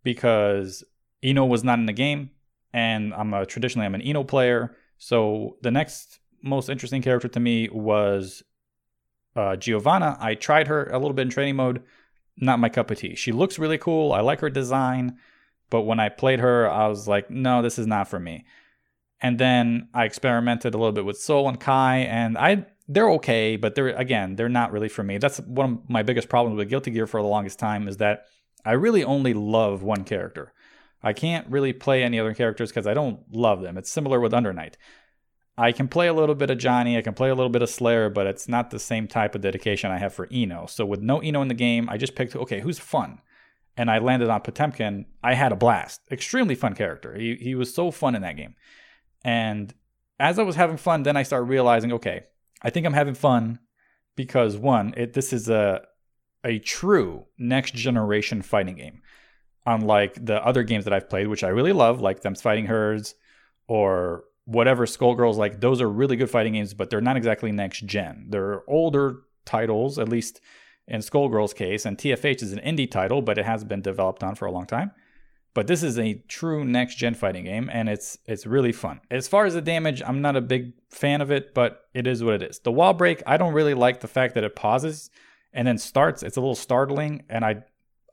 because 0.04 0.84
I-No 1.24 1.46
was 1.46 1.64
not 1.64 1.80
in 1.80 1.86
the 1.86 1.92
game, 1.92 2.30
and 2.72 3.12
I'm 3.14 3.34
a 3.34 3.46
traditionally 3.46 3.86
I'm 3.86 3.96
an 3.96 4.02
I-No 4.06 4.22
player. 4.22 4.76
So 4.98 5.56
the 5.62 5.72
next 5.72 6.20
most 6.42 6.68
interesting 6.68 7.02
character 7.02 7.28
to 7.28 7.40
me 7.40 7.68
was 7.70 8.42
uh, 9.36 9.56
Giovanna. 9.56 10.16
I 10.20 10.34
tried 10.34 10.68
her 10.68 10.86
a 10.86 10.98
little 10.98 11.14
bit 11.14 11.22
in 11.22 11.30
training 11.30 11.56
mode, 11.56 11.82
not 12.36 12.58
my 12.58 12.68
cup 12.68 12.90
of 12.90 12.98
tea. 12.98 13.14
She 13.14 13.32
looks 13.32 13.58
really 13.58 13.78
cool. 13.78 14.12
I 14.12 14.20
like 14.20 14.40
her 14.40 14.50
design, 14.50 15.18
but 15.70 15.82
when 15.82 16.00
I 16.00 16.08
played 16.08 16.40
her, 16.40 16.70
I 16.70 16.88
was 16.88 17.08
like, 17.08 17.30
no, 17.30 17.62
this 17.62 17.78
is 17.78 17.86
not 17.86 18.08
for 18.08 18.18
me. 18.18 18.44
And 19.20 19.38
then 19.38 19.88
I 19.94 20.04
experimented 20.04 20.74
a 20.74 20.78
little 20.78 20.92
bit 20.92 21.04
with 21.04 21.18
Sol 21.18 21.48
and 21.48 21.60
Ky, 21.60 21.70
and 21.70 22.36
I 22.36 22.66
they're 22.88 23.10
okay, 23.12 23.56
but 23.56 23.74
they're 23.74 23.90
again 23.90 24.34
they're 24.34 24.48
not 24.48 24.72
really 24.72 24.88
for 24.88 25.04
me. 25.04 25.18
That's 25.18 25.38
one 25.40 25.72
of 25.72 25.90
my 25.90 26.02
biggest 26.02 26.28
problems 26.28 26.58
with 26.58 26.68
Guilty 26.68 26.90
Gear 26.90 27.06
for 27.06 27.22
the 27.22 27.28
longest 27.28 27.58
time 27.58 27.86
is 27.86 27.98
that 27.98 28.24
I 28.64 28.72
really 28.72 29.04
only 29.04 29.32
love 29.32 29.82
one 29.82 30.04
character. 30.04 30.52
I 31.02 31.12
can't 31.12 31.48
really 31.48 31.72
play 31.72 32.02
any 32.02 32.18
other 32.18 32.34
characters 32.34 32.70
because 32.70 32.86
I 32.86 32.94
don't 32.94 33.20
love 33.32 33.62
them. 33.62 33.76
It's 33.76 33.90
similar 33.90 34.20
with 34.20 34.34
Under 34.34 34.52
Night. 34.52 34.76
I 35.56 35.72
can 35.72 35.86
play 35.86 36.08
a 36.08 36.14
little 36.14 36.34
bit 36.34 36.50
of 36.50 36.58
Johnny, 36.58 36.96
I 36.96 37.02
can 37.02 37.14
play 37.14 37.28
a 37.28 37.34
little 37.34 37.50
bit 37.50 37.62
of 37.62 37.68
Slayer, 37.68 38.08
but 38.08 38.26
it's 38.26 38.48
not 38.48 38.70
the 38.70 38.78
same 38.78 39.06
type 39.06 39.34
of 39.34 39.42
dedication 39.42 39.90
I 39.90 39.98
have 39.98 40.14
for 40.14 40.26
I-No. 40.32 40.66
So 40.66 40.86
with 40.86 41.00
no 41.00 41.22
I-No 41.22 41.42
in 41.42 41.48
the 41.48 41.54
game, 41.54 41.88
I 41.90 41.98
just 41.98 42.14
picked 42.14 42.34
okay, 42.34 42.60
who's 42.60 42.78
fun? 42.78 43.20
And 43.76 43.90
I 43.90 43.98
landed 43.98 44.28
on 44.28 44.40
Potemkin. 44.40 45.06
I 45.22 45.34
had 45.34 45.52
a 45.52 45.56
blast. 45.56 46.00
Extremely 46.10 46.54
fun 46.54 46.74
character. 46.74 47.14
He 47.14 47.36
he 47.36 47.54
was 47.54 47.74
so 47.74 47.90
fun 47.90 48.14
in 48.14 48.22
that 48.22 48.36
game. 48.36 48.54
And 49.24 49.72
as 50.18 50.38
I 50.38 50.42
was 50.42 50.56
having 50.56 50.76
fun, 50.76 51.02
then 51.02 51.16
I 51.16 51.22
started 51.22 51.46
realizing, 51.46 51.92
okay, 51.92 52.22
I 52.62 52.70
think 52.70 52.86
I'm 52.86 52.92
having 52.92 53.14
fun 53.14 53.58
because 54.16 54.56
one, 54.56 54.94
it 54.96 55.12
this 55.12 55.32
is 55.32 55.48
a 55.48 55.82
a 56.44 56.58
true 56.58 57.26
next 57.38 57.74
generation 57.74 58.42
fighting 58.42 58.76
game. 58.76 59.02
Unlike 59.64 60.24
the 60.26 60.44
other 60.44 60.64
games 60.64 60.84
that 60.84 60.92
I've 60.92 61.08
played, 61.08 61.28
which 61.28 61.44
I 61.44 61.48
really 61.48 61.72
love, 61.72 62.00
like 62.00 62.20
Them's 62.20 62.42
Fighting 62.42 62.66
Herds 62.66 63.14
or 63.68 64.24
whatever 64.44 64.86
Skullgirls, 64.86 65.36
like 65.36 65.60
those 65.60 65.80
are 65.80 65.88
really 65.88 66.16
good 66.16 66.30
fighting 66.30 66.54
games, 66.54 66.74
but 66.74 66.90
they're 66.90 67.00
not 67.00 67.16
exactly 67.16 67.52
next 67.52 67.86
gen. 67.86 68.26
They're 68.28 68.68
older 68.68 69.20
titles, 69.44 69.98
at 69.98 70.08
least 70.08 70.40
in 70.88 71.00
Skullgirls' 71.00 71.54
case, 71.54 71.86
and 71.86 71.96
TFH 71.96 72.42
is 72.42 72.52
an 72.52 72.60
indie 72.60 72.90
title, 72.90 73.22
but 73.22 73.38
it 73.38 73.44
has 73.44 73.64
been 73.64 73.82
developed 73.82 74.22
on 74.22 74.34
for 74.34 74.46
a 74.46 74.52
long 74.52 74.66
time. 74.66 74.90
But 75.54 75.66
this 75.66 75.82
is 75.82 75.98
a 75.98 76.14
true 76.28 76.64
next 76.64 76.96
gen 76.96 77.14
fighting 77.14 77.44
game, 77.44 77.68
and 77.72 77.88
it's 77.88 78.18
it's 78.26 78.46
really 78.46 78.72
fun. 78.72 79.00
As 79.10 79.28
far 79.28 79.44
as 79.44 79.54
the 79.54 79.60
damage, 79.60 80.02
I'm 80.04 80.22
not 80.22 80.34
a 80.34 80.40
big 80.40 80.72
fan 80.90 81.20
of 81.20 81.30
it, 81.30 81.52
but 81.54 81.82
it 81.92 82.06
is 82.06 82.24
what 82.24 82.34
it 82.34 82.42
is. 82.42 82.58
The 82.60 82.72
wall 82.72 82.94
break, 82.94 83.22
I 83.26 83.36
don't 83.36 83.52
really 83.52 83.74
like 83.74 84.00
the 84.00 84.08
fact 84.08 84.34
that 84.34 84.44
it 84.44 84.56
pauses 84.56 85.10
and 85.52 85.68
then 85.68 85.76
starts. 85.76 86.22
It's 86.22 86.38
a 86.38 86.40
little 86.40 86.54
startling, 86.54 87.24
and 87.28 87.44
I 87.44 87.64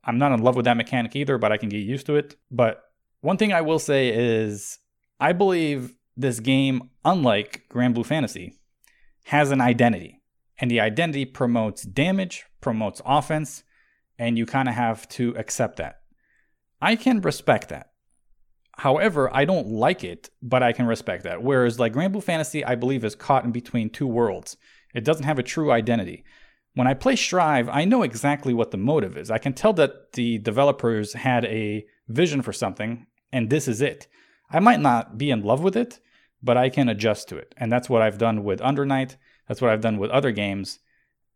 I'm 0.04 0.18
not 0.18 0.34
in 0.34 0.42
love 0.42 0.56
with 0.56 0.66
that 0.66 0.78
mechanic 0.78 1.16
either, 1.16 1.38
but 1.38 1.52
I 1.52 1.58
can 1.58 1.70
get 1.70 1.78
used 1.78 2.06
to 2.08 2.16
it. 2.16 2.36
But 2.52 2.84
one 3.22 3.38
thing 3.38 3.54
I 3.54 3.62
will 3.62 3.80
say 3.80 4.10
is 4.10 4.80
I 5.20 5.32
believe 5.32 5.96
this 6.20 6.40
game, 6.40 6.90
unlike 7.06 7.64
Granblue 7.72 8.06
Fantasy, 8.06 8.54
has 9.26 9.52
an 9.52 9.62
identity. 9.62 10.22
And 10.60 10.70
the 10.70 10.82
identity 10.82 11.24
promotes 11.24 11.84
damage, 11.84 12.46
promotes 12.60 13.02
offense, 13.06 13.64
and 14.18 14.38
you 14.38 14.46
kind 14.46 14.68
of 14.68 14.76
have 14.76 15.08
to 15.10 15.34
accept 15.38 15.78
that. 15.78 16.02
I 16.82 16.98
can 16.98 17.22
respect 17.22 17.70
that. 17.70 17.92
However, 18.78 19.30
I 19.34 19.46
don't 19.46 19.68
like 19.68 20.04
it, 20.04 20.30
but 20.42 20.62
I 20.62 20.74
can 20.74 20.86
respect 20.86 21.24
that. 21.24 21.42
Whereas, 21.42 21.80
like 21.80 21.94
Granblue 21.94 22.24
Fantasy, 22.24 22.64
I 22.64 22.76
believe 22.76 23.06
is 23.06 23.16
caught 23.16 23.46
in 23.46 23.52
between 23.52 23.90
two 23.90 24.08
worlds. 24.08 24.58
It 24.94 25.06
doesn't 25.06 25.26
have 25.26 25.40
a 25.40 25.44
true 25.44 25.72
identity. 25.72 26.24
When 26.76 26.88
I 26.88 26.94
play 26.94 27.16
Strive, 27.16 27.70
I 27.70 27.86
know 27.86 28.04
exactly 28.04 28.54
what 28.54 28.72
the 28.72 28.78
motive 28.78 29.18
is. 29.18 29.32
I 29.32 29.38
can 29.38 29.54
tell 29.54 29.74
that 29.74 30.14
the 30.14 30.38
developers 30.38 31.14
had 31.14 31.46
a 31.46 31.86
vision 32.08 32.42
for 32.42 32.54
something, 32.54 33.06
and 33.32 33.50
this 33.50 33.68
is 33.68 33.82
it. 33.82 34.08
I 34.50 34.60
might 34.60 34.80
not 34.80 35.18
be 35.18 35.30
in 35.30 35.44
love 35.44 35.62
with 35.62 35.76
it, 35.76 36.00
but 36.42 36.58
I 36.58 36.70
can 36.70 36.90
adjust 36.90 37.30
to 37.30 37.38
it. 37.38 37.54
And 37.58 37.72
that's 37.72 37.90
what 37.90 38.02
I've 38.02 38.18
done 38.18 38.44
with 38.44 38.62
Under 38.62 38.86
Night. 38.86 39.18
That's 39.48 39.62
what 39.62 39.72
I've 39.72 39.82
done 39.82 39.98
with 39.98 40.12
other 40.12 40.32
games. 40.32 40.80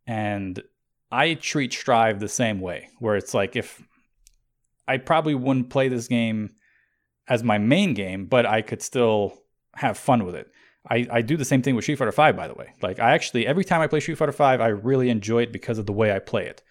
And 0.06 0.62
I 1.10 1.34
treat 1.34 1.72
Strive 1.72 2.20
the 2.20 2.28
same 2.28 2.60
way, 2.60 2.88
where 2.98 3.16
it's 3.16 3.34
like 3.34 3.56
if 3.56 3.82
I 4.86 4.98
probably 4.98 5.34
wouldn't 5.34 5.70
play 5.70 5.88
this 5.88 6.08
game 6.08 6.50
as 7.28 7.42
my 7.42 7.58
main 7.58 7.94
game, 7.94 8.26
but 8.26 8.46
I 8.46 8.62
could 8.62 8.82
still 8.82 9.42
have 9.74 9.96
fun 9.96 10.24
with 10.24 10.34
it. 10.34 10.50
I, 10.88 11.06
I 11.10 11.22
do 11.22 11.36
the 11.36 11.44
same 11.44 11.62
thing 11.62 11.74
with 11.74 11.84
Street 11.84 11.96
Fighter 11.96 12.10
V, 12.10 12.32
by 12.32 12.46
the 12.46 12.54
way. 12.54 12.74
Like 12.82 12.98
I 12.98 13.12
actually 13.12 13.46
every 13.46 13.64
time 13.64 13.80
I 13.80 13.86
play 13.86 14.00
Street 14.00 14.18
Fighter 14.18 14.32
V, 14.32 14.42
I 14.42 14.68
really 14.68 15.08
enjoy 15.08 15.42
it 15.42 15.52
because 15.52 15.78
of 15.78 15.86
the 15.86 15.92
way 15.92 16.14
I 16.14 16.18
play 16.18 16.46
it. 16.46 16.62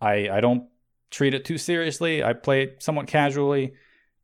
I 0.00 0.28
I 0.28 0.40
don't 0.40 0.68
treat 1.10 1.34
it 1.34 1.44
too 1.44 1.58
seriously. 1.58 2.24
I 2.24 2.32
play 2.32 2.64
it 2.64 2.82
somewhat 2.82 3.06
casually, 3.06 3.74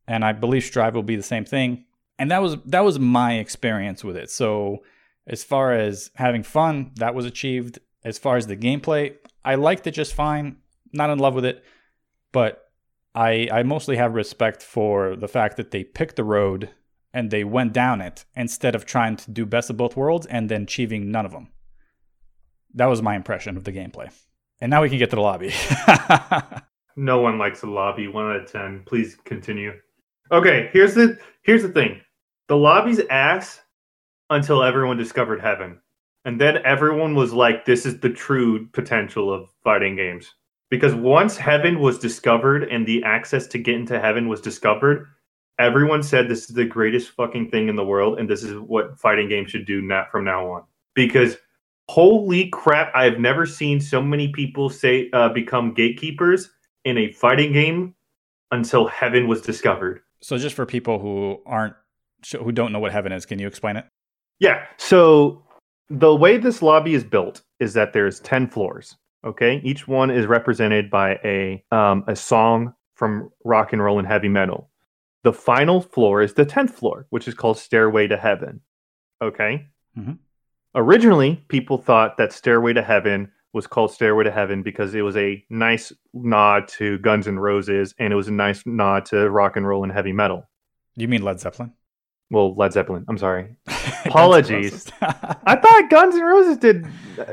and 0.07 0.25
I 0.25 0.33
believe 0.33 0.63
Strive 0.63 0.95
will 0.95 1.03
be 1.03 1.15
the 1.15 1.23
same 1.23 1.45
thing 1.45 1.85
and 2.19 2.31
that 2.31 2.41
was 2.41 2.57
that 2.65 2.83
was 2.83 2.99
my 2.99 3.35
experience 3.35 4.03
with 4.03 4.17
it. 4.17 4.29
So 4.29 4.83
as 5.27 5.43
far 5.43 5.73
as 5.73 6.11
having 6.15 6.43
fun, 6.43 6.91
that 6.95 7.15
was 7.15 7.25
achieved. 7.25 7.79
As 8.03 8.17
far 8.17 8.35
as 8.35 8.47
the 8.47 8.57
gameplay, 8.57 9.15
I 9.45 9.55
liked 9.55 9.87
it 9.87 9.91
just 9.91 10.13
fine. 10.13 10.57
Not 10.91 11.09
in 11.09 11.19
love 11.19 11.33
with 11.35 11.45
it, 11.45 11.63
but 12.31 12.69
I 13.15 13.47
I 13.51 13.63
mostly 13.63 13.95
have 13.97 14.13
respect 14.13 14.61
for 14.61 15.15
the 15.15 15.27
fact 15.27 15.57
that 15.57 15.71
they 15.71 15.83
picked 15.83 16.17
the 16.17 16.23
road 16.23 16.69
and 17.13 17.29
they 17.29 17.43
went 17.43 17.73
down 17.73 18.01
it 18.01 18.25
instead 18.35 18.75
of 18.75 18.85
trying 18.85 19.15
to 19.17 19.31
do 19.31 19.45
best 19.45 19.69
of 19.69 19.77
both 19.77 19.95
worlds 19.95 20.25
and 20.25 20.49
then 20.49 20.63
achieving 20.63 21.11
none 21.11 21.25
of 21.25 21.31
them. 21.31 21.49
That 22.73 22.87
was 22.87 23.01
my 23.01 23.15
impression 23.15 23.55
of 23.55 23.63
the 23.63 23.71
gameplay. 23.71 24.11
And 24.59 24.69
now 24.69 24.81
we 24.81 24.89
can 24.89 24.97
get 24.97 25.11
to 25.11 25.15
the 25.15 25.21
lobby. 25.21 25.53
no 26.95 27.19
one 27.19 27.37
likes 27.37 27.61
the 27.61 27.67
lobby. 27.67 28.07
One 28.07 28.31
out 28.31 28.37
of 28.37 28.51
ten. 28.51 28.83
Please 28.85 29.17
continue. 29.25 29.73
Okay, 30.31 30.69
here's 30.73 30.95
the 30.95 31.19
here's 31.43 31.61
the 31.61 31.69
thing. 31.69 32.01
The 32.47 32.57
lobby's 32.57 32.99
ass 33.09 33.61
until 34.29 34.63
everyone 34.63 34.97
discovered 34.97 35.41
heaven. 35.41 35.79
And 36.25 36.39
then 36.39 36.57
everyone 36.65 37.15
was 37.15 37.33
like, 37.33 37.65
this 37.65 37.85
is 37.85 37.99
the 37.99 38.09
true 38.09 38.67
potential 38.67 39.33
of 39.33 39.49
fighting 39.63 39.95
games. 39.95 40.33
Because 40.69 40.93
once 40.95 41.37
heaven 41.37 41.79
was 41.79 41.99
discovered 41.99 42.63
and 42.63 42.85
the 42.85 43.03
access 43.03 43.47
to 43.47 43.57
get 43.57 43.75
into 43.75 43.99
heaven 43.99 44.27
was 44.27 44.41
discovered, 44.41 45.07
everyone 45.59 46.01
said 46.01 46.27
this 46.27 46.49
is 46.49 46.55
the 46.55 46.65
greatest 46.65 47.11
fucking 47.11 47.49
thing 47.51 47.67
in 47.67 47.75
the 47.75 47.85
world 47.85 48.19
and 48.19 48.29
this 48.29 48.43
is 48.43 48.57
what 48.57 48.99
fighting 48.99 49.29
games 49.29 49.51
should 49.51 49.65
do 49.65 49.81
not 49.81 50.09
from 50.11 50.25
now 50.25 50.49
on. 50.51 50.63
Because 50.95 51.37
holy 51.89 52.49
crap, 52.49 52.91
I 52.95 53.03
have 53.05 53.19
never 53.19 53.45
seen 53.45 53.79
so 53.79 54.01
many 54.01 54.29
people 54.29 54.69
say 54.69 55.09
uh, 55.13 55.29
become 55.29 55.73
gatekeepers 55.73 56.49
in 56.85 56.97
a 56.97 57.11
fighting 57.11 57.53
game 57.53 57.95
until 58.51 58.87
heaven 58.87 59.27
was 59.27 59.41
discovered. 59.41 60.01
So, 60.21 60.37
just 60.37 60.55
for 60.55 60.65
people 60.65 60.99
who 60.99 61.41
aren't 61.45 61.75
who 62.31 62.51
don't 62.51 62.71
know 62.71 62.79
what 62.79 62.91
heaven 62.91 63.11
is, 63.11 63.25
can 63.25 63.39
you 63.39 63.47
explain 63.47 63.75
it? 63.75 63.85
Yeah. 64.39 64.65
So, 64.77 65.43
the 65.89 66.15
way 66.15 66.37
this 66.37 66.61
lobby 66.61 66.93
is 66.93 67.03
built 67.03 67.41
is 67.59 67.73
that 67.73 67.93
there's 67.93 68.19
ten 68.19 68.47
floors. 68.47 68.95
Okay, 69.25 69.61
each 69.63 69.87
one 69.87 70.11
is 70.11 70.25
represented 70.25 70.89
by 70.89 71.19
a 71.23 71.63
um, 71.71 72.03
a 72.07 72.15
song 72.15 72.73
from 72.95 73.29
rock 73.43 73.73
and 73.73 73.83
roll 73.83 73.99
and 73.99 74.07
heavy 74.07 74.29
metal. 74.29 74.69
The 75.23 75.33
final 75.33 75.81
floor 75.81 76.21
is 76.21 76.33
the 76.33 76.45
tenth 76.45 76.75
floor, 76.75 77.07
which 77.09 77.27
is 77.27 77.33
called 77.33 77.57
Stairway 77.57 78.07
to 78.07 78.17
Heaven. 78.17 78.61
Okay. 79.21 79.67
Mm-hmm. 79.97 80.13
Originally, 80.75 81.43
people 81.47 81.77
thought 81.77 82.17
that 82.17 82.33
Stairway 82.33 82.73
to 82.73 82.81
Heaven 82.81 83.31
was 83.53 83.67
called 83.67 83.91
Stairway 83.91 84.25
to 84.25 84.31
Heaven 84.31 84.63
because 84.63 84.93
it 84.95 85.01
was 85.01 85.15
a 85.15 85.43
nice 85.49 85.93
nod 86.13 86.67
to 86.69 86.97
Guns 86.97 87.27
N' 87.27 87.39
Roses 87.39 87.93
and 87.99 88.11
it 88.11 88.15
was 88.15 88.27
a 88.27 88.33
nice 88.33 88.65
nod 88.65 89.05
to 89.05 89.29
rock 89.29 89.55
and 89.55 89.65
roll 89.65 89.83
and 89.83 89.91
heavy 89.93 90.11
metal. 90.11 90.49
You 90.95 91.07
mean 91.07 91.21
Led 91.21 91.39
Zeppelin? 91.39 91.73
Well, 92.29 92.55
Led 92.55 92.73
Zeppelin. 92.73 93.05
I'm 93.07 93.17
sorry. 93.17 93.55
Apologies. 94.05 94.91
I 95.01 95.55
thought 95.55 95.89
Guns 95.89 96.15
N' 96.15 96.23
Roses 96.23 96.57
did. 96.57 96.87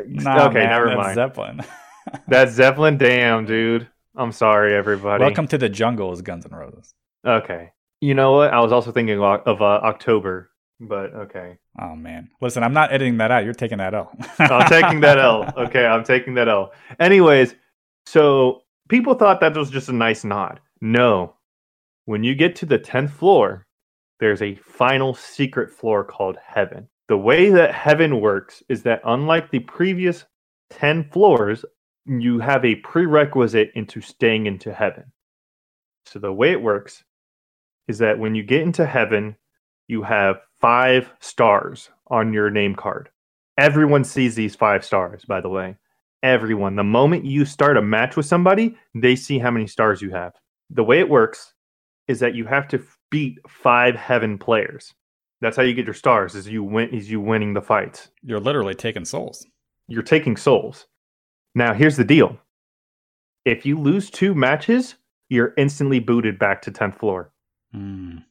Nah, 0.06 0.46
okay, 0.48 0.54
man, 0.54 0.68
never 0.68 0.96
mind. 0.96 1.14
Zeppelin. 1.14 1.62
that's 2.28 2.52
Zeppelin. 2.52 2.98
Damn, 2.98 3.46
dude. 3.46 3.88
I'm 4.16 4.32
sorry, 4.32 4.74
everybody. 4.74 5.22
Welcome 5.22 5.46
to 5.48 5.58
the 5.58 5.68
jungle 5.68 6.12
is 6.12 6.22
Guns 6.22 6.44
N' 6.44 6.52
Roses. 6.52 6.94
Okay. 7.26 7.72
You 8.00 8.14
know 8.14 8.32
what? 8.32 8.52
I 8.52 8.60
was 8.60 8.72
also 8.72 8.92
thinking 8.92 9.20
of 9.22 9.62
uh, 9.62 9.64
October 9.64 10.50
but 10.80 11.14
okay. 11.14 11.58
Oh 11.78 11.94
man, 11.94 12.30
listen, 12.40 12.62
I'm 12.62 12.72
not 12.72 12.92
editing 12.92 13.18
that 13.18 13.30
out. 13.30 13.44
You're 13.44 13.52
taking 13.52 13.78
that 13.78 13.94
L. 13.94 14.10
I'm 14.38 14.68
taking 14.68 15.00
that 15.00 15.18
L. 15.18 15.52
Okay, 15.56 15.84
I'm 15.84 16.04
taking 16.04 16.34
that 16.34 16.48
L. 16.48 16.72
Anyways, 16.98 17.54
so 18.06 18.62
people 18.88 19.14
thought 19.14 19.40
that 19.40 19.54
was 19.54 19.70
just 19.70 19.90
a 19.90 19.92
nice 19.92 20.24
nod. 20.24 20.60
No, 20.80 21.34
when 22.06 22.24
you 22.24 22.34
get 22.34 22.56
to 22.56 22.66
the 22.66 22.78
tenth 22.78 23.12
floor, 23.12 23.66
there's 24.20 24.42
a 24.42 24.54
final 24.54 25.14
secret 25.14 25.70
floor 25.70 26.04
called 26.04 26.36
Heaven. 26.44 26.88
The 27.08 27.18
way 27.18 27.50
that 27.50 27.74
Heaven 27.74 28.20
works 28.20 28.62
is 28.68 28.84
that 28.84 29.00
unlike 29.04 29.50
the 29.50 29.60
previous 29.60 30.24
ten 30.68 31.10
floors, 31.10 31.64
you 32.06 32.38
have 32.38 32.64
a 32.64 32.76
prerequisite 32.76 33.72
into 33.74 34.00
staying 34.00 34.46
into 34.46 34.72
Heaven. 34.72 35.12
So 36.06 36.18
the 36.18 36.32
way 36.32 36.52
it 36.52 36.62
works 36.62 37.02
is 37.88 37.98
that 37.98 38.18
when 38.18 38.34
you 38.34 38.42
get 38.42 38.62
into 38.62 38.86
Heaven, 38.86 39.36
you 39.88 40.02
have 40.02 40.40
five 40.60 41.10
stars 41.20 41.90
on 42.08 42.32
your 42.32 42.50
name 42.50 42.74
card. 42.74 43.08
Everyone 43.58 44.04
sees 44.04 44.34
these 44.34 44.54
five 44.54 44.84
stars, 44.84 45.24
by 45.24 45.40
the 45.40 45.48
way. 45.48 45.76
Everyone. 46.22 46.76
The 46.76 46.84
moment 46.84 47.24
you 47.24 47.44
start 47.44 47.76
a 47.76 47.82
match 47.82 48.16
with 48.16 48.26
somebody, 48.26 48.76
they 48.94 49.16
see 49.16 49.38
how 49.38 49.50
many 49.50 49.66
stars 49.66 50.02
you 50.02 50.10
have. 50.10 50.34
The 50.70 50.84
way 50.84 51.00
it 51.00 51.08
works 51.08 51.54
is 52.10 52.20
that 52.20 52.34
you 52.34 52.44
have 52.44 52.68
to 52.68 52.82
beat 53.10 53.38
five 53.48 53.94
heaven 53.94 54.36
players. 54.36 54.92
That's 55.40 55.56
how 55.56 55.62
you 55.62 55.74
get 55.74 55.86
your 55.86 55.94
stars. 55.94 56.34
Is 56.34 56.48
you 56.48 56.62
win? 56.62 56.90
Is 56.90 57.10
you 57.10 57.20
winning 57.20 57.54
the 57.54 57.62
fights? 57.62 58.08
You're 58.22 58.40
literally 58.40 58.74
taking 58.74 59.04
souls. 59.04 59.46
You're 59.88 60.02
taking 60.02 60.36
souls. 60.36 60.86
Now 61.54 61.72
here's 61.72 61.96
the 61.96 62.04
deal. 62.04 62.38
If 63.44 63.64
you 63.64 63.78
lose 63.78 64.10
two 64.10 64.34
matches, 64.34 64.96
you're 65.28 65.54
instantly 65.56 66.00
booted 66.00 66.38
back 66.38 66.60
to 66.62 66.70
tenth 66.70 66.98
floor. 66.98 67.32
Mm. 67.74 68.24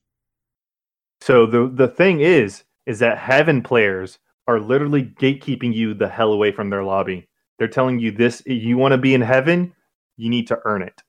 So 1.22 1.45
the 1.45 1.72
the 1.73 1.88
thing 1.88 2.19
is, 2.19 2.64
is 2.85 2.99
that 2.99 3.18
heaven 3.18 3.61
players 3.61 4.19
are 4.47 4.60
literally 4.60 5.03
gatekeeping 5.03 5.73
you 5.73 5.93
the 5.93 6.10
hell 6.10 6.34
away 6.34 6.51
from 6.51 6.69
their 6.69 6.84
lobby. 6.84 7.27
They're 7.57 7.68
telling 7.68 7.99
you 7.99 8.11
this: 8.11 8.43
you 8.45 8.77
want 8.77 8.91
to 8.91 8.97
be 8.97 9.14
in 9.14 9.22
heaven, 9.22 9.73
you 10.18 10.30
need 10.30 10.47
to 10.47 10.60
earn 10.65 10.81
it. 10.81 11.01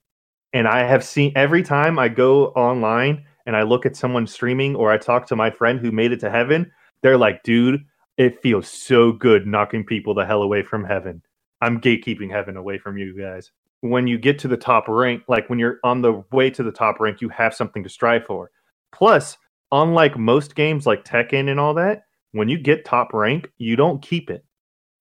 And 0.52 0.66
I 0.66 0.82
have 0.84 1.04
seen 1.04 1.32
every 1.36 1.62
time 1.62 1.98
I 1.98 2.08
go 2.08 2.48
online 2.48 3.24
and 3.46 3.56
I 3.56 3.62
look 3.62 3.86
at 3.86 3.96
someone 3.96 4.26
streaming 4.26 4.74
or 4.74 4.90
I 4.90 4.98
talk 4.98 5.26
to 5.26 5.36
my 5.36 5.50
friend 5.50 5.80
who 5.80 5.92
made 5.92 6.12
it 6.12 6.20
to 6.20 6.30
heaven, 6.30 6.70
they're 7.02 7.18
like, 7.18 7.42
dude, 7.42 7.84
it 8.16 8.42
feels 8.42 8.68
so 8.68 9.12
good 9.12 9.46
knocking 9.46 9.84
people 9.84 10.14
the 10.14 10.26
hell 10.26 10.42
away 10.42 10.62
from 10.62 10.84
heaven. 10.84 11.22
I'm 11.60 11.80
gatekeeping 11.80 12.30
heaven 12.30 12.56
away 12.56 12.78
from 12.78 12.98
you 12.98 13.16
guys. 13.18 13.50
When 13.80 14.06
you 14.06 14.18
get 14.18 14.38
to 14.40 14.48
the 14.48 14.56
top 14.56 14.88
rank, 14.88 15.22
like 15.28 15.48
when 15.48 15.58
you're 15.58 15.78
on 15.84 16.02
the 16.02 16.22
way 16.32 16.50
to 16.50 16.62
the 16.62 16.72
top 16.72 17.00
rank, 17.00 17.20
you 17.20 17.28
have 17.30 17.54
something 17.54 17.82
to 17.82 17.88
strive 17.88 18.26
for. 18.26 18.50
Plus, 18.92 19.38
unlike 19.72 20.18
most 20.18 20.54
games 20.54 20.86
like 20.86 21.04
Tekken 21.04 21.50
and 21.50 21.58
all 21.58 21.74
that, 21.74 22.02
when 22.32 22.48
you 22.48 22.58
get 22.58 22.84
top 22.84 23.14
rank, 23.14 23.50
you 23.58 23.76
don't 23.76 24.02
keep 24.02 24.30
it. 24.30 24.44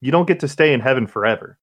You 0.02 0.12
don't 0.12 0.28
get 0.28 0.40
to 0.40 0.48
stay 0.48 0.74
in 0.74 0.80
heaven 0.80 1.08
forever. 1.08 1.59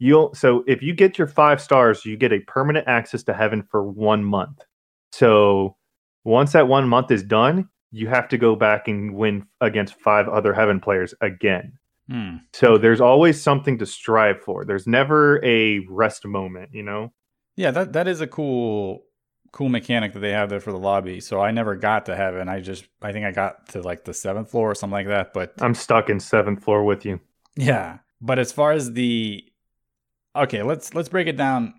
You'll 0.00 0.34
so 0.34 0.64
if 0.66 0.82
you 0.82 0.94
get 0.94 1.18
your 1.18 1.28
5 1.28 1.60
stars, 1.60 2.04
you 2.04 2.16
get 2.16 2.32
a 2.32 2.40
permanent 2.40 2.88
access 2.88 3.22
to 3.24 3.34
heaven 3.34 3.62
for 3.62 3.84
1 3.84 4.24
month. 4.24 4.64
So, 5.12 5.76
once 6.24 6.52
that 6.52 6.66
1 6.66 6.88
month 6.88 7.10
is 7.12 7.22
done, 7.22 7.68
you 7.92 8.08
have 8.08 8.28
to 8.28 8.38
go 8.38 8.56
back 8.56 8.88
and 8.88 9.14
win 9.14 9.46
against 9.60 9.94
five 9.94 10.28
other 10.28 10.52
heaven 10.52 10.80
players 10.80 11.14
again. 11.20 11.72
Hmm. 12.08 12.36
So 12.52 12.78
there's 12.78 13.00
always 13.00 13.40
something 13.40 13.78
to 13.78 13.86
strive 13.86 14.40
for. 14.42 14.64
There's 14.64 14.86
never 14.86 15.44
a 15.44 15.80
rest 15.88 16.26
moment, 16.26 16.70
you 16.72 16.82
know? 16.82 17.12
Yeah, 17.56 17.70
that 17.72 17.92
that 17.92 18.08
is 18.08 18.20
a 18.20 18.26
cool 18.26 19.04
cool 19.52 19.68
mechanic 19.68 20.12
that 20.12 20.20
they 20.20 20.30
have 20.30 20.48
there 20.48 20.60
for 20.60 20.72
the 20.72 20.78
lobby. 20.78 21.20
So 21.20 21.40
I 21.40 21.50
never 21.50 21.74
got 21.76 22.06
to 22.06 22.16
heaven. 22.16 22.48
I 22.48 22.60
just 22.60 22.86
I 23.02 23.12
think 23.12 23.26
I 23.26 23.32
got 23.32 23.68
to 23.70 23.82
like 23.82 24.04
the 24.04 24.14
seventh 24.14 24.50
floor 24.50 24.70
or 24.70 24.74
something 24.74 24.92
like 24.92 25.08
that. 25.08 25.32
But 25.32 25.52
I'm 25.60 25.74
stuck 25.74 26.08
in 26.08 26.20
seventh 26.20 26.64
floor 26.64 26.84
with 26.84 27.04
you. 27.04 27.20
yeah. 27.56 27.98
But 28.22 28.38
as 28.38 28.52
far 28.52 28.72
as 28.72 28.92
the 28.92 29.42
okay, 30.36 30.62
let's 30.62 30.94
let's 30.94 31.08
break 31.08 31.26
it 31.26 31.36
down 31.36 31.74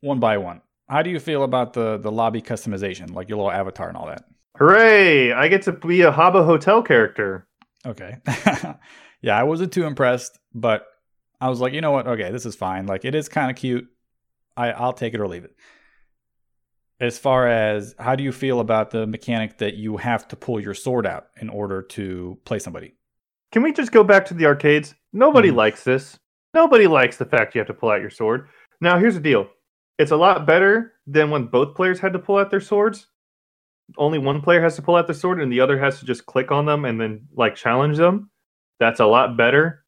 one 0.00 0.20
by 0.20 0.38
one. 0.38 0.60
How 0.88 1.02
do 1.02 1.10
you 1.10 1.20
feel 1.20 1.42
about 1.44 1.72
the 1.72 1.98
the 1.98 2.12
lobby 2.12 2.40
customization, 2.42 3.12
like 3.14 3.28
your 3.28 3.38
little 3.38 3.52
avatar 3.52 3.88
and 3.88 3.96
all 3.96 4.06
that? 4.06 4.24
Hooray! 4.56 5.32
I 5.32 5.48
get 5.48 5.62
to 5.62 5.72
be 5.72 6.02
a 6.02 6.10
Habbo 6.12 6.44
Hotel 6.44 6.82
character. 6.82 7.46
Okay. 7.86 8.16
yeah, 9.22 9.38
I 9.38 9.44
wasn't 9.44 9.72
too 9.72 9.84
impressed, 9.84 10.38
but 10.52 10.86
I 11.40 11.48
was 11.48 11.60
like, 11.60 11.72
you 11.72 11.80
know 11.80 11.92
what? 11.92 12.06
Okay, 12.08 12.30
this 12.32 12.44
is 12.46 12.56
fine. 12.56 12.86
Like 12.86 13.04
it 13.04 13.14
is 13.14 13.28
kind 13.28 13.50
of 13.50 13.56
cute. 13.56 13.86
I 14.56 14.72
I'll 14.72 14.92
take 14.92 15.14
it 15.14 15.20
or 15.20 15.28
leave 15.28 15.44
it. 15.44 15.54
As 17.00 17.16
far 17.18 17.46
as 17.46 17.94
how 17.98 18.16
do 18.16 18.24
you 18.24 18.32
feel 18.32 18.58
about 18.58 18.90
the 18.90 19.06
mechanic 19.06 19.58
that 19.58 19.74
you 19.74 19.98
have 19.98 20.26
to 20.28 20.36
pull 20.36 20.58
your 20.58 20.74
sword 20.74 21.06
out 21.06 21.26
in 21.40 21.48
order 21.48 21.82
to 21.82 22.38
play 22.44 22.58
somebody? 22.58 22.94
Can 23.52 23.62
we 23.62 23.72
just 23.72 23.92
go 23.92 24.02
back 24.02 24.26
to 24.26 24.34
the 24.34 24.46
arcades? 24.46 24.94
Nobody 25.12 25.50
Mhm. 25.50 25.54
likes 25.56 25.84
this. 25.84 26.18
Nobody 26.54 26.86
likes 26.86 27.16
the 27.16 27.24
fact 27.24 27.54
you 27.54 27.60
have 27.60 27.68
to 27.68 27.74
pull 27.74 27.90
out 27.90 28.00
your 28.00 28.10
sword. 28.10 28.48
Now, 28.80 28.98
here's 28.98 29.14
the 29.14 29.20
deal 29.20 29.48
it's 29.98 30.12
a 30.12 30.16
lot 30.16 30.46
better 30.46 30.94
than 31.06 31.30
when 31.30 31.46
both 31.46 31.74
players 31.74 32.00
had 32.00 32.12
to 32.12 32.18
pull 32.18 32.38
out 32.38 32.50
their 32.50 32.60
swords. 32.60 33.06
Only 33.96 34.18
one 34.18 34.42
player 34.42 34.62
has 34.62 34.76
to 34.76 34.82
pull 34.82 34.96
out 34.96 35.06
the 35.06 35.14
sword 35.14 35.40
and 35.40 35.50
the 35.50 35.60
other 35.60 35.78
has 35.78 35.98
to 35.98 36.06
just 36.06 36.26
click 36.26 36.52
on 36.52 36.66
them 36.66 36.84
and 36.84 37.00
then 37.00 37.26
like 37.34 37.56
challenge 37.56 37.96
them. 37.96 38.30
That's 38.78 39.00
a 39.00 39.06
lot 39.06 39.36
better. 39.36 39.84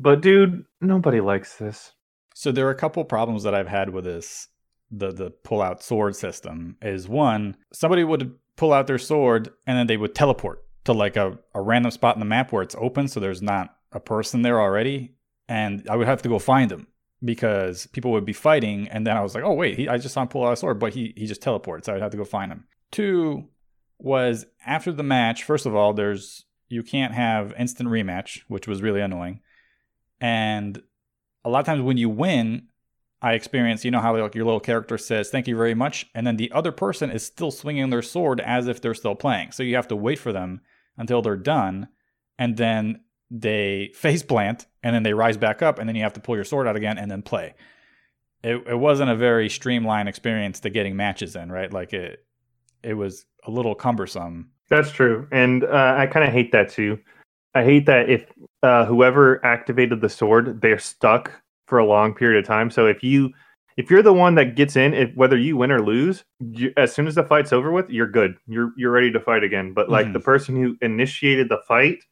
But 0.00 0.22
dude, 0.22 0.64
nobody 0.80 1.20
likes 1.20 1.56
this. 1.56 1.92
So 2.34 2.50
there 2.50 2.66
are 2.66 2.70
a 2.70 2.76
couple 2.76 3.04
problems 3.04 3.44
that 3.44 3.54
I've 3.54 3.68
had 3.68 3.90
with 3.90 4.04
this 4.04 4.48
the 4.90 5.12
the 5.12 5.30
pull 5.30 5.62
out 5.62 5.82
sword 5.82 6.14
system 6.14 6.76
is 6.82 7.08
one, 7.08 7.56
somebody 7.72 8.04
would 8.04 8.34
pull 8.56 8.72
out 8.72 8.86
their 8.86 8.98
sword 8.98 9.50
and 9.66 9.76
then 9.76 9.86
they 9.86 9.96
would 9.96 10.14
teleport 10.14 10.64
to 10.84 10.92
like 10.92 11.16
a, 11.16 11.38
a 11.54 11.60
random 11.60 11.90
spot 11.90 12.16
in 12.16 12.20
the 12.20 12.26
map 12.26 12.52
where 12.52 12.62
it's 12.62 12.76
open 12.78 13.08
so 13.08 13.18
there's 13.18 13.42
not 13.42 13.76
a 13.92 14.00
person 14.00 14.42
there 14.42 14.60
already 14.60 15.13
and 15.48 15.86
I 15.88 15.96
would 15.96 16.06
have 16.06 16.22
to 16.22 16.28
go 16.28 16.38
find 16.38 16.70
them 16.70 16.86
because 17.24 17.86
people 17.88 18.12
would 18.12 18.24
be 18.24 18.32
fighting 18.32 18.88
and 18.88 19.06
then 19.06 19.16
I 19.16 19.22
was 19.22 19.34
like, 19.34 19.44
"Oh 19.44 19.54
wait, 19.54 19.76
he, 19.76 19.88
I 19.88 19.98
just 19.98 20.14
saw 20.14 20.22
him 20.22 20.28
pull 20.28 20.46
out 20.46 20.52
a 20.52 20.56
sword, 20.56 20.78
but 20.78 20.94
he 20.94 21.12
he 21.16 21.26
just 21.26 21.42
teleports." 21.42 21.88
I'd 21.88 22.02
have 22.02 22.10
to 22.10 22.16
go 22.16 22.24
find 22.24 22.52
him. 22.52 22.66
Two 22.90 23.48
was 23.98 24.46
after 24.66 24.92
the 24.92 25.02
match, 25.02 25.44
first 25.44 25.66
of 25.66 25.74
all, 25.74 25.92
there's 25.92 26.44
you 26.68 26.82
can't 26.82 27.14
have 27.14 27.54
instant 27.58 27.88
rematch, 27.88 28.42
which 28.48 28.66
was 28.66 28.82
really 28.82 29.00
annoying. 29.00 29.40
And 30.20 30.82
a 31.44 31.50
lot 31.50 31.60
of 31.60 31.66
times 31.66 31.82
when 31.82 31.96
you 31.96 32.08
win, 32.08 32.68
I 33.22 33.34
experience, 33.34 33.84
you 33.84 33.90
know 33.90 34.00
how 34.00 34.16
like 34.16 34.34
your 34.34 34.44
little 34.44 34.60
character 34.60 34.98
says 34.98 35.30
"thank 35.30 35.46
you 35.46 35.56
very 35.56 35.74
much," 35.74 36.06
and 36.14 36.26
then 36.26 36.36
the 36.36 36.52
other 36.52 36.72
person 36.72 37.10
is 37.10 37.24
still 37.24 37.50
swinging 37.50 37.90
their 37.90 38.02
sword 38.02 38.40
as 38.40 38.66
if 38.66 38.80
they're 38.80 38.94
still 38.94 39.14
playing. 39.14 39.52
So 39.52 39.62
you 39.62 39.76
have 39.76 39.88
to 39.88 39.96
wait 39.96 40.18
for 40.18 40.32
them 40.32 40.60
until 40.96 41.22
they're 41.22 41.36
done, 41.36 41.88
and 42.38 42.56
then 42.56 43.00
they 43.30 43.90
face 43.94 44.22
plant, 44.22 44.66
and 44.82 44.94
then 44.94 45.02
they 45.02 45.14
rise 45.14 45.36
back 45.36 45.62
up, 45.62 45.78
and 45.78 45.88
then 45.88 45.96
you 45.96 46.02
have 46.02 46.12
to 46.14 46.20
pull 46.20 46.34
your 46.36 46.44
sword 46.44 46.66
out 46.66 46.76
again 46.76 46.98
and 46.98 47.10
then 47.10 47.22
play. 47.22 47.54
It 48.42 48.62
it 48.68 48.78
wasn't 48.78 49.10
a 49.10 49.16
very 49.16 49.48
streamlined 49.48 50.08
experience 50.08 50.60
to 50.60 50.70
getting 50.70 50.96
matches 50.96 51.34
in, 51.36 51.50
right? 51.50 51.72
Like 51.72 51.92
it 51.92 52.24
it 52.82 52.94
was 52.94 53.24
a 53.44 53.50
little 53.50 53.74
cumbersome. 53.74 54.50
That's 54.68 54.90
true. 54.90 55.26
And 55.32 55.64
uh, 55.64 55.94
I 55.98 56.06
kind 56.06 56.26
of 56.26 56.32
hate 56.32 56.52
that 56.52 56.70
too. 56.70 56.98
I 57.54 57.64
hate 57.64 57.86
that 57.86 58.10
if 58.10 58.26
uh, 58.62 58.84
whoever 58.84 59.44
activated 59.44 60.00
the 60.00 60.08
sword, 60.08 60.60
they're 60.60 60.78
stuck 60.78 61.30
for 61.66 61.78
a 61.78 61.86
long 61.86 62.14
period 62.14 62.38
of 62.38 62.46
time. 62.46 62.70
So 62.70 62.86
if 62.86 63.02
you 63.02 63.32
if 63.76 63.90
you're 63.90 64.02
the 64.02 64.12
one 64.12 64.34
that 64.36 64.54
gets 64.54 64.76
in, 64.76 64.94
if 64.94 65.14
whether 65.14 65.36
you 65.36 65.56
win 65.56 65.72
or 65.72 65.80
lose, 65.80 66.24
you, 66.40 66.72
as 66.76 66.94
soon 66.94 67.06
as 67.06 67.14
the 67.14 67.24
fight's 67.24 67.52
over 67.52 67.72
with, 67.72 67.88
you're 67.90 68.06
good. 68.10 68.36
You're 68.46 68.72
you're 68.76 68.90
ready 68.90 69.10
to 69.12 69.20
fight 69.20 69.42
again. 69.44 69.72
But 69.72 69.88
like 69.88 70.06
Mhm. 70.06 70.12
the 70.12 70.20
person 70.20 70.56
who 70.56 70.76
initiated 70.82 71.48
the 71.48 71.60
fight, 71.66 72.04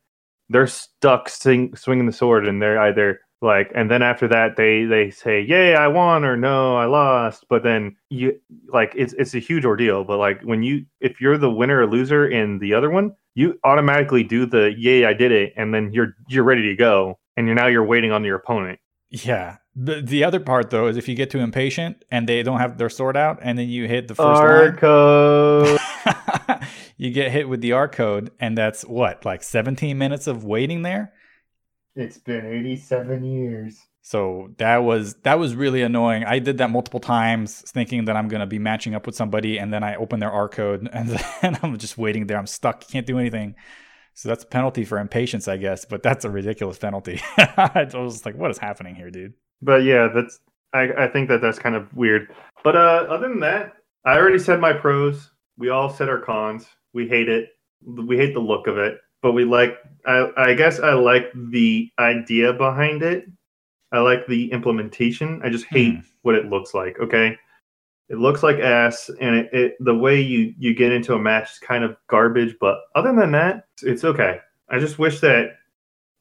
they're 0.48 0.66
stuck 0.66 1.28
sing, 1.28 1.74
swinging 1.76 2.06
the 2.06 2.12
sword, 2.12 2.46
and 2.46 2.60
they're 2.60 2.80
either 2.80 3.20
like, 3.40 3.72
and 3.74 3.90
then 3.90 4.02
after 4.02 4.28
that, 4.28 4.56
they 4.56 4.84
they 4.84 5.10
say, 5.10 5.40
"Yay, 5.40 5.74
I 5.74 5.88
won!" 5.88 6.24
or 6.24 6.36
"No, 6.36 6.76
I 6.76 6.86
lost." 6.86 7.46
But 7.48 7.62
then 7.62 7.96
you 8.08 8.38
like 8.72 8.92
it's 8.96 9.12
it's 9.14 9.34
a 9.34 9.40
huge 9.40 9.64
ordeal. 9.64 10.04
But 10.04 10.18
like 10.18 10.42
when 10.42 10.62
you 10.62 10.86
if 11.00 11.20
you're 11.20 11.38
the 11.38 11.50
winner 11.50 11.80
or 11.80 11.86
loser 11.86 12.28
in 12.28 12.60
the 12.60 12.74
other 12.74 12.88
one, 12.90 13.12
you 13.34 13.58
automatically 13.64 14.22
do 14.22 14.46
the 14.46 14.72
"Yay, 14.78 15.04
I 15.04 15.12
did 15.12 15.32
it," 15.32 15.52
and 15.56 15.74
then 15.74 15.92
you're 15.92 16.14
you're 16.28 16.44
ready 16.44 16.68
to 16.68 16.76
go, 16.76 17.18
and 17.36 17.46
you're 17.46 17.56
now 17.56 17.66
you're 17.66 17.84
waiting 17.84 18.12
on 18.12 18.24
your 18.24 18.36
opponent. 18.36 18.78
Yeah. 19.10 19.58
The, 19.74 20.02
the 20.02 20.24
other 20.24 20.40
part 20.40 20.70
though 20.70 20.86
is 20.86 20.96
if 20.96 21.08
you 21.08 21.14
get 21.14 21.30
too 21.30 21.38
impatient 21.38 22.04
and 22.10 22.28
they 22.28 22.42
don't 22.42 22.58
have 22.58 22.76
their 22.76 22.90
sword 22.90 23.16
out 23.16 23.38
and 23.40 23.58
then 23.58 23.68
you 23.68 23.88
hit 23.88 24.06
the 24.06 24.14
first 24.14 24.42
R 24.42 24.66
line. 24.66 24.76
You 27.02 27.10
get 27.10 27.32
hit 27.32 27.48
with 27.48 27.60
the 27.60 27.72
R 27.72 27.88
code 27.88 28.30
and 28.38 28.56
that's 28.56 28.82
what, 28.84 29.24
like 29.24 29.42
17 29.42 29.98
minutes 29.98 30.28
of 30.28 30.44
waiting 30.44 30.82
there? 30.82 31.12
It's 31.96 32.18
been 32.18 32.46
87 32.46 33.24
years. 33.24 33.76
So 34.02 34.50
that 34.58 34.78
was 34.78 35.14
that 35.22 35.38
was 35.38 35.54
really 35.54 35.82
annoying. 35.82 36.24
I 36.24 36.38
did 36.38 36.58
that 36.58 36.70
multiple 36.70 37.00
times 37.00 37.60
thinking 37.68 38.06
that 38.06 38.16
I'm 38.16 38.28
going 38.28 38.40
to 38.40 38.46
be 38.46 38.58
matching 38.58 38.94
up 38.94 39.06
with 39.06 39.16
somebody 39.16 39.58
and 39.58 39.72
then 39.72 39.82
I 39.82 39.96
open 39.96 40.20
their 40.20 40.30
R 40.30 40.48
code 40.48 40.88
and 40.92 41.08
then 41.10 41.58
I'm 41.62 41.76
just 41.76 41.98
waiting 41.98 42.26
there. 42.28 42.38
I'm 42.38 42.46
stuck, 42.46 42.86
can't 42.88 43.06
do 43.06 43.18
anything. 43.18 43.56
So 44.14 44.28
that's 44.28 44.44
a 44.44 44.46
penalty 44.46 44.84
for 44.84 44.98
impatience, 44.98 45.48
I 45.48 45.56
guess, 45.56 45.84
but 45.84 46.02
that's 46.02 46.24
a 46.24 46.30
ridiculous 46.30 46.78
penalty. 46.78 47.20
I 47.36 47.88
was 47.94 48.24
like, 48.24 48.36
what 48.36 48.50
is 48.50 48.58
happening 48.58 48.94
here, 48.94 49.10
dude? 49.10 49.34
But 49.60 49.82
yeah, 49.82 50.08
that's 50.14 50.38
I, 50.72 51.04
I 51.04 51.08
think 51.08 51.28
that 51.28 51.40
that's 51.40 51.58
kind 51.58 51.74
of 51.74 51.92
weird. 51.94 52.32
But 52.62 52.76
uh, 52.76 53.06
other 53.08 53.28
than 53.28 53.40
that, 53.40 53.72
I 54.04 54.16
already 54.16 54.38
said 54.38 54.60
my 54.60 54.72
pros. 54.72 55.30
We 55.56 55.68
all 55.68 55.90
said 55.90 56.08
our 56.08 56.20
cons. 56.20 56.66
We 56.94 57.08
hate 57.08 57.28
it. 57.28 57.50
We 57.84 58.16
hate 58.16 58.34
the 58.34 58.40
look 58.40 58.66
of 58.66 58.78
it, 58.78 58.98
but 59.22 59.32
we 59.32 59.44
like. 59.44 59.76
I 60.06 60.30
I 60.36 60.54
guess 60.54 60.80
I 60.80 60.92
like 60.94 61.30
the 61.34 61.90
idea 61.98 62.52
behind 62.52 63.02
it. 63.02 63.26
I 63.92 63.98
like 64.00 64.26
the 64.26 64.50
implementation. 64.52 65.40
I 65.44 65.50
just 65.50 65.66
hate 65.66 65.94
Hmm. 65.94 66.00
what 66.22 66.34
it 66.34 66.46
looks 66.46 66.74
like. 66.74 66.98
Okay, 66.98 67.36
it 68.08 68.18
looks 68.18 68.42
like 68.42 68.58
ass, 68.58 69.10
and 69.20 69.36
it, 69.36 69.50
it 69.52 69.76
the 69.80 69.94
way 69.96 70.20
you 70.20 70.54
you 70.58 70.74
get 70.74 70.92
into 70.92 71.14
a 71.14 71.18
match 71.18 71.52
is 71.52 71.58
kind 71.58 71.84
of 71.84 71.96
garbage. 72.08 72.56
But 72.60 72.78
other 72.94 73.14
than 73.14 73.32
that, 73.32 73.64
it's 73.82 74.04
okay. 74.04 74.38
I 74.68 74.78
just 74.78 74.98
wish 74.98 75.20
that 75.20 75.56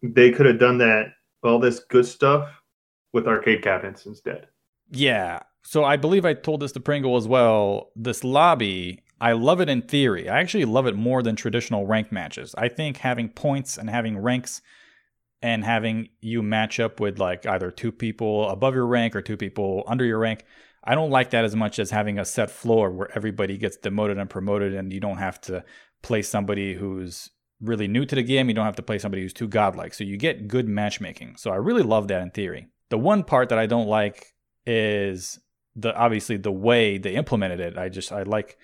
they 0.03 0.31
could 0.31 0.45
have 0.45 0.59
done 0.59 0.77
that 0.79 1.13
all 1.43 1.59
this 1.59 1.79
good 1.79 2.05
stuff 2.05 2.49
with 3.13 3.27
arcade 3.27 3.61
cabinets 3.61 4.05
instead. 4.05 4.47
Yeah. 4.89 5.39
So 5.63 5.83
I 5.83 5.95
believe 5.95 6.25
I 6.25 6.33
told 6.33 6.59
this 6.59 6.71
to 6.73 6.79
Pringle 6.79 7.17
as 7.17 7.27
well. 7.27 7.91
This 7.95 8.23
lobby, 8.23 9.01
I 9.21 9.33
love 9.33 9.61
it 9.61 9.69
in 9.69 9.83
theory. 9.83 10.27
I 10.27 10.39
actually 10.39 10.65
love 10.65 10.87
it 10.87 10.95
more 10.95 11.21
than 11.21 11.35
traditional 11.35 11.85
rank 11.85 12.11
matches. 12.11 12.55
I 12.57 12.69
think 12.69 12.97
having 12.97 13.29
points 13.29 13.77
and 13.77 13.87
having 13.87 14.17
ranks 14.17 14.63
and 15.43 15.63
having 15.63 16.09
you 16.21 16.41
match 16.41 16.79
up 16.79 16.99
with 16.99 17.19
like 17.19 17.45
either 17.45 17.69
two 17.69 17.91
people 17.91 18.49
above 18.49 18.73
your 18.73 18.87
rank 18.87 19.15
or 19.15 19.21
two 19.21 19.37
people 19.37 19.83
under 19.85 20.03
your 20.03 20.17
rank, 20.17 20.43
I 20.83 20.95
don't 20.95 21.11
like 21.11 21.29
that 21.29 21.45
as 21.45 21.55
much 21.55 21.77
as 21.77 21.91
having 21.91 22.17
a 22.17 22.25
set 22.25 22.49
floor 22.49 22.89
where 22.89 23.15
everybody 23.15 23.59
gets 23.59 23.77
demoted 23.77 24.17
and 24.17 24.27
promoted 24.27 24.73
and 24.73 24.91
you 24.91 24.99
don't 24.99 25.17
have 25.17 25.39
to 25.41 25.63
play 26.01 26.23
somebody 26.23 26.73
who's 26.73 27.29
really 27.61 27.87
new 27.87 28.05
to 28.05 28.15
the 28.15 28.23
game. 28.23 28.49
You 28.49 28.55
don't 28.55 28.65
have 28.65 28.75
to 28.77 28.81
play 28.81 28.97
somebody 28.97 29.21
who's 29.21 29.33
too 29.33 29.47
godlike. 29.47 29.93
So 29.93 30.03
you 30.03 30.17
get 30.17 30.47
good 30.47 30.67
matchmaking. 30.67 31.35
So 31.37 31.51
I 31.51 31.57
really 31.57 31.83
love 31.83 32.07
that 32.07 32.23
in 32.23 32.31
theory. 32.31 32.69
The 32.89 32.97
one 32.97 33.23
part 33.23 33.49
that 33.49 33.59
I 33.59 33.67
don't 33.67 33.87
like 33.87 34.33
is 34.65 35.39
the 35.75 35.95
obviously 35.95 36.37
the 36.37 36.51
way 36.51 36.97
they 36.97 37.13
implemented 37.13 37.59
it. 37.59 37.77
I 37.77 37.87
just 37.89 38.11
I 38.11 38.23
like 38.23 38.57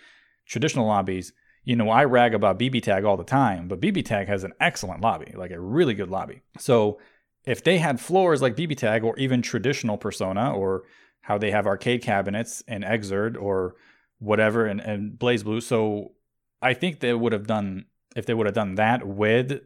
traditional 0.48 0.88
lobbies. 0.88 1.34
you 1.64 1.76
know, 1.76 1.90
I 1.90 2.06
rag 2.06 2.34
about 2.34 2.60
BB 2.60 2.82
Tag 2.82 3.04
all 3.04 3.18
the 3.18 3.26
time, 3.26 3.68
but 3.68 3.82
BB 3.82 4.06
Tag 4.06 4.28
has 4.28 4.46
an 4.46 4.54
excellent 4.60 5.02
lobby, 5.02 5.34
like 5.36 5.52
a 5.52 5.60
really 5.60 5.94
good 5.94 6.10
lobby. 6.10 6.42
So 6.58 7.00
if 7.46 7.64
they 7.64 7.78
had 7.78 8.00
floors 8.00 8.42
like 8.42 8.56
BB 8.56 8.78
Tag 8.78 9.04
or 9.04 9.18
even 9.18 9.42
traditional 9.42 9.98
Persona 9.98 10.54
or 10.54 10.84
how 11.22 11.38
they 11.38 11.52
have 11.52 11.68
arcade 11.68 12.02
cabinets 12.02 12.62
in 12.70 12.84
Xrd 12.84 13.36
or 13.42 13.76
whatever 14.20 14.66
and, 14.66 14.80
and 14.80 15.20
BlazBlue, 15.20 15.62
so 15.62 16.14
I 16.62 16.74
think 16.74 17.00
they 17.00 17.14
would 17.14 17.34
have 17.34 17.48
done 17.48 17.86
if 18.16 18.26
they 18.26 18.34
would 18.34 18.48
have 18.48 18.56
done 18.56 18.76
that 18.76 19.06
with, 19.06 19.62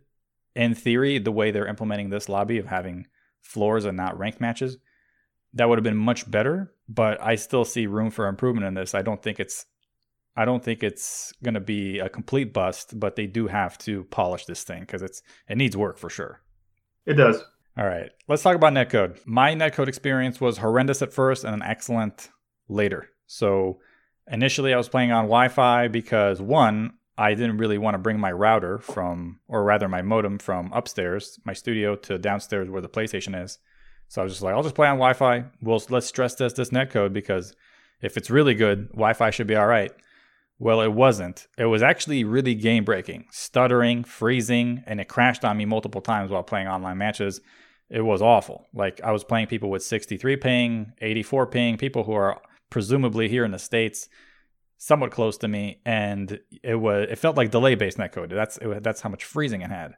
in 0.55 0.75
theory, 0.75 1.19
the 1.19 1.31
way 1.31 1.51
they're 1.51 1.67
implementing 1.67 2.09
this 2.09 2.27
lobby 2.27 2.57
of 2.57 2.65
having 2.65 3.07
floors 3.41 3.85
and 3.85 3.95
not 3.95 4.17
rank 4.19 4.41
matches, 4.41 4.77
that 5.53 5.69
would 5.69 5.77
have 5.77 5.83
been 5.83 5.95
much 5.95 6.29
better. 6.29 6.73
But 6.89 7.21
I 7.21 7.35
still 7.35 7.63
see 7.63 7.87
room 7.87 8.09
for 8.11 8.27
improvement 8.27 8.67
in 8.67 8.73
this. 8.73 8.93
I 8.93 9.03
don't 9.03 9.21
think 9.23 9.39
it's 9.39 9.65
I 10.35 10.45
don't 10.45 10.63
think 10.63 10.83
it's 10.83 11.33
going 11.43 11.55
to 11.55 11.59
be 11.59 11.99
a 11.99 12.09
complete 12.09 12.53
bust, 12.53 12.99
but 12.99 13.15
they 13.15 13.27
do 13.27 13.47
have 13.47 13.77
to 13.79 14.05
polish 14.05 14.45
this 14.45 14.63
thing 14.63 14.81
because 14.81 15.01
it's 15.01 15.21
it 15.47 15.57
needs 15.57 15.75
work 15.75 15.97
for 15.97 16.09
sure. 16.09 16.41
It 17.05 17.13
does. 17.13 17.43
All 17.77 17.85
right, 17.85 18.09
let's 18.27 18.43
talk 18.43 18.55
about 18.55 18.73
netcode. 18.73 19.19
My 19.25 19.53
netcode 19.55 19.87
experience 19.87 20.41
was 20.41 20.57
horrendous 20.57 21.01
at 21.01 21.13
first 21.13 21.43
and 21.43 21.53
an 21.53 21.61
excellent 21.63 22.29
later. 22.67 23.09
So 23.27 23.79
initially, 24.29 24.73
I 24.73 24.77
was 24.77 24.89
playing 24.89 25.11
on 25.11 25.25
Wi-Fi 25.25 25.87
because 25.87 26.41
one, 26.41 26.93
I 27.17 27.33
didn't 27.33 27.57
really 27.57 27.77
want 27.77 27.93
to 27.95 27.99
bring 27.99 28.19
my 28.19 28.31
router 28.31 28.77
from, 28.79 29.39
or 29.47 29.63
rather 29.63 29.87
my 29.87 30.01
modem 30.01 30.37
from 30.37 30.71
upstairs, 30.73 31.39
my 31.45 31.53
studio, 31.53 31.95
to 31.95 32.17
downstairs 32.17 32.69
where 32.69 32.81
the 32.81 32.89
PlayStation 32.89 33.41
is. 33.41 33.57
So 34.09 34.21
I 34.21 34.23
was 34.25 34.33
just 34.33 34.43
like, 34.43 34.53
I'll 34.53 34.63
just 34.63 34.75
play 34.75 34.87
on 34.87 34.97
Wi-Fi. 34.97 35.45
We'll 35.61 35.81
let's 35.89 36.07
stress 36.07 36.35
test 36.35 36.57
this 36.57 36.71
netcode 36.71 37.13
because 37.13 37.55
if 38.01 38.17
it's 38.17 38.29
really 38.29 38.53
good, 38.53 38.89
Wi-Fi 38.89 39.29
should 39.29 39.47
be 39.47 39.55
all 39.55 39.67
right. 39.67 39.91
Well, 40.61 40.81
it 40.81 40.93
wasn't. 40.93 41.47
It 41.57 41.65
was 41.65 41.81
actually 41.81 42.23
really 42.23 42.53
game 42.53 42.83
breaking, 42.83 43.25
stuttering, 43.31 44.03
freezing, 44.03 44.83
and 44.85 45.01
it 45.01 45.07
crashed 45.07 45.43
on 45.43 45.57
me 45.57 45.65
multiple 45.65 46.01
times 46.01 46.29
while 46.29 46.43
playing 46.43 46.67
online 46.67 46.99
matches. 46.99 47.41
It 47.89 48.01
was 48.01 48.21
awful. 48.21 48.67
Like 48.71 49.01
I 49.03 49.11
was 49.11 49.23
playing 49.23 49.47
people 49.47 49.71
with 49.71 49.81
63 49.81 50.35
ping, 50.35 50.93
84 51.01 51.47
ping, 51.47 51.77
people 51.79 52.03
who 52.03 52.13
are 52.13 52.39
presumably 52.69 53.27
here 53.27 53.43
in 53.43 53.49
the 53.49 53.57
states, 53.57 54.07
somewhat 54.77 55.09
close 55.09 55.35
to 55.39 55.47
me, 55.47 55.81
and 55.83 56.39
it 56.61 56.75
was 56.75 57.07
it 57.09 57.17
felt 57.17 57.37
like 57.37 57.49
delay 57.49 57.73
based 57.73 57.97
netcode. 57.97 58.29
That's 58.29 58.57
it, 58.57 58.83
that's 58.83 59.01
how 59.01 59.09
much 59.09 59.23
freezing 59.23 59.63
it 59.63 59.71
had. 59.71 59.93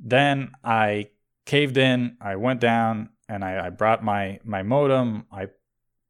Then 0.00 0.52
I 0.64 1.10
caved 1.44 1.76
in. 1.76 2.16
I 2.22 2.36
went 2.36 2.60
down 2.60 3.10
and 3.28 3.44
I, 3.44 3.66
I 3.66 3.68
brought 3.68 4.02
my 4.02 4.40
my 4.44 4.62
modem. 4.62 5.26
I 5.30 5.48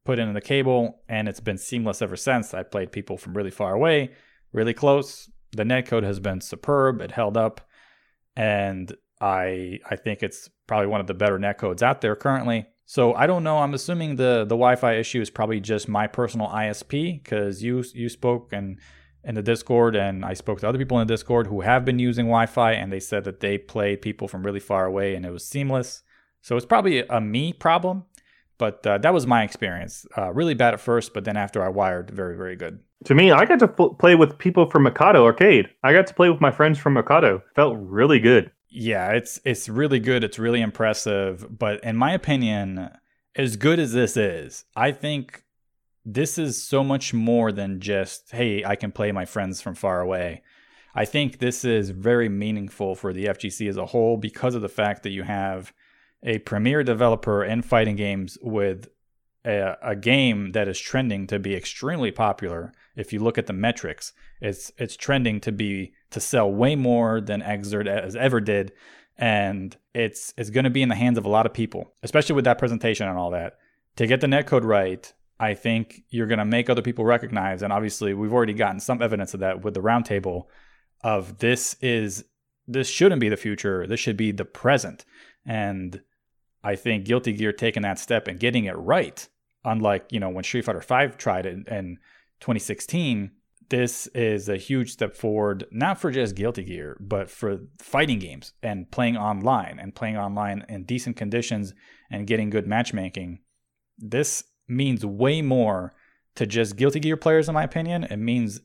put 0.05 0.19
in 0.19 0.31
the 0.33 0.41
cable, 0.41 1.01
and 1.09 1.27
it's 1.27 1.39
been 1.39 1.57
seamless 1.57 2.01
ever 2.01 2.15
since. 2.15 2.53
I 2.53 2.63
played 2.63 2.91
people 2.91 3.17
from 3.17 3.33
really 3.33 3.51
far 3.51 3.73
away, 3.73 4.11
really 4.53 4.73
close. 4.73 5.29
The 5.51 5.63
netcode 5.63 6.03
has 6.03 6.19
been 6.19 6.41
superb. 6.41 7.01
It 7.01 7.11
held 7.11 7.35
up, 7.35 7.61
and 8.35 8.95
I 9.19 9.79
I 9.89 9.95
think 9.97 10.23
it's 10.23 10.49
probably 10.67 10.87
one 10.87 11.01
of 11.01 11.07
the 11.07 11.13
better 11.13 11.39
netcodes 11.39 11.81
out 11.81 12.01
there 12.01 12.15
currently. 12.15 12.67
So 12.85 13.13
I 13.15 13.25
don't 13.25 13.43
know. 13.43 13.57
I'm 13.57 13.73
assuming 13.73 14.15
the 14.15 14.45
the 14.47 14.55
Wi-Fi 14.55 14.93
issue 14.93 15.21
is 15.21 15.29
probably 15.29 15.59
just 15.59 15.89
my 15.89 16.07
personal 16.07 16.47
ISP 16.47 17.23
because 17.23 17.63
you 17.63 17.83
you 17.93 18.09
spoke 18.09 18.53
and 18.53 18.79
in 19.23 19.33
the 19.33 19.41
Discord 19.41 19.95
and 19.95 20.23
I 20.23 20.33
spoke 20.33 20.59
to 20.59 20.69
other 20.69 20.77
people 20.77 20.99
in 20.99 21.07
the 21.07 21.13
Discord 21.13 21.47
who 21.47 21.61
have 21.61 21.83
been 21.83 21.97
using 21.97 22.25
Wi-Fi 22.25 22.73
and 22.73 22.93
they 22.93 22.99
said 22.99 23.23
that 23.23 23.39
they 23.39 23.57
played 23.57 24.03
people 24.03 24.27
from 24.27 24.45
really 24.45 24.59
far 24.59 24.85
away 24.85 25.15
and 25.15 25.25
it 25.25 25.31
was 25.31 25.43
seamless. 25.43 26.03
So 26.41 26.55
it's 26.55 26.65
probably 26.65 26.99
a 26.99 27.19
me 27.19 27.51
problem 27.53 28.05
but 28.57 28.85
uh, 28.85 28.97
that 28.99 29.13
was 29.13 29.27
my 29.27 29.43
experience. 29.43 30.05
Uh, 30.17 30.31
really 30.31 30.53
bad 30.53 30.73
at 30.73 30.79
first, 30.79 31.13
but 31.13 31.25
then 31.25 31.37
after 31.37 31.63
I 31.63 31.69
wired, 31.69 32.09
very, 32.09 32.37
very 32.37 32.55
good. 32.55 32.79
To 33.05 33.15
me, 33.15 33.31
I 33.31 33.45
got 33.45 33.59
to 33.59 33.73
f- 33.77 33.97
play 33.99 34.15
with 34.15 34.37
people 34.37 34.69
from 34.69 34.83
Mikado 34.83 35.23
Arcade. 35.25 35.69
I 35.83 35.93
got 35.93 36.07
to 36.07 36.13
play 36.13 36.29
with 36.29 36.41
my 36.41 36.51
friends 36.51 36.79
from 36.79 36.93
Mikado. 36.93 37.43
Felt 37.55 37.77
really 37.79 38.19
good. 38.19 38.51
Yeah, 38.69 39.11
it's 39.11 39.39
it's 39.45 39.69
really 39.69 39.99
good. 39.99 40.23
It's 40.23 40.39
really 40.39 40.61
impressive. 40.61 41.45
But 41.57 41.83
in 41.83 41.95
my 41.95 42.13
opinion, 42.13 42.89
as 43.35 43.55
good 43.57 43.79
as 43.79 43.93
this 43.93 44.17
is, 44.17 44.65
I 44.75 44.91
think 44.91 45.43
this 46.03 46.37
is 46.37 46.61
so 46.61 46.83
much 46.83 47.13
more 47.13 47.51
than 47.51 47.79
just 47.79 48.31
hey, 48.31 48.63
I 48.63 48.75
can 48.75 48.91
play 48.91 49.11
my 49.11 49.25
friends 49.25 49.61
from 49.61 49.75
far 49.75 50.01
away. 50.01 50.43
I 50.93 51.03
think 51.05 51.39
this 51.39 51.65
is 51.65 51.89
very 51.89 52.29
meaningful 52.29 52.95
for 52.95 53.11
the 53.11 53.25
FGC 53.25 53.67
as 53.67 53.75
a 53.75 53.87
whole 53.87 54.15
because 54.15 54.55
of 54.55 54.61
the 54.61 54.69
fact 54.69 55.03
that 55.03 55.09
you 55.09 55.23
have 55.23 55.73
a 56.25 56.39
premier 56.39 56.83
developer 56.83 57.43
in 57.43 57.61
fighting 57.61 57.95
games 57.95 58.37
with 58.41 58.89
a, 59.45 59.77
a, 59.81 59.95
game 59.95 60.53
that 60.53 60.67
is 60.67 60.79
trending 60.79 61.27
to 61.27 61.37
be 61.37 61.55
extremely 61.55 62.11
popular. 62.11 62.73
If 62.95 63.13
you 63.13 63.19
look 63.19 63.37
at 63.37 63.45
the 63.45 63.53
metrics, 63.53 64.11
it's 64.41 64.71
it's 64.77 64.97
trending 64.97 65.39
to 65.41 65.51
be 65.51 65.93
to 66.09 66.19
sell 66.19 66.51
way 66.51 66.75
more 66.75 67.21
than 67.21 67.41
Xrd 67.41 67.85
has 67.85 68.15
ever 68.15 68.41
did, 68.41 68.71
and 69.17 69.77
it's 69.93 70.33
it's 70.35 70.49
going 70.49 70.63
to 70.63 70.69
be 70.71 70.81
in 70.81 70.89
the 70.89 70.95
hands 70.95 71.19
of 71.19 71.25
a 71.25 71.29
lot 71.29 71.45
of 71.45 71.53
people, 71.53 71.93
especially 72.01 72.35
with 72.35 72.45
that 72.45 72.57
presentation 72.57 73.07
and 73.07 73.17
all 73.17 73.31
that. 73.31 73.57
To 73.97 74.07
get 74.07 74.21
the 74.21 74.27
netcode 74.27 74.65
right, 74.65 75.13
I 75.39 75.53
think 75.53 76.03
you're 76.09 76.27
going 76.27 76.39
to 76.39 76.45
make 76.45 76.69
other 76.69 76.81
people 76.81 77.05
recognize, 77.05 77.61
and 77.61 77.71
obviously 77.71 78.13
we've 78.15 78.33
already 78.33 78.53
gotten 78.53 78.79
some 78.79 79.01
evidence 79.01 79.33
of 79.35 79.41
that 79.41 79.63
with 79.63 79.75
the 79.75 79.81
roundtable. 79.81 80.45
Of 81.03 81.37
this 81.37 81.75
is 81.81 82.23
this 82.67 82.87
shouldn't 82.87 83.21
be 83.21 83.29
the 83.29 83.37
future. 83.37 83.85
This 83.85 83.99
should 83.99 84.17
be 84.17 84.31
the 84.31 84.45
present, 84.45 85.05
and 85.45 86.01
I 86.65 86.75
think 86.75 87.05
Guilty 87.05 87.31
Gear 87.31 87.53
taking 87.53 87.83
that 87.83 87.99
step 87.99 88.27
and 88.27 88.39
getting 88.39 88.65
it 88.65 88.75
right, 88.75 89.27
unlike 89.63 90.07
you 90.09 90.19
know 90.19 90.29
when 90.29 90.43
Street 90.43 90.65
Fighter 90.65 90.79
V 90.79 91.15
tried 91.15 91.45
it 91.45 91.67
in 91.67 91.99
2016, 92.39 93.29
this 93.69 94.07
is 94.07 94.49
a 94.49 94.57
huge 94.57 94.91
step 94.91 95.15
forward, 95.15 95.65
not 95.71 96.01
for 96.01 96.09
just 96.09 96.33
Guilty 96.33 96.63
Gear, 96.63 96.97
but 96.99 97.29
for 97.29 97.59
fighting 97.79 98.17
games 98.17 98.53
and 98.63 98.89
playing 98.89 99.15
online 99.15 99.77
and 99.79 99.93
playing 99.93 100.17
online 100.17 100.65
in 100.67 100.85
decent 100.85 101.15
conditions 101.15 101.75
and 102.09 102.25
getting 102.25 102.49
good 102.49 102.65
matchmaking. 102.65 103.39
This 103.99 104.43
means 104.67 105.05
way 105.05 105.43
more 105.43 105.93
to 106.33 106.47
just 106.47 106.77
Guilty 106.77 106.99
Gear 106.99 107.15
players, 107.15 107.47
in 107.47 107.53
my 107.53 107.63
opinion. 107.63 108.05
It 108.05 108.17
means 108.17 108.61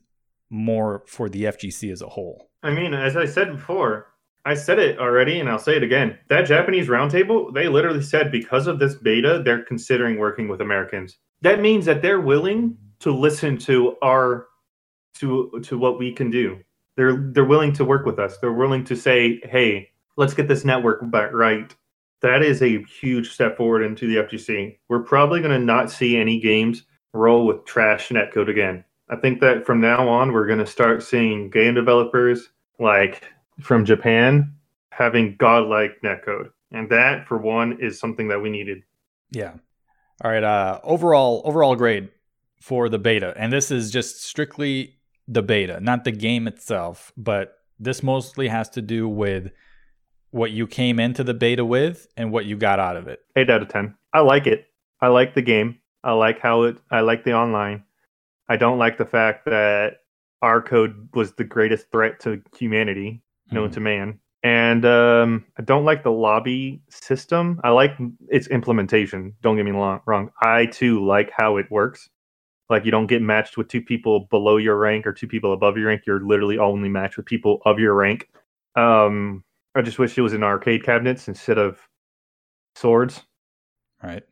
more 0.49 1.03
for 1.05 1.29
the 1.29 1.43
FGC 1.43 1.91
as 1.91 2.01
a 2.01 2.09
whole. 2.09 2.49
I 2.63 2.71
mean, 2.71 2.95
as 2.95 3.15
I 3.15 3.25
said 3.25 3.51
before, 3.51 4.10
I 4.45 4.55
said 4.55 4.79
it 4.79 4.97
already 4.99 5.39
and 5.39 5.49
I'll 5.49 5.59
say 5.59 5.75
it 5.75 5.83
again. 5.83 6.17
That 6.29 6.47
Japanese 6.47 6.87
roundtable, 6.87 7.53
they 7.53 7.67
literally 7.67 8.01
said 8.01 8.31
because 8.31 8.67
of 8.67 8.79
this 8.79 8.95
beta, 8.95 9.41
they're 9.43 9.63
considering 9.63 10.17
working 10.17 10.47
with 10.47 10.61
Americans. 10.61 11.17
That 11.41 11.61
means 11.61 11.85
that 11.85 12.01
they're 12.01 12.21
willing 12.21 12.77
to 12.99 13.11
listen 13.11 13.57
to 13.59 13.95
our 14.01 14.47
to 15.15 15.59
to 15.63 15.77
what 15.77 15.99
we 15.99 16.11
can 16.11 16.31
do. 16.31 16.59
They're 16.97 17.17
they're 17.33 17.45
willing 17.45 17.73
to 17.73 17.85
work 17.85 18.05
with 18.05 18.19
us. 18.19 18.37
They're 18.37 18.53
willing 18.53 18.83
to 18.85 18.95
say, 18.95 19.39
"Hey, 19.43 19.89
let's 20.17 20.33
get 20.33 20.47
this 20.47 20.65
network 20.65 21.09
back 21.11 21.33
right." 21.33 21.73
That 22.21 22.43
is 22.43 22.61
a 22.61 22.83
huge 22.83 23.31
step 23.31 23.57
forward 23.57 23.81
into 23.81 24.07
the 24.07 24.17
FGC. 24.17 24.77
We're 24.89 25.03
probably 25.03 25.41
going 25.41 25.59
to 25.59 25.65
not 25.65 25.89
see 25.89 26.17
any 26.17 26.39
games 26.39 26.83
roll 27.13 27.47
with 27.47 27.65
trash 27.65 28.09
netcode 28.09 28.47
again. 28.47 28.83
I 29.09 29.15
think 29.15 29.41
that 29.41 29.65
from 29.65 29.81
now 29.81 30.07
on, 30.07 30.31
we're 30.31 30.45
going 30.45 30.59
to 30.59 30.67
start 30.67 31.03
seeing 31.03 31.49
game 31.49 31.73
developers 31.73 32.49
like 32.79 33.23
from 33.61 33.85
Japan 33.85 34.55
having 34.91 35.35
godlike 35.37 36.01
netcode. 36.03 36.49
And 36.71 36.89
that, 36.89 37.27
for 37.27 37.37
one, 37.37 37.79
is 37.81 37.99
something 37.99 38.27
that 38.29 38.41
we 38.41 38.49
needed. 38.49 38.83
Yeah. 39.31 39.53
All 40.23 40.31
right. 40.31 40.43
Uh, 40.43 40.79
overall, 40.83 41.41
overall 41.45 41.75
grade 41.75 42.09
for 42.61 42.89
the 42.89 42.99
beta, 42.99 43.33
and 43.35 43.51
this 43.51 43.71
is 43.71 43.91
just 43.91 44.23
strictly 44.23 44.97
the 45.27 45.41
beta, 45.41 45.79
not 45.79 46.03
the 46.03 46.11
game 46.11 46.47
itself, 46.47 47.11
but 47.17 47.55
this 47.79 48.03
mostly 48.03 48.47
has 48.47 48.69
to 48.69 48.81
do 48.81 49.09
with 49.09 49.51
what 50.29 50.51
you 50.51 50.67
came 50.67 50.99
into 50.99 51.23
the 51.23 51.33
beta 51.33 51.65
with 51.65 52.07
and 52.15 52.31
what 52.31 52.45
you 52.45 52.55
got 52.55 52.79
out 52.79 52.95
of 52.95 53.07
it. 53.07 53.19
Eight 53.35 53.49
out 53.49 53.61
of 53.61 53.69
ten. 53.69 53.95
I 54.13 54.19
like 54.19 54.45
it. 54.47 54.67
I 55.01 55.07
like 55.07 55.33
the 55.33 55.41
game. 55.41 55.79
I 56.03 56.11
like 56.13 56.39
how 56.39 56.63
it. 56.63 56.77
I 56.91 57.01
like 57.01 57.23
the 57.23 57.33
online. 57.33 57.83
I 58.47 58.57
don't 58.57 58.77
like 58.77 58.97
the 58.97 59.05
fact 59.05 59.45
that 59.45 59.97
R 60.41 60.61
code 60.61 61.09
was 61.13 61.33
the 61.33 61.43
greatest 61.43 61.91
threat 61.91 62.19
to 62.21 62.41
humanity 62.57 63.23
known 63.51 63.69
mm. 63.69 63.73
to 63.73 63.79
man. 63.79 64.19
And 64.43 64.85
um, 64.85 65.45
I 65.57 65.61
don't 65.61 65.85
like 65.85 66.03
the 66.03 66.11
lobby 66.11 66.81
system. 66.89 67.61
I 67.63 67.69
like 67.69 67.91
its 68.29 68.47
implementation. 68.47 69.35
Don't 69.41 69.55
get 69.55 69.65
me 69.65 69.71
wrong. 69.71 70.31
I 70.41 70.65
too 70.65 71.05
like 71.05 71.31
how 71.35 71.57
it 71.57 71.69
works. 71.69 72.09
Like 72.69 72.85
you 72.85 72.91
don't 72.91 73.07
get 73.07 73.21
matched 73.21 73.57
with 73.57 73.67
two 73.67 73.81
people 73.81 74.21
below 74.31 74.57
your 74.57 74.77
rank 74.77 75.05
or 75.05 75.13
two 75.13 75.27
people 75.27 75.53
above 75.53 75.77
your 75.77 75.87
rank. 75.87 76.03
You're 76.07 76.25
literally 76.25 76.57
only 76.57 76.89
matched 76.89 77.17
with 77.17 77.25
people 77.25 77.61
of 77.65 77.79
your 77.79 77.93
rank. 77.93 78.29
Um, 78.75 79.43
I 79.75 79.81
just 79.81 79.99
wish 79.99 80.17
it 80.17 80.21
was 80.21 80.33
in 80.33 80.41
arcade 80.41 80.83
cabinets 80.83 81.27
instead 81.27 81.57
of 81.57 81.79
swords. 82.75 83.21
Right. 84.01 84.23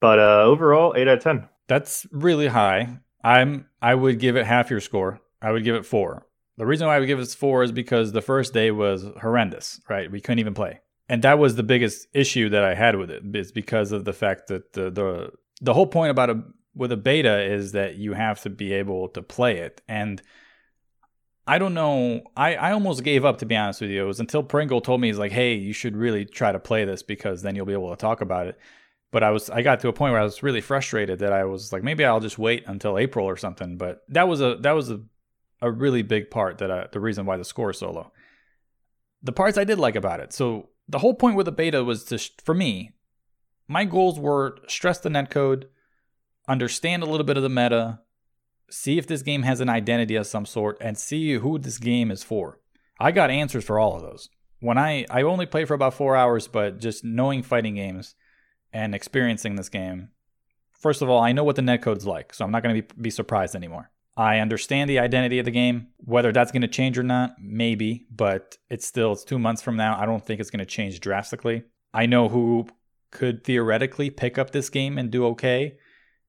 But 0.00 0.18
uh, 0.18 0.42
overall, 0.42 0.94
eight 0.96 1.08
out 1.08 1.18
of 1.18 1.22
ten. 1.24 1.48
That's 1.68 2.06
really 2.12 2.46
high. 2.46 2.98
I'm. 3.24 3.66
I 3.82 3.94
would 3.94 4.20
give 4.20 4.36
it 4.36 4.46
half 4.46 4.70
your 4.70 4.80
score. 4.80 5.20
I 5.42 5.50
would 5.50 5.64
give 5.64 5.74
it 5.74 5.86
four. 5.86 6.26
The 6.58 6.66
reason 6.66 6.86
why 6.86 6.98
we 6.98 7.06
give 7.06 7.18
it 7.18 7.28
four 7.28 7.62
is 7.62 7.72
because 7.72 8.12
the 8.12 8.22
first 8.22 8.54
day 8.54 8.70
was 8.70 9.04
horrendous, 9.20 9.80
right? 9.88 10.10
We 10.10 10.20
couldn't 10.20 10.38
even 10.38 10.54
play. 10.54 10.80
And 11.08 11.22
that 11.22 11.38
was 11.38 11.54
the 11.54 11.62
biggest 11.62 12.08
issue 12.14 12.48
that 12.48 12.64
I 12.64 12.74
had 12.74 12.96
with 12.96 13.10
it. 13.10 13.22
it, 13.24 13.36
is 13.36 13.52
because 13.52 13.92
of 13.92 14.04
the 14.04 14.12
fact 14.12 14.48
that 14.48 14.72
the 14.72 14.90
the, 14.90 15.30
the 15.60 15.74
whole 15.74 15.86
point 15.86 16.10
about 16.10 16.30
a 16.30 16.42
with 16.74 16.92
a 16.92 16.96
beta 16.96 17.42
is 17.42 17.72
that 17.72 17.96
you 17.96 18.12
have 18.12 18.40
to 18.42 18.50
be 18.50 18.72
able 18.72 19.08
to 19.08 19.22
play 19.22 19.58
it. 19.58 19.80
And 19.88 20.20
I 21.46 21.58
don't 21.58 21.74
know. 21.74 22.22
I, 22.36 22.56
I 22.56 22.72
almost 22.72 23.04
gave 23.04 23.24
up 23.24 23.38
to 23.38 23.46
be 23.46 23.56
honest 23.56 23.80
with 23.80 23.90
you. 23.90 24.02
It 24.02 24.06
was 24.06 24.20
until 24.20 24.42
Pringle 24.42 24.80
told 24.80 25.00
me 25.00 25.08
he's 25.08 25.18
like, 25.18 25.32
hey, 25.32 25.54
you 25.54 25.72
should 25.72 25.96
really 25.96 26.24
try 26.24 26.52
to 26.52 26.58
play 26.58 26.84
this 26.84 27.02
because 27.02 27.42
then 27.42 27.54
you'll 27.54 27.66
be 27.66 27.72
able 27.72 27.90
to 27.90 27.96
talk 27.96 28.20
about 28.20 28.46
it. 28.46 28.58
But 29.12 29.22
I 29.22 29.30
was 29.30 29.48
I 29.48 29.62
got 29.62 29.80
to 29.80 29.88
a 29.88 29.92
point 29.92 30.12
where 30.12 30.20
I 30.20 30.24
was 30.24 30.42
really 30.42 30.60
frustrated 30.60 31.20
that 31.20 31.32
I 31.32 31.44
was 31.44 31.72
like, 31.72 31.84
maybe 31.84 32.04
I'll 32.04 32.20
just 32.20 32.38
wait 32.38 32.64
until 32.66 32.98
April 32.98 33.26
or 33.26 33.36
something. 33.36 33.78
But 33.78 34.02
that 34.08 34.26
was 34.26 34.40
a 34.40 34.56
that 34.60 34.72
was 34.72 34.90
a, 34.90 35.00
a 35.60 35.70
really 35.70 36.02
big 36.02 36.30
part 36.30 36.58
that 36.58 36.70
I, 36.70 36.86
the 36.90 37.00
reason 37.00 37.26
why 37.26 37.36
the 37.36 37.44
score 37.44 37.70
is 37.70 37.78
so 37.78 37.90
low. 37.90 38.12
The 39.22 39.32
parts 39.32 39.58
I 39.58 39.64
did 39.64 39.78
like 39.78 39.96
about 39.96 40.20
it. 40.20 40.32
So 40.32 40.70
the 40.88 40.98
whole 40.98 41.14
point 41.14 41.36
with 41.36 41.46
the 41.46 41.52
beta 41.52 41.82
was 41.82 42.04
to 42.04 42.18
for 42.44 42.54
me, 42.54 42.92
my 43.68 43.84
goals 43.84 44.18
were 44.18 44.58
stress 44.68 44.98
the 44.98 45.08
netcode, 45.08 45.64
understand 46.48 47.02
a 47.02 47.06
little 47.06 47.26
bit 47.26 47.36
of 47.36 47.42
the 47.42 47.48
meta, 47.48 48.00
see 48.70 48.98
if 48.98 49.06
this 49.06 49.22
game 49.22 49.42
has 49.42 49.60
an 49.60 49.68
identity 49.68 50.14
of 50.14 50.26
some 50.26 50.46
sort, 50.46 50.76
and 50.80 50.96
see 50.96 51.34
who 51.34 51.58
this 51.58 51.78
game 51.78 52.10
is 52.10 52.22
for. 52.22 52.60
I 53.00 53.12
got 53.12 53.30
answers 53.30 53.64
for 53.64 53.78
all 53.78 53.96
of 53.96 54.02
those. 54.02 54.28
When 54.60 54.78
I 54.78 55.06
I 55.10 55.22
only 55.22 55.46
played 55.46 55.68
for 55.68 55.74
about 55.74 55.94
four 55.94 56.16
hours, 56.16 56.48
but 56.48 56.78
just 56.78 57.04
knowing 57.04 57.42
fighting 57.42 57.74
games 57.74 58.14
and 58.72 58.94
experiencing 58.94 59.56
this 59.56 59.68
game, 59.68 60.10
first 60.72 61.02
of 61.02 61.08
all, 61.08 61.20
I 61.20 61.32
know 61.32 61.44
what 61.44 61.56
the 61.56 61.62
netcode's 61.62 62.06
like, 62.06 62.32
so 62.32 62.44
I'm 62.44 62.50
not 62.50 62.62
going 62.62 62.76
to 62.76 62.82
be, 62.82 63.02
be 63.02 63.10
surprised 63.10 63.54
anymore. 63.54 63.90
I 64.16 64.38
understand 64.38 64.88
the 64.88 64.98
identity 64.98 65.38
of 65.38 65.44
the 65.44 65.50
game. 65.50 65.88
Whether 65.98 66.32
that's 66.32 66.52
going 66.52 66.62
to 66.62 66.68
change 66.68 66.98
or 66.98 67.02
not, 67.02 67.36
maybe, 67.40 68.06
but 68.10 68.56
it's 68.70 68.86
still 68.86 69.12
it's 69.12 69.24
two 69.24 69.38
months 69.38 69.62
from 69.62 69.76
now. 69.76 69.98
I 69.98 70.06
don't 70.06 70.24
think 70.24 70.40
it's 70.40 70.50
going 70.50 70.60
to 70.60 70.66
change 70.66 71.00
drastically. 71.00 71.64
I 71.92 72.06
know 72.06 72.28
who 72.28 72.66
could 73.10 73.44
theoretically 73.44 74.10
pick 74.10 74.38
up 74.38 74.50
this 74.50 74.70
game 74.70 74.98
and 74.98 75.10
do 75.10 75.26
okay 75.26 75.76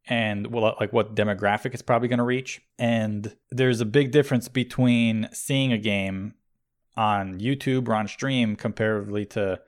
and 0.08 0.48
well, 0.48 0.76
like 0.80 0.94
what 0.94 1.16
demographic 1.16 1.74
it's 1.74 1.82
probably 1.82 2.08
going 2.08 2.20
to 2.20 2.24
reach. 2.26 2.62
And 2.80 3.36
there's 3.52 3.82
a 3.82 3.86
big 3.86 4.12
difference 4.12 4.48
between 4.48 5.30
seeing 5.34 5.72
a 5.72 5.78
game 5.78 6.34
on 6.96 7.40
YouTube 7.40 7.88
or 7.88 7.96
on 7.96 8.08
stream 8.08 8.56
comparatively 8.56 9.26
to 9.26 9.60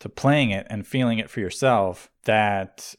to 0.00 0.08
playing 0.08 0.50
it 0.50 0.66
and 0.70 0.86
feeling 0.86 1.18
it 1.18 1.30
for 1.30 1.40
yourself. 1.40 2.10
That 2.24 2.94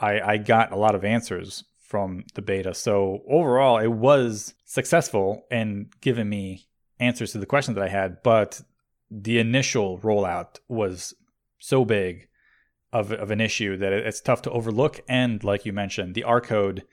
I, 0.00 0.20
I 0.20 0.36
got 0.36 0.72
a 0.72 0.76
lot 0.76 0.94
of 0.94 1.04
answers 1.04 1.64
from 1.88 2.24
the 2.34 2.42
beta. 2.42 2.74
So 2.74 3.22
overall, 3.26 3.78
it 3.78 3.88
was 3.88 4.54
successful 4.66 5.46
and 5.50 5.86
giving 6.02 6.28
me 6.28 6.68
answers 7.00 7.32
to 7.32 7.38
the 7.38 7.46
questions 7.46 7.76
that 7.76 7.84
I 7.84 7.88
had. 7.88 8.22
But 8.22 8.60
the 9.10 9.38
initial 9.38 9.98
rollout 9.98 10.58
was 10.68 11.14
so 11.58 11.86
big 11.86 12.28
of, 12.92 13.10
of 13.10 13.30
an 13.30 13.40
issue 13.40 13.78
that 13.78 13.92
it's 13.92 14.20
tough 14.20 14.42
to 14.42 14.50
overlook. 14.50 15.00
And 15.08 15.42
like 15.42 15.64
you 15.64 15.72
mentioned, 15.72 16.14
the 16.14 16.24
R 16.24 16.42
code 16.42 16.84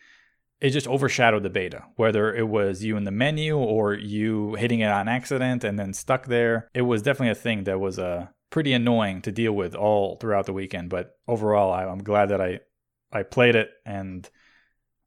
it 0.61 0.69
just 0.69 0.87
overshadowed 0.87 1.43
the 1.43 1.49
beta, 1.49 1.83
whether 1.97 2.33
it 2.33 2.47
was 2.47 2.81
you 2.81 2.95
in 2.95 3.03
the 3.03 3.11
menu 3.11 3.57
or 3.57 3.93
you 3.93 4.55
hitting 4.55 4.79
it 4.79 4.89
on 4.89 5.09
accident 5.09 5.65
and 5.65 5.77
then 5.77 5.93
stuck 5.93 6.27
there. 6.27 6.69
It 6.73 6.83
was 6.83 7.01
definitely 7.01 7.31
a 7.31 7.35
thing 7.35 7.65
that 7.65 7.79
was 7.79 7.99
uh, 7.99 8.27
pretty 8.51 8.71
annoying 8.71 9.21
to 9.23 9.33
deal 9.33 9.51
with 9.51 9.75
all 9.75 10.15
throughout 10.15 10.45
the 10.45 10.53
weekend. 10.53 10.89
But 10.89 11.17
overall, 11.27 11.73
I, 11.73 11.83
am 11.83 12.03
glad 12.03 12.29
that 12.29 12.39
I 12.39 12.61
I 13.11 13.23
played 13.23 13.55
it 13.55 13.69
and 13.85 14.29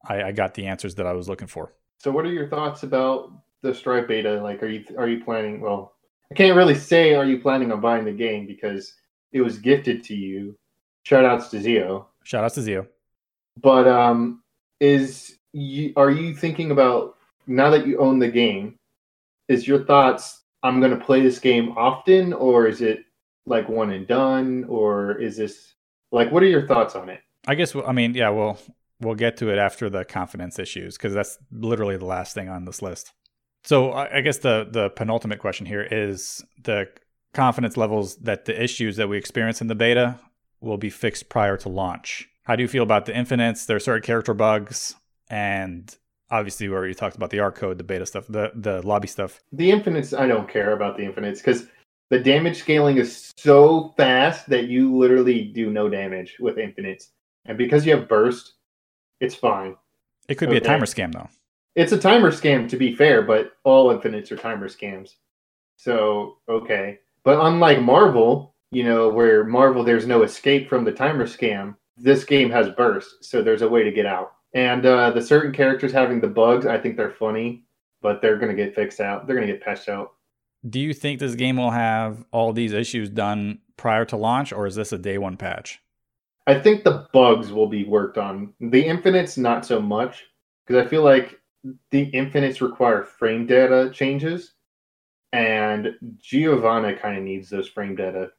I, 0.06 0.24
I 0.24 0.32
got 0.32 0.54
the 0.54 0.66
answers 0.66 0.94
that 0.96 1.06
I 1.06 1.12
was 1.12 1.28
looking 1.28 1.48
for. 1.48 1.74
So, 1.98 2.10
what 2.10 2.24
are 2.24 2.32
your 2.32 2.48
thoughts 2.48 2.82
about 2.82 3.32
the 3.62 3.74
Strive 3.74 4.08
beta? 4.08 4.42
Like, 4.42 4.62
are 4.62 4.68
you 4.68 4.84
are 4.96 5.08
you 5.08 5.24
planning? 5.24 5.60
Well, 5.60 5.94
I 6.30 6.34
can't 6.34 6.56
really 6.56 6.74
say 6.74 7.14
are 7.14 7.24
you 7.24 7.40
planning 7.40 7.72
on 7.72 7.80
buying 7.80 8.04
the 8.04 8.12
game 8.12 8.46
because 8.46 8.94
it 9.32 9.40
was 9.40 9.58
gifted 9.58 10.04
to 10.04 10.14
you 10.14 10.56
Shout 11.08 11.24
outs 11.24 11.48
to 11.48 11.58
Zio. 11.58 12.08
Shout 12.22 12.44
outs 12.44 12.56
to 12.56 12.60
Zio. 12.60 12.86
But 13.62 13.88
um, 13.88 14.42
is 14.78 15.38
you 15.54 15.94
are 15.96 16.10
you 16.10 16.34
thinking 16.34 16.70
about 16.70 17.16
now 17.46 17.70
that 17.70 17.86
you 17.86 17.96
own 17.98 18.18
the 18.18 18.28
game? 18.28 18.76
Is 19.48 19.66
your 19.66 19.86
thoughts? 19.86 20.42
I'm 20.62 20.80
going 20.80 20.90
to 20.92 21.02
play 21.02 21.22
this 21.22 21.38
game 21.38 21.70
often, 21.78 22.34
or 22.34 22.66
is 22.66 22.82
it 22.82 23.06
like 23.46 23.70
one 23.70 23.92
and 23.92 24.06
done, 24.06 24.66
or 24.68 25.18
is 25.18 25.38
this 25.38 25.72
like 26.12 26.30
what 26.30 26.42
are 26.42 26.46
your 26.46 26.66
thoughts 26.66 26.94
on 26.94 27.08
it? 27.08 27.20
I 27.46 27.54
guess 27.54 27.74
I 27.74 27.92
mean 27.92 28.12
yeah, 28.12 28.28
we'll 28.28 28.58
we'll 29.00 29.14
get 29.14 29.36
to 29.38 29.50
it 29.50 29.58
after 29.58 29.88
the 29.88 30.04
confidence 30.04 30.58
issues 30.58 30.96
because 30.96 31.14
that's 31.14 31.38
literally 31.52 31.96
the 31.96 32.04
last 32.04 32.34
thing 32.34 32.48
on 32.48 32.64
this 32.64 32.82
list. 32.82 33.12
So 33.64 33.92
I 33.92 34.20
guess 34.20 34.38
the 34.38 34.66
the 34.70 34.90
penultimate 34.90 35.40
question 35.40 35.66
here 35.66 35.86
is 35.90 36.44
the 36.62 36.88
confidence 37.34 37.76
levels 37.76 38.16
that 38.16 38.44
the 38.44 38.62
issues 38.62 38.96
that 38.96 39.08
we 39.08 39.18
experience 39.18 39.60
in 39.60 39.66
the 39.66 39.74
beta 39.74 40.18
will 40.60 40.78
be 40.78 40.90
fixed 40.90 41.28
prior 41.28 41.56
to 41.58 41.68
launch. 41.68 42.28
How 42.44 42.56
do 42.56 42.62
you 42.62 42.68
feel 42.68 42.82
about 42.82 43.06
the 43.06 43.16
infinites? 43.16 43.66
There 43.66 43.76
are 43.76 43.80
certain 43.80 44.02
character 44.02 44.32
bugs, 44.32 44.94
and 45.28 45.94
obviously, 46.30 46.68
we 46.68 46.74
already 46.74 46.94
talked 46.94 47.16
about 47.16 47.30
the 47.30 47.40
R 47.40 47.52
code, 47.52 47.78
the 47.78 47.84
beta 47.84 48.06
stuff, 48.06 48.26
the 48.28 48.52
the 48.54 48.86
lobby 48.86 49.08
stuff. 49.08 49.40
The 49.52 49.70
infinites, 49.70 50.14
I 50.14 50.26
don't 50.26 50.48
care 50.48 50.72
about 50.72 50.96
the 50.96 51.04
infinites 51.04 51.40
because 51.40 51.66
the 52.10 52.18
damage 52.18 52.58
scaling 52.58 52.96
is 52.96 53.34
so 53.36 53.92
fast 53.96 54.48
that 54.48 54.68
you 54.68 54.96
literally 54.96 55.44
do 55.44 55.70
no 55.70 55.88
damage 55.90 56.36
with 56.40 56.58
infinites, 56.58 57.10
and 57.44 57.58
because 57.58 57.84
you 57.84 57.94
have 57.94 58.08
burst, 58.08 58.54
it's 59.20 59.34
fine. 59.34 59.76
It 60.28 60.36
could 60.36 60.48
okay. 60.48 60.58
be 60.58 60.64
a 60.64 60.66
timer 60.66 60.86
scam 60.86 61.12
though. 61.12 61.28
It's 61.74 61.92
a 61.92 61.98
timer 61.98 62.30
scam 62.30 62.68
to 62.68 62.76
be 62.76 62.94
fair, 62.94 63.22
but 63.22 63.52
all 63.64 63.90
infinites 63.90 64.32
are 64.32 64.36
timer 64.36 64.68
scams. 64.68 65.14
So 65.76 66.38
okay, 66.48 66.98
but 67.24 67.40
unlike 67.40 67.80
Marvel, 67.80 68.54
you 68.70 68.84
know, 68.84 69.08
where 69.08 69.44
Marvel 69.44 69.84
there's 69.84 70.06
no 70.06 70.22
escape 70.22 70.68
from 70.68 70.84
the 70.84 70.92
timer 70.92 71.26
scam. 71.26 71.76
This 71.96 72.24
game 72.24 72.50
has 72.50 72.68
burst, 72.70 73.24
so 73.24 73.42
there's 73.42 73.62
a 73.62 73.68
way 73.68 73.82
to 73.82 73.90
get 73.90 74.06
out. 74.06 74.32
And 74.54 74.86
uh, 74.86 75.10
the 75.10 75.22
certain 75.22 75.52
characters 75.52 75.92
having 75.92 76.20
the 76.20 76.28
bugs, 76.28 76.64
I 76.64 76.78
think 76.78 76.96
they're 76.96 77.10
funny, 77.10 77.64
but 78.02 78.22
they're 78.22 78.38
gonna 78.38 78.54
get 78.54 78.74
fixed 78.74 79.00
out. 79.00 79.26
They're 79.26 79.36
gonna 79.36 79.46
get 79.46 79.62
patched 79.62 79.88
out. 79.88 80.12
Do 80.68 80.80
you 80.80 80.92
think 80.92 81.20
this 81.20 81.34
game 81.34 81.56
will 81.56 81.70
have 81.70 82.24
all 82.32 82.52
these 82.52 82.72
issues 82.72 83.08
done 83.08 83.60
prior 83.76 84.04
to 84.06 84.16
launch, 84.16 84.52
or 84.52 84.66
is 84.66 84.74
this 84.74 84.92
a 84.92 84.98
day 84.98 85.18
one 85.18 85.36
patch? 85.36 85.80
I 86.48 86.58
think 86.58 86.82
the 86.82 87.06
bugs 87.12 87.52
will 87.52 87.66
be 87.66 87.84
worked 87.84 88.16
on. 88.16 88.54
The 88.58 88.82
infinites, 88.82 89.36
not 89.36 89.66
so 89.66 89.82
much, 89.82 90.24
because 90.66 90.82
I 90.82 90.88
feel 90.88 91.02
like 91.02 91.38
the 91.90 92.04
infinites 92.04 92.62
require 92.62 93.02
frame 93.02 93.46
data 93.46 93.90
changes, 93.92 94.54
and 95.34 95.94
Giovanna 96.16 96.96
kind 96.96 97.18
of 97.18 97.22
needs 97.22 97.50
those 97.50 97.68
frame 97.68 97.94
data 97.94 98.30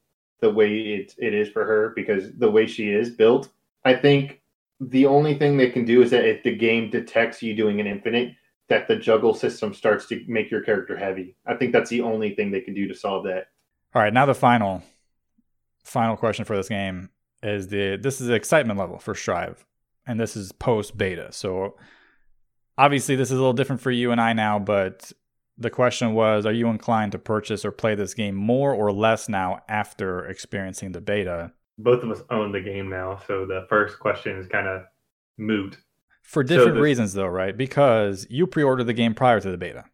the 0.41 0.49
way 0.49 0.79
it, 0.79 1.13
it 1.19 1.35
is 1.35 1.49
for 1.49 1.63
her 1.65 1.93
because 1.95 2.31
the 2.39 2.49
way 2.49 2.65
she 2.65 2.89
is 2.89 3.11
built. 3.11 3.49
I 3.85 3.93
think 3.93 4.41
the 4.79 5.05
only 5.05 5.37
thing 5.37 5.55
they 5.55 5.69
can 5.69 5.85
do 5.85 6.01
is 6.01 6.09
that 6.09 6.25
if 6.25 6.41
the 6.41 6.55
game 6.55 6.89
detects 6.89 7.43
you 7.43 7.55
doing 7.55 7.79
an 7.79 7.85
infinite, 7.85 8.33
that 8.69 8.87
the 8.87 8.95
juggle 8.95 9.35
system 9.35 9.71
starts 9.71 10.07
to 10.07 10.23
make 10.27 10.49
your 10.49 10.61
character 10.61 10.97
heavy. 10.97 11.35
I 11.45 11.53
think 11.53 11.73
that's 11.73 11.91
the 11.91 12.01
only 12.01 12.33
thing 12.33 12.49
they 12.49 12.61
can 12.61 12.73
do 12.73 12.87
to 12.87 12.95
solve 12.95 13.25
that. 13.25 13.49
All 13.93 14.01
right, 14.01 14.13
now 14.13 14.25
the 14.25 14.33
final 14.33 14.81
final 15.83 16.17
question 16.17 16.45
for 16.45 16.55
this 16.57 16.69
game 16.69 17.09
is 17.41 17.67
the 17.67 17.97
this 17.97 18.21
is 18.21 18.27
the 18.27 18.33
excitement 18.33 18.79
level 18.79 18.99
for 18.99 19.15
Strive, 19.15 19.65
and 20.05 20.19
this 20.19 20.35
is 20.35 20.51
post 20.51 20.97
beta. 20.97 21.31
So 21.31 21.75
obviously 22.77 23.15
this 23.15 23.29
is 23.29 23.37
a 23.37 23.41
little 23.41 23.53
different 23.53 23.81
for 23.81 23.91
you 23.91 24.11
and 24.11 24.19
I 24.19 24.33
now, 24.33 24.59
but 24.59 25.11
the 25.59 25.69
question 25.69 26.13
was 26.13 26.45
Are 26.45 26.51
you 26.51 26.67
inclined 26.67 27.11
to 27.11 27.19
purchase 27.19 27.63
or 27.63 27.71
play 27.71 27.93
this 27.93 28.13
game 28.13 28.35
more 28.35 28.73
or 28.73 28.91
less 28.91 29.29
now 29.29 29.61
after 29.67 30.25
experiencing 30.25 30.93
the 30.93 31.01
beta? 31.01 31.51
Both 31.77 32.03
of 32.03 32.11
us 32.11 32.21
own 32.29 32.51
the 32.51 32.61
game 32.61 32.89
now, 32.89 33.21
so 33.27 33.45
the 33.45 33.65
first 33.69 33.99
question 33.99 34.37
is 34.37 34.47
kind 34.47 34.67
of 34.67 34.83
moot. 35.37 35.77
For 36.23 36.43
different 36.43 36.75
so 36.75 36.81
reasons, 36.81 37.13
though, 37.13 37.27
right? 37.27 37.55
Because 37.55 38.27
you 38.29 38.47
pre 38.47 38.63
ordered 38.63 38.85
the 38.85 38.93
game 38.93 39.13
prior 39.13 39.39
to 39.39 39.51
the 39.51 39.57
beta. 39.57 39.85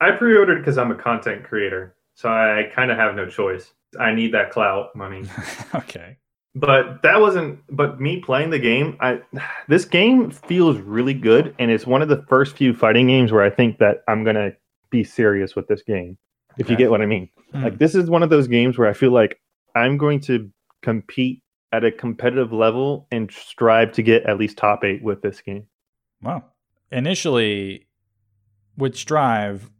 I 0.00 0.12
pre 0.12 0.36
ordered 0.36 0.58
because 0.58 0.78
I'm 0.78 0.90
a 0.90 0.94
content 0.94 1.44
creator, 1.44 1.96
so 2.14 2.28
I 2.28 2.70
kind 2.74 2.90
of 2.90 2.96
have 2.96 3.14
no 3.14 3.26
choice. 3.26 3.72
I 3.98 4.14
need 4.14 4.32
that 4.32 4.50
clout 4.50 4.94
money. 4.94 5.24
okay. 5.74 6.18
But 6.56 7.02
that 7.02 7.20
wasn't. 7.20 7.60
But 7.68 8.00
me 8.00 8.20
playing 8.20 8.50
the 8.50 8.58
game, 8.58 8.96
I 9.00 9.20
this 9.68 9.84
game 9.84 10.30
feels 10.30 10.78
really 10.78 11.14
good, 11.14 11.54
and 11.58 11.70
it's 11.70 11.86
one 11.86 12.02
of 12.02 12.08
the 12.08 12.24
first 12.28 12.56
few 12.56 12.74
fighting 12.74 13.06
games 13.06 13.30
where 13.30 13.42
I 13.42 13.50
think 13.50 13.78
that 13.78 14.02
I'm 14.08 14.24
gonna 14.24 14.52
be 14.90 15.04
serious 15.04 15.54
with 15.54 15.68
this 15.68 15.82
game. 15.82 16.16
If 16.58 16.66
okay. 16.66 16.72
you 16.72 16.78
get 16.78 16.90
what 16.90 17.02
I 17.02 17.06
mean. 17.06 17.28
Mm. 17.54 17.64
Like 17.64 17.78
this 17.78 17.94
is 17.94 18.08
one 18.08 18.22
of 18.22 18.30
those 18.30 18.48
games 18.48 18.78
where 18.78 18.88
I 18.88 18.94
feel 18.94 19.12
like 19.12 19.38
I'm 19.74 19.98
going 19.98 20.20
to 20.20 20.50
compete 20.82 21.42
at 21.72 21.84
a 21.84 21.92
competitive 21.92 22.52
level 22.52 23.06
and 23.10 23.30
strive 23.30 23.92
to 23.92 24.02
get 24.02 24.24
at 24.24 24.38
least 24.38 24.56
top 24.56 24.82
8 24.82 25.02
with 25.02 25.20
this 25.20 25.42
game. 25.42 25.66
Wow. 26.22 26.44
Initially 26.90 27.86
with 28.78 28.96
Strive, 28.96 29.70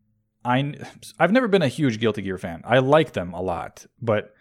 I 0.44 0.74
I've 1.18 1.32
never 1.32 1.48
been 1.48 1.62
a 1.62 1.68
huge 1.68 1.98
Guilty 1.98 2.22
Gear 2.22 2.36
fan. 2.36 2.62
I 2.64 2.80
like 2.80 3.12
them 3.12 3.32
a 3.32 3.40
lot, 3.40 3.86
but 4.02 4.34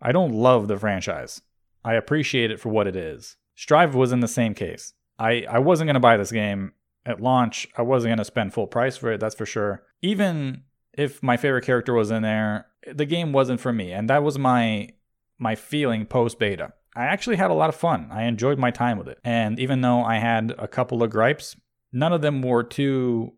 I 0.00 0.12
don't 0.12 0.32
love 0.32 0.68
the 0.68 0.78
franchise. 0.78 1.42
I 1.84 1.94
appreciate 1.94 2.50
it 2.50 2.60
for 2.60 2.68
what 2.68 2.86
it 2.86 2.96
is. 2.96 3.36
Strive 3.54 3.94
was 3.94 4.12
in 4.12 4.20
the 4.20 4.28
same 4.28 4.54
case. 4.54 4.94
I, 5.18 5.44
I 5.48 5.58
wasn't 5.58 5.88
going 5.88 5.94
to 5.94 6.00
buy 6.00 6.16
this 6.16 6.32
game 6.32 6.72
at 7.04 7.20
launch, 7.20 7.66
I 7.76 7.82
wasn't 7.82 8.10
going 8.10 8.18
to 8.18 8.24
spend 8.24 8.54
full 8.54 8.66
price 8.66 8.96
for 8.96 9.10
it, 9.12 9.20
that's 9.20 9.34
for 9.34 9.46
sure. 9.46 9.82
Even 10.02 10.62
if 10.92 11.22
my 11.22 11.36
favorite 11.36 11.64
character 11.64 11.94
was 11.94 12.10
in 12.10 12.22
there, 12.22 12.66
the 12.92 13.06
game 13.06 13.32
wasn't 13.32 13.60
for 13.60 13.72
me, 13.72 13.92
and 13.92 14.08
that 14.08 14.22
was 14.22 14.38
my 14.38 14.90
my 15.38 15.54
feeling 15.56 16.06
post 16.06 16.38
beta. 16.38 16.72
I 16.94 17.04
actually 17.06 17.36
had 17.36 17.50
a 17.50 17.54
lot 17.54 17.70
of 17.70 17.74
fun. 17.74 18.08
I 18.12 18.24
enjoyed 18.24 18.58
my 18.58 18.70
time 18.70 18.98
with 18.98 19.08
it. 19.08 19.18
And 19.24 19.58
even 19.58 19.80
though 19.80 20.04
I 20.04 20.18
had 20.18 20.54
a 20.58 20.68
couple 20.68 21.02
of 21.02 21.10
gripes, 21.10 21.56
none 21.92 22.12
of 22.12 22.20
them 22.20 22.42
were 22.42 22.62
too 22.62 23.32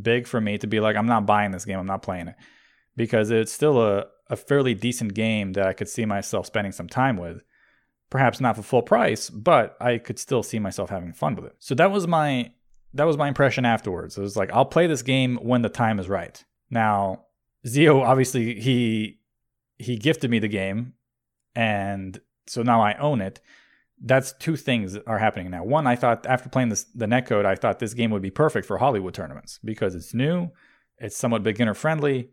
big 0.00 0.26
for 0.26 0.40
me 0.40 0.58
to 0.58 0.66
be 0.66 0.80
like, 0.80 0.96
I'm 0.96 1.06
not 1.06 1.26
buying 1.26 1.50
this 1.50 1.64
game, 1.64 1.78
I'm 1.78 1.86
not 1.86 2.02
playing 2.02 2.28
it. 2.28 2.36
Because 2.96 3.30
it's 3.30 3.52
still 3.52 3.80
a, 3.80 4.06
a 4.30 4.36
fairly 4.36 4.74
decent 4.74 5.14
game 5.14 5.52
that 5.52 5.66
I 5.66 5.74
could 5.74 5.88
see 5.88 6.04
myself 6.06 6.46
spending 6.46 6.72
some 6.72 6.88
time 6.88 7.16
with. 7.16 7.42
Perhaps 8.10 8.40
not 8.40 8.56
for 8.56 8.62
full 8.62 8.82
price, 8.82 9.30
but 9.30 9.76
I 9.80 9.98
could 9.98 10.18
still 10.18 10.42
see 10.42 10.58
myself 10.58 10.90
having 10.90 11.12
fun 11.12 11.34
with 11.34 11.46
it. 11.46 11.56
So 11.58 11.74
that 11.74 11.90
was 11.90 12.06
my 12.06 12.52
that 12.92 13.04
was 13.04 13.16
my 13.16 13.26
impression 13.28 13.64
afterwards. 13.64 14.16
It 14.16 14.20
was 14.20 14.36
like 14.36 14.52
I'll 14.52 14.64
play 14.64 14.86
this 14.86 15.02
game 15.02 15.36
when 15.42 15.62
the 15.62 15.68
time 15.68 15.98
is 15.98 16.08
right. 16.08 16.44
Now, 16.70 17.24
Zio 17.66 18.02
obviously 18.02 18.60
he 18.60 19.18
he 19.78 19.96
gifted 19.96 20.30
me 20.30 20.38
the 20.38 20.48
game 20.48 20.94
and 21.54 22.20
so 22.46 22.62
now 22.62 22.82
I 22.82 22.94
own 22.94 23.20
it. 23.20 23.40
That's 24.00 24.32
two 24.32 24.56
things 24.56 24.92
that 24.92 25.06
are 25.06 25.18
happening 25.18 25.50
now. 25.50 25.64
One, 25.64 25.86
I 25.86 25.96
thought 25.96 26.26
after 26.26 26.48
playing 26.48 26.68
this 26.68 26.84
the 26.84 27.06
netcode, 27.06 27.46
I 27.46 27.54
thought 27.54 27.78
this 27.78 27.94
game 27.94 28.10
would 28.10 28.22
be 28.22 28.30
perfect 28.30 28.66
for 28.66 28.78
Hollywood 28.78 29.14
tournaments 29.14 29.58
because 29.64 29.94
it's 29.94 30.12
new, 30.12 30.50
it's 30.98 31.16
somewhat 31.16 31.42
beginner 31.42 31.74
friendly, 31.74 32.30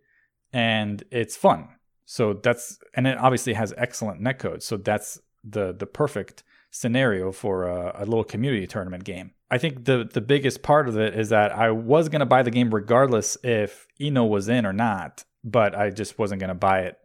and 0.52 1.04
it's 1.12 1.36
fun. 1.36 1.70
So 2.06 2.34
that's 2.34 2.78
and 2.94 3.08
it 3.08 3.18
obviously 3.18 3.54
has 3.54 3.74
excellent 3.78 4.22
netcode. 4.22 4.64
So 4.64 4.78
that's 4.78 5.20
the 5.44 5.74
the 5.74 5.86
perfect 5.86 6.44
scenario 6.72 7.32
for 7.32 7.64
a, 7.68 8.04
a, 8.04 8.06
little 8.06 8.24
community 8.24 8.66
tournament 8.66 9.04
game. 9.04 9.32
I 9.50 9.58
think 9.58 9.86
the 9.86 10.08
the 10.12 10.22
biggest 10.22 10.64
part 10.64 10.88
of 10.88 10.98
it 10.98 11.18
is 11.18 11.30
that 11.30 11.52
I 11.52 11.72
was 11.72 12.10
gonna 12.10 12.26
buy 12.26 12.44
the 12.44 12.52
game 12.52 12.74
regardless 12.74 13.38
if 13.44 13.88
I-No 14.02 14.26
was 14.26 14.48
in 14.48 14.66
or 14.66 14.74
not, 14.74 15.26
but 15.44 15.76
I 15.76 15.90
just 15.90 16.18
wasn't 16.18 16.42
gonna 16.42 16.56
buy 16.56 16.82
it 16.82 16.98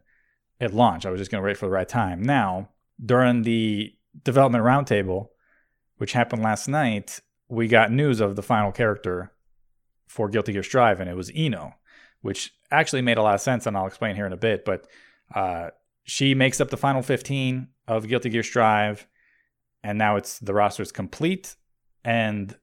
at 0.59 0.73
launch. 0.73 1.05
I 1.05 1.09
was 1.09 1.19
just 1.19 1.31
gonna 1.31 1.43
wait 1.43 1.57
for 1.57 1.65
the 1.65 1.71
right 1.71 1.87
time. 1.87 2.21
Now, 2.21 2.69
during 3.03 3.43
the 3.43 3.93
development 4.23 4.63
roundtable, 4.63 5.29
which 5.97 6.13
happened 6.13 6.43
last 6.43 6.67
night, 6.67 7.19
we 7.49 7.67
got 7.67 7.91
news 7.91 8.19
of 8.19 8.35
the 8.35 8.43
final 8.43 8.71
character 8.71 9.33
for 10.07 10.29
Guilty 10.29 10.53
Gear 10.53 10.63
Strive, 10.63 10.99
and 10.99 11.09
it 11.09 11.15
was 11.15 11.31
I-No, 11.37 11.73
which 12.21 12.53
actually 12.71 13.01
made 13.01 13.17
a 13.17 13.21
lot 13.21 13.35
of 13.35 13.41
sense, 13.41 13.65
and 13.65 13.75
I'll 13.75 13.87
explain 13.87 14.15
here 14.15 14.25
in 14.25 14.33
a 14.33 14.37
bit. 14.37 14.63
But 14.63 14.87
uh, 15.33 15.69
she 16.07 16.33
makes 16.33 16.59
up 16.59 16.69
the 16.69 16.77
final 16.77 17.01
15 17.01 17.67
of 17.87 18.07
Guilty 18.07 18.29
Gear 18.29 18.43
Strive, 18.43 19.07
and 19.83 19.97
now 19.97 20.15
it's 20.15 20.39
the 20.39 20.53
roster 20.53 20.81
is 20.81 20.91
complete, 20.91 21.55
and 22.03 22.55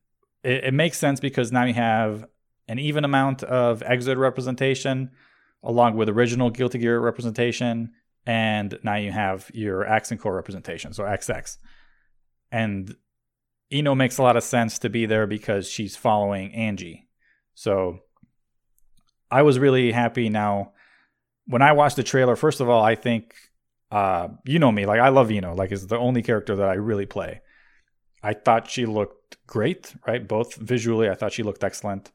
it, 0.42 0.64
it 0.64 0.74
makes 0.74 0.98
sense 0.98 1.20
because 1.20 1.52
now 1.52 1.64
you 1.64 1.74
have 1.74 2.26
an 2.66 2.78
even 2.78 3.04
amount 3.04 3.42
of 3.42 3.80
Xrd 3.80 4.16
representation 4.16 5.10
along 5.62 5.96
with 5.96 6.08
original 6.08 6.50
Guilty 6.50 6.78
Gear 6.78 7.00
representation, 7.00 7.92
and 8.26 8.78
now 8.82 8.96
you 8.96 9.12
have 9.12 9.50
your 9.54 9.86
Accent 9.86 10.20
Core 10.20 10.34
representation, 10.34 10.92
so 10.92 11.04
XX. 11.04 11.56
And 12.52 12.94
I-No 13.72 13.94
makes 13.94 14.18
a 14.18 14.22
lot 14.22 14.36
of 14.36 14.44
sense 14.44 14.78
to 14.80 14.90
be 14.90 15.06
there 15.06 15.26
because 15.26 15.68
she's 15.68 15.96
following 15.96 16.54
Angie. 16.54 17.08
So 17.54 18.00
I 19.30 19.42
was 19.42 19.58
really 19.58 19.92
happy 19.92 20.28
now. 20.28 20.73
When 21.46 21.62
I 21.62 21.72
watched 21.72 21.96
the 21.96 22.02
trailer, 22.02 22.36
first 22.36 22.60
of 22.60 22.68
all, 22.68 22.82
I 22.82 22.94
think 22.94 23.34
uh, 23.90 24.28
you 24.44 24.58
know 24.58 24.72
me, 24.72 24.86
like 24.86 25.00
I 25.00 25.08
love 25.08 25.30
I-No, 25.30 25.54
like 25.54 25.72
is 25.72 25.86
the 25.86 25.98
only 25.98 26.22
character 26.22 26.56
that 26.56 26.68
I 26.68 26.74
really 26.74 27.06
play. 27.06 27.42
I 28.22 28.32
thought 28.32 28.70
she 28.70 28.86
looked 28.86 29.36
great, 29.46 29.94
right? 30.06 30.26
Both 30.26 30.56
visually, 30.56 31.08
I 31.10 31.14
thought 31.14 31.32
she 31.32 31.42
looked 31.42 31.62
excellent. 31.62 32.10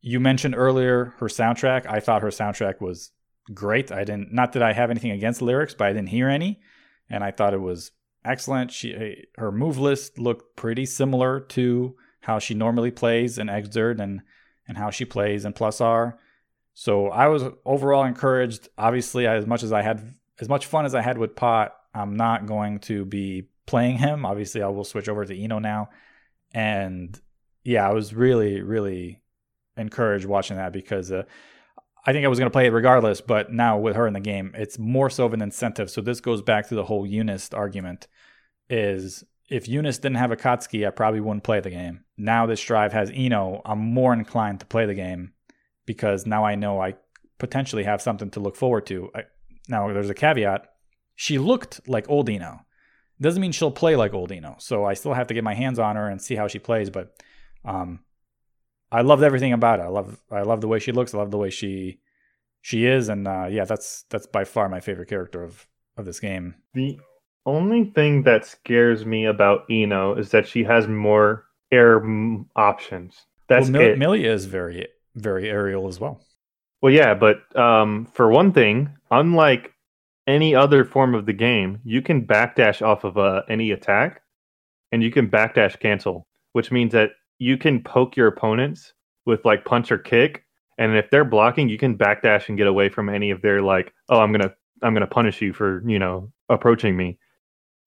You 0.00 0.20
mentioned 0.20 0.54
earlier 0.56 1.14
her 1.18 1.26
soundtrack. 1.26 1.86
I 1.86 2.00
thought 2.00 2.22
her 2.22 2.28
soundtrack 2.28 2.80
was 2.80 3.12
great. 3.54 3.90
I 3.92 4.04
didn't 4.04 4.32
not 4.32 4.52
that 4.52 4.62
I 4.62 4.72
have 4.72 4.90
anything 4.90 5.12
against 5.12 5.42
lyrics, 5.42 5.74
but 5.74 5.86
I 5.86 5.92
didn't 5.92 6.08
hear 6.08 6.28
any, 6.28 6.60
and 7.08 7.24
I 7.24 7.30
thought 7.30 7.54
it 7.54 7.60
was 7.60 7.92
excellent. 8.24 8.72
She 8.72 9.26
her 9.36 9.52
move 9.52 9.78
list 9.78 10.18
looked 10.18 10.56
pretty 10.56 10.86
similar 10.86 11.40
to 11.40 11.96
how 12.22 12.38
she 12.38 12.54
normally 12.54 12.90
plays 12.90 13.38
in 13.38 13.46
Xrd 13.46 14.00
and 14.00 14.22
and 14.66 14.76
how 14.76 14.90
she 14.90 15.04
plays 15.04 15.44
in 15.44 15.52
Plus 15.52 15.80
R. 15.80 16.18
So 16.80 17.08
I 17.08 17.26
was 17.26 17.42
overall 17.64 18.04
encouraged. 18.04 18.68
Obviously, 18.78 19.26
as 19.26 19.48
much 19.48 19.64
as 19.64 19.72
I 19.72 19.82
had 19.82 20.14
as 20.38 20.48
much 20.48 20.66
fun 20.66 20.86
as 20.86 20.94
I 20.94 21.00
had 21.00 21.18
with 21.18 21.34
Pot, 21.34 21.74
I'm 21.92 22.16
not 22.16 22.46
going 22.46 22.78
to 22.82 23.04
be 23.04 23.48
playing 23.66 23.98
him. 23.98 24.24
Obviously, 24.24 24.62
I 24.62 24.68
will 24.68 24.84
switch 24.84 25.08
over 25.08 25.24
to 25.24 25.42
I-No 25.42 25.58
now. 25.58 25.88
And 26.54 27.20
yeah, 27.64 27.84
I 27.84 27.92
was 27.92 28.14
really, 28.14 28.62
really 28.62 29.20
encouraged 29.76 30.24
watching 30.24 30.56
that 30.56 30.72
because 30.72 31.10
uh, 31.10 31.24
I 32.06 32.12
think 32.12 32.24
I 32.24 32.28
was 32.28 32.38
going 32.38 32.48
to 32.48 32.52
play 32.54 32.66
it 32.66 32.72
regardless, 32.72 33.20
but 33.20 33.52
now 33.52 33.76
with 33.76 33.96
her 33.96 34.06
in 34.06 34.14
the 34.14 34.20
game, 34.20 34.52
it's 34.54 34.78
more 34.78 35.10
so 35.10 35.26
of 35.26 35.34
an 35.34 35.42
incentive. 35.42 35.90
So 35.90 36.00
this 36.00 36.20
goes 36.20 36.42
back 36.42 36.68
to 36.68 36.76
the 36.76 36.84
whole 36.84 37.08
UNIST 37.08 37.58
argument 37.58 38.06
is 38.70 39.24
if 39.50 39.66
UNIST 39.66 40.02
didn't 40.02 40.18
have 40.18 40.30
Akatsuki, 40.30 40.86
I 40.86 40.90
probably 40.90 41.18
wouldn't 41.18 41.42
play 41.42 41.58
the 41.58 41.70
game. 41.70 42.04
Now 42.16 42.46
this 42.46 42.62
drive 42.62 42.92
has 42.92 43.10
I-No, 43.10 43.62
I'm 43.64 43.80
more 43.80 44.12
inclined 44.12 44.60
to 44.60 44.66
play 44.66 44.86
the 44.86 44.94
game 44.94 45.32
because 45.88 46.26
now 46.26 46.44
I 46.44 46.54
know 46.54 46.80
I 46.80 46.94
potentially 47.38 47.84
have 47.84 48.02
something 48.02 48.30
to 48.32 48.40
look 48.40 48.56
forward 48.56 48.84
to. 48.86 49.10
I, 49.14 49.22
now 49.68 49.90
there's 49.92 50.10
a 50.10 50.14
caveat. 50.14 50.68
She 51.16 51.38
looked 51.38 51.88
like 51.88 52.08
old 52.10 52.28
I-No. 52.28 52.60
Doesn't 53.20 53.40
mean 53.40 53.52
she'll 53.52 53.72
play 53.72 53.96
like 53.96 54.12
old 54.12 54.30
I-No. 54.30 54.56
So 54.58 54.84
I 54.84 54.94
still 54.94 55.14
have 55.14 55.28
to 55.28 55.34
get 55.34 55.42
my 55.42 55.54
hands 55.54 55.78
on 55.78 55.96
her 55.96 56.06
and 56.06 56.20
see 56.20 56.36
how 56.36 56.46
she 56.46 56.58
plays, 56.58 56.90
but 56.90 57.20
um, 57.64 58.00
I 58.92 59.00
loved 59.00 59.22
everything 59.22 59.54
about 59.54 59.80
it. 59.80 59.84
I 59.84 59.88
love 59.88 60.20
I 60.30 60.42
love 60.42 60.60
the 60.60 60.68
way 60.68 60.78
she 60.78 60.92
looks. 60.92 61.14
I 61.14 61.18
love 61.18 61.30
the 61.30 61.38
way 61.38 61.50
she 61.50 62.00
she 62.60 62.84
is, 62.84 63.08
and 63.08 63.26
uh, 63.26 63.46
yeah, 63.50 63.64
that's 63.64 64.04
that's 64.10 64.26
by 64.26 64.44
far 64.44 64.68
my 64.68 64.80
favorite 64.80 65.08
character 65.08 65.42
of 65.42 65.66
of 65.96 66.04
this 66.04 66.20
game. 66.20 66.54
The 66.74 66.98
only 67.46 67.92
thing 67.94 68.24
that 68.24 68.44
scares 68.44 69.06
me 69.06 69.24
about 69.24 69.64
I-No 69.70 70.14
is 70.14 70.30
that 70.32 70.46
she 70.46 70.64
has 70.64 70.86
more 70.86 71.46
air 71.72 72.02
options. 72.56 73.26
That's 73.48 73.70
well, 73.70 73.72
Mil- 73.72 73.92
it. 73.92 73.98
Millia 73.98 74.32
is 74.32 74.44
very 74.44 74.86
very 75.14 75.48
aerial 75.48 75.88
as 75.88 76.00
well. 76.00 76.20
Well, 76.80 76.92
yeah, 76.92 77.14
but 77.14 77.56
um, 77.56 78.06
for 78.12 78.30
one 78.30 78.52
thing, 78.52 78.90
unlike 79.10 79.72
any 80.26 80.54
other 80.54 80.84
form 80.84 81.14
of 81.14 81.26
the 81.26 81.32
game, 81.32 81.80
you 81.84 82.02
can 82.02 82.26
backdash 82.26 82.82
off 82.82 83.04
of 83.04 83.18
uh, 83.18 83.42
any 83.48 83.72
attack, 83.72 84.22
and 84.92 85.02
you 85.02 85.10
can 85.10 85.28
backdash 85.28 85.80
cancel, 85.80 86.26
which 86.52 86.70
means 86.70 86.92
that 86.92 87.10
you 87.38 87.56
can 87.56 87.82
poke 87.82 88.16
your 88.16 88.28
opponents 88.28 88.92
with 89.26 89.44
like 89.44 89.64
punch 89.64 89.90
or 89.90 89.98
kick, 89.98 90.44
and 90.78 90.96
if 90.96 91.10
they're 91.10 91.24
blocking, 91.24 91.68
you 91.68 91.78
can 91.78 91.98
backdash 91.98 92.48
and 92.48 92.56
get 92.56 92.68
away 92.68 92.88
from 92.88 93.08
any 93.08 93.30
of 93.30 93.42
their 93.42 93.60
like, 93.60 93.92
oh, 94.08 94.20
I'm 94.20 94.32
gonna 94.32 94.54
I'm 94.82 94.94
gonna 94.94 95.08
punish 95.08 95.42
you 95.42 95.52
for 95.52 95.82
you 95.88 95.98
know 95.98 96.32
approaching 96.48 96.96
me. 96.96 97.18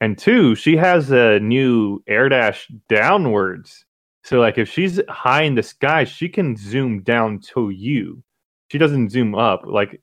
And 0.01 0.17
two, 0.17 0.55
she 0.55 0.75
has 0.77 1.11
a 1.11 1.39
new 1.39 2.03
air 2.07 2.27
dash 2.27 2.69
downwards. 2.89 3.85
So 4.23 4.39
like 4.39 4.57
if 4.57 4.69
she's 4.69 4.99
high 5.09 5.43
in 5.43 5.55
the 5.55 5.63
sky, 5.63 6.03
she 6.03 6.29
can 6.29 6.55
zoom 6.55 7.01
down 7.01 7.39
to 7.53 7.69
you. 7.69 8.23
She 8.71 8.77
doesn't 8.77 9.09
zoom 9.09 9.35
up. 9.35 9.63
Like 9.65 10.01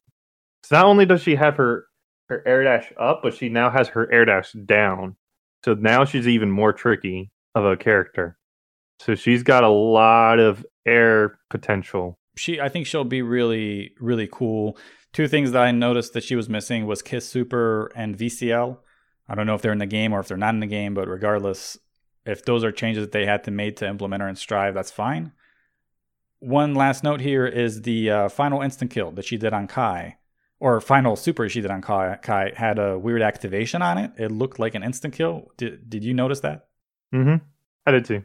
so 0.64 0.76
not 0.76 0.86
only 0.86 1.06
does 1.06 1.22
she 1.22 1.36
have 1.36 1.56
her 1.56 1.86
her 2.28 2.46
air 2.46 2.64
dash 2.64 2.92
up, 2.98 3.20
but 3.22 3.34
she 3.34 3.48
now 3.48 3.70
has 3.70 3.88
her 3.88 4.12
air 4.12 4.24
dash 4.24 4.52
down. 4.52 5.16
So 5.64 5.74
now 5.74 6.04
she's 6.04 6.28
even 6.28 6.50
more 6.50 6.72
tricky 6.72 7.30
of 7.54 7.64
a 7.64 7.76
character. 7.76 8.36
So 9.00 9.14
she's 9.14 9.42
got 9.42 9.64
a 9.64 9.68
lot 9.68 10.38
of 10.38 10.64
air 10.86 11.38
potential. 11.50 12.18
She, 12.36 12.60
I 12.60 12.68
think 12.68 12.86
she'll 12.86 13.04
be 13.04 13.22
really, 13.22 13.92
really 14.00 14.28
cool. 14.30 14.76
Two 15.12 15.28
things 15.28 15.52
that 15.52 15.62
I 15.62 15.70
noticed 15.72 16.12
that 16.12 16.22
she 16.22 16.36
was 16.36 16.48
missing 16.48 16.86
was 16.86 17.02
Kiss 17.02 17.28
Super 17.28 17.90
and 17.96 18.16
VCL. 18.16 18.78
I 19.28 19.34
don't 19.34 19.46
know 19.46 19.54
if 19.54 19.62
they're 19.62 19.72
in 19.72 19.78
the 19.78 19.86
game 19.86 20.12
or 20.12 20.20
if 20.20 20.28
they're 20.28 20.36
not 20.36 20.54
in 20.54 20.60
the 20.60 20.66
game, 20.66 20.94
but 20.94 21.08
regardless, 21.08 21.78
if 22.28 22.44
those 22.44 22.62
are 22.62 22.70
changes 22.70 23.02
that 23.02 23.12
they 23.12 23.24
had 23.24 23.44
to 23.44 23.50
make 23.50 23.76
to 23.76 23.88
implement 23.88 24.22
her 24.22 24.28
in 24.28 24.36
Strive, 24.36 24.74
that's 24.74 24.90
fine. 24.90 25.32
One 26.40 26.74
last 26.74 27.02
note 27.02 27.20
here 27.20 27.46
is 27.46 27.82
the 27.82 28.10
uh, 28.10 28.28
final 28.28 28.62
instant 28.62 28.90
kill 28.90 29.10
that 29.12 29.24
she 29.24 29.36
did 29.36 29.52
on 29.52 29.66
Ky, 29.66 30.16
or 30.60 30.80
final 30.80 31.16
super 31.16 31.48
she 31.48 31.60
did 31.60 31.70
on 31.70 31.82
Ky, 31.82 32.20
Ky 32.22 32.54
had 32.54 32.78
a 32.78 32.98
weird 32.98 33.22
activation 33.22 33.82
on 33.82 33.98
it. 33.98 34.12
It 34.18 34.30
looked 34.30 34.58
like 34.58 34.74
an 34.74 34.82
instant 34.82 35.14
kill. 35.14 35.50
Did 35.56 35.88
Did 35.88 36.04
you 36.04 36.14
notice 36.14 36.40
that? 36.40 36.68
Mm-hmm. 37.14 37.44
I 37.86 37.90
did 37.90 38.04
too. 38.04 38.22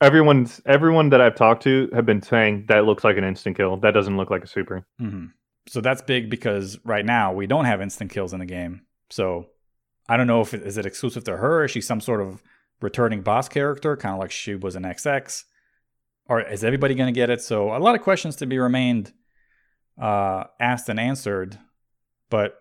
Everyone's 0.00 0.62
everyone 0.64 1.10
that 1.10 1.20
I've 1.20 1.34
talked 1.34 1.62
to 1.64 1.90
have 1.92 2.06
been 2.06 2.22
saying 2.22 2.66
that 2.68 2.86
looks 2.86 3.04
like 3.04 3.18
an 3.18 3.24
instant 3.24 3.56
kill. 3.56 3.76
That 3.76 3.92
doesn't 3.92 4.16
look 4.16 4.30
like 4.30 4.44
a 4.44 4.46
super. 4.46 4.86
Mm-hmm. 5.00 5.26
So 5.66 5.80
that's 5.80 6.00
big 6.00 6.30
because 6.30 6.78
right 6.84 7.04
now 7.04 7.32
we 7.32 7.46
don't 7.46 7.66
have 7.66 7.82
instant 7.82 8.10
kills 8.10 8.32
in 8.32 8.38
the 8.38 8.46
game. 8.46 8.82
So 9.10 9.48
I 10.08 10.16
don't 10.16 10.26
know 10.26 10.40
if 10.40 10.54
it, 10.54 10.62
is 10.62 10.78
it 10.78 10.86
exclusive 10.86 11.24
to 11.24 11.36
her. 11.36 11.64
Is 11.64 11.72
she 11.72 11.80
some 11.80 12.00
sort 12.00 12.22
of 12.22 12.42
returning 12.80 13.22
boss 13.22 13.48
character, 13.48 13.96
kind 13.96 14.14
of 14.14 14.20
like 14.20 14.30
she 14.30 14.54
was 14.54 14.76
an 14.76 14.84
XX, 14.84 15.44
or 16.26 16.40
is 16.40 16.64
everybody 16.64 16.94
going 16.94 17.12
to 17.12 17.18
get 17.18 17.30
it? 17.30 17.42
So 17.42 17.74
a 17.74 17.78
lot 17.78 17.94
of 17.94 18.02
questions 18.02 18.36
to 18.36 18.46
be 18.46 18.58
remained 18.58 19.12
uh, 20.00 20.44
asked 20.58 20.88
and 20.88 20.98
answered. 20.98 21.58
But 22.30 22.56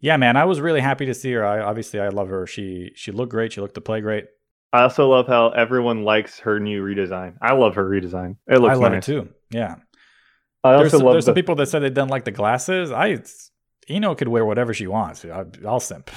yeah, 0.00 0.16
man, 0.16 0.36
I 0.36 0.44
was 0.44 0.60
really 0.60 0.80
happy 0.80 1.06
to 1.06 1.14
see 1.14 1.32
her. 1.32 1.44
I 1.44 1.60
obviously 1.60 2.00
I 2.00 2.08
love 2.08 2.28
her. 2.28 2.46
She 2.46 2.92
she 2.94 3.12
looked 3.12 3.32
great. 3.32 3.52
She 3.52 3.60
looked 3.60 3.74
to 3.74 3.80
play 3.80 4.00
great. 4.00 4.26
I 4.72 4.82
also 4.82 5.08
love 5.08 5.26
how 5.26 5.50
everyone 5.50 6.04
likes 6.04 6.40
her 6.40 6.60
new 6.60 6.84
redesign. 6.84 7.36
I 7.40 7.54
love 7.54 7.76
her 7.76 7.88
redesign. 7.88 8.36
It 8.46 8.60
looks 8.60 8.72
I 8.72 8.74
love 8.74 8.92
nice. 8.92 9.08
it 9.08 9.12
too. 9.12 9.28
Yeah. 9.50 9.76
I 10.62 10.74
also 10.74 10.78
there's 10.80 10.92
some, 10.92 11.02
love 11.02 11.14
there's 11.14 11.24
the, 11.24 11.28
some 11.30 11.34
people 11.34 11.54
that 11.56 11.66
said 11.66 11.80
they 11.80 11.88
didn't 11.88 12.08
like 12.08 12.24
the 12.24 12.32
glasses. 12.32 12.90
I 12.90 13.18
I-No 13.88 14.14
could 14.14 14.28
wear 14.28 14.44
whatever 14.44 14.74
she 14.74 14.86
wants. 14.86 15.24
I, 15.24 15.44
I'll 15.64 15.80
simp. 15.80 16.10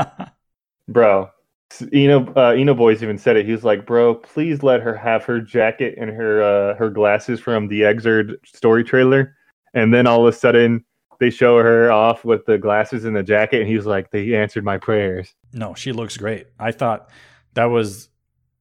bro. 0.88 1.30
Eno 1.92 2.32
uh, 2.36 2.50
Eno 2.50 2.74
Boys 2.74 3.02
even 3.02 3.18
said 3.18 3.36
it. 3.36 3.46
He 3.46 3.52
was 3.52 3.64
like, 3.64 3.86
"Bro, 3.86 4.16
please 4.16 4.62
let 4.62 4.80
her 4.82 4.96
have 4.96 5.24
her 5.24 5.40
jacket 5.40 5.94
and 5.98 6.10
her 6.10 6.42
uh, 6.42 6.74
her 6.76 6.90
glasses 6.90 7.40
from 7.40 7.68
the 7.68 7.82
Xrd 7.82 8.34
story 8.46 8.84
trailer." 8.84 9.36
And 9.74 9.92
then 9.92 10.06
all 10.06 10.26
of 10.26 10.34
a 10.34 10.36
sudden, 10.36 10.84
they 11.20 11.30
show 11.30 11.58
her 11.58 11.90
off 11.90 12.24
with 12.24 12.46
the 12.46 12.58
glasses 12.58 13.04
and 13.04 13.14
the 13.14 13.22
jacket, 13.22 13.60
and 13.60 13.68
he 13.68 13.76
was 13.76 13.86
like, 13.86 14.10
"They 14.10 14.34
answered 14.34 14.64
my 14.64 14.78
prayers." 14.78 15.34
No, 15.52 15.74
she 15.74 15.92
looks 15.92 16.16
great. 16.16 16.46
I 16.58 16.72
thought 16.72 17.10
that 17.54 17.66
was 17.66 18.08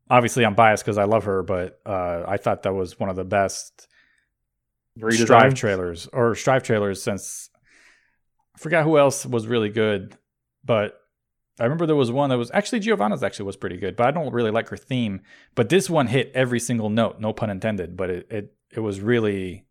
obviously 0.09 0.45
I'm 0.45 0.55
biased 0.55 0.83
because 0.83 0.97
I 0.97 1.05
love 1.05 1.25
her, 1.25 1.43
but 1.43 1.79
uh, 1.85 2.23
I 2.27 2.37
thought 2.37 2.63
that 2.63 2.73
was 2.73 2.99
one 2.99 3.09
of 3.09 3.15
the 3.15 3.25
best 3.25 3.87
Redesigns? 4.99 5.23
Strive 5.23 5.53
trailers 5.53 6.07
or 6.13 6.35
Strive 6.35 6.63
trailers 6.63 7.03
since 7.03 7.49
I 8.55 8.59
forgot 8.59 8.83
who 8.83 8.97
else 8.97 9.25
was 9.25 9.47
really 9.47 9.69
good, 9.69 10.17
but 10.63 10.99
I 11.59 11.63
remember 11.63 11.85
there 11.85 11.95
was 11.95 12.11
one 12.11 12.29
that 12.29 12.37
was 12.37 12.51
actually 12.53 12.79
Giovanna's 12.79 13.23
actually 13.23 13.45
was 13.45 13.55
pretty 13.55 13.77
good, 13.77 13.95
but 13.95 14.07
I 14.07 14.11
don't 14.11 14.33
really 14.33 14.51
like 14.51 14.69
her 14.69 14.77
theme. 14.77 15.21
But 15.55 15.69
this 15.69 15.89
one 15.89 16.07
hit 16.07 16.31
every 16.33 16.59
single 16.59 16.89
note, 16.89 17.19
no 17.19 17.31
pun 17.33 17.49
intended. 17.49 17.95
But 17.95 18.09
it 18.09 18.27
it, 18.29 18.53
it 18.71 18.79
was 18.81 18.99
really 18.99 19.65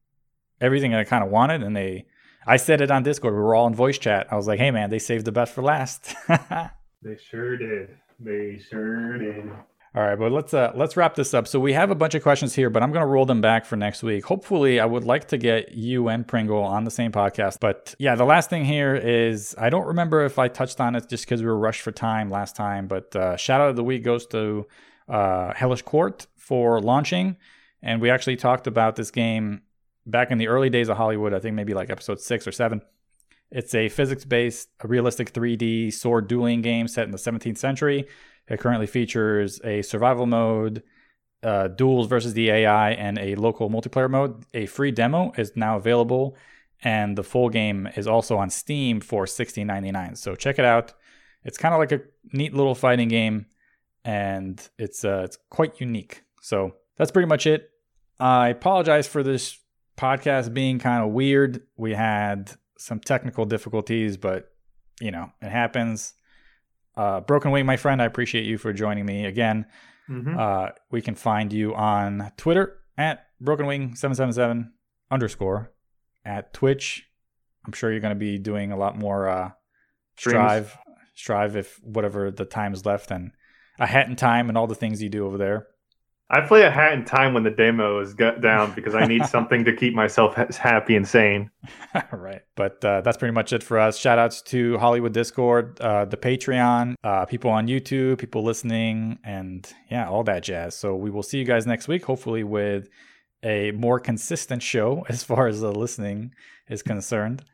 everything 0.61 0.94
I 0.94 1.05
kind 1.05 1.24
of 1.24 1.31
wanted, 1.31 1.62
and 1.62 1.77
they. 1.77 2.06
I 2.47 2.56
said 2.56 2.82
it 2.82 2.90
on 2.90 3.02
Discord. 3.02 3.32
We 3.32 3.40
were 3.40 3.55
all 3.55 3.66
in 3.66 3.74
voice 3.74 3.97
chat. 3.97 4.27
I 4.31 4.36
was 4.36 4.47
like, 4.47 4.59
"Hey 4.59 4.70
man, 4.70 4.90
they 4.90 4.98
saved 4.98 5.24
the 5.24 5.32
best 5.32 5.52
for 5.55 5.62
last." 5.62 6.15
They 7.05 7.19
sure 7.19 7.59
did. 7.59 7.98
They 8.19 8.59
sure 8.70 9.19
did. 9.19 9.51
All 9.97 10.03
right, 10.03 10.19
but 10.19 10.33
let's 10.33 10.53
uh 10.53 10.73
let's 10.75 10.97
wrap 10.97 11.15
this 11.15 11.33
up. 11.35 11.47
So 11.47 11.61
we 11.61 11.73
have 11.73 11.89
a 11.89 11.95
bunch 11.95 12.16
of 12.16 12.23
questions 12.25 12.53
here, 12.53 12.69
but 12.69 12.83
I'm 12.83 12.91
gonna 12.91 13.07
roll 13.07 13.27
them 13.27 13.41
back 13.41 13.65
for 13.65 13.77
next 13.77 14.03
week. 14.03 14.25
Hopefully, 14.25 14.81
I 14.81 14.87
would 14.87 15.05
like 15.05 15.29
to 15.29 15.39
get 15.39 15.73
you 15.73 16.09
and 16.09 16.27
Pringle 16.27 16.65
on 16.65 16.83
the 16.83 16.91
same 16.91 17.12
podcast. 17.12 17.61
But 17.61 17.95
yeah, 18.01 18.16
the 18.16 18.25
last 18.25 18.51
thing 18.51 18.65
here 18.65 18.97
is 18.97 19.55
I 19.57 19.71
don't 19.71 19.87
remember 19.87 20.25
if 20.25 20.37
I 20.37 20.49
touched 20.49 20.81
on 20.81 20.97
it 20.97 21.09
just 21.09 21.25
because 21.27 21.43
we 21.43 21.47
were 21.47 21.57
rushed 21.57 21.83
for 21.83 21.93
time 21.93 22.29
last 22.29 22.57
time. 22.57 22.89
But 22.89 23.15
uh, 23.15 23.37
shout 23.37 23.61
out 23.61 23.71
of 23.71 23.77
the 23.77 23.85
week 23.85 24.03
goes 24.03 24.27
to 24.29 24.66
uh, 25.09 25.55
Hellish 25.55 25.83
Quart 25.83 26.27
for 26.37 26.81
launching, 26.81 27.37
and 27.81 28.01
we 28.01 28.11
actually 28.11 28.37
talked 28.37 28.66
about 28.66 28.97
this 28.97 29.12
game 29.12 29.62
back 30.07 30.33
in 30.33 30.39
the 30.39 30.49
early 30.49 30.71
days 30.71 30.89
of 30.89 30.97
Hollywood. 30.97 31.33
I 31.33 31.39
think 31.39 31.55
maybe 31.55 31.73
like 31.73 31.89
episode 31.89 32.21
six 32.21 32.49
or 32.49 32.53
seven. 32.53 32.83
It's 33.53 33.73
a 33.77 33.89
physics 33.89 34.25
based, 34.25 34.71
realistic 34.83 35.33
3D 35.33 35.93
sword 35.93 36.27
dueling 36.27 36.62
game 36.62 36.89
set 36.89 37.05
in 37.05 37.12
the 37.12 37.19
17th 37.19 37.59
century. 37.59 38.09
It 38.49 38.61
currently 38.61 38.87
features 38.87 39.61
a 39.65 39.83
survival 39.83 40.27
mode, 40.27 40.83
uh, 41.43 41.69
duels 41.69 42.07
versus 42.07 42.35
the 42.35 42.51
AI, 42.51 42.93
and 42.93 43.19
a 43.19 43.35
local 43.37 43.71
multiplayer 43.71 44.11
mode. 44.11 44.45
A 44.55 44.66
free 44.66 44.91
demo 44.91 45.33
is 45.37 45.53
now 45.57 45.77
available, 45.77 46.37
and 46.83 47.16
the 47.16 47.23
full 47.23 47.49
game 47.49 47.89
is 47.97 48.07
also 48.07 48.37
on 48.37 48.51
Steam 48.51 49.01
for 49.01 49.25
$16.99. 49.25 50.19
So 50.19 50.35
check 50.35 50.59
it 50.59 50.65
out. 50.65 50.93
It's 51.45 51.59
kind 51.59 51.75
of 51.75 51.81
like 51.81 51.93
a 51.93 52.01
neat 52.33 52.55
little 52.55 52.75
fighting 52.75 53.09
game, 53.09 53.47
and 54.05 54.66
it's 54.79 55.05
uh, 55.05 55.23
it's 55.25 55.39
quite 55.51 55.81
unique. 55.81 56.23
So 56.41 56.75
that's 56.97 57.11
pretty 57.11 57.29
much 57.29 57.47
it. 57.47 57.71
I 58.19 58.49
apologize 58.49 59.07
for 59.07 59.23
this 59.23 59.59
podcast 59.97 60.55
being 60.55 60.79
kind 60.79 61.05
of 61.05 61.12
weird. 61.12 61.62
We 61.77 61.95
had 61.95 62.53
some 62.79 63.01
technical 63.01 63.45
difficulties, 63.45 64.16
but 64.16 64.51
you 65.01 65.11
know, 65.11 65.31
it 65.43 65.51
happens. 65.51 66.15
Uh, 66.97 67.21
Broken 67.21 67.51
Wing, 67.51 67.66
my 67.66 67.77
friend, 67.77 68.01
I 68.01 68.05
appreciate 68.05 68.45
you 68.45 68.59
for 68.59 68.73
joining 68.73 69.05
me 69.07 69.25
again. 69.27 69.66
Mhm. 70.09 70.39
Uh, 70.39 70.73
we 70.91 71.01
can 71.03 71.15
find 71.15 71.53
you 71.53 71.75
on 71.75 72.31
Twitter 72.37 72.79
at 72.97 73.27
Broken 73.41 73.66
Wing 73.66 73.95
seven 73.97 74.15
seven 74.15 74.33
seven 74.33 74.73
underscore 75.11 75.73
at 76.25 76.53
Twitch. 76.53 77.09
I'm 77.66 77.73
sure 77.73 77.91
you're 77.91 78.01
going 78.01 78.15
to 78.15 78.19
be 78.19 78.39
doing 78.39 78.73
a 78.73 78.77
lot 78.77 78.99
more 78.99 79.29
uh, 79.29 79.51
Strive, 80.16 80.77
Strive 81.15 81.57
if 81.57 81.81
whatever 81.83 82.31
the 82.31 82.45
time 82.45 82.73
is 82.75 82.85
left, 82.85 83.11
and 83.11 83.33
a 83.79 83.87
hat 83.87 84.09
in 84.09 84.16
time 84.16 84.49
and 84.49 84.57
all 84.59 84.66
the 84.66 84.75
things 84.75 85.03
you 85.03 85.09
do 85.09 85.27
over 85.27 85.39
there. 85.39 85.66
I 86.31 86.41
play 86.41 86.63
a 86.63 86.71
hat 86.71 86.95
in 86.95 87.05
time 87.05 87.35
when 87.35 87.43
the 87.43 87.51
demo 87.51 88.01
is 88.01 88.15
gut 88.15 88.41
down 88.41 88.75
because 88.75 88.95
I 88.95 89.07
need 89.07 89.27
something 89.27 89.65
to 89.65 89.77
keep 89.77 89.95
myself 89.95 90.35
ha- 90.35 90.47
happy 90.59 90.97
and 90.97 91.07
sane. 91.07 91.51
right. 92.13 92.41
But 92.57 92.83
uh, 92.85 93.03
that's 93.03 93.19
pretty 93.19 93.35
much 93.35 93.53
it 93.53 93.63
for 93.63 93.79
us. 93.79 93.99
Shout 93.99 94.19
outs 94.19 94.41
to 94.43 94.79
Hollywood 94.79 95.13
Discord, 95.13 95.81
uh, 95.81 96.07
the 96.07 96.17
Patreon, 96.17 96.95
uh, 97.05 97.27
people 97.27 97.51
on 97.51 97.69
YouTube, 97.69 98.19
people 98.19 98.43
listening, 98.43 99.19
and 99.23 99.71
yeah, 99.91 100.09
all 100.09 100.25
that 100.25 100.43
jazz. 100.43 100.75
So 100.75 100.97
we 100.97 101.11
will 101.11 101.23
see 101.23 101.39
you 101.39 101.45
guys 101.45 101.67
next 101.67 101.89
week, 101.89 102.05
hopefully 102.05 102.43
with 102.43 102.89
a 103.43 103.73
more 103.73 104.01
consistent 104.01 104.63
show 104.63 105.05
as 105.09 105.23
far 105.23 105.47
as 105.47 105.61
the 105.61 105.73
listening 105.73 106.35
is 106.69 106.83
concerned. 106.83 107.45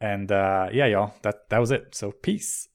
And 0.00 0.30
uh, 0.30 0.68
yeah, 0.72 0.86
y'all, 0.86 1.14
that, 1.22 1.48
that 1.50 1.58
was 1.58 1.72
it. 1.72 1.94
So 1.94 2.12
peace. 2.12 2.68